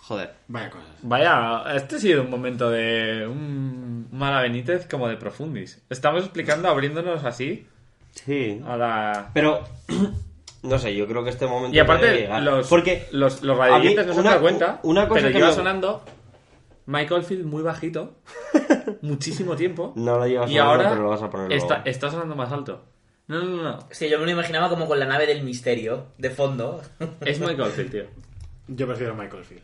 Joder. 0.02 0.34
Vaya 0.48 0.70
cosas. 0.70 0.88
Vaya, 1.02 1.62
este 1.76 1.96
ha 1.96 1.98
sido 1.98 2.22
un 2.22 2.30
momento 2.30 2.70
de 2.70 3.26
un 3.28 4.08
Mala 4.10 4.42
Benítez 4.42 4.86
como 4.88 5.06
de 5.08 5.16
profundis. 5.16 5.82
Estamos 5.88 6.24
explicando 6.24 6.68
abriéndonos 6.68 7.24
así 7.24 7.66
Sí. 8.12 8.60
a 8.66 8.76
la. 8.76 9.30
Pero, 9.34 9.62
no 10.64 10.78
sé, 10.80 10.96
yo 10.96 11.06
creo 11.06 11.22
que 11.22 11.30
este 11.30 11.46
momento. 11.46 11.76
Y 11.76 11.78
aparte, 11.78 12.28
los, 12.40 12.68
Porque 12.68 13.06
los, 13.12 13.42
los 13.42 13.56
radioyentes 13.56 14.06
no 14.08 14.14
se 14.14 14.22
dado 14.22 14.40
cuenta, 14.40 14.80
una 14.82 15.06
cosa 15.06 15.20
pero 15.20 15.28
que 15.32 15.34
lleva 15.38 15.50
me- 15.50 15.54
sonando 15.54 16.02
Michael 16.86 17.22
Field 17.22 17.44
muy 17.46 17.62
bajito, 17.62 18.14
muchísimo 19.02 19.54
tiempo. 19.54 19.92
No 19.94 20.18
lo 20.18 20.26
llevas 20.26 20.50
y 20.50 20.54
sonando, 20.54 20.72
ahora 20.72 20.90
pero 20.90 21.02
lo 21.04 21.10
vas 21.10 21.22
a 21.22 21.30
poner 21.30 21.52
está, 21.52 21.74
luego. 21.76 21.82
está 21.90 22.10
sonando 22.10 22.34
más 22.34 22.50
alto. 22.50 22.82
No, 23.30 23.44
no, 23.44 23.62
no. 23.62 23.88
Que 23.88 24.10
yo 24.10 24.18
me 24.18 24.24
lo 24.24 24.30
imaginaba 24.32 24.68
como 24.68 24.88
con 24.88 24.98
la 24.98 25.06
nave 25.06 25.24
del 25.24 25.44
misterio 25.44 26.08
de 26.18 26.30
fondo. 26.30 26.82
Es 27.20 27.38
Michael 27.38 27.70
Field, 27.70 27.90
tío. 27.92 28.04
Yo 28.66 28.86
prefiero 28.88 29.14
Michael 29.14 29.44
Field. 29.44 29.62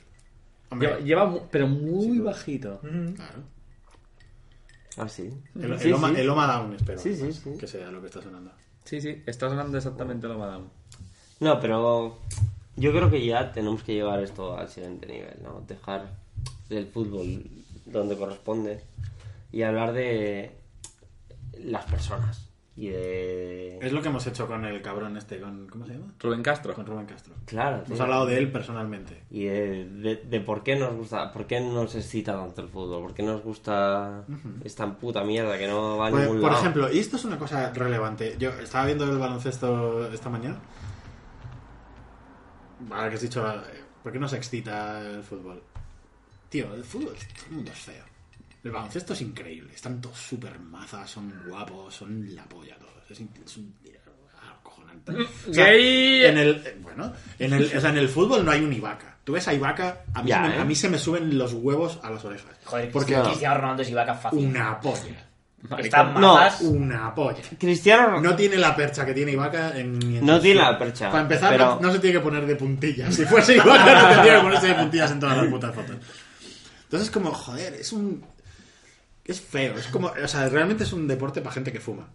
Hombre, 0.70 1.02
Lleva, 1.02 1.34
pero 1.50 1.66
muy 1.66 2.20
bajito. 2.20 2.80
claro. 2.80 3.42
Ah, 4.98 5.08
sí. 5.08 5.30
El, 5.60 5.78
Sí, 5.80 5.88
el 5.88 5.94
Oma, 5.94 6.08
sí. 6.14 6.20
el 6.20 6.30
Oma 6.30 6.46
Down, 6.46 6.74
espero. 6.74 6.98
Sí, 7.00 7.16
sí, 7.16 7.32
sí. 7.32 7.56
Que 7.58 7.66
sea 7.66 7.90
lo 7.90 8.00
que 8.00 8.06
está 8.06 8.22
sonando. 8.22 8.52
Sí, 8.84 9.00
sí, 9.00 9.20
está 9.26 9.48
sonando 9.48 9.76
exactamente 9.76 10.28
lo 10.28 10.38
madame. 10.38 10.66
No, 11.40 11.58
pero 11.60 12.20
yo 12.76 12.92
creo 12.92 13.10
que 13.10 13.26
ya 13.26 13.50
tenemos 13.52 13.82
que 13.82 13.94
llevar 13.94 14.22
esto 14.22 14.56
al 14.56 14.68
siguiente 14.68 15.06
nivel, 15.06 15.36
¿no? 15.42 15.60
Dejar 15.66 16.12
el 16.70 16.86
fútbol 16.86 17.42
donde 17.84 18.16
corresponde 18.16 18.80
y 19.50 19.62
hablar 19.62 19.92
de 19.92 20.52
las 21.58 21.84
personas 21.86 22.45
y 22.76 22.88
de... 22.88 23.78
Es 23.80 23.90
lo 23.92 24.02
que 24.02 24.08
hemos 24.08 24.26
hecho 24.26 24.46
con 24.46 24.64
el 24.66 24.82
cabrón 24.82 25.16
este, 25.16 25.40
con, 25.40 25.66
¿cómo 25.66 25.86
se 25.86 25.94
llama? 25.94 26.12
Rubén 26.20 26.42
Castro. 26.42 26.74
Con 26.74 26.84
Rubén 26.84 27.06
Castro. 27.06 27.34
Claro, 27.46 27.76
Hemos 27.76 27.88
tío. 27.92 28.02
hablado 28.02 28.26
de 28.26 28.36
él 28.36 28.52
personalmente. 28.52 29.22
Y 29.30 29.44
de, 29.46 29.88
de- 29.88 30.16
de 30.16 30.40
por 30.40 30.62
qué 30.62 30.76
nos 30.76 30.94
gusta, 30.94 31.32
por 31.32 31.46
qué 31.46 31.58
nos 31.60 31.94
excita 31.94 32.34
tanto 32.34 32.60
el 32.60 32.68
fútbol, 32.68 33.00
por 33.02 33.14
qué 33.14 33.22
nos 33.22 33.42
gusta 33.42 34.24
esta 34.62 34.92
puta 34.98 35.24
mierda 35.24 35.56
que 35.56 35.66
no 35.66 35.96
va 35.96 36.08
a 36.08 36.10
Pues, 36.10 36.24
ningún 36.24 36.40
por 36.42 36.50
lado. 36.50 36.62
ejemplo, 36.62 36.92
y 36.92 36.98
esto 36.98 37.16
es 37.16 37.24
una 37.24 37.38
cosa 37.38 37.72
relevante. 37.72 38.36
Yo 38.38 38.50
estaba 38.50 38.84
viendo 38.86 39.10
el 39.10 39.16
baloncesto 39.18 40.08
esta 40.12 40.28
mañana. 40.28 40.58
Ahora 42.90 43.08
que 43.08 43.14
has 43.16 43.22
dicho, 43.22 43.46
eh, 43.48 43.84
¿por 44.02 44.12
qué 44.12 44.18
nos 44.18 44.32
excita 44.34 45.00
el 45.00 45.22
fútbol? 45.22 45.62
Tío, 46.50 46.74
el 46.74 46.84
fútbol, 46.84 47.14
todo 47.14 47.46
el 47.48 47.52
mundo 47.56 47.70
es 47.72 47.78
feo. 47.78 48.04
El 48.66 48.72
baloncesto 48.72 49.12
es 49.12 49.20
increíble. 49.20 49.70
Están 49.72 50.00
todos 50.00 50.18
súper 50.18 50.58
mazas, 50.58 51.08
son 51.08 51.32
guapos, 51.46 51.94
son 51.94 52.34
la 52.34 52.42
polla 52.46 52.74
todos. 52.76 53.08
Es, 53.08 53.20
un 53.56 53.72
acojonante. 54.58 55.12
O 55.48 55.54
sea, 55.54 55.72
en 55.72 56.36
el, 56.36 56.62
eh, 56.66 56.76
bueno, 56.82 57.12
en 57.38 57.52
el, 57.52 57.76
o 57.76 57.80
sea, 57.80 57.90
en 57.90 57.98
el 57.98 58.08
fútbol 58.08 58.44
no 58.44 58.50
hay 58.50 58.62
un 58.62 58.72
Ibaka. 58.72 59.18
Tú 59.22 59.34
ves 59.34 59.46
a 59.46 59.54
Ibaka, 59.54 60.02
a 60.12 60.20
mí, 60.24 60.30
Ya, 60.30 60.42
se 60.42 60.48
me, 60.48 60.56
¿eh? 60.56 60.60
a 60.60 60.64
mí 60.64 60.74
se 60.74 60.88
me 60.88 60.98
suben 60.98 61.38
los 61.38 61.52
huevos 61.52 62.00
a 62.02 62.10
las 62.10 62.24
orejas. 62.24 62.50
Joder, 62.64 62.90
Porque 62.90 63.06
Cristiano 63.12 63.28
Cristiano 63.28 63.60
Ronaldo 63.60 63.82
es 63.82 63.90
Ibaka 63.90 64.14
fácil. 64.14 64.38
una 64.46 64.80
polla. 64.80 65.26
Están 65.78 66.14
No, 66.14 66.34
mazas. 66.34 66.62
Una 66.62 67.14
polla. 67.14 67.42
Cristiano 67.60 68.20
No 68.20 68.34
tiene 68.34 68.56
la 68.56 68.74
percha 68.74 69.06
que 69.06 69.14
tiene 69.14 69.30
Ibaka 69.30 69.78
en 69.78 70.02
en 70.02 70.26
No 70.26 70.40
tiene 70.40 70.60
la 70.60 70.76
percha, 70.76 71.08
Para 71.10 71.22
empezar, 71.22 71.52
pero- 71.52 71.76
no, 71.76 71.80
no 71.82 71.92
se 71.92 72.00
tiene 72.00 72.18
que 72.18 72.22
poner 72.24 72.44
de 72.44 72.56
puntillas. 72.56 73.14
Si 73.14 73.24
fuese 73.26 73.54
Ibaka, 73.54 74.02
no 74.02 74.08
tendría 74.08 74.36
que 74.38 74.42
ponerse 74.42 74.66
de 74.66 74.74
puntillas 74.74 75.10
en 75.12 75.20
todas 75.20 75.36
las 75.36 75.46
putas 75.46 75.72
fotos. 75.72 75.96
Entonces, 76.82 77.10
como, 77.12 77.30
joder, 77.32 77.74
es 77.74 77.92
un. 77.92 78.24
Es 79.26 79.40
feo. 79.40 79.74
Es 79.76 79.88
como. 79.88 80.08
O 80.22 80.28
sea, 80.28 80.48
realmente 80.48 80.84
es 80.84 80.92
un 80.92 81.06
deporte 81.08 81.40
para 81.40 81.52
gente 81.54 81.72
que 81.72 81.80
fuma. 81.80 82.08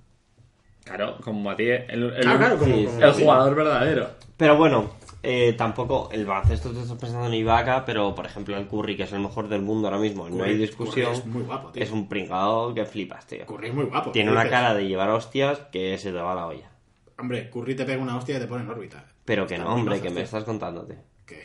Claro, 0.84 1.18
como 1.24 1.50
a 1.52 1.56
ti, 1.56 1.66
el, 1.70 1.82
el, 1.90 2.22
Claro, 2.22 2.40
claro, 2.40 2.58
como. 2.58 2.76
sí, 2.76 2.86
como- 2.86 3.02
el 3.06 3.14
jugador 3.14 3.56
verdadero. 3.56 4.10
Pero 4.38 4.58
bueno, 4.58 4.90
eh, 5.22 5.54
tampoco 5.58 6.10
el 6.12 6.26
baloncesto 6.26 6.72
te 6.72 6.82
estás 6.82 6.98
pensando 6.98 7.28
en 7.28 7.34
Ibaka, 7.36 7.86
pero 7.86 8.16
por 8.16 8.26
ejemplo 8.26 8.58
el 8.58 8.68
Curry, 8.68 8.98
que 8.98 9.04
es 9.04 9.14
el 9.14 9.20
mejor 9.20 9.48
del 9.50 9.62
mundo 9.62 9.88
ahora 9.88 10.00
mismo, 10.00 10.28
no 10.30 10.44
hay 10.44 10.58
discusión. 10.58 11.06
Curry 11.10 11.18
es 11.20 11.26
muy 11.28 11.44
guapo, 11.44 11.70
tío. 11.70 11.84
Es 11.84 11.92
un 11.92 12.10
pringado 12.10 12.74
que 12.74 12.86
flipas, 12.86 13.28
tío. 13.28 13.46
Curry 13.46 13.68
es 13.68 13.74
muy 13.76 13.86
guapo. 13.86 14.12
Tiene 14.12 14.30
¿qué 14.30 14.34
una 14.34 14.44
dices? 14.44 14.58
cara 14.58 14.74
de 14.74 14.88
llevar 14.88 15.10
hostias 15.12 15.60
que 15.72 15.98
se 16.00 16.12
te 16.12 16.18
va 16.18 16.34
la 16.34 16.48
olla. 16.48 16.72
Hombre, 17.20 17.52
Curry 17.52 17.76
te 17.76 17.86
pega 17.86 18.02
una 18.02 18.18
hostia 18.18 18.38
y 18.38 18.40
te 18.40 18.48
pone 18.48 18.64
en 18.64 18.70
órbita. 18.72 19.06
Pero 19.24 19.46
que 19.46 19.54
Está 19.54 19.66
no, 19.68 19.76
hombre, 19.76 20.02
que 20.02 20.10
me 20.10 20.22
estás 20.22 20.44
contándote. 20.44 20.98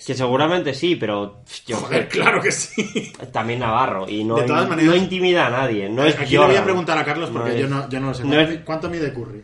Que 0.06 0.14
seguramente 0.14 0.72
sí, 0.74 0.96
pero 0.96 1.40
yo 1.66 1.76
Joder, 1.76 2.08
claro 2.08 2.40
que 2.40 2.52
sí. 2.52 3.12
también 3.32 3.60
Navarro 3.60 4.08
y 4.08 4.24
no, 4.24 4.36
De 4.36 4.44
todas 4.44 4.68
maneras- 4.68 4.90
no 4.90 4.96
intimida 4.96 5.46
a 5.46 5.50
nadie. 5.50 5.88
No 5.88 6.04
es 6.04 6.18
Aquí 6.18 6.32
le 6.32 6.38
voy 6.46 6.56
a 6.56 6.64
preguntar 6.64 6.96
a 6.98 7.04
Carlos 7.04 7.30
porque 7.32 7.50
No 7.52 7.56
yo, 7.56 7.68
no, 7.68 7.88
yo 7.88 8.00
no 8.00 8.08
lo 8.08 8.14
sé. 8.14 8.24
no 8.24 8.30
¿Cuánto, 8.34 8.52
es- 8.52 8.60
cuánto 8.64 8.90
mide 8.90 9.12
Curry? 9.12 9.42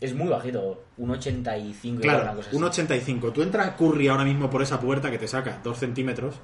Es 0.00 0.14
muy 0.14 0.28
bajito. 0.28 0.82
Un 0.98 1.10
85 1.10 2.00
Claro, 2.02 2.22
una 2.24 2.32
cosa 2.34 2.48
así. 2.48 2.56
un 2.56 2.64
85. 2.64 3.32
Tú 3.32 3.42
entras 3.42 3.66
a 3.68 3.76
Curry 3.76 4.08
ahora 4.08 4.24
mismo 4.24 4.50
por 4.50 4.62
esa 4.62 4.78
puerta 4.80 5.10
que 5.10 5.18
te 5.18 5.26
saca 5.28 5.60
dos 5.64 5.78
centímetros 5.78 6.34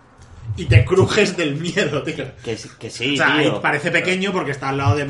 y 0.56 0.64
te 0.64 0.84
crujes 0.84 1.36
del 1.36 1.56
miedo, 1.56 2.02
tío. 2.02 2.24
Que, 2.42 2.56
sí- 2.56 2.70
que 2.78 2.88
sí, 2.90 3.14
o 3.14 3.16
sea, 3.18 3.38
tío. 3.40 3.60
parece 3.60 3.90
pequeño 3.90 4.32
porque 4.32 4.50
está 4.52 4.70
al 4.70 4.78
lado 4.78 4.96
de 4.96 5.06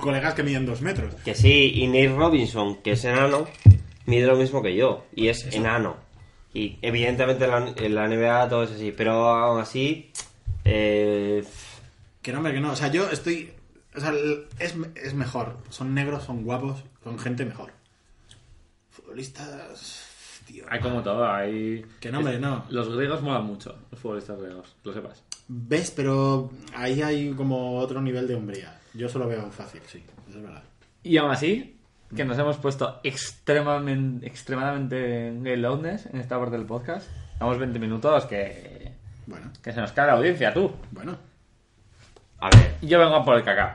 colegas 0.00 0.34
que 0.34 0.42
miden 0.42 0.66
dos 0.66 0.80
metros. 0.82 1.14
Que 1.24 1.34
sí, 1.34 1.72
y 1.76 1.86
Nate 1.86 2.08
Robinson, 2.16 2.82
que 2.82 2.92
es 2.92 3.04
enano, 3.04 3.46
mide 4.06 4.26
lo 4.26 4.36
mismo 4.36 4.60
que 4.62 4.74
yo. 4.76 5.04
Y 5.14 5.28
es 5.28 5.44
enano. 5.54 5.96
Y 6.54 6.78
evidentemente 6.80 7.44
en 7.44 7.50
la, 7.50 7.74
en 7.76 7.94
la 7.94 8.08
NBA 8.08 8.48
todo 8.48 8.62
es 8.62 8.70
así. 8.70 8.92
Pero 8.92 9.28
aún 9.28 9.60
así, 9.60 10.10
eh, 10.64 11.44
Que 12.22 12.32
no, 12.32 12.38
hombre, 12.38 12.54
que 12.54 12.60
no. 12.60 12.72
O 12.72 12.76
sea, 12.76 12.88
yo 12.88 13.10
estoy. 13.10 13.52
O 13.94 14.00
sea, 14.00 14.12
es, 14.58 14.74
es 14.94 15.14
mejor. 15.14 15.58
Son 15.68 15.92
negros, 15.94 16.24
son 16.24 16.44
guapos, 16.44 16.82
son 17.02 17.18
gente 17.18 17.44
mejor. 17.44 17.72
Futbolistas. 18.90 20.10
Tío. 20.46 20.66
Hay 20.68 20.78
como 20.78 21.02
todo, 21.02 21.26
hay... 21.26 21.86
Que 22.00 22.12
no, 22.12 22.18
hombre, 22.18 22.38
no. 22.38 22.66
Los 22.68 22.94
griegos 22.94 23.22
molan 23.22 23.46
mucho, 23.46 23.78
los 23.90 23.98
futbolistas 23.98 24.38
griegos, 24.38 24.76
lo 24.84 24.92
sepas. 24.92 25.22
¿Ves? 25.48 25.90
Pero 25.90 26.50
ahí 26.74 27.00
hay 27.00 27.32
como 27.32 27.78
otro 27.78 28.02
nivel 28.02 28.28
de 28.28 28.34
hombría. 28.34 28.78
Yo 28.92 29.08
solo 29.08 29.26
veo 29.26 29.50
fácil, 29.50 29.80
sí. 29.86 30.04
Eso 30.28 30.38
es 30.38 30.44
verdad. 30.44 30.62
Y 31.02 31.16
aún 31.16 31.30
así, 31.30 31.73
que 32.14 32.24
nos 32.24 32.38
hemos 32.38 32.56
puesto 32.58 33.00
extremadamente, 33.02 34.26
extremadamente 34.26 35.28
en 35.28 35.62
loudness 35.62 36.06
en 36.06 36.20
esta 36.20 36.38
parte 36.38 36.56
del 36.56 36.66
podcast. 36.66 37.08
Damos 37.38 37.58
20 37.58 37.78
minutos 37.78 38.24
que, 38.26 38.92
Bueno, 39.26 39.50
que 39.62 39.72
se 39.72 39.80
nos 39.80 39.92
cae 39.92 40.06
la 40.06 40.12
audiencia, 40.14 40.52
tú. 40.54 40.72
bueno. 40.92 41.16
a 42.40 42.50
ver, 42.50 42.74
Yo 42.82 42.98
vengo 42.98 43.16
a 43.16 43.24
por 43.24 43.36
el 43.36 43.42
cacao, 43.44 43.74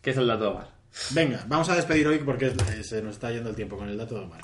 que 0.00 0.10
es 0.10 0.16
el 0.16 0.26
dato 0.26 0.44
de 0.44 0.48
Omar. 0.50 0.68
Venga, 1.10 1.42
vamos 1.48 1.68
a 1.70 1.74
despedir 1.74 2.06
hoy 2.06 2.18
porque 2.18 2.46
eh, 2.46 2.84
se 2.84 3.02
nos 3.02 3.14
está 3.14 3.30
yendo 3.30 3.50
el 3.50 3.56
tiempo 3.56 3.76
con 3.76 3.88
el 3.88 3.96
dato 3.98 4.14
de 4.16 4.20
Omar. 4.24 4.40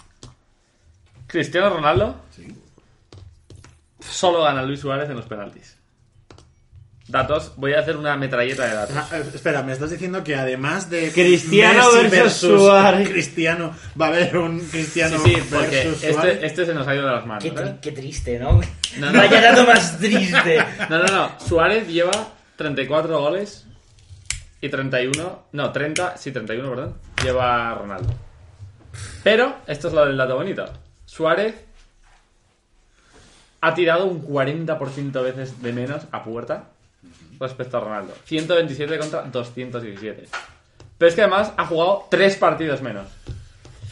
Cristiano 1.27 1.69
Ronaldo 1.71 2.23
Sí. 2.31 2.49
solo 4.01 4.43
gana 4.43 4.63
Luis 4.63 4.81
Suárez 4.81 5.09
en 5.11 5.17
los 5.17 5.27
penaltis. 5.27 5.78
Datos, 7.09 7.55
voy 7.57 7.73
a 7.73 7.81
hacer 7.81 7.97
una 7.97 8.19
metralleta 8.19 8.67
de 8.67 8.75
datos. 8.75 8.95
Ah, 8.95 9.09
eh, 9.13 9.25
espera, 9.35 9.63
me 9.63 9.73
estás 9.73 9.91
diciendo 9.91 10.23
que 10.23 10.37
además 10.37 10.91
de 10.91 11.11
Cristiano 11.11 11.91
Messi 11.95 12.09
versus 12.09 12.61
Suárez. 12.61 13.09
Cristiano 13.09 13.75
va 13.99 14.07
a 14.07 14.09
haber 14.11 14.37
un 14.37 14.61
Cristiano 14.61 15.19
Sí, 15.19 15.35
sí, 15.35 15.43
porque 15.51 15.85
versus 15.85 16.01
Suárez. 16.01 16.35
este, 16.35 16.47
este 16.47 16.67
se 16.67 16.75
nos 16.75 16.87
ha 16.87 16.95
ido 16.95 17.07
de 17.07 17.13
las 17.15 17.25
manos. 17.25 17.43
Qué, 17.43 17.49
¿eh? 17.49 17.77
qué 17.81 17.93
triste, 17.93 18.39
¿no? 18.39 18.61
No, 18.99 19.13
no. 19.13 19.19
Vaya 19.19 19.41
dato 19.41 19.67
más 19.67 19.99
triste. 19.99 20.63
No, 20.91 20.99
no, 20.99 21.07
no. 21.07 21.33
Suárez 21.41 21.89
lleva 21.89 22.35
34 22.57 23.19
goles 23.19 23.67
y 24.61 24.69
31. 24.69 25.45
No, 25.53 25.73
30. 25.73 26.19
Sí, 26.19 26.31
31, 26.31 26.69
perdón. 26.69 26.95
Lleva 27.25 27.75
Ronaldo. 27.75 28.13
Pero, 29.25 29.57
esto 29.67 29.89
es 29.89 29.95
lo 29.95 30.05
del 30.05 30.19
dato 30.19 30.37
bonito. 30.37 30.67
Suárez 31.07 31.55
ha 33.63 33.73
tirado 33.73 34.05
un 34.05 34.23
40% 34.29 35.23
veces 35.23 35.63
de 35.63 35.73
menos 35.73 36.03
a 36.13 36.23
puerta 36.23 36.65
respecto 37.41 37.77
a 37.77 37.81
Ronaldo. 37.81 38.15
127 38.25 38.99
contra 38.99 39.23
217. 39.23 40.29
Pero 40.99 41.09
es 41.09 41.15
que 41.15 41.23
además 41.23 41.53
ha 41.57 41.67
jugado 41.67 42.07
3 42.11 42.37
partidos 42.37 42.83
menos. 42.83 43.07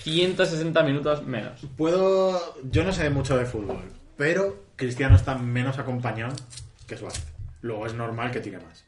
160 0.02 0.82
minutos 0.82 1.24
menos. 1.24 1.60
Puedo. 1.76 2.56
Yo 2.70 2.84
no 2.84 2.92
sé 2.92 3.10
mucho 3.10 3.36
de 3.36 3.44
fútbol, 3.46 3.82
pero 4.16 4.64
Cristiano 4.76 5.16
está 5.16 5.34
menos 5.36 5.78
acompañado 5.78 6.34
que 6.86 6.96
Suárez. 6.96 7.24
Luego 7.62 7.86
es 7.86 7.94
normal 7.94 8.30
que 8.30 8.40
tire 8.40 8.58
más. 8.58 8.84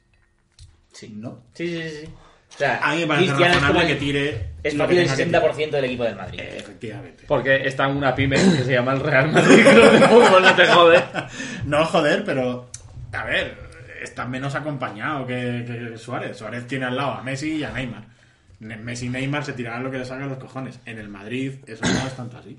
Sí. 0.92 1.12
¿No? 1.16 1.40
Sí, 1.54 1.68
sí, 1.68 1.88
sí. 2.02 2.08
O 2.54 2.58
sea, 2.58 2.78
A 2.82 2.94
mí 2.94 3.00
me 3.02 3.06
parece 3.08 3.26
Cristiano 3.34 3.68
es 3.78 3.82
el- 3.82 3.86
que 3.88 3.94
tire. 3.96 4.50
es 4.62 4.74
lo 4.74 4.86
que 4.88 4.92
el 4.94 5.04
tenga 5.04 5.16
que 5.16 5.24
tirar. 5.26 5.42
60% 5.42 5.70
del 5.76 5.84
equipo 5.84 6.04
del 6.04 6.16
Madrid. 6.16 6.40
Efectivamente. 6.40 7.24
Porque 7.26 7.56
está 7.68 7.88
en 7.88 7.96
una 7.96 8.14
pyme 8.14 8.36
que 8.36 8.64
se 8.64 8.72
llama 8.72 8.92
el 8.92 9.00
Real 9.00 9.30
Madrid 9.30 9.62
Club 9.64 9.90
de 9.92 10.00
Fútbol, 10.08 10.42
no 10.42 10.54
te 10.54 10.66
jode. 10.66 11.04
No, 11.66 11.84
joder, 11.84 12.24
pero. 12.24 12.70
A 13.12 13.24
ver, 13.24 13.67
está 14.02 14.26
menos 14.26 14.54
acompañado 14.54 15.26
que, 15.26 15.64
que 15.66 15.98
Suárez. 15.98 16.36
Suárez 16.36 16.66
tiene 16.66 16.86
al 16.86 16.96
lado 16.96 17.12
a 17.12 17.22
Messi 17.22 17.56
y 17.56 17.64
a 17.64 17.70
Neymar. 17.72 18.04
Ne- 18.60 18.76
Messi 18.76 19.06
y 19.06 19.08
Neymar 19.10 19.44
se 19.44 19.52
tirarán 19.52 19.84
lo 19.84 19.90
que 19.90 19.98
les 19.98 20.08
salga 20.08 20.24
a 20.24 20.28
los 20.28 20.38
cojones. 20.38 20.80
En 20.86 20.98
el 20.98 21.08
Madrid 21.08 21.54
eso 21.66 21.82
no 21.84 22.06
es 22.06 22.14
tanto 22.16 22.38
así. 22.38 22.58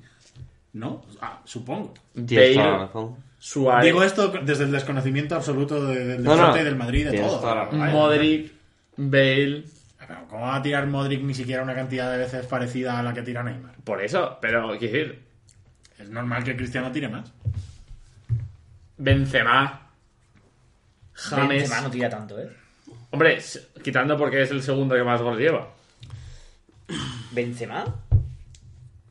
¿No? 0.74 1.04
Ah, 1.22 1.42
supongo. 1.46 1.94
tienes 2.26 2.54
toda 2.54 2.66
la 2.66 2.72
Bale, 2.74 2.86
razón. 2.86 3.16
Suárez, 3.40 3.86
Digo 3.86 4.04
esto 4.04 4.28
desde 4.44 4.66
el 4.66 4.72
desconocimiento 4.72 5.36
absoluto 5.36 5.84
de- 5.86 6.06
del 6.06 6.24
No, 6.24 6.36
no, 6.36 6.56
y 6.58 6.64
del 6.64 6.76
Madrid 6.76 7.02
y 7.02 7.04
de 7.06 7.12
tienes 7.12 7.30
todo. 7.30 7.40
toda 7.42 7.56
la 7.56 7.64
razón. 7.66 7.80
Vaya. 7.80 7.92
Modric, 7.94 8.52
Bale. 8.98 9.64
Pero 10.00 10.28
¿Cómo 10.28 10.42
va 10.42 10.56
a 10.56 10.62
tirar 10.62 10.88
Modric 10.88 11.22
ni 11.22 11.34
siquiera 11.36 11.62
una 11.64 11.76
cantidad 11.76 12.12
de 12.12 12.18
veces 12.18 12.46
parecida 12.48 12.98
a 13.00 13.04
la 13.04 13.14
que 13.14 13.22
tira 13.22 13.44
Neymar? 13.44 13.76
Por 13.84 14.02
eso, 14.04 14.38
pero 14.42 14.70
quiero 14.80 14.94
decir, 14.94 15.20
Es 16.00 16.10
normal 16.10 16.44
que 16.44 16.56
Cristiano 16.56 16.92
tire 16.92 17.10
más. 17.10 17.32
Benzema, 18.98 19.89
James. 21.22 21.50
Benzema 21.50 21.82
no 21.82 21.92
tira 21.92 22.10
tanto, 22.10 22.40
¿eh? 22.40 22.50
Hombre, 23.12 23.40
quitando 23.84 24.18
porque 24.18 24.42
es 24.44 24.52
el 24.52 24.62
segundo 24.62 24.96
que 24.96 25.04
más 25.04 25.22
goles 25.22 25.40
lleva. 25.40 25.68
¿Benzema? 27.32 27.86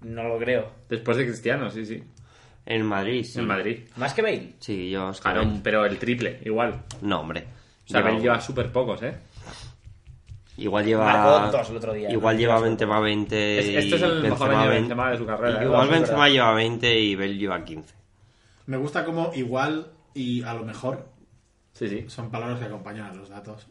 No 0.03 0.25
lo 0.25 0.39
creo. 0.39 0.71
Después 0.89 1.17
de 1.17 1.25
Cristiano, 1.27 1.71
sí, 1.71 1.85
sí. 1.85 2.03
En 2.67 2.85
Madrid, 2.85 3.25
sí. 3.25 3.39
En 3.39 3.47
Madrid. 3.47 3.81
¿Más 3.97 4.15
que 4.15 4.23
Bale? 4.23 4.53
Sí, 4.61 4.91
yo... 4.91 5.11
es 5.11 5.17
que 5.19 5.23
Claro, 5.23 5.41
Bale- 5.45 5.61
pero 5.63 5.85
el 5.87 5.99
triple, 5.99 6.41
igual. 6.45 6.83
No, 7.03 7.21
hombre. 7.21 7.45
O 7.87 7.89
sea, 7.91 8.01
Lleva- 8.01 8.11
Bale 8.11 8.23
lleva 8.23 8.41
súper 8.41 8.71
pocos, 8.73 9.03
¿eh? 9.03 9.15
Igual 10.59 10.85
lleva... 10.85 11.05
Marcó 11.05 11.57
dos 11.57 11.71
el 11.71 11.77
otro 11.77 11.93
día, 11.93 12.11
Igual 12.11 12.35
¿no? 12.35 12.41
lleva 12.41 12.61
Benzema 12.61 13.01
20 13.01 13.59
Es- 13.59 13.67
y 13.67 13.77
este 13.77 13.97
es 13.97 14.03
el 14.03 14.23
mejor 14.23 14.51
año 14.51 14.63
de 14.63 14.69
20. 14.69 14.81
Benzema 14.81 15.11
de 15.13 15.19
su 15.19 15.27
carrera. 15.27 15.63
¿eh? 15.63 15.65
Igual 15.65 15.89
Benzema 15.89 16.29
lleva 16.29 16.53
20 16.55 16.99
y 17.01 17.15
Bale 17.17 17.37
lleva 17.37 17.65
15. 17.65 17.95
Me 18.67 18.77
gusta 18.77 19.05
como 19.05 19.33
igual 19.35 19.87
y 20.15 20.43
a 20.43 20.53
lo 20.55 20.65
mejor 20.65 21.09
Sí, 21.79 21.89
sí. 21.89 22.05
son 22.09 22.31
palabras 22.31 22.59
que 22.59 22.65
acompañan 22.67 23.07
a 23.11 23.15
los 23.15 23.29
datos 23.29 23.67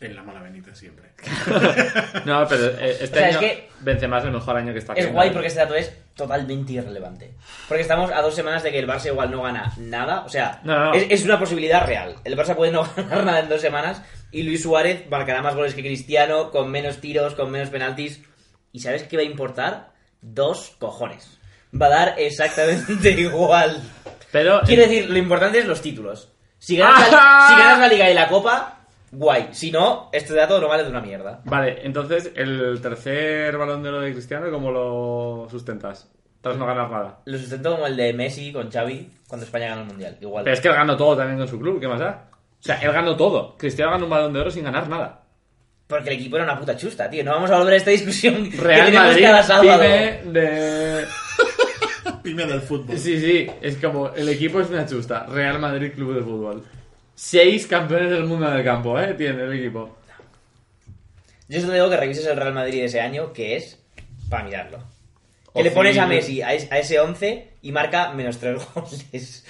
en 0.00 0.16
la 0.16 0.22
mala 0.22 0.42
Benítez 0.42 0.76
siempre. 0.76 1.10
No, 2.24 2.46
pero 2.48 2.66
eh, 2.78 2.98
este 3.00 3.16
O 3.18 3.18
sea, 3.20 3.26
año 3.28 3.38
es 3.40 3.52
que- 3.52 3.68
Benzema 3.80 4.18
es 4.18 4.24
el 4.24 4.32
mejor 4.32 4.56
año 4.56 4.72
que 4.72 4.78
está 4.78 4.92
Es 4.94 5.10
guay 5.12 5.30
porque 5.30 5.48
este 5.48 5.60
dato 5.60 5.74
es 5.74 5.92
totalmente 6.14 6.72
irrelevante. 6.72 7.34
Porque 7.68 7.82
estamos 7.82 8.10
a 8.10 8.20
dos 8.22 8.34
semanas 8.34 8.62
de 8.62 8.70
que 8.72 8.78
el 8.78 8.88
Barça 8.88 9.06
igual 9.06 9.30
no 9.30 9.42
gana 9.42 9.72
nada. 9.78 10.24
O 10.24 10.28
sea, 10.28 10.60
No, 10.64 10.74
no, 10.78 10.84
no. 10.86 10.94
Es, 10.94 11.06
es 11.10 11.24
una 11.24 11.38
posibilidad 11.38 11.86
real. 11.86 12.16
El 12.24 12.36
Barça 12.36 12.54
puede 12.56 12.72
no 12.72 12.82
ganar 12.96 13.24
nada 13.24 13.40
en 13.40 13.48
dos 13.48 13.60
semanas 13.60 14.02
y 14.30 14.42
Luis 14.42 14.62
Suárez 14.62 15.08
marcará 15.10 15.42
más 15.42 15.54
goles 15.54 15.74
que 15.74 15.82
Cristiano, 15.82 16.50
con 16.50 16.70
menos 16.70 17.00
tiros, 17.00 17.34
con 17.34 17.50
menos 17.50 17.68
penaltis. 17.70 18.20
¿Y 18.72 18.80
sabes 18.80 19.04
qué 19.04 19.16
va 19.16 19.22
a 19.22 19.26
importar? 19.26 19.92
Dos 20.20 20.74
cojones. 20.78 21.38
Va 21.80 21.86
a 21.86 21.90
dar 21.90 22.14
exactamente 22.18 23.10
igual. 23.20 23.80
Pero 24.32 24.60
Quiero 24.64 24.82
decir, 24.82 25.08
lo 25.10 25.18
importante 25.18 25.58
es 25.60 25.66
los 25.66 25.80
títulos. 25.82 26.30
Si 26.64 26.78
ganas, 26.78 27.12
la, 27.12 27.18
¡Ah! 27.20 27.46
si 27.46 27.60
ganas 27.62 27.78
la 27.78 27.88
Liga 27.88 28.10
y 28.10 28.14
la 28.14 28.26
Copa, 28.26 28.78
guay. 29.12 29.48
Si 29.52 29.70
no, 29.70 30.08
este 30.12 30.32
dato 30.32 30.58
no 30.58 30.66
vale 30.66 30.82
de 30.84 30.88
una 30.88 31.02
mierda. 31.02 31.42
Vale, 31.44 31.84
entonces 31.84 32.32
el 32.34 32.80
tercer 32.80 33.54
balón 33.58 33.82
de 33.82 33.90
oro 33.90 34.00
de 34.00 34.12
Cristiano, 34.12 34.50
¿cómo 34.50 34.70
lo 34.70 35.46
sustentas? 35.50 36.10
Tras 36.40 36.56
no 36.56 36.64
ganar 36.64 36.90
nada. 36.90 37.18
Lo 37.26 37.36
sustento 37.36 37.72
como 37.72 37.86
el 37.86 37.94
de 37.98 38.14
Messi 38.14 38.50
con 38.50 38.70
Xavi 38.70 39.10
cuando 39.28 39.44
España 39.44 39.68
gana 39.68 39.82
el 39.82 39.88
Mundial. 39.88 40.16
Igual. 40.22 40.44
Pero 40.44 40.54
es 40.54 40.60
que 40.62 40.68
él 40.68 40.74
ganó 40.74 40.96
todo 40.96 41.14
también 41.18 41.38
con 41.38 41.48
su 41.48 41.60
club, 41.60 41.78
¿qué 41.78 41.86
más 41.88 42.00
da? 42.00 42.30
O 42.58 42.62
sea, 42.62 42.76
él 42.76 42.92
ganó 42.92 43.14
todo. 43.14 43.56
Cristiano 43.58 43.92
ganó 43.92 44.04
un 44.04 44.10
balón 44.10 44.32
de 44.32 44.40
oro 44.40 44.50
sin 44.50 44.64
ganar 44.64 44.88
nada. 44.88 45.20
Porque 45.86 46.08
el 46.08 46.16
equipo 46.16 46.36
era 46.36 46.46
una 46.46 46.58
puta 46.58 46.74
chusta, 46.78 47.10
tío. 47.10 47.22
No 47.24 47.32
vamos 47.32 47.50
a 47.50 47.58
volver 47.58 47.74
a 47.74 47.76
esta 47.76 47.90
discusión 47.90 48.50
Real 48.52 48.86
que 48.86 48.92
tenemos 48.92 49.08
Madrid, 49.08 49.22
cada 49.22 49.42
sábado. 49.42 49.80
pyme 49.80 50.32
de... 50.32 51.04
Pyme 52.24 52.46
del 52.46 52.60
fútbol. 52.62 52.98
Sí, 52.98 53.20
sí, 53.20 53.46
es 53.60 53.76
como 53.76 54.08
el 54.08 54.28
equipo 54.28 54.60
es 54.60 54.68
una 54.70 54.84
chusta. 54.86 55.26
Real 55.26 55.58
Madrid 55.60 55.92
Club 55.94 56.14
de 56.16 56.22
Fútbol. 56.22 56.64
Seis 57.14 57.66
campeones 57.68 58.10
del 58.10 58.24
mundo 58.24 58.48
en 58.50 58.56
el 58.56 58.64
campo, 58.64 58.98
¿eh? 58.98 59.14
Tiene 59.14 59.44
el 59.44 59.52
equipo. 59.52 59.96
Yo 61.48 61.60
solo 61.60 61.74
digo 61.74 61.90
que 61.90 61.96
revises 61.98 62.26
el 62.26 62.36
Real 62.36 62.54
Madrid 62.54 62.80
de 62.80 62.84
ese 62.86 63.00
año, 63.00 63.32
que 63.32 63.54
es 63.56 63.78
para 64.28 64.42
mirarlo. 64.44 64.78
Que 65.54 65.62
le 65.62 65.70
pones 65.70 65.96
a 65.98 66.06
Messi 66.06 66.42
a, 66.42 66.52
es- 66.54 66.72
a 66.72 66.78
ese 66.78 66.98
11 66.98 67.50
y 67.62 67.70
marca 67.70 68.12
menos 68.12 68.38
3 68.38 68.60
goles. 68.74 69.46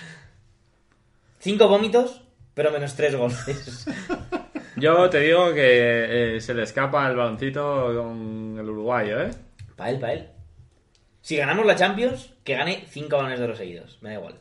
Cinco 1.38 1.68
vómitos, 1.68 2.22
pero 2.52 2.70
menos 2.72 2.94
3 2.96 3.14
goles. 3.16 3.86
Yo 4.76 5.08
te 5.08 5.20
digo 5.20 5.54
que 5.54 6.36
eh, 6.36 6.40
se 6.40 6.52
le 6.52 6.64
escapa 6.64 7.08
el 7.08 7.16
baloncito 7.16 7.94
con 7.96 8.56
el 8.58 8.68
uruguayo, 8.68 9.22
¿eh? 9.22 9.30
Pa' 9.76 9.88
él, 9.90 9.98
pa' 10.00 10.12
él. 10.12 10.28
Si 11.24 11.36
ganamos 11.38 11.64
la 11.64 11.74
Champions, 11.74 12.34
que 12.44 12.54
gane 12.54 12.84
5 12.90 13.16
balones 13.16 13.38
de 13.38 13.44
oro 13.46 13.56
seguidos. 13.56 13.96
Me 14.02 14.10
da 14.10 14.16
igual. 14.16 14.34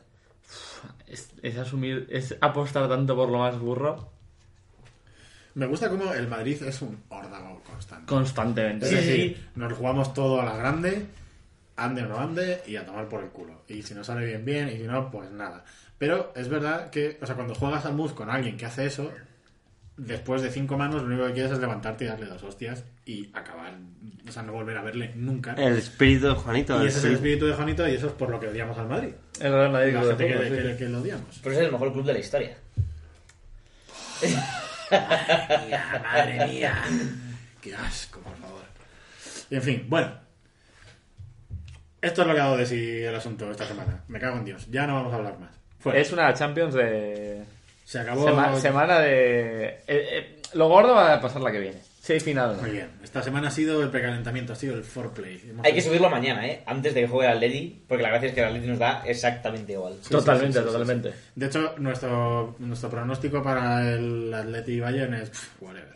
Es, 1.06 1.30
es 1.42 1.56
asumir, 1.56 2.06
es 2.10 2.36
apostar 2.42 2.86
tanto 2.90 3.16
por 3.16 3.30
lo 3.30 3.38
más 3.38 3.58
burro 3.58 4.10
Me 5.54 5.64
gusta 5.66 5.88
como 5.88 6.12
el 6.12 6.28
Madrid 6.28 6.62
es 6.62 6.82
un 6.82 7.02
órdago 7.08 7.62
constante. 7.64 8.04
constantemente. 8.06 8.84
Es 8.84 8.90
Sí, 8.90 8.96
decir, 8.96 9.36
sí. 9.36 9.44
nos 9.54 9.72
jugamos 9.72 10.12
todo 10.12 10.42
a 10.42 10.44
la 10.44 10.56
grande, 10.56 11.06
ande 11.76 12.02
o 12.02 12.06
no 12.06 12.18
ande, 12.18 12.62
y 12.66 12.76
a 12.76 12.84
tomar 12.84 13.08
por 13.08 13.22
el 13.24 13.30
culo. 13.30 13.62
Y 13.68 13.82
si 13.82 13.94
nos 13.94 14.06
sale 14.06 14.26
bien, 14.26 14.44
bien, 14.44 14.68
y 14.68 14.76
si 14.76 14.82
no, 14.82 15.10
pues 15.10 15.30
nada. 15.30 15.64
Pero 15.96 16.32
es 16.36 16.48
verdad 16.48 16.90
que, 16.90 17.18
o 17.22 17.24
sea, 17.24 17.34
cuando 17.34 17.54
juegas 17.54 17.86
al 17.86 17.94
mus 17.94 18.12
con 18.12 18.28
alguien 18.28 18.58
que 18.58 18.66
hace 18.66 18.84
eso, 18.86 19.10
después 19.96 20.42
de 20.42 20.50
cinco 20.50 20.76
manos, 20.76 21.02
lo 21.02 21.08
único 21.08 21.26
que 21.26 21.32
quieres 21.34 21.52
es 21.52 21.58
levantarte 21.58 22.04
y 22.04 22.08
darle 22.08 22.26
dos 22.26 22.42
hostias 22.42 22.84
y 23.06 23.30
acabar. 23.32 23.74
O 24.28 24.32
sea, 24.32 24.42
no 24.42 24.52
volver 24.52 24.76
a 24.78 24.82
verle 24.82 25.12
nunca. 25.14 25.54
El 25.54 25.76
espíritu 25.76 26.28
de 26.28 26.34
Juanito. 26.34 26.82
y 26.82 26.86
ese 26.88 26.98
es 26.98 27.04
el 27.04 27.14
espíritu- 27.18 27.46
de 27.46 27.52
Juanito, 27.54 27.88
y 27.88 27.92
eso 27.94 28.06
es 28.08 28.12
por 28.14 28.30
lo 28.30 28.40
que 28.40 28.48
odiamos 28.48 28.76
al 28.78 28.88
Madrid. 28.88 29.12
El 29.40 29.52
Real 29.52 29.70
Madrid 29.72 29.94
La 29.94 30.02
gente 30.02 30.26
que, 30.26 30.62
que- 30.62 30.76
que 30.76 30.88
lo 30.88 31.00
odiamos. 31.00 31.40
Pero 31.42 31.54
es 31.54 31.60
el 31.62 31.72
mejor 31.72 31.92
club 31.92 32.04
de 32.06 32.12
la 32.12 32.18
historia. 32.18 32.56
Madre 36.02 36.46
mía. 36.46 36.74
Qué 37.60 37.74
asco, 37.74 38.20
por 38.20 38.36
favor. 38.36 38.62
Y 39.50 39.56
en 39.56 39.62
fin, 39.62 39.86
bueno. 39.88 40.12
Esto 42.00 42.20
es 42.22 42.28
lo 42.28 42.34
que 42.34 42.40
ha 42.40 42.44
dado 42.44 42.56
de 42.58 42.66
sí 42.66 43.02
el 43.02 43.14
asunto 43.14 43.50
esta 43.50 43.66
semana. 43.66 44.04
Me 44.08 44.18
cago 44.20 44.36
en 44.36 44.44
Dios. 44.44 44.66
Ya 44.70 44.86
no 44.86 44.94
vamos 44.94 45.12
a 45.12 45.16
hablar 45.16 45.38
más. 45.38 45.50
Fuera. 45.78 45.98
Es 45.98 46.12
una 46.12 46.32
Champions 46.34 46.74
de... 46.74 47.44
Se 47.84 47.98
acabó. 48.00 48.24
Sema- 48.26 48.58
semana 48.60 48.98
de... 49.00 49.66
eh, 49.66 49.80
eh, 49.86 50.36
lo 50.54 50.68
gordo 50.68 50.94
va 50.94 51.14
a 51.14 51.20
pasar 51.20 51.42
la 51.42 51.52
que 51.52 51.60
viene. 51.60 51.78
Seis 52.00 52.22
finales. 52.22 52.60
Muy 52.60 52.70
bien. 52.70 52.90
Esta 53.02 53.22
semana 53.22 53.48
ha 53.48 53.50
sido 53.50 53.82
el 53.82 53.88
precalentamiento, 53.88 54.52
ha 54.52 54.56
sido 54.56 54.74
el 54.74 54.84
foreplay. 54.84 55.40
Hemos 55.48 55.64
Hay 55.64 55.72
que 55.72 55.80
subirlo 55.80 56.10
mañana, 56.10 56.46
¿eh? 56.46 56.62
Antes 56.66 56.94
de 56.94 57.00
que 57.02 57.08
juegue 57.08 57.30
el 57.30 57.36
Atleti, 57.36 57.82
porque 57.88 58.02
la 58.02 58.10
gracia 58.10 58.28
es 58.28 58.34
que 58.34 58.40
el 58.42 58.46
Atleti 58.48 58.66
nos 58.66 58.78
da 58.78 59.02
exactamente 59.06 59.72
igual. 59.72 59.94
Sí, 60.02 60.10
totalmente, 60.10 60.52
sí, 60.52 60.58
sí, 60.58 60.64
sí, 60.66 60.72
totalmente. 60.72 61.12
sí. 61.12 61.18
De 61.34 61.46
hecho, 61.46 61.74
nuestro, 61.78 62.56
nuestro 62.58 62.90
pronóstico 62.90 63.42
para 63.42 63.90
el 63.94 64.34
Atleti 64.34 64.80
Bayern 64.80 65.14
es 65.14 65.30
pff, 65.30 65.62
whatever. 65.62 65.94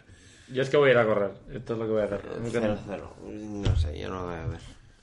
Yo 0.51 0.63
es 0.63 0.71
que 0.71 0.79
voy 0.79 0.89
a 0.89 0.93
ir 0.93 0.99
a 0.99 1.05
correr. 1.05 1.31
Esto 1.53 1.75
es 1.75 1.79
lo 1.79 1.85
que 1.85 1.93
voy 1.93 2.01
a 2.01 2.05
hacer. 2.07 2.21
Cero, 2.53 2.79
cero. 2.89 3.15
No 3.27 3.77
sé, 3.77 3.99
yo 3.99 4.09
no 4.09 4.21
lo 4.23 4.27
voy 4.29 4.35
a 4.37 4.47
ver. 4.47 4.61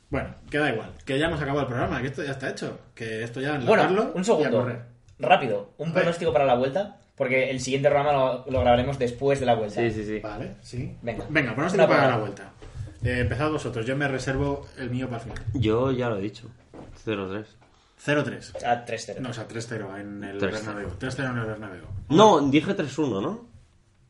Bueno, 0.09 0.35
queda 0.49 0.71
igual. 0.71 0.91
Que 1.05 1.19
ya 1.19 1.27
hemos 1.27 1.39
acabado 1.39 1.61
el 1.61 1.67
programa, 1.67 2.01
que 2.01 2.07
esto 2.07 2.23
ya 2.23 2.31
está 2.31 2.49
hecho. 2.49 2.79
Que 2.95 3.23
esto 3.23 3.41
ya 3.41 3.59
Bueno, 3.59 3.83
un 4.15 4.17
y 4.17 4.21
a 4.21 4.23
segundo. 4.23 4.51
correr. 4.59 4.94
Rápido, 5.19 5.73
un 5.77 5.93
pronóstico 5.93 6.33
para 6.33 6.45
la 6.45 6.55
vuelta, 6.55 6.97
porque 7.15 7.49
el 7.49 7.59
siguiente 7.61 7.89
programa 7.89 8.13
lo, 8.13 8.51
lo 8.51 8.59
grabaremos 8.61 8.99
después 8.99 9.39
de 9.39 9.45
la 9.45 9.55
vuelta. 9.55 9.81
Sí, 9.81 9.91
sí, 9.91 10.05
sí. 10.05 10.19
Vale, 10.19 10.55
sí. 10.61 10.95
Venga. 11.01 11.25
Venga, 11.29 11.53
pronóstico 11.53 11.85
Una 11.85 11.95
para 11.95 12.09
la 12.09 12.17
vuelta. 12.17 12.51
Eh, 13.03 13.19
empezad 13.19 13.49
vosotros, 13.51 13.85
yo 13.85 13.95
me 13.95 14.07
reservo 14.07 14.67
el 14.77 14.89
mío 14.89 15.07
para 15.07 15.23
el 15.23 15.29
final. 15.29 15.43
Yo 15.53 15.91
ya 15.91 16.09
lo 16.09 16.17
he 16.17 16.21
dicho. 16.21 16.49
0-3. 17.05 17.45
0-3. 18.03 18.63
A 18.65 18.85
3-0. 18.85 19.19
No, 19.19 19.29
o 19.29 19.33
sea, 19.33 19.47
3-0 19.47 19.99
en 19.99 20.23
el 20.23 20.37
3-0. 20.39 20.51
Bernabéu. 20.51 20.89
3-0 20.99 21.31
en 21.31 21.37
el 21.37 21.45
Bernabéu. 21.45 21.83
No, 22.09 22.41
dije 22.49 22.75
3-1, 22.75 23.21
¿no? 23.21 23.45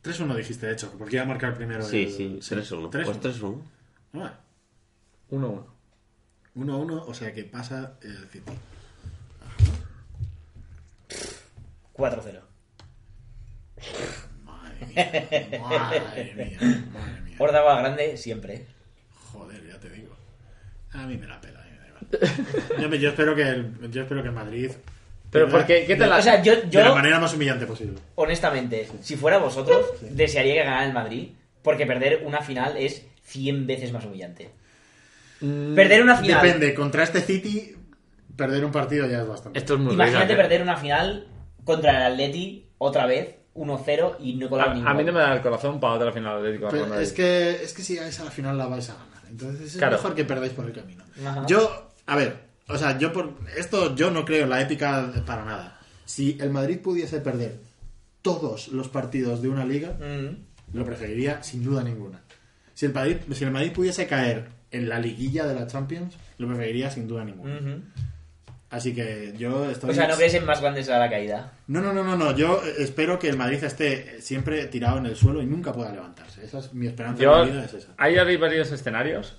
3-1 0.04 0.36
dijiste, 0.36 0.68
de 0.68 0.74
hecho, 0.74 0.92
porque 0.98 1.16
iba 1.16 1.24
a 1.24 1.28
marcar 1.28 1.56
primero 1.56 1.84
Sí, 1.84 2.04
el... 2.04 2.42
sí, 2.42 2.56
3-1. 2.56 2.90
3-1. 2.92 3.04
Pues 3.06 3.22
3-1. 3.22 3.62
Ah, 4.16 4.34
1-1. 5.32 5.64
1-1, 6.56 7.04
o 7.08 7.14
sea 7.14 7.34
que 7.34 7.44
pasa 7.44 7.98
el 8.02 8.28
City. 8.30 8.52
4-0. 11.98 12.42
Madre 14.44 14.86
mía, 14.88 15.60
madre 15.62 16.34
mía, 16.36 16.58
madre 16.94 17.22
mía. 17.22 17.36
Grande 17.82 18.18
siempre. 18.18 18.66
Joder, 19.32 19.66
ya 19.68 19.80
te 19.80 19.90
digo. 19.90 20.16
A 20.94 21.06
mí 21.06 21.18
me 21.18 21.28
la 21.28 21.40
pela, 21.42 21.60
a 21.62 21.64
mí 21.66 21.72
me 21.72 21.80
da 21.80 21.88
igual. 21.88 22.82
Yo, 22.82 22.90
me- 22.90 23.00
yo 23.00 23.10
espero 23.10 23.36
que 23.36 23.42
el, 23.44 23.92
yo 23.92 24.02
espero 24.04 24.24
que 24.24 24.32
Madrid... 24.32 24.72
Pero 25.32 25.46
pierda 25.48 25.60
¿por 25.60 25.68
qué? 25.68 25.86
¿Qué 25.86 25.96
te 25.96 26.04
de- 26.04 26.10
la- 26.10 26.18
O 26.18 26.22
sea, 26.22 26.42
yo, 26.42 26.56
De 26.56 26.70
yo 26.70 26.82
la 26.82 26.94
manera 26.96 27.20
más 27.20 27.34
humillante 27.34 27.66
posible. 27.66 28.00
honestamente, 28.16 28.88
si 29.02 29.16
fuera 29.18 29.38
vosotros, 29.38 29.86
desearía 30.02 30.54
que 30.54 30.64
ganara 30.64 30.86
el 30.86 30.94
Madrid, 30.94 31.30
porque 31.62 31.86
perder 31.86 32.22
una 32.26 32.42
final 32.42 32.78
es 32.78 33.06
100 33.24 33.68
veces 33.68 33.92
más 33.92 34.06
humillante. 34.06 34.50
Perder 35.40 36.02
una 36.02 36.16
final. 36.16 36.42
Depende, 36.42 36.74
contra 36.74 37.04
este 37.04 37.20
City, 37.22 37.76
perder 38.38 38.64
un 38.64 38.72
partido 38.72 39.06
ya 39.08 39.22
es 39.22 39.28
bastante. 39.28 39.60
Esto 39.60 39.74
es 39.74 39.80
muy 39.82 39.94
Imagínate 39.94 40.32
¿eh? 40.34 40.38
perder 40.38 40.62
una 40.62 40.78
final 40.78 41.28
contra 41.66 41.98
el 42.08 42.14
Atleti 42.14 42.66
otra 42.78 43.06
vez, 43.06 43.36
1-0 43.56 44.16
y 44.20 44.36
no 44.36 44.50
colar 44.50 44.70
A, 44.70 44.74
ningún 44.74 44.88
a 44.88 44.94
mí 44.94 45.04
no 45.04 45.12
me 45.14 45.20
da 45.20 45.34
el 45.34 45.42
corazón 45.42 45.80
para 45.80 45.94
otra 45.96 46.12
final 46.14 46.38
Atlético 46.38 46.68
Pero 46.72 46.88
Madrid. 46.88 47.04
es 47.04 47.12
que, 47.14 47.64
es 47.64 47.74
que 47.74 47.82
si 47.84 47.98
vais 47.98 48.18
a 48.20 48.24
la 48.26 48.32
final 48.32 48.58
la 48.58 48.68
vais 48.68 48.90
a 48.90 48.94
ganar. 48.94 49.24
Entonces 49.30 49.62
es 49.74 49.78
Claro. 49.78 49.94
mejor 49.98 50.14
que 50.16 50.24
perdáis 50.26 50.54
por 50.54 50.66
el 50.66 50.74
camino. 50.74 51.04
Ajá. 51.26 51.46
Yo, 51.48 51.90
a 52.06 52.16
ver, 52.16 52.38
o 52.68 52.78
sea, 52.78 52.98
yo 52.98 53.12
por 53.12 53.34
esto 53.58 53.96
yo 53.96 54.12
no 54.12 54.24
creo 54.26 54.44
en 54.44 54.50
la 54.50 54.62
épica 54.62 55.12
para 55.26 55.44
nada. 55.46 55.80
Si 56.06 56.38
el 56.40 56.52
Madrid 56.52 56.80
pudiese 56.80 57.20
perder 57.22 57.60
todos 58.22 58.68
los 58.70 58.88
partidos 58.90 59.42
de 59.42 59.50
una 59.50 59.66
liga, 59.66 59.92
Mm. 60.00 60.76
lo 60.78 60.84
preferiría 60.86 61.42
sin 61.44 61.64
duda 61.64 61.84
ninguna. 61.84 62.22
Si 62.74 62.86
el 62.86 62.94
Madrid, 62.94 63.18
si 63.34 63.44
el 63.46 63.52
Madrid 63.52 63.72
pudiese 63.72 64.06
caer 64.08 64.50
en 64.72 64.90
la 64.90 65.00
liguilla 65.00 65.46
de 65.48 65.56
la 65.56 65.66
Champions, 65.68 66.16
lo 66.38 66.48
preferiría 66.48 66.92
sin 66.92 67.08
duda 67.08 67.24
ninguna. 67.24 67.60
Así 68.76 68.94
que 68.94 69.34
yo 69.38 69.70
estoy 69.70 69.92
O 69.92 69.94
sea, 69.94 70.06
¿no 70.06 70.18
crees 70.18 70.34
en 70.34 70.46
más 70.46 70.60
grandes 70.60 70.90
a 70.90 71.00
la 71.00 71.10
caída? 71.10 71.54
No, 71.68 71.80
no, 71.80 71.94
no, 71.94 72.04
no, 72.04 72.18
no. 72.18 72.36
Yo 72.36 72.62
eh, 72.62 72.74
espero 72.80 73.18
que 73.18 73.30
el 73.30 73.38
Madrid 73.38 73.64
esté 73.64 74.22
siempre 74.22 74.66
tirado 74.66 74.98
en 74.98 75.06
el 75.06 75.16
suelo 75.16 75.42
y 75.42 75.46
nunca 75.46 75.72
pueda 75.72 75.94
levantarse. 75.94 76.44
Esa 76.44 76.60
es 76.60 76.74
mi 76.74 76.86
esperanza 76.86 77.24
Yo, 77.24 77.34
en 77.36 77.40
la 77.40 77.46
vida, 77.46 77.66
es 77.66 77.74
esa. 77.74 77.94
hay 77.98 78.18
hay 78.18 78.36
varios 78.36 78.74
escenarios 78.74 79.38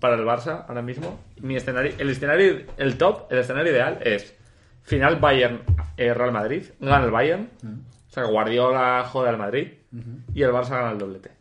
para 0.00 0.14
el 0.14 0.22
Barça 0.22 0.64
ahora 0.66 0.80
mismo. 0.80 1.20
Mi 1.42 1.56
escenario, 1.56 1.92
el 1.98 2.08
escenario, 2.08 2.62
el 2.78 2.96
top, 2.96 3.30
el 3.30 3.38
escenario 3.40 3.70
ideal 3.70 3.98
es 4.02 4.34
final 4.82 5.16
Bayern 5.16 5.60
eh, 5.98 6.14
Real 6.14 6.32
Madrid, 6.32 6.64
gana 6.80 7.04
el 7.04 7.10
Bayern, 7.10 7.50
o 7.62 8.12
sea 8.12 8.24
Guardiola 8.24 9.04
joda 9.04 9.28
al 9.28 9.36
Madrid 9.36 9.72
y 10.32 10.42
el 10.42 10.52
Barça 10.52 10.70
gana 10.70 10.92
el 10.92 10.98
doblete. 10.98 11.32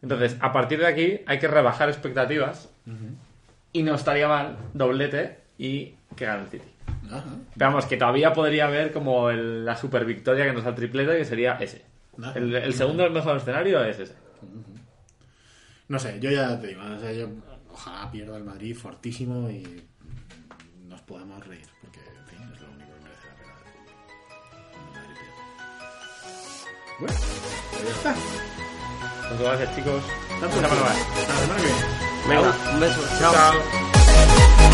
Entonces, 0.00 0.38
a 0.40 0.52
partir 0.54 0.78
de 0.78 0.86
aquí 0.86 1.20
hay 1.26 1.38
que 1.38 1.48
rebajar 1.48 1.90
expectativas 1.90 2.70
y 3.74 3.82
no 3.82 3.94
estaría 3.94 4.26
mal 4.26 4.56
doblete 4.72 5.41
y 5.64 5.94
que 6.16 6.24
gane 6.26 6.42
el 6.42 6.48
City. 6.48 6.64
Ajá. 7.06 7.24
Vamos, 7.56 7.86
que 7.86 7.96
todavía 7.96 8.32
podría 8.32 8.66
haber 8.66 8.92
como 8.92 9.30
el- 9.30 9.64
la 9.64 9.76
super 9.76 10.04
victoria 10.04 10.44
que 10.44 10.52
nos 10.52 10.64
da 10.64 10.70
el 10.70 10.76
triplete, 10.76 11.16
que 11.18 11.24
sería 11.24 11.52
ese. 11.60 11.84
Ajá. 12.20 12.32
El, 12.34 12.54
el 12.54 12.74
segundo, 12.74 13.08
mejor 13.10 13.36
escenario 13.36 13.82
es 13.84 13.98
ese. 14.00 14.14
No 15.88 15.98
sé, 15.98 16.18
yo 16.20 16.30
ya 16.30 16.58
te 16.60 16.68
digo, 16.68 16.80
o 16.82 16.98
sea, 16.98 17.12
yo 17.12 17.28
ojalá 17.70 18.10
pierda 18.10 18.36
el 18.38 18.44
Madrid 18.44 18.74
fortísimo 18.76 19.48
y 19.50 19.84
nos 20.88 21.00
podamos 21.02 21.46
reír, 21.46 21.66
porque 21.80 22.00
en 22.00 22.26
fin, 22.26 22.38
es 22.54 22.60
lo 22.60 22.68
único 22.70 22.90
que 22.94 23.04
merece 23.04 23.26
la 23.28 23.34
pena. 23.36 23.54
Bueno, 26.98 27.14
pues 27.70 27.84
ya 27.84 27.90
está. 27.90 28.14
Muchas 29.30 29.40
gracias, 29.58 29.76
chicos. 29.76 30.02
Tanto 30.40 30.60
la 30.60 30.68
semana 30.68 30.94
que 31.56 31.62
viene. 31.62 31.82
Venga, 32.28 32.72
un 32.74 32.80
beso. 32.80 33.00
Chao. 33.20 33.32
Chao. 33.32 34.71